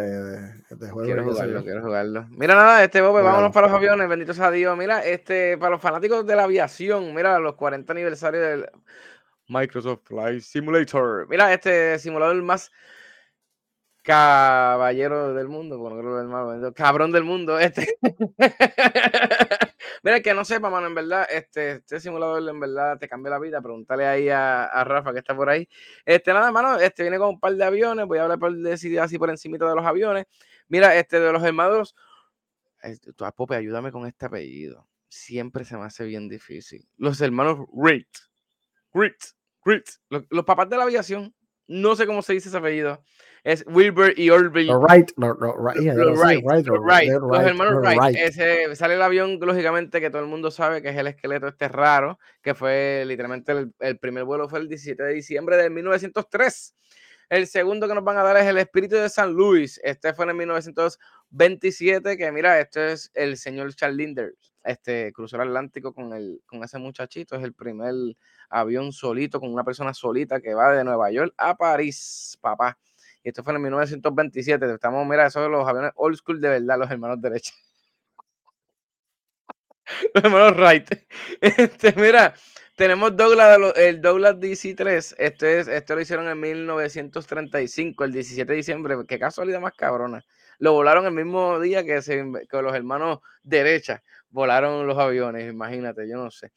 de, 0.69 0.89
juegos. 0.89 1.05
Quiero 1.05 1.23
jugarlo, 1.25 1.63
quiero 1.63 1.81
jugarlo. 1.83 2.27
Mira, 2.31 2.55
nada, 2.55 2.83
este 2.83 3.01
Bobe, 3.01 3.21
vámonos 3.21 3.51
para 3.51 3.67
los 3.67 3.75
aviones, 3.75 4.09
bendito 4.09 4.33
sea 4.33 4.49
Dios. 4.49 4.75
Mira, 4.75 5.05
este, 5.05 5.59
para 5.59 5.71
los 5.71 5.81
fanáticos 5.81 6.25
de 6.25 6.35
la 6.35 6.45
aviación, 6.45 7.13
mira, 7.13 7.37
los 7.37 7.53
40 7.53 7.93
aniversarios 7.93 8.43
del 8.43 8.69
Microsoft 9.49 10.03
Flight 10.05 10.41
Simulator. 10.41 11.27
Mira, 11.29 11.53
este 11.53 11.99
simulador 11.99 12.41
más 12.41 12.71
caballero 14.03 15.33
del 15.33 15.47
mundo, 15.49 15.77
bueno, 15.77 15.99
creo 15.99 16.71
que 16.71 16.73
cabrón 16.73 17.11
del 17.11 17.23
mundo, 17.23 17.59
este. 17.59 17.97
Mira, 20.03 20.21
que 20.21 20.33
no 20.33 20.45
sepa, 20.45 20.69
mano, 20.69 20.87
en 20.87 20.95
verdad, 20.95 21.27
este, 21.29 21.73
este 21.73 21.99
simulador 21.99 22.47
en 22.47 22.59
verdad 22.59 22.97
te 22.97 23.09
cambia 23.09 23.31
la 23.31 23.39
vida. 23.39 23.61
Pregúntale 23.61 24.07
ahí 24.07 24.29
a, 24.29 24.83
Rafa 24.85 25.11
que 25.11 25.19
está 25.19 25.35
por 25.35 25.49
ahí. 25.49 25.67
Este, 26.05 26.33
nada, 26.33 26.51
mano, 26.51 26.79
este 26.79 27.03
viene 27.03 27.17
con 27.17 27.29
un 27.29 27.39
par 27.39 27.53
de 27.53 27.63
aviones. 27.63 28.05
Voy 28.07 28.17
a 28.17 28.23
hablar 28.23 28.39
por 28.39 28.55
decidir 28.55 28.99
así 29.01 29.17
por 29.17 29.29
encima 29.29 29.57
de 29.57 29.75
los 29.75 29.85
aviones. 29.85 30.25
Mira, 30.69 30.95
este 30.95 31.19
de 31.19 31.31
los 31.33 31.43
hermanos. 31.43 31.95
Este, 32.81 33.11
tu 33.13 33.25
Pope, 33.35 33.55
ayúdame 33.55 33.91
con 33.91 34.05
este 34.07 34.25
apellido. 34.25 34.87
Siempre 35.09 35.65
se 35.65 35.75
me 35.77 35.83
hace 35.83 36.05
bien 36.05 36.29
difícil. 36.29 36.87
Los 36.97 37.19
hermanos 37.19 37.67
Reed. 37.73 38.05
Reed. 38.93 39.15
Los 40.29 40.45
papás 40.45 40.69
de 40.69 40.77
la 40.77 40.83
aviación. 40.83 41.33
No 41.67 41.95
sé 41.95 42.07
cómo 42.07 42.21
se 42.21 42.33
dice 42.33 42.49
ese 42.49 42.57
apellido 42.57 43.03
es 43.43 43.63
Wilbur 43.67 44.13
y 44.17 44.29
Orville. 44.29 44.73
Right, 44.87 45.11
right, 45.17 45.87
right, 46.87 47.09
Los 47.09 47.41
hermanos 47.41 47.81
Wright. 47.81 48.17
Ese, 48.17 48.75
sale 48.75 48.95
el 48.95 49.01
avión, 49.01 49.39
lógicamente, 49.41 50.01
que 50.01 50.09
todo 50.09 50.21
el 50.21 50.27
mundo 50.27 50.51
sabe 50.51 50.81
que 50.81 50.89
es 50.89 50.97
el 50.97 51.07
esqueleto 51.07 51.47
este 51.47 51.67
raro, 51.67 52.19
que 52.41 52.53
fue 52.53 53.03
literalmente 53.05 53.69
el, 53.79 53.99
primer 53.99 54.23
vuelo 54.25 54.49
fue 54.49 54.59
el 54.59 54.67
17 54.67 55.01
de 55.01 55.13
diciembre 55.13 55.57
de 55.57 55.69
1903. 55.69 56.75
El 57.29 57.47
segundo 57.47 57.87
que 57.87 57.93
nos 57.93 58.03
van 58.03 58.17
a 58.17 58.23
dar 58.23 58.37
es 58.37 58.45
el 58.45 58.57
espíritu 58.57 58.95
de 58.95 59.09
San 59.09 59.33
Luis. 59.33 59.79
Este 59.83 60.13
fue 60.13 60.29
en 60.29 60.37
1927, 60.37 62.17
que 62.17 62.31
mira, 62.31 62.59
este 62.59 62.93
es 62.93 63.11
el 63.13 63.37
señor 63.37 63.73
Charles 63.75 63.97
Linder. 63.97 64.33
Este 64.63 65.11
cruzó 65.13 65.37
el 65.37 65.43
Atlántico 65.43 65.93
con, 65.93 66.13
el, 66.13 66.41
con 66.45 66.63
ese 66.63 66.77
muchachito. 66.79 67.35
Es 67.35 67.43
el 67.43 67.53
primer 67.53 67.93
avión 68.49 68.91
solito, 68.91 69.39
con 69.39 69.53
una 69.53 69.63
persona 69.63 69.93
solita 69.93 70.41
que 70.41 70.53
va 70.53 70.73
de 70.73 70.83
Nueva 70.83 71.11
York 71.11 71.33
a 71.37 71.55
París, 71.55 72.37
papá. 72.41 72.77
Y 73.23 73.29
esto 73.29 73.43
fue 73.43 73.53
en 73.53 73.61
1927. 73.61 74.73
Estamos, 74.73 75.05
mira, 75.07 75.27
esos 75.27 75.43
son 75.43 75.51
los 75.51 75.67
aviones 75.67 75.91
old 75.95 76.17
school 76.17 76.41
de 76.41 76.49
verdad, 76.49 76.77
los 76.79 76.91
hermanos 76.91 77.21
derecha. 77.21 77.53
los 80.13 80.23
hermanos 80.23 80.55
right. 80.57 80.89
Este, 81.41 81.93
mira, 81.93 82.33
tenemos 82.75 83.15
Douglas, 83.15 83.57
el 83.75 84.01
Douglas 84.01 84.35
DC-3. 84.35 85.15
Este, 85.17 85.59
es, 85.59 85.89
lo 85.89 86.01
hicieron 86.01 86.27
en 86.27 86.39
1935, 86.39 88.03
el 88.03 88.11
17 88.13 88.51
de 88.51 88.55
diciembre. 88.55 88.95
Qué 89.07 89.19
casualidad 89.19 89.59
más 89.59 89.73
cabrona. 89.73 90.23
Lo 90.59 90.73
volaron 90.73 91.05
el 91.05 91.13
mismo 91.13 91.59
día 91.59 91.83
que, 91.85 92.01
se, 92.01 92.23
que 92.49 92.61
los 92.61 92.75
hermanos 92.75 93.19
derecha 93.43 94.03
volaron 94.29 94.87
los 94.87 94.97
aviones. 94.97 95.51
Imagínate, 95.51 96.07
yo 96.07 96.17
no 96.17 96.31
sé. 96.31 96.51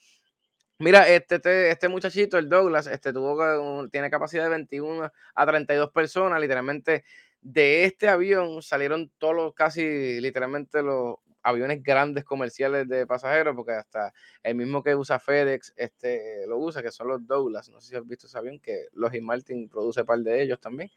Mira, 0.79 1.09
este, 1.09 1.37
este, 1.37 1.71
este, 1.71 1.89
muchachito, 1.89 2.39
el 2.39 2.49
Douglas, 2.49 2.89
este, 2.89 3.13
tuvo, 3.13 3.89
tiene 3.89 4.11
capacidad 4.11 4.45
de 4.45 4.51
21 4.51 5.13
a 5.35 5.47
32 5.47 5.93
personas. 5.93 6.41
Literalmente, 6.41 7.05
de 7.41 7.85
este 7.85 8.09
avión 8.09 8.63
salieron 8.63 9.11
todos 9.19 9.35
los, 9.35 9.55
casi 9.55 10.21
literalmente 10.21 10.83
los 10.83 11.17
aviones 11.45 11.83
grandes 11.83 12.25
comerciales 12.25 12.89
de 12.89 13.07
pasajeros, 13.07 13.55
porque 13.55 13.73
hasta 13.73 14.13
el 14.43 14.55
mismo 14.55 14.83
que 14.83 14.95
usa 14.95 15.19
FedEx 15.19 15.73
este, 15.77 16.47
lo 16.47 16.59
usa, 16.59 16.83
que 16.83 16.91
son 16.91 17.09
los 17.09 17.27
Douglas. 17.27 17.69
No 17.69 17.81
sé 17.81 17.91
si 17.91 17.97
has 17.97 18.07
visto 18.07 18.27
ese 18.27 18.39
avión, 18.39 18.59
que 18.59 18.87
Lockheed 18.93 19.23
Martin 19.23 19.69
produce 19.69 20.01
un 20.01 20.07
par 20.07 20.19
de 20.19 20.43
ellos 20.43 20.61
también. 20.61 20.91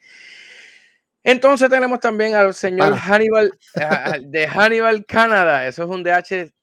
Entonces 1.23 1.69
tenemos 1.69 1.99
también 1.99 2.35
al 2.35 2.53
señor 2.53 2.95
Hannibal, 2.95 3.51
de 4.21 4.47
Hannibal 4.47 5.05
Canada. 5.05 5.67
Eso 5.67 5.83
es 5.83 5.89
un 5.89 6.03
DHC 6.03 6.53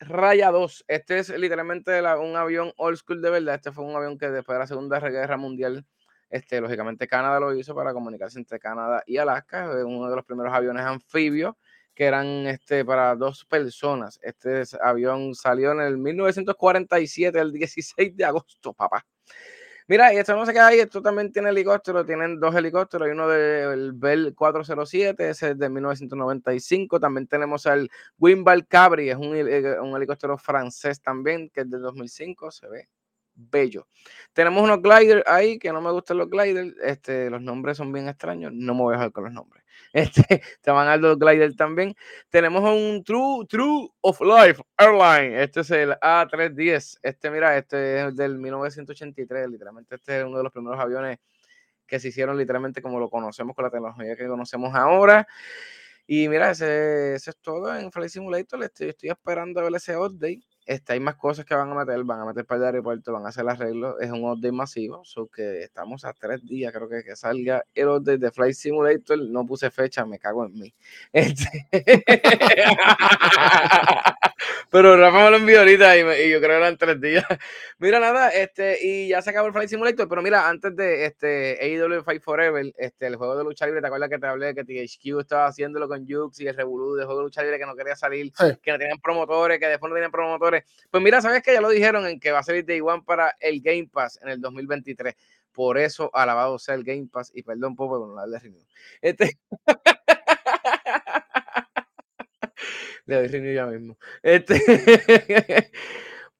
Raya 0.00 0.50
2. 0.50 0.84
Este 0.88 1.18
es 1.18 1.28
literalmente 1.30 2.00
un 2.18 2.36
avión 2.36 2.72
old 2.76 2.96
school 2.96 3.20
de 3.20 3.30
verdad. 3.30 3.56
Este 3.56 3.72
fue 3.72 3.84
un 3.84 3.94
avión 3.94 4.18
que 4.18 4.30
después 4.30 4.54
de 4.56 4.60
la 4.60 4.66
Segunda 4.66 4.98
Guerra 4.98 5.36
Mundial, 5.36 5.84
este, 6.30 6.60
lógicamente 6.60 7.06
Canadá 7.06 7.38
lo 7.40 7.54
hizo 7.54 7.74
para 7.74 7.92
comunicarse 7.92 8.38
entre 8.38 8.58
Canadá 8.58 9.02
y 9.06 9.18
Alaska. 9.18 9.70
Uno 9.84 10.08
de 10.08 10.16
los 10.16 10.24
primeros 10.24 10.54
aviones 10.54 10.84
anfibios 10.84 11.54
que 11.94 12.04
eran 12.04 12.26
este, 12.46 12.84
para 12.84 13.14
dos 13.14 13.44
personas. 13.44 14.18
Este 14.22 14.62
avión 14.82 15.34
salió 15.34 15.72
en 15.72 15.80
el 15.80 15.98
1947, 15.98 17.38
el 17.38 17.52
16 17.52 18.16
de 18.16 18.24
agosto, 18.24 18.72
papá. 18.72 19.04
Mira, 19.90 20.14
y 20.14 20.18
esto 20.18 20.36
no 20.36 20.46
se 20.46 20.52
queda 20.52 20.68
ahí, 20.68 20.78
esto 20.78 21.02
también 21.02 21.32
tiene 21.32 21.48
helicóptero, 21.48 22.06
tienen 22.06 22.38
dos 22.38 22.54
helicópteros, 22.54 23.06
hay 23.06 23.12
uno 23.12 23.26
del 23.26 23.92
Bell 23.92 24.36
407, 24.36 25.30
ese 25.30 25.50
es 25.50 25.58
de 25.58 25.68
1995, 25.68 27.00
también 27.00 27.26
tenemos 27.26 27.66
el 27.66 27.90
Wimbal 28.16 28.68
Cabri, 28.68 29.10
es 29.10 29.16
un, 29.16 29.34
eh, 29.34 29.80
un, 29.80 29.96
helicóptero 29.96 30.38
francés 30.38 31.00
también, 31.00 31.50
que 31.50 31.62
es 31.62 31.70
de 31.70 31.78
2005, 31.78 32.52
se 32.52 32.68
ve 32.68 32.88
bello. 33.34 33.86
Tenemos 34.32 34.62
unos 34.62 34.80
gliders 34.82 35.22
ahí 35.26 35.58
que 35.58 35.72
no 35.72 35.80
me 35.80 35.90
gustan 35.90 36.18
los 36.18 36.28
gliders. 36.28 36.74
Este, 36.82 37.30
los 37.30 37.42
nombres 37.42 37.76
son 37.76 37.92
bien 37.92 38.08
extraños. 38.08 38.52
No 38.52 38.74
me 38.74 38.82
voy 38.82 38.94
a 38.94 38.98
dejar 38.98 39.12
con 39.12 39.24
los 39.24 39.32
nombres. 39.32 39.64
Este, 39.92 40.40
te 40.60 40.70
van 40.70 40.86
a 40.86 40.90
dar 40.90 41.00
los 41.00 41.18
gliders 41.18 41.56
también. 41.56 41.96
Tenemos 42.28 42.62
un 42.62 43.02
True, 43.02 43.44
True 43.48 43.88
of 44.02 44.20
Life 44.20 44.62
Airline. 44.76 45.40
Este 45.40 45.60
es 45.60 45.70
el 45.72 45.90
A310. 45.94 46.98
Este, 47.02 47.30
mira, 47.30 47.56
este 47.56 48.06
es 48.06 48.14
del 48.14 48.38
1983. 48.38 49.48
Literalmente, 49.50 49.96
este 49.96 50.20
es 50.20 50.24
uno 50.24 50.38
de 50.38 50.44
los 50.44 50.52
primeros 50.52 50.78
aviones 50.78 51.18
que 51.86 51.98
se 51.98 52.08
hicieron 52.08 52.38
literalmente 52.38 52.80
como 52.80 53.00
lo 53.00 53.10
conocemos 53.10 53.56
con 53.56 53.64
la 53.64 53.70
tecnología 53.70 54.14
que 54.14 54.28
conocemos 54.28 54.72
ahora. 54.74 55.26
Y 56.06 56.28
mira, 56.28 56.50
ese, 56.50 57.14
es 57.14 57.36
todo 57.40 57.74
en 57.76 57.90
Flight 57.92 58.10
Simulator. 58.10 58.62
Estoy, 58.64 58.90
estoy 58.90 59.10
esperando 59.10 59.60
a 59.60 59.64
ver 59.64 59.74
ese 59.74 59.96
update. 59.96 60.42
Este, 60.70 60.92
hay 60.92 61.00
más 61.00 61.16
cosas 61.16 61.44
que 61.44 61.52
van 61.52 61.68
a 61.72 61.74
meter, 61.74 62.04
van 62.04 62.20
a 62.20 62.24
meter 62.26 62.46
para 62.46 62.60
el 62.60 62.66
aeropuerto, 62.66 63.12
van 63.12 63.26
a 63.26 63.30
hacer 63.30 63.48
arreglos. 63.48 63.96
Es 64.00 64.08
un 64.08 64.22
update 64.22 64.52
masivo, 64.52 65.04
so 65.04 65.26
que 65.26 65.64
estamos 65.64 66.04
a 66.04 66.12
tres 66.12 66.46
días, 66.46 66.72
creo 66.72 66.88
que, 66.88 67.02
que 67.02 67.16
salga 67.16 67.64
el 67.74 67.88
update 67.88 68.18
de 68.18 68.30
Flight 68.30 68.54
Simulator. 68.54 69.18
No 69.18 69.44
puse 69.44 69.68
fecha, 69.72 70.06
me 70.06 70.20
cago 70.20 70.46
en 70.46 70.54
mí. 70.54 70.72
Este... 71.12 71.66
Pero 74.70 74.96
Rafa 74.96 75.24
me 75.24 75.30
lo 75.32 75.36
envió 75.38 75.58
ahorita 75.58 75.96
y, 75.96 76.30
yo 76.30 76.38
creo 76.38 76.40
que 76.40 76.56
eran 76.56 76.76
tres 76.78 77.00
días. 77.00 77.24
mira, 77.78 77.98
nada, 77.98 78.28
este, 78.28 78.78
y 78.80 79.08
ya 79.08 79.20
se 79.20 79.30
acabó 79.30 79.48
el 79.48 79.52
Flight 79.52 79.68
Simulator, 79.68 80.08
pero 80.08 80.22
mira, 80.22 80.48
antes 80.48 80.76
de 80.76 81.06
este 81.06 81.58
AEW 81.60 82.04
Fight 82.04 82.22
Forever, 82.22 82.72
este, 82.78 83.08
el 83.08 83.16
juego 83.16 83.36
de 83.36 83.42
lucha 83.42 83.66
libre, 83.66 83.80
¿te 83.80 83.88
acuerdas 83.88 84.08
que 84.08 84.20
te 84.20 84.26
hablé 84.28 84.54
que 84.54 84.62
THQ 84.62 85.20
estaba 85.20 85.46
haciéndolo 85.46 85.88
con 85.88 86.06
Jux 86.06 86.38
y 86.38 86.46
el 86.46 86.56
Revolú 86.56 86.94
de 86.94 87.04
juego 87.04 87.18
de 87.18 87.24
lucha 87.24 87.42
libre 87.42 87.58
que 87.58 87.66
no 87.66 87.74
quería 87.74 87.96
salir, 87.96 88.32
que 88.62 88.70
no 88.70 88.78
tenían 88.78 89.00
promotores, 89.00 89.58
que 89.58 89.66
después 89.66 89.90
no 89.90 89.94
tenían 89.96 90.12
promotores? 90.12 90.62
Pues 90.88 91.02
mira, 91.02 91.20
¿sabes 91.20 91.42
que 91.42 91.52
Ya 91.52 91.60
lo 91.60 91.68
dijeron 91.68 92.06
en 92.06 92.20
que 92.20 92.30
va 92.30 92.38
a 92.38 92.44
salir 92.44 92.64
Day 92.64 92.80
One 92.80 93.02
para 93.04 93.34
el 93.40 93.60
Game 93.60 93.88
Pass 93.92 94.20
en 94.22 94.28
el 94.28 94.40
2023. 94.40 95.16
Por 95.52 95.78
eso, 95.78 96.12
alabado 96.14 96.60
sea 96.60 96.76
el 96.76 96.84
Game 96.84 97.08
Pass, 97.10 97.32
y 97.34 97.42
perdón, 97.42 97.74
Pope, 97.74 97.98
por 97.98 98.08
no 98.08 98.14
darle. 98.14 98.38
Este... 99.02 99.36
Le 103.10 103.28
doy 103.28 103.54
ya 103.54 103.66
mismo. 103.66 103.98
Este... 104.22 105.70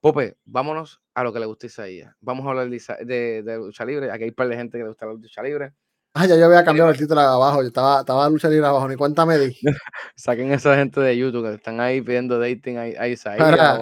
Pope, 0.01 0.37
vámonos 0.45 1.03
a 1.14 1.25
lo 1.25 1.33
que 1.33 1.41
le 1.41 1.47
gusta 1.47 1.66
a 1.66 1.68
Isaías. 1.68 2.14
Vamos 2.21 2.47
a 2.47 2.51
hablar 2.51 2.71
de, 2.71 3.43
de, 3.43 3.57
lucha 3.59 3.85
libre. 3.85 4.11
Aquí 4.11 4.23
hay 4.23 4.31
un 4.31 4.35
par 4.35 4.49
de 4.49 4.57
gente 4.57 4.79
que 4.79 4.85
le 4.85 4.89
gusta 4.89 5.05
la 5.05 5.12
lucha 5.12 5.43
libre. 5.43 5.75
Ah, 6.14 6.27
ya 6.27 6.37
yo 6.37 6.47
había 6.47 6.64
cambiado 6.64 6.91
el 6.91 6.97
título 6.97 7.21
abajo. 7.21 7.61
Yo 7.61 7.68
estaba, 7.68 8.01
estaba 8.01 8.29
lucha 8.31 8.49
libre 8.49 8.66
abajo. 8.66 8.89
Ni 8.89 8.97
cuenta 8.97 9.27
me 9.27 9.37
di. 9.37 9.57
Saquen 10.14 10.53
esa 10.53 10.75
gente 10.77 11.01
de 11.01 11.16
YouTube 11.18 11.49
que 11.49 11.55
están 11.55 11.81
ahí 11.81 12.01
pidiendo 12.01 12.39
dating 12.39 12.79
a, 12.79 12.83
a 12.83 13.09
Isaías. 13.09 13.39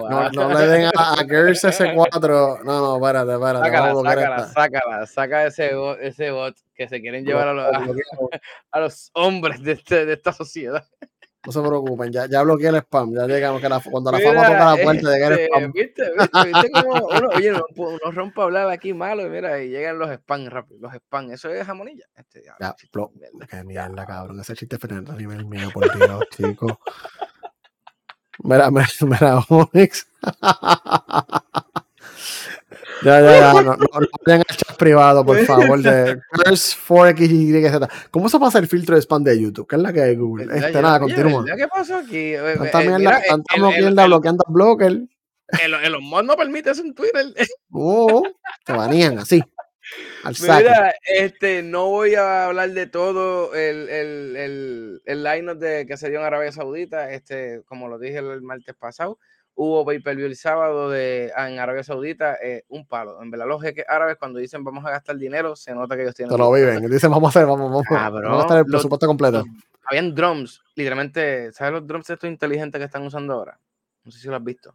no, 0.09 0.29
no, 0.31 0.59
le 0.59 0.67
den 0.67 0.89
a, 0.93 1.13
a 1.13 1.23
Girls 1.23 1.63
S4. 1.63 2.63
No, 2.65 2.81
no, 2.81 2.95
espérate, 2.97 3.33
espérate. 3.33 3.69
Sácala, 3.69 4.03
sácala, 4.03 4.47
sácala. 4.47 5.07
Saca 5.07 5.45
ese 5.45 5.75
bot, 5.75 5.99
ese 6.01 6.31
bot 6.31 6.55
que 6.75 6.87
se 6.87 7.01
quieren 7.01 7.25
llevar 7.25 7.47
a 7.47 7.53
los, 7.53 7.65
a, 8.71 8.79
los 8.79 9.11
hombres 9.13 9.61
de, 9.63 9.73
este, 9.73 10.05
de 10.05 10.13
esta 10.13 10.33
sociedad. 10.33 10.85
No 11.45 11.53
se 11.53 11.61
preocupen, 11.61 12.11
ya, 12.11 12.25
ya 12.25 12.41
bloqueé 12.43 12.67
el 12.67 12.75
spam. 12.75 13.13
Ya 13.15 13.25
llegamos 13.25 13.61
que 13.61 13.69
la, 13.69 13.79
cuando 13.79 14.11
la 14.11 14.19
fama 14.19 14.45
toca 14.45 14.75
la 14.75 14.83
puerta, 14.83 15.09
llega 15.09 15.27
el 15.27 15.33
este, 15.33 15.45
spam. 15.45 15.71
¿Viste? 15.71 16.03
¿Viste? 16.17 16.45
¿Viste 16.45 16.69
cómo 16.71 17.07
uno, 17.07 17.29
oye, 17.33 17.51
uno, 17.51 17.63
uno 17.77 18.11
rompe 18.11 18.41
a 18.41 18.43
hablar 18.43 18.69
aquí 18.69 18.93
malo 18.93 19.25
y 19.25 19.29
mira, 19.29 19.61
y 19.63 19.69
llegan 19.69 19.99
los 19.99 20.11
spam 20.11 20.47
rápido. 20.47 20.79
Los 20.81 20.93
spam, 20.95 21.31
eso 21.31 21.49
es 21.49 21.65
jamonilla. 21.65 22.05
Este, 22.15 22.43
ya, 22.43 22.55
ya, 22.59 22.75
blo, 22.91 23.13
qué 23.49 23.63
mierda, 23.63 24.05
cabrón. 24.05 24.39
Ese 24.41 24.53
chiste 24.55 24.77
frenando 24.77 25.13
a 25.13 25.15
nivel 25.15 25.45
mío, 25.45 25.69
por 25.73 25.89
Dios, 25.95 26.23
chicos. 26.35 26.73
Mira, 28.39 28.69
mira, 28.69 28.87
mira, 29.01 29.39
Onyx. 29.47 30.07
Ya, 33.03 33.21
ya, 33.21 33.39
ya, 33.39 33.53
no, 33.53 33.75
no, 33.75 33.87
vayan 34.25 34.43
al 34.47 34.55
chat 34.55 34.77
privado, 34.77 35.25
por 35.25 35.37
favor, 35.45 35.81
de 35.81 36.19
Curse 36.31 36.77
4XYZ. 36.87 37.89
¿Cómo 38.11 38.29
se 38.29 38.39
pasa 38.39 38.59
el 38.59 38.67
filtro 38.67 38.95
de 38.95 39.01
spam 39.01 39.23
de 39.23 39.41
YouTube? 39.41 39.67
¿Qué 39.67 39.75
es 39.75 39.81
la 39.81 39.93
que 39.93 40.01
hay 40.01 40.15
Google? 40.15 40.53
Este, 40.53 40.73
ya, 40.73 40.81
nada, 40.81 40.99
continúa. 40.99 41.45
¿Qué 41.45 41.67
pasó 41.67 41.97
aquí? 41.97 42.33
Tanta 42.57 42.83
eh, 42.83 42.97
mierda, 42.97 43.21
tanta 43.27 43.57
mierda 43.57 44.05
bloqueando 44.05 44.43
el 44.47 44.53
blocker. 44.53 44.91
El, 44.91 45.73
el, 45.73 45.95
el 45.95 46.25
no 46.25 46.35
permite 46.35 46.71
eso 46.71 46.81
en 46.81 46.93
Twitter. 46.93 47.25
Oh, 47.71 48.23
te 48.65 48.73
banían 48.73 49.19
así. 49.19 49.41
Al 50.23 50.35
Mira, 50.41 50.93
este, 51.03 51.63
no 51.63 51.85
voy 51.87 52.15
a 52.15 52.45
hablar 52.45 52.71
de 52.71 52.87
todo 52.87 53.53
el, 53.55 53.89
el, 53.89 54.35
el, 54.35 55.01
el 55.05 55.23
line 55.23 55.55
de 55.55 55.85
que 55.85 55.97
se 55.97 56.09
dio 56.09 56.19
en 56.19 56.25
Arabia 56.25 56.51
Saudita, 56.51 57.11
este, 57.11 57.61
como 57.65 57.87
lo 57.87 57.97
dije 57.97 58.17
el 58.17 58.41
martes 58.41 58.75
pasado 58.75 59.19
hubo 59.61 59.85
pay 59.85 59.99
per 59.99 60.15
view 60.15 60.25
el 60.25 60.37
sábado 60.37 60.89
de, 60.89 61.33
ah, 61.35 61.49
en 61.49 61.59
Arabia 61.59 61.83
Saudita, 61.83 62.37
eh, 62.41 62.63
un 62.69 62.87
palo. 62.87 63.21
En 63.21 63.29
verdad, 63.29 63.45
los 63.45 63.61
jeques 63.61 63.83
árabes, 63.89 64.15
cuando 64.15 64.39
dicen 64.39 64.63
vamos 64.63 64.85
a 64.85 64.91
gastar 64.91 65.17
dinero, 65.17 65.53
se 65.53 65.75
nota 65.75 65.97
que 65.97 66.03
ellos 66.03 66.15
tienen. 66.15 66.31
Se 66.31 66.37
lo 66.37 66.49
viven. 66.49 66.89
Dicen 66.89 67.11
vamos 67.11 67.27
a 67.27 67.29
hacer, 67.29 67.45
vamos, 67.45 67.69
vamos, 67.69 67.85
vamos 67.89 68.23
a 68.23 68.37
gastar 68.37 68.59
el 68.59 68.65
presupuesto 68.65 69.05
completo. 69.05 69.43
Habían 69.83 70.15
drums, 70.15 70.61
literalmente, 70.75 71.51
¿sabes 71.51 71.73
los 71.73 71.85
drums 71.85 72.09
estos 72.09 72.29
inteligentes 72.29 72.79
que 72.79 72.85
están 72.85 73.03
usando 73.03 73.33
ahora? 73.33 73.59
No 74.05 74.11
sé 74.11 74.19
si 74.19 74.29
lo 74.29 74.37
has 74.37 74.43
visto. 74.43 74.73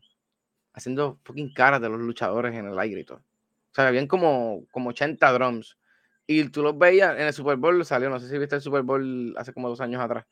Haciendo 0.75 1.19
fucking 1.25 1.55
caras 1.55 1.81
de 1.81 1.89
los 1.89 1.99
luchadores 1.99 2.55
en 2.55 2.67
el 2.67 2.79
aire 2.79 3.01
y 3.01 3.05
todo. 3.05 3.19
O 3.19 3.75
sea, 3.75 3.89
habían 3.89 4.07
como, 4.07 4.67
como 4.71 4.91
80 4.91 5.33
drums. 5.33 5.79
Y 6.27 6.45
tú 6.51 6.63
los 6.63 6.77
veías 6.77 7.17
en 7.17 7.23
el 7.23 7.33
Super 7.33 7.57
Bowl, 7.57 7.83
salió, 7.87 8.11
no 8.11 8.21
sé 8.21 8.29
si 8.29 8.37
viste 8.37 8.57
el 8.57 8.61
Super 8.61 8.83
Bowl 8.83 9.35
hace 9.39 9.55
como 9.55 9.71
dos 9.71 9.81
años 9.81 10.03
atrás 10.03 10.27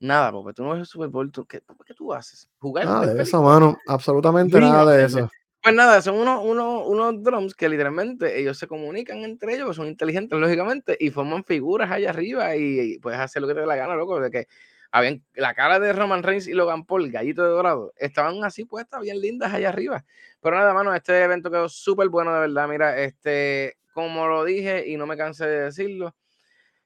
Nada, 0.00 0.30
porque 0.30 0.54
tú 0.54 0.62
no 0.62 0.70
ves 0.70 0.80
el 0.80 0.86
Super 0.86 1.08
Bowl. 1.08 1.30
¿qué, 1.48 1.60
¿Qué 1.86 1.94
tú 1.94 2.12
haces? 2.12 2.48
Jugar. 2.58 2.84
Nada 2.84 3.14
de 3.14 3.22
eso, 3.22 3.42
mano. 3.42 3.78
Absolutamente 3.86 4.60
nada 4.60 4.92
de 4.92 5.04
eso. 5.04 5.30
Pues 5.60 5.74
nada, 5.74 6.00
son 6.00 6.14
unos, 6.14 6.44
unos, 6.44 6.86
unos 6.86 7.22
drums 7.22 7.54
que 7.54 7.68
literalmente 7.68 8.40
ellos 8.40 8.56
se 8.56 8.68
comunican 8.68 9.18
entre 9.18 9.54
ellos, 9.54 9.74
son 9.74 9.88
inteligentes, 9.88 10.38
lógicamente, 10.38 10.96
y 11.00 11.10
forman 11.10 11.44
figuras 11.44 11.90
allá 11.90 12.10
arriba 12.10 12.54
y, 12.54 12.98
puedes 13.00 13.18
hacer 13.18 13.42
lo 13.42 13.48
que 13.48 13.54
te 13.54 13.60
dé 13.60 13.66
la 13.66 13.74
gana, 13.74 13.96
loco. 13.96 14.20
De 14.20 14.30
que 14.30 14.46
habían 14.92 15.24
la 15.34 15.54
cara 15.54 15.80
de 15.80 15.92
Roman 15.92 16.22
Reigns 16.22 16.46
y 16.46 16.52
Logan 16.52 16.84
Paul, 16.84 17.10
gallito 17.10 17.42
de 17.42 17.50
dorado, 17.50 17.92
estaban 17.96 18.42
así 18.44 18.64
puestas, 18.64 19.00
bien 19.02 19.20
lindas 19.20 19.52
allá 19.52 19.70
arriba. 19.70 20.04
Pero 20.40 20.56
nada, 20.56 20.72
mano, 20.72 20.94
este 20.94 21.22
evento 21.22 21.50
quedó 21.50 21.68
súper 21.68 22.08
bueno, 22.08 22.32
de 22.32 22.40
verdad. 22.40 22.68
Mira, 22.68 22.98
este, 23.00 23.76
como 23.92 24.28
lo 24.28 24.44
dije 24.44 24.88
y 24.88 24.96
no 24.96 25.06
me 25.06 25.16
cansé 25.16 25.46
de 25.46 25.60
decirlo, 25.64 26.14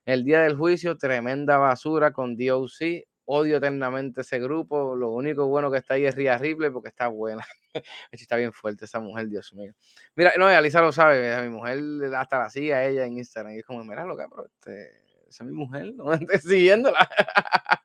el 0.05 0.25
día 0.25 0.43
del 0.43 0.57
juicio, 0.57 0.97
tremenda 0.97 1.59
basura 1.59 2.13
con 2.13 2.37
DOC. 2.37 3.05
Odio 3.25 3.59
eternamente 3.59 4.23
ese 4.23 4.41
grupo. 4.41 4.97
Lo 4.97 5.11
único 5.11 5.47
bueno 5.47 5.71
que 5.71 5.79
está 5.79 5.95
ahí 5.95 6.05
es 6.05 6.15
Ria 6.17 6.39
Ripley 6.39 6.71
porque 6.71 6.89
está 6.89 7.07
buena. 7.07 7.47
está 8.11 8.37
bien 8.37 8.53
fuerte 8.53 8.85
esa 8.85 8.99
mujer, 8.99 9.29
Dios 9.29 9.53
mío. 9.55 9.73
Mira, 10.17 10.33
no, 10.37 10.47
Alisa 10.47 10.81
lo 10.81 10.91
sabe. 10.91 11.41
Mi 11.43 11.49
mujer 11.49 11.79
hasta 12.17 12.41
la 12.41 12.51
sigue 12.51 12.75
a 12.75 12.85
ella 12.85 13.05
en 13.07 13.19
Instagram. 13.19 13.55
Y 13.55 13.59
es 13.61 13.65
como, 13.65 13.85
mira, 13.85 14.05
loca, 14.05 14.27
pero 14.29 14.47
este, 14.47 15.03
esa 15.29 15.45
es 15.45 15.51
mi 15.51 15.53
mujer. 15.53 15.93
No 15.97 16.19
siguiéndola. 16.41 17.09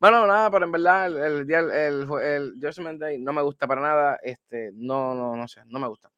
bueno, 0.00 0.26
nada, 0.26 0.50
pero 0.50 0.64
en 0.64 0.72
verdad 0.72 1.26
el, 1.26 1.46
día, 1.46 1.58
el, 1.58 2.08
el, 2.22 2.54
Judgment 2.60 2.98
Day 2.98 3.18
no 3.18 3.32
me 3.34 3.42
gusta 3.42 3.66
para 3.66 3.82
nada. 3.82 4.18
Este, 4.22 4.70
no, 4.74 5.14
no, 5.14 5.36
no 5.36 5.46
sé, 5.46 5.60
no 5.66 5.78
me 5.78 5.86
gusta. 5.86 6.10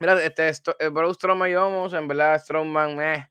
Mira, 0.00 0.20
este, 0.22 0.48
esto, 0.48 0.74
eh, 0.80 0.88
Bro 0.88 1.14
Strowman 1.14 1.50
y 1.50 1.54
Homos, 1.54 1.92
en 1.92 2.08
verdad, 2.08 2.40
Strowman, 2.42 3.00
eh, 3.00 3.28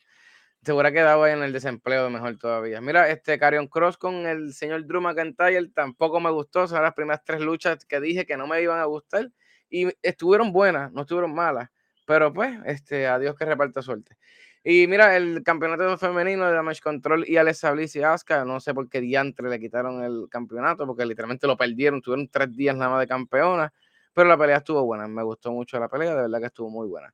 se 0.64 0.74
hubiera 0.74 0.92
quedado 0.92 1.26
en 1.26 1.42
el 1.42 1.54
desempleo 1.54 2.10
mejor 2.10 2.38
todavía. 2.38 2.82
Mira, 2.82 3.10
este 3.10 3.40
Carion 3.40 3.68
Cross 3.68 3.98
con 3.98 4.28
el 4.28 4.54
señor 4.54 4.86
Drew 4.86 5.02
McIntyre 5.02 5.70
tampoco 5.70 6.20
me 6.20 6.30
gustó. 6.30 6.68
Son 6.68 6.84
las 6.84 6.94
primeras 6.94 7.24
tres 7.26 7.42
luchas 7.42 7.86
que 7.86 8.00
dije 8.00 8.26
que 8.26 8.38
no 8.38 8.46
me 8.46 8.62
iban 8.62 8.80
a 8.80 8.86
gustar. 8.86 9.32
Y 9.70 9.88
estuvieron 10.04 10.52
buenas, 10.52 10.92
no 10.92 11.02
estuvieron 11.02 11.34
malas. 11.34 11.70
Pero 12.06 12.32
pues, 12.34 12.60
este, 12.66 13.08
adiós 13.08 13.36
que 13.36 13.46
reparta 13.46 13.82
suerte. 13.82 14.18
Y 14.64 14.86
mira, 14.86 15.18
el 15.18 15.42
campeonato 15.44 15.98
femenino 15.98 16.46
de 16.46 16.54
Damage 16.54 16.82
Control 16.82 17.26
y 17.28 17.38
Alex 17.38 17.64
Bliss 17.74 17.96
y 17.96 18.04
Asuka, 18.04 18.46
no 18.46 18.60
sé 18.60 18.76
por 18.76 18.88
qué 18.90 19.02
diantre 19.02 19.50
le 19.50 19.60
quitaron 19.60 20.04
el 20.04 20.28
campeonato, 20.30 20.86
porque 20.86 21.04
literalmente 21.06 21.48
lo 21.48 21.58
perdieron, 21.58 22.00
tuvieron 22.00 22.28
tres 22.30 22.56
días 22.56 22.76
nada 22.76 22.92
más 22.92 23.00
de 23.00 23.08
campeona, 23.08 23.74
pero 24.14 24.28
la 24.28 24.38
pelea 24.38 24.58
estuvo 24.58 24.84
buena, 24.86 25.08
me 25.08 25.24
gustó 25.24 25.52
mucho 25.52 25.80
la 25.80 25.90
pelea, 25.90 26.14
de 26.14 26.22
verdad 26.22 26.40
que 26.40 26.46
estuvo 26.46 26.70
muy 26.70 26.88
buena. 26.88 27.12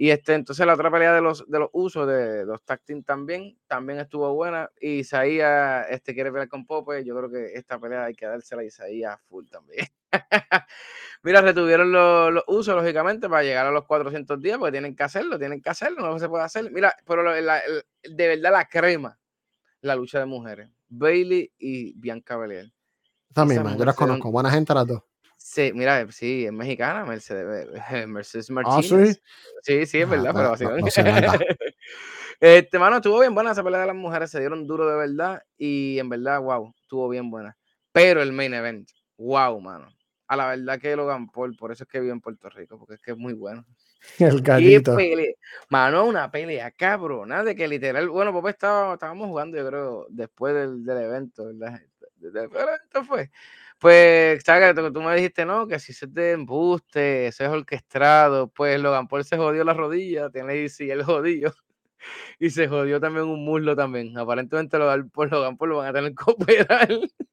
Y 0.00 0.10
este, 0.10 0.34
entonces 0.34 0.64
la 0.64 0.74
otra 0.74 0.92
pelea 0.92 1.12
de 1.12 1.20
los, 1.20 1.44
de 1.50 1.58
los 1.58 1.70
usos 1.72 2.06
de 2.06 2.46
los 2.46 2.62
tag 2.62 2.80
también, 3.04 3.58
también 3.66 3.98
estuvo 3.98 4.32
buena. 4.32 4.70
Y 4.80 5.00
Isaías 5.00 5.86
este, 5.90 6.14
quiere 6.14 6.30
pelear 6.30 6.48
con 6.48 6.64
Pope. 6.64 7.04
Yo 7.04 7.16
creo 7.16 7.28
que 7.28 7.54
esta 7.54 7.80
pelea 7.80 8.04
hay 8.04 8.14
que 8.14 8.24
dársela 8.24 8.62
a 8.62 8.64
Isaías 8.64 9.18
full 9.28 9.46
también. 9.48 9.88
Mira, 11.24 11.40
retuvieron 11.40 11.90
los, 11.90 12.32
los, 12.32 12.44
usos, 12.46 12.76
lógicamente, 12.76 13.28
para 13.28 13.42
llegar 13.42 13.66
a 13.66 13.72
los 13.72 13.86
400 13.86 14.40
días, 14.40 14.56
porque 14.58 14.70
tienen 14.70 14.94
que 14.94 15.02
hacerlo, 15.02 15.36
tienen 15.36 15.60
que 15.60 15.68
hacerlo, 15.68 16.08
no 16.08 16.16
se 16.20 16.28
puede 16.28 16.44
hacer. 16.44 16.70
Mira, 16.70 16.94
pero 17.04 17.32
de 17.32 17.82
verdad 18.28 18.52
la 18.52 18.66
crema, 18.66 19.18
la 19.80 19.96
lucha 19.96 20.20
de 20.20 20.26
mujeres. 20.26 20.70
Bailey 20.88 21.52
y 21.58 21.92
Bianca 21.98 22.36
Belair. 22.36 22.72
Esa 23.30 23.44
misma, 23.44 23.76
yo 23.76 23.84
las 23.84 23.96
conozco, 23.96 24.30
buena 24.30 24.52
gente 24.52 24.72
las 24.74 24.86
dos. 24.86 25.02
Sí, 25.50 25.72
mira, 25.74 26.06
sí, 26.12 26.44
es 26.44 26.52
mexicana, 26.52 27.06
Mercedes, 27.06 27.68
Mercedes 28.06 28.50
Martínez. 28.50 28.92
¿Ah, 28.92 29.14
sí? 29.14 29.20
Sí, 29.62 29.86
sí, 29.86 29.98
es 30.00 30.06
ah, 30.06 30.10
verdad, 30.10 30.32
pero 30.34 30.50
básicamente. 30.50 30.90
este, 32.40 32.78
mano, 32.78 32.96
estuvo 32.96 33.18
bien 33.20 33.34
buena 33.34 33.52
esa 33.52 33.64
pelea 33.64 33.80
de 33.80 33.86
las 33.86 33.96
mujeres, 33.96 34.30
se 34.30 34.40
dieron 34.40 34.66
duro 34.66 34.86
de 34.86 34.98
verdad 34.98 35.42
y 35.56 35.98
en 35.98 36.10
verdad, 36.10 36.42
wow, 36.42 36.74
estuvo 36.82 37.08
bien 37.08 37.30
buena. 37.30 37.56
Pero 37.92 38.20
el 38.20 38.30
main 38.30 38.52
event, 38.52 38.90
wow, 39.16 39.58
mano. 39.58 39.88
A 40.26 40.36
la 40.36 40.48
verdad 40.48 40.78
que 40.78 40.94
Logan 40.94 41.30
Paul, 41.30 41.56
por 41.56 41.72
eso 41.72 41.84
es 41.84 41.88
que 41.88 42.00
vive 42.00 42.12
en 42.12 42.20
Puerto 42.20 42.50
Rico, 42.50 42.78
porque 42.78 42.96
es 42.96 43.00
que 43.00 43.12
es 43.12 43.16
muy 43.16 43.32
bueno. 43.32 43.64
El 44.18 44.42
gallito. 44.42 44.96
Pelea. 44.96 45.32
Mano, 45.70 46.04
una 46.04 46.30
pelea 46.30 46.70
cabrona 46.72 47.42
de 47.42 47.56
que 47.56 47.66
literal, 47.66 48.10
bueno, 48.10 48.38
pues 48.38 48.52
estaba, 48.52 48.92
estábamos 48.92 49.28
jugando, 49.28 49.56
yo 49.56 49.66
creo, 49.66 50.06
después 50.10 50.54
del, 50.54 50.84
del 50.84 51.04
evento, 51.04 51.46
¿verdad? 51.46 51.80
Desde 52.16 52.44
evento 52.44 53.04
fue. 53.04 53.06
Pues, 53.06 53.30
¿sabes? 53.80 54.74
Tú, 54.92 55.02
me 55.02 55.14
dijiste, 55.14 55.44
no, 55.44 55.66
que 55.66 55.78
si 55.78 55.92
se 55.92 56.08
te 56.08 56.32
embuste, 56.32 57.28
eso 57.28 57.44
es 57.44 57.50
orquestado, 57.50 58.48
pues 58.48 58.80
Logan 58.80 59.08
Paul 59.08 59.24
se 59.24 59.36
jodió 59.36 59.64
la 59.64 59.74
rodilla, 59.74 60.30
tiene 60.30 60.68
sí, 60.68 60.90
el 60.90 61.04
jodido. 61.04 61.54
Y 62.38 62.50
se 62.50 62.68
jodió 62.68 63.00
también 63.00 63.26
un 63.26 63.44
muslo 63.44 63.74
también. 63.74 64.16
Aparentemente 64.16 64.78
Logan 64.78 65.10
Paul, 65.10 65.30
Logan 65.30 65.56
Paul 65.56 65.70
lo 65.70 65.76
van 65.78 65.88
a 65.88 65.92
tener 65.92 66.14
que 66.14 66.30
operar. 66.30 66.88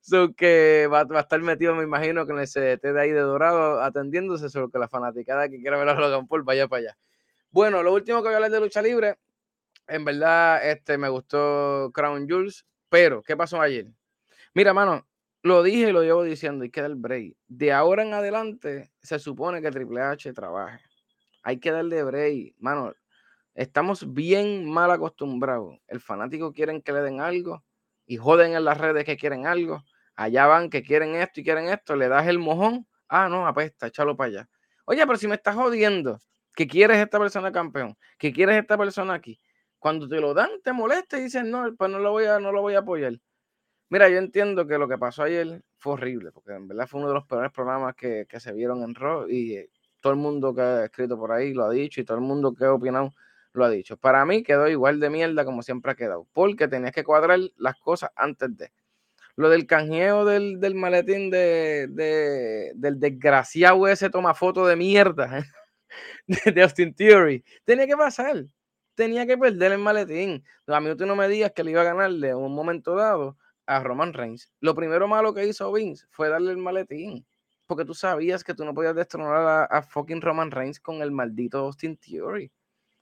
So 0.00 0.34
que 0.36 0.88
va, 0.92 1.02
va, 1.02 1.18
a 1.18 1.22
estar 1.22 1.40
metido, 1.40 1.74
me 1.74 1.82
imagino, 1.82 2.26
que 2.26 2.32
en 2.32 2.38
el 2.38 2.46
CDT 2.46 2.92
de 2.92 3.00
ahí 3.00 3.10
de 3.10 3.20
Dorado 3.20 3.82
atendiéndose, 3.82 4.48
solo 4.50 4.70
que 4.70 4.78
la 4.78 4.88
fanaticada 4.88 5.48
que 5.48 5.58
quiera 5.60 5.76
ver 5.78 5.88
a 5.88 5.94
Logan 5.94 6.28
Paul 6.28 6.44
vaya 6.44 6.68
para 6.68 6.80
allá. 6.80 6.98
Bueno, 7.50 7.82
lo 7.82 7.92
último 7.92 8.18
que 8.18 8.28
voy 8.28 8.34
a 8.34 8.36
hablar 8.36 8.52
de 8.52 8.60
lucha 8.60 8.82
libre, 8.82 9.16
en 9.88 10.04
verdad, 10.04 10.64
este, 10.68 10.96
me 10.96 11.08
gustó 11.08 11.90
Crown 11.92 12.28
Jules, 12.28 12.64
pero 12.88 13.20
¿qué 13.22 13.36
pasó 13.36 13.60
ayer? 13.60 13.86
Mira, 14.54 14.72
mano, 14.72 15.06
lo 15.46 15.62
dije 15.62 15.88
y 15.88 15.92
lo 15.92 16.02
llevo 16.02 16.24
diciendo, 16.24 16.64
y 16.64 16.70
queda 16.70 16.86
el 16.86 16.96
break. 16.96 17.36
De 17.48 17.72
ahora 17.72 18.02
en 18.02 18.14
adelante 18.14 18.90
se 19.02 19.18
supone 19.18 19.62
que 19.62 19.70
Triple 19.70 20.02
H 20.02 20.32
trabaje. 20.32 20.84
Hay 21.42 21.58
que 21.58 21.70
darle 21.70 22.02
break. 22.02 22.54
Mano, 22.58 22.92
estamos 23.54 24.12
bien 24.12 24.68
mal 24.68 24.90
acostumbrados. 24.90 25.78
El 25.86 26.00
fanático 26.00 26.52
quieren 26.52 26.82
que 26.82 26.92
le 26.92 27.00
den 27.00 27.20
algo 27.20 27.64
y 28.06 28.16
joden 28.16 28.54
en 28.54 28.64
las 28.64 28.78
redes 28.78 29.04
que 29.04 29.16
quieren 29.16 29.46
algo 29.46 29.82
allá 30.16 30.46
van 30.46 30.70
que 30.70 30.82
quieren 30.82 31.14
esto 31.14 31.40
y 31.40 31.44
quieren 31.44 31.68
esto, 31.68 31.94
le 31.94 32.08
das 32.08 32.26
el 32.26 32.38
mojón, 32.38 32.86
ah, 33.08 33.28
no, 33.28 33.46
apesta, 33.46 33.86
échalo 33.86 34.16
para 34.16 34.28
allá. 34.28 34.48
Oye, 34.86 35.06
pero 35.06 35.18
si 35.18 35.28
me 35.28 35.34
estás 35.36 35.54
jodiendo, 35.54 36.18
que 36.54 36.66
quieres 36.66 36.98
esta 36.98 37.18
persona 37.18 37.52
campeón, 37.52 37.96
que 38.18 38.32
quieres 38.32 38.56
esta 38.56 38.78
persona 38.78 39.14
aquí, 39.14 39.38
cuando 39.78 40.08
te 40.08 40.20
lo 40.20 40.32
dan, 40.32 40.50
te 40.64 40.72
molesta 40.72 41.18
y 41.18 41.24
dices, 41.24 41.44
no, 41.44 41.74
pues 41.76 41.90
no 41.90 41.98
lo 41.98 42.12
voy 42.12 42.24
a, 42.24 42.40
no 42.40 42.50
lo 42.50 42.62
voy 42.62 42.74
a 42.74 42.78
apoyar. 42.78 43.12
Mira, 43.88 44.08
yo 44.08 44.18
entiendo 44.18 44.66
que 44.66 44.78
lo 44.78 44.88
que 44.88 44.98
pasó 44.98 45.22
ayer 45.22 45.62
fue 45.78 45.92
horrible, 45.94 46.32
porque 46.32 46.52
en 46.52 46.66
verdad 46.66 46.88
fue 46.88 46.98
uno 47.00 47.08
de 47.08 47.14
los 47.14 47.26
peores 47.26 47.52
programas 47.52 47.94
que, 47.94 48.26
que 48.28 48.40
se 48.40 48.52
vieron 48.52 48.82
en 48.82 48.94
Raw 48.96 49.28
y 49.28 49.54
eh, 49.54 49.70
todo 50.00 50.12
el 50.12 50.18
mundo 50.18 50.54
que 50.54 50.60
ha 50.60 50.84
escrito 50.86 51.16
por 51.16 51.30
ahí 51.32 51.54
lo 51.54 51.64
ha 51.64 51.70
dicho 51.70 52.00
y 52.00 52.04
todo 52.04 52.18
el 52.18 52.24
mundo 52.24 52.52
que 52.54 52.64
ha 52.64 52.72
opinado 52.72 53.12
lo 53.52 53.64
ha 53.64 53.70
dicho. 53.70 53.96
Para 53.96 54.24
mí 54.26 54.42
quedó 54.42 54.68
igual 54.68 54.98
de 54.98 55.08
mierda 55.10 55.44
como 55.44 55.62
siempre 55.62 55.92
ha 55.92 55.94
quedado, 55.94 56.26
porque 56.32 56.66
tenías 56.66 56.92
que 56.92 57.04
cuadrar 57.04 57.38
las 57.56 57.76
cosas 57.76 58.10
antes 58.16 58.56
de. 58.56 58.72
Lo 59.36 59.50
del 59.50 59.66
canjeo 59.66 60.24
del, 60.24 60.60
del 60.60 60.74
maletín 60.74 61.30
de, 61.30 61.88
de, 61.90 62.72
del 62.74 62.98
desgraciado 62.98 63.86
ese 63.86 64.10
toma 64.10 64.34
foto 64.34 64.66
de 64.66 64.76
mierda 64.76 65.44
de, 66.26 66.52
de 66.52 66.62
Austin 66.62 66.94
Theory. 66.94 67.44
Tenía 67.64 67.86
que 67.86 67.96
pasar. 67.96 68.46
Tenía 68.94 69.26
que 69.26 69.36
perder 69.36 69.72
el 69.72 69.78
maletín. 69.78 70.42
A 70.66 70.80
mí 70.80 70.96
tú 70.96 71.06
no 71.06 71.14
me 71.16 71.28
digas 71.28 71.52
que 71.54 71.62
le 71.62 71.72
iba 71.72 71.82
a 71.82 71.84
ganarle 71.84 72.30
en 72.30 72.36
un 72.36 72.54
momento 72.54 72.94
dado 72.94 73.36
a 73.66 73.80
Roman 73.80 74.12
Reigns. 74.12 74.50
Lo 74.60 74.74
primero 74.74 75.08
malo 75.08 75.34
que 75.34 75.46
hizo 75.46 75.72
Vince 75.72 76.06
fue 76.10 76.28
darle 76.28 76.52
el 76.52 76.58
maletín. 76.58 77.26
Porque 77.66 77.84
tú 77.84 77.94
sabías 77.94 78.44
que 78.44 78.54
tú 78.54 78.64
no 78.64 78.74
podías 78.74 78.94
destronar 78.94 79.34
a, 79.34 79.64
a 79.64 79.82
fucking 79.82 80.20
Roman 80.20 80.50
Reigns 80.52 80.78
con 80.78 81.02
el 81.02 81.10
maldito 81.10 81.58
Austin 81.58 81.96
Theory. 81.96 82.52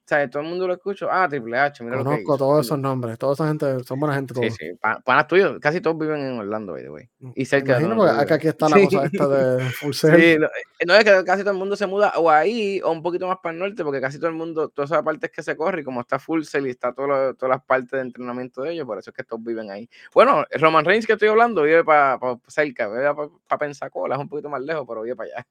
O 0.04 0.06
sea, 0.06 0.28
todo 0.28 0.42
el 0.42 0.48
mundo 0.50 0.66
lo 0.66 0.74
escucha. 0.74 1.06
Ah, 1.10 1.26
Triple 1.26 1.56
H, 1.58 1.82
mira 1.82 1.96
Conozco 1.96 2.10
lo 2.10 2.16
que 2.18 2.22
hizo. 2.24 2.36
todos 2.36 2.66
esos 2.66 2.78
nombres. 2.78 3.18
Toda 3.18 3.32
esa 3.32 3.48
gente, 3.48 3.82
son 3.84 3.98
buena 3.98 4.14
gente 4.14 4.34
todos. 4.34 4.46
Sí, 4.48 4.52
sí. 4.70 4.74
Pa- 4.78 5.00
Panas 5.00 5.26
tuyos, 5.26 5.58
casi 5.62 5.80
todos 5.80 5.96
viven 5.96 6.20
en 6.20 6.38
Orlando, 6.40 6.74
by 6.74 6.82
the 6.82 6.90
way. 6.90 7.08
Y 7.34 7.40
Me 7.40 7.44
cerca 7.46 7.78
de 7.78 7.86
tú 7.86 8.02
acá 8.02 8.34
aquí 8.34 8.48
está 8.48 8.68
la 8.68 8.76
Sí. 8.76 8.84
cosa 8.84 9.06
esta 9.06 9.28
de 9.28 9.64
Full. 9.80 9.92
Sí, 9.94 10.06
no, 10.38 10.46
eh, 10.46 10.50
no 10.86 10.94
es 10.94 11.04
que 11.04 11.24
casi 11.24 11.40
todo 11.42 11.52
el 11.52 11.58
mundo 11.58 11.74
se 11.74 11.86
muda 11.86 12.12
o 12.18 12.28
ahí 12.30 12.82
o 12.84 12.90
un 12.92 13.02
poquito 13.02 13.26
más 13.26 13.38
para 13.42 13.54
el 13.54 13.60
norte, 13.60 13.82
porque 13.82 14.02
casi 14.02 14.18
todo 14.18 14.28
el 14.28 14.36
mundo, 14.36 14.68
todas 14.68 14.90
esas 14.90 15.02
partes 15.02 15.30
que 15.30 15.42
se 15.42 15.56
corre, 15.56 15.80
y 15.80 15.84
como 15.84 16.02
está 16.02 16.18
Full 16.18 16.42
Sail 16.42 16.66
y 16.66 16.70
está 16.70 16.92
todo 16.92 17.06
lo- 17.06 17.34
todas 17.34 17.56
las 17.56 17.64
partes 17.64 17.92
de 17.92 18.00
entrenamiento 18.00 18.60
de 18.60 18.72
ellos, 18.72 18.84
por 18.86 18.98
eso 18.98 19.08
es 19.08 19.16
que 19.16 19.24
todos 19.24 19.42
viven 19.42 19.70
ahí. 19.70 19.88
Bueno, 20.12 20.44
Roman 20.60 20.84
Reigns 20.84 21.06
que 21.06 21.14
estoy 21.14 21.28
hablando 21.28 21.62
vive 21.62 21.82
para 21.82 22.18
cerca, 22.46 22.88
vive 22.90 23.08
para 23.48 23.58
Pensacola, 23.58 24.16
es 24.16 24.20
un 24.20 24.28
poquito 24.28 24.50
más 24.50 24.60
lejos, 24.60 24.84
pero 24.86 25.00
vive 25.00 25.16
para 25.16 25.30
allá. 25.36 25.46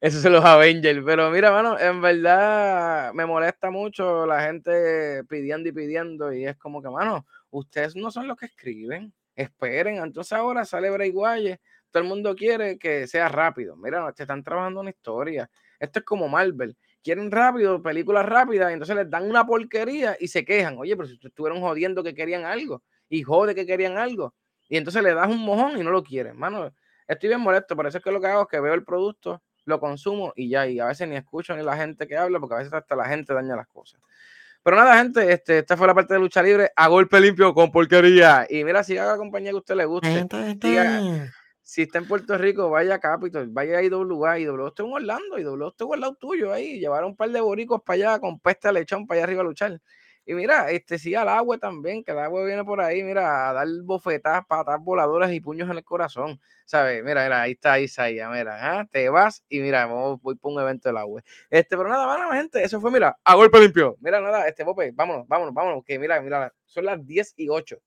Esos 0.00 0.22
son 0.22 0.32
los 0.32 0.44
Avengers. 0.44 1.02
Pero 1.04 1.30
mira, 1.30 1.50
mano, 1.50 1.78
en 1.78 2.00
verdad 2.00 3.12
me 3.12 3.26
molesta 3.26 3.70
mucho 3.70 4.26
la 4.26 4.42
gente 4.42 5.24
pidiendo 5.24 5.68
y 5.68 5.72
pidiendo. 5.72 6.32
Y 6.32 6.46
es 6.46 6.56
como 6.56 6.82
que, 6.82 6.88
mano, 6.88 7.26
ustedes 7.50 7.96
no 7.96 8.10
son 8.10 8.26
los 8.26 8.36
que 8.36 8.46
escriben. 8.46 9.12
Esperen. 9.36 9.96
Entonces 9.96 10.32
ahora 10.32 10.64
sale 10.64 10.90
Bray. 10.90 11.12
Todo 11.12 12.02
el 12.02 12.08
mundo 12.08 12.34
quiere 12.36 12.78
que 12.78 13.06
sea 13.06 13.28
rápido. 13.28 13.76
Mira, 13.76 14.12
te 14.12 14.22
están 14.22 14.44
trabajando 14.44 14.80
una 14.80 14.90
historia. 14.90 15.50
Esto 15.78 15.98
es 16.00 16.04
como 16.04 16.28
Marvel. 16.28 16.76
Quieren 17.02 17.30
rápido, 17.30 17.82
películas 17.82 18.26
rápidas, 18.26 18.70
y 18.70 18.74
entonces 18.74 18.94
les 18.94 19.08
dan 19.08 19.28
una 19.28 19.46
porquería 19.46 20.16
y 20.20 20.28
se 20.28 20.44
quejan. 20.44 20.76
Oye, 20.78 20.94
pero 20.96 21.08
si 21.08 21.18
estuvieron 21.22 21.60
jodiendo 21.60 22.02
que 22.04 22.14
querían 22.14 22.44
algo, 22.44 22.82
y 23.08 23.22
jode 23.22 23.54
que 23.54 23.64
querían 23.64 23.96
algo, 23.96 24.34
y 24.68 24.76
entonces 24.76 25.02
le 25.02 25.14
das 25.14 25.28
un 25.28 25.38
mojón 25.38 25.78
y 25.78 25.82
no 25.82 25.90
lo 25.90 26.04
quieren. 26.04 26.38
Mano, 26.38 26.72
estoy 27.08 27.30
bien 27.30 27.40
molesto, 27.40 27.74
por 27.74 27.86
eso 27.86 27.96
es 27.96 28.04
que 28.04 28.12
lo 28.12 28.20
que 28.20 28.26
hago 28.26 28.42
es 28.42 28.48
que 28.48 28.60
veo 28.60 28.74
el 28.74 28.84
producto, 28.84 29.42
lo 29.70 29.80
consumo 29.80 30.32
y 30.36 30.50
ya, 30.50 30.66
y 30.66 30.78
a 30.80 30.86
veces 30.86 31.08
ni 31.08 31.16
escucho 31.16 31.56
ni 31.56 31.62
la 31.62 31.76
gente 31.76 32.06
que 32.06 32.16
habla, 32.16 32.38
porque 32.38 32.54
a 32.56 32.58
veces 32.58 32.72
hasta 32.74 32.94
la 32.94 33.06
gente 33.06 33.32
daña 33.32 33.56
las 33.56 33.66
cosas. 33.68 34.00
Pero 34.62 34.76
nada, 34.76 34.98
gente, 34.98 35.32
este, 35.32 35.58
esta 35.60 35.74
fue 35.76 35.86
la 35.86 35.94
parte 35.94 36.12
de 36.12 36.20
lucha 36.20 36.42
libre 36.42 36.70
a 36.76 36.88
golpe 36.88 37.18
limpio 37.18 37.54
con 37.54 37.72
porquería. 37.72 38.46
Y 38.50 38.62
mira, 38.62 38.84
si 38.84 38.98
haga 38.98 39.12
la 39.12 39.16
compañía 39.16 39.50
que 39.52 39.56
a 39.56 39.60
usted 39.60 39.74
le 39.76 39.86
guste, 39.86 40.08
siga- 40.60 41.00
si 41.62 41.82
está 41.82 41.98
en 41.98 42.06
Puerto 42.06 42.36
Rico, 42.36 42.68
vaya 42.68 42.96
a 42.96 42.98
Capitol, 42.98 43.48
vaya 43.48 43.78
a 43.78 43.82
IWA, 43.82 44.38
IWA 44.40 44.68
está 44.68 44.82
en 44.82 44.92
Orlando, 44.92 45.38
IWA 45.38 45.68
está 45.68 45.84
en 45.84 45.92
al 45.94 46.00
lado 46.00 46.14
tuyo 46.16 46.52
ahí, 46.52 46.78
llevar 46.80 47.04
un 47.04 47.16
par 47.16 47.30
de 47.30 47.40
boricos 47.40 47.80
para 47.82 47.94
allá 47.94 48.18
con 48.18 48.38
peste 48.40 48.68
de 48.68 48.74
lechón 48.74 49.06
para 49.06 49.18
allá 49.18 49.24
arriba 49.24 49.40
a 49.42 49.44
luchar. 49.44 49.80
Y 50.30 50.34
mira, 50.34 50.70
este 50.70 50.96
sí 50.96 51.12
al 51.16 51.28
agua 51.28 51.58
también, 51.58 52.04
que 52.04 52.12
el 52.12 52.20
agua 52.20 52.44
viene 52.44 52.64
por 52.64 52.80
ahí, 52.80 53.02
mira, 53.02 53.50
a 53.50 53.52
dar 53.52 53.66
bofetadas, 53.82 54.46
patas 54.46 54.80
voladoras 54.80 55.32
y 55.32 55.40
puños 55.40 55.68
en 55.68 55.78
el 55.78 55.82
corazón, 55.82 56.40
¿sabes? 56.64 57.02
Mira, 57.02 57.24
mira, 57.24 57.42
ahí 57.42 57.50
está 57.50 57.80
Isaías, 57.80 58.30
mira, 58.30 58.86
te 58.92 59.08
vas 59.08 59.42
y 59.48 59.58
mira, 59.58 59.86
vamos, 59.86 60.22
voy 60.22 60.36
por 60.36 60.52
un 60.52 60.60
evento 60.60 60.88
del 60.88 60.98
agua. 60.98 61.20
Este, 61.50 61.76
pero 61.76 61.88
nada, 61.88 62.06
bueno, 62.06 62.30
gente, 62.30 62.62
eso 62.62 62.80
fue, 62.80 62.92
mira, 62.92 63.18
a 63.24 63.34
golpe 63.34 63.58
limpio. 63.58 63.96
Mira, 63.98 64.20
nada, 64.20 64.46
este, 64.46 64.64
Pope, 64.64 64.92
vámonos, 64.94 65.26
vámonos, 65.26 65.52
vámonos, 65.52 65.84
que 65.84 65.98
mira, 65.98 66.20
mira, 66.20 66.54
son 66.64 66.84
las 66.84 67.04
10 67.04 67.34
y 67.36 67.48
8. 67.48 67.78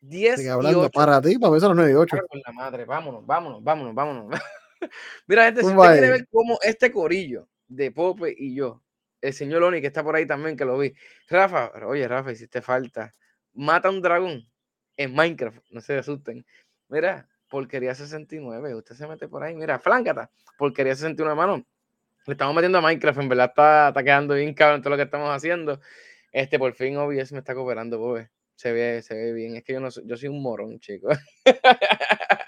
10 0.00 0.36
Sigue 0.38 0.48
y 0.48 0.50
hablando 0.50 0.80
8. 0.80 0.90
para 0.92 1.20
ti, 1.20 1.38
para 1.38 1.52
mí 1.52 1.60
son 1.60 1.68
las 1.68 1.76
9 1.76 1.92
y 1.92 1.94
8. 1.94 2.16
Cago 2.16 2.28
en 2.32 2.42
la 2.44 2.52
madre, 2.52 2.84
vámonos, 2.84 3.24
vámonos, 3.24 3.62
vámonos, 3.62 3.94
vámonos. 3.94 4.40
Mira, 5.28 5.44
gente, 5.44 5.60
si 5.60 5.68
usted 5.68 5.92
quiere 5.92 6.10
ver 6.10 6.26
cómo 6.32 6.58
este 6.62 6.90
corillo 6.90 7.46
de 7.68 7.92
Pope 7.92 8.34
y 8.36 8.56
yo, 8.56 8.82
el 9.26 9.34
señor 9.34 9.62
Oni 9.62 9.80
que 9.80 9.88
está 9.88 10.02
por 10.02 10.16
ahí 10.16 10.26
también, 10.26 10.56
que 10.56 10.64
lo 10.64 10.78
vi. 10.78 10.94
Rafa, 11.28 11.72
oye, 11.86 12.06
Rafa, 12.06 12.32
hiciste 12.32 12.62
falta. 12.62 13.14
Mata 13.54 13.90
un 13.90 14.00
dragón 14.02 14.48
en 14.96 15.14
Minecraft, 15.14 15.58
no 15.70 15.80
se 15.80 15.98
asusten. 15.98 16.46
Mira, 16.88 17.28
porquería 17.48 17.94
69, 17.94 18.74
usted 18.74 18.94
se 18.94 19.06
mete 19.06 19.28
por 19.28 19.42
ahí, 19.42 19.54
mira, 19.54 19.78
fláncata, 19.78 20.30
porquería 20.58 20.94
61, 20.94 21.34
mano. 21.34 21.66
Le 22.26 22.32
estamos 22.32 22.54
metiendo 22.54 22.78
a 22.78 22.80
Minecraft, 22.80 23.20
en 23.20 23.28
verdad 23.28 23.46
está, 23.50 23.88
está 23.88 24.02
quedando 24.02 24.34
bien 24.34 24.52
cabrón 24.54 24.82
todo 24.82 24.90
lo 24.90 24.96
que 24.96 25.04
estamos 25.04 25.30
haciendo. 25.30 25.80
Este, 26.32 26.58
por 26.58 26.74
fin 26.74 26.96
OBS 26.96 27.32
me 27.32 27.38
está 27.38 27.54
cooperando, 27.54 27.98
Pope. 27.98 28.30
Se 28.56 28.72
ve, 28.72 29.02
se 29.02 29.14
ve 29.14 29.32
bien. 29.32 29.56
Es 29.56 29.64
que 29.64 29.74
yo 29.74 29.80
no 29.80 29.90
soy, 29.90 30.04
yo 30.06 30.16
soy 30.16 30.28
un 30.28 30.42
morón, 30.42 30.80
chico. 30.80 31.08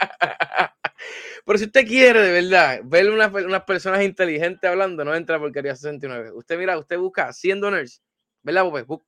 Pero 1.49 1.59
si 1.61 1.65
usted 1.65 1.87
quiere 1.87 2.21
de 2.21 2.31
verdad 2.31 2.81
ver 2.85 3.11
unas, 3.11 3.33
unas 3.33 3.63
personas 3.65 4.03
inteligentes 4.03 4.69
hablando, 4.69 5.03
no 5.03 5.15
entra 5.15 5.39
porquería 5.39 5.75
69. 5.75 6.31
Usted 6.33 6.59
mira, 6.59 6.79
usted 6.79 6.99
busca 6.99 7.33
100 7.33 7.59
donors, 7.59 8.03
¿verdad, 8.43 8.65
Pope? 8.65 8.85
Bu- 8.85 9.03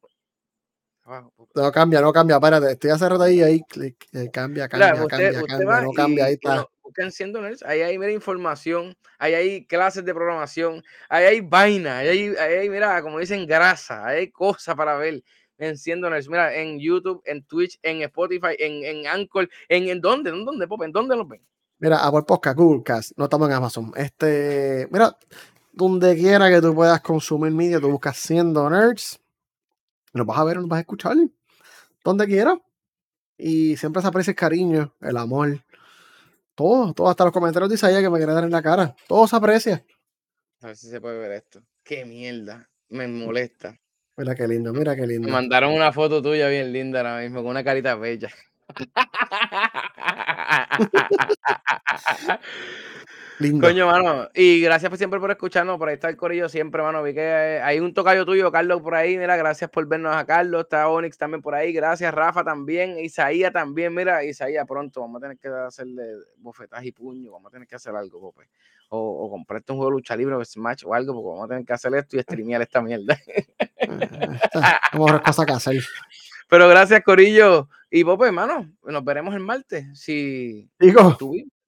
Abajo, 1.03 1.34
Pope. 1.36 1.53
No 1.61 1.70
cambia, 1.70 2.01
no 2.01 2.11
cambia, 2.14 2.36
espérate, 2.36 2.70
estoy 2.72 2.91
hace 2.93 3.07
rato 3.11 3.24
ahí, 3.24 3.43
ahí, 3.43 3.61
clic, 3.68 4.07
eh, 4.14 4.30
cambia, 4.33 4.71
cambia, 4.71 4.95
usted, 4.95 5.07
cambia, 5.08 5.30
usted 5.33 5.49
cambia, 5.49 5.67
va 5.67 5.83
no 5.83 5.92
cambia, 5.92 6.25
ahí 6.25 6.33
está. 6.33 6.49
bueno, 6.49 6.71
buscan 6.83 7.12
100 7.12 7.33
donors, 7.34 7.62
ahí 7.62 7.83
hay 7.83 7.99
mira, 7.99 8.11
información, 8.11 8.96
ahí 9.18 9.34
hay 9.34 9.67
clases 9.67 10.03
de 10.03 10.14
programación, 10.14 10.83
ahí 11.11 11.25
hay 11.26 11.41
vaina, 11.42 11.99
ahí 11.99 12.08
hay, 12.08 12.37
ahí 12.38 12.54
hay, 12.54 12.71
mira, 12.71 13.03
como 13.03 13.18
dicen, 13.18 13.46
grasa, 13.46 14.07
ahí 14.07 14.21
hay 14.21 14.30
cosas 14.30 14.75
para 14.75 14.96
ver 14.96 15.22
en 15.58 15.76
100 15.76 16.00
donors. 16.00 16.26
Mira, 16.26 16.54
en 16.54 16.80
YouTube, 16.80 17.21
en 17.26 17.45
Twitch, 17.45 17.79
en 17.83 18.00
Spotify, 18.00 18.57
en, 18.58 18.83
en 18.83 19.07
Anchor, 19.08 19.46
en, 19.68 19.91
en 19.91 20.00
dónde, 20.00 20.30
en 20.30 20.42
dónde, 20.42 20.67
Pope, 20.67 20.87
en 20.87 20.92
dónde 20.92 21.14
los 21.17 21.29
ven. 21.29 21.42
Mira, 21.81 22.07
Apple 22.07 22.23
Podcast, 22.27 22.59
Google 22.59 22.83
Cast, 22.85 23.13
no 23.17 23.25
estamos 23.25 23.49
en 23.49 23.55
Amazon. 23.55 23.93
Este, 23.97 24.87
mira, 24.91 25.17
donde 25.73 26.15
quiera 26.15 26.51
que 26.51 26.61
tú 26.61 26.75
puedas 26.75 27.01
consumir 27.01 27.53
media, 27.53 27.81
tú 27.81 27.91
buscas 27.91 28.19
100 28.19 28.53
nerds, 28.53 29.19
nos 30.13 30.27
vas 30.27 30.39
a 30.39 30.45
ver, 30.45 30.59
nos 30.59 30.69
vas 30.69 30.77
a 30.79 30.81
escuchar, 30.81 31.17
donde 32.05 32.27
quiera. 32.27 32.61
Y 33.39 33.79
siempre 33.79 34.03
se 34.03 34.09
aprecia 34.09 34.33
el 34.33 34.37
cariño, 34.37 34.95
el 35.01 35.17
amor, 35.17 35.65
todo, 36.55 36.93
todo, 36.93 37.09
hasta 37.09 37.25
los 37.25 37.33
comentarios 37.33 37.71
de 37.71 37.77
Isaías 37.77 38.03
que 38.03 38.11
me 38.11 38.19
quiere 38.19 38.35
dar 38.35 38.45
en 38.45 38.51
la 38.51 38.63
cara, 38.63 38.95
todo 39.09 39.27
se 39.27 39.37
aprecia. 39.37 39.83
A 40.61 40.67
ver 40.67 40.77
si 40.77 40.91
se 40.91 41.01
puede 41.01 41.19
ver 41.19 41.33
esto. 41.33 41.63
Qué 41.83 42.05
mierda, 42.05 42.69
me 42.91 43.09
molesta. 43.09 43.79
Mira 44.19 44.35
qué 44.35 44.47
lindo, 44.47 44.75
mira 44.75 44.95
qué 44.95 45.03
Me 45.03 45.09
lindo. 45.09 45.29
mandaron 45.31 45.73
una 45.73 45.91
foto 45.95 46.21
tuya 46.21 46.49
bien 46.49 46.71
linda 46.75 46.99
ahora 47.01 47.23
mismo, 47.23 47.41
con 47.41 47.53
una 47.53 47.65
carita 47.65 47.95
bella. 47.95 48.29
Lindo. 53.41 53.67
Coño, 53.67 53.87
mano. 53.87 54.29
Y 54.34 54.61
gracias 54.61 54.91
por 54.91 54.99
siempre 54.99 55.18
por 55.18 55.30
escucharnos. 55.30 55.79
Por 55.79 55.88
ahí 55.88 55.95
está 55.95 56.11
el 56.11 56.17
corillo 56.18 56.51
siempre, 56.51 56.83
mano. 56.83 57.03
Vi 57.03 57.14
que 57.14 57.61
hay 57.64 57.80
un 57.80 57.95
tocayo 57.95 58.26
tuyo, 58.26 58.53
Carlos, 58.53 58.83
por 58.83 58.95
ahí. 58.95 59.17
Mira, 59.17 59.34
gracias 59.34 59.71
por 59.71 59.87
vernos 59.88 60.14
a 60.14 60.26
Carlos. 60.26 60.64
Está 60.64 60.88
Onyx 60.88 61.17
también 61.17 61.41
por 61.41 61.55
ahí. 61.55 61.72
Gracias, 61.72 62.13
Rafa 62.13 62.45
también. 62.45 62.99
Isaías 62.99 63.51
también. 63.51 63.95
Mira, 63.95 64.22
Isaías, 64.25 64.67
pronto 64.68 65.01
vamos 65.01 65.21
a 65.21 65.21
tener 65.22 65.38
que 65.38 65.49
hacerle 65.49 66.03
bofetaje 66.37 66.88
y 66.88 66.92
puño. 66.92 67.33
Vamos 67.33 67.49
a 67.49 67.53
tener 67.53 67.67
que 67.67 67.76
hacer 67.76 67.97
algo, 67.97 68.21
Pope. 68.21 68.47
O, 68.91 68.99
o 68.99 69.30
comprarte 69.30 69.72
un 69.72 69.79
juego 69.79 69.91
de 69.91 69.97
lucha 69.97 70.14
libre 70.17 70.34
o 70.34 70.45
Smash 70.45 70.84
o 70.84 70.92
algo, 70.92 71.14
porque 71.14 71.29
vamos 71.29 71.45
a 71.47 71.49
tener 71.49 71.64
que 71.64 71.72
hacer 71.72 71.95
esto 71.95 72.18
y 72.18 72.21
streamear 72.21 72.61
esta 72.61 72.83
mierda. 72.83 73.18
Vamos 74.92 75.13
a 75.13 75.22
cosas 75.22 75.47
que 75.47 75.53
hacer. 75.53 75.83
Pero 76.47 76.68
gracias, 76.68 77.01
Corillo. 77.03 77.71
Y 77.91 78.04
Pope, 78.04 78.26
hermano, 78.26 78.71
nos 78.84 79.04
veremos 79.04 79.34
el 79.34 79.41
martes. 79.41 79.84
Si 79.95 80.71
Digo, 80.79 81.17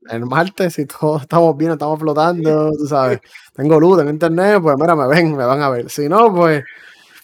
el 0.09 0.25
martes, 0.25 0.75
si 0.75 0.87
todos 0.87 1.23
estamos 1.23 1.57
bien, 1.57 1.73
estamos 1.73 1.99
flotando, 1.99 2.71
tú 2.73 2.87
sabes, 2.87 3.21
tengo 3.55 3.81
luz, 3.81 3.99
tengo 3.99 4.11
internet, 4.11 4.61
pues 4.63 4.77
mira, 4.79 4.95
me 4.95 5.09
ven, 5.09 5.37
me 5.37 5.45
van 5.45 5.61
a 5.63 5.69
ver. 5.71 5.91
Si 5.91 6.09
no, 6.09 6.33
pues. 6.33 6.65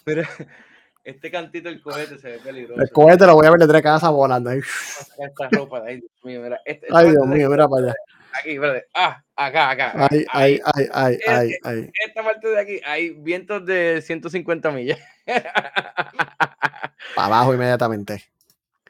Pero 0.03 0.23
este 1.03 1.31
cantito 1.31 1.69
del 1.69 1.81
cohete 1.81 2.17
se 2.17 2.31
ve 2.31 2.39
peligroso. 2.39 2.81
El 2.81 2.89
cohete 2.89 3.25
lo 3.25 3.35
voy 3.35 3.47
a 3.47 3.51
ver 3.51 3.61
de 3.61 3.67
tres 3.67 3.81
casas 3.81 4.11
volando. 4.11 4.49
Ahí. 4.49 4.59
Esta 4.59 5.49
ropa, 5.49 5.81
ay, 5.85 6.01
Dios 6.01 6.11
mío, 6.23 6.41
mira. 6.41 6.59
Este, 6.65 6.87
ay, 6.91 7.11
Dios 7.11 7.25
mío, 7.25 7.49
mira 7.49 7.69
para 7.69 7.83
allá. 7.83 7.95
Aquí, 8.33 8.51
espérate. 8.51 8.85
Ah, 8.93 9.23
acá, 9.35 9.69
acá. 9.71 10.07
Ay, 10.11 10.25
ay, 10.31 10.59
ay, 10.73 10.87
ay, 10.93 11.19
ay, 11.25 11.55
ay. 11.63 11.91
Esta 12.05 12.23
parte 12.23 12.47
de 12.49 12.59
aquí, 12.59 12.81
hay 12.85 13.11
vientos 13.11 13.65
de 13.65 14.01
150 14.01 14.71
millas. 14.71 14.99
Para 17.15 17.27
abajo 17.27 17.53
inmediatamente. 17.53 18.23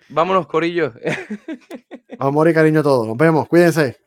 Vámonos, 0.09 0.47
Corillo. 0.47 0.93
Vamos 2.17 2.31
a 2.31 2.31
morir, 2.31 2.53
cariño, 2.53 2.83
todos. 2.83 3.07
Nos 3.07 3.17
vemos. 3.17 3.47
Cuídense. 3.47 3.97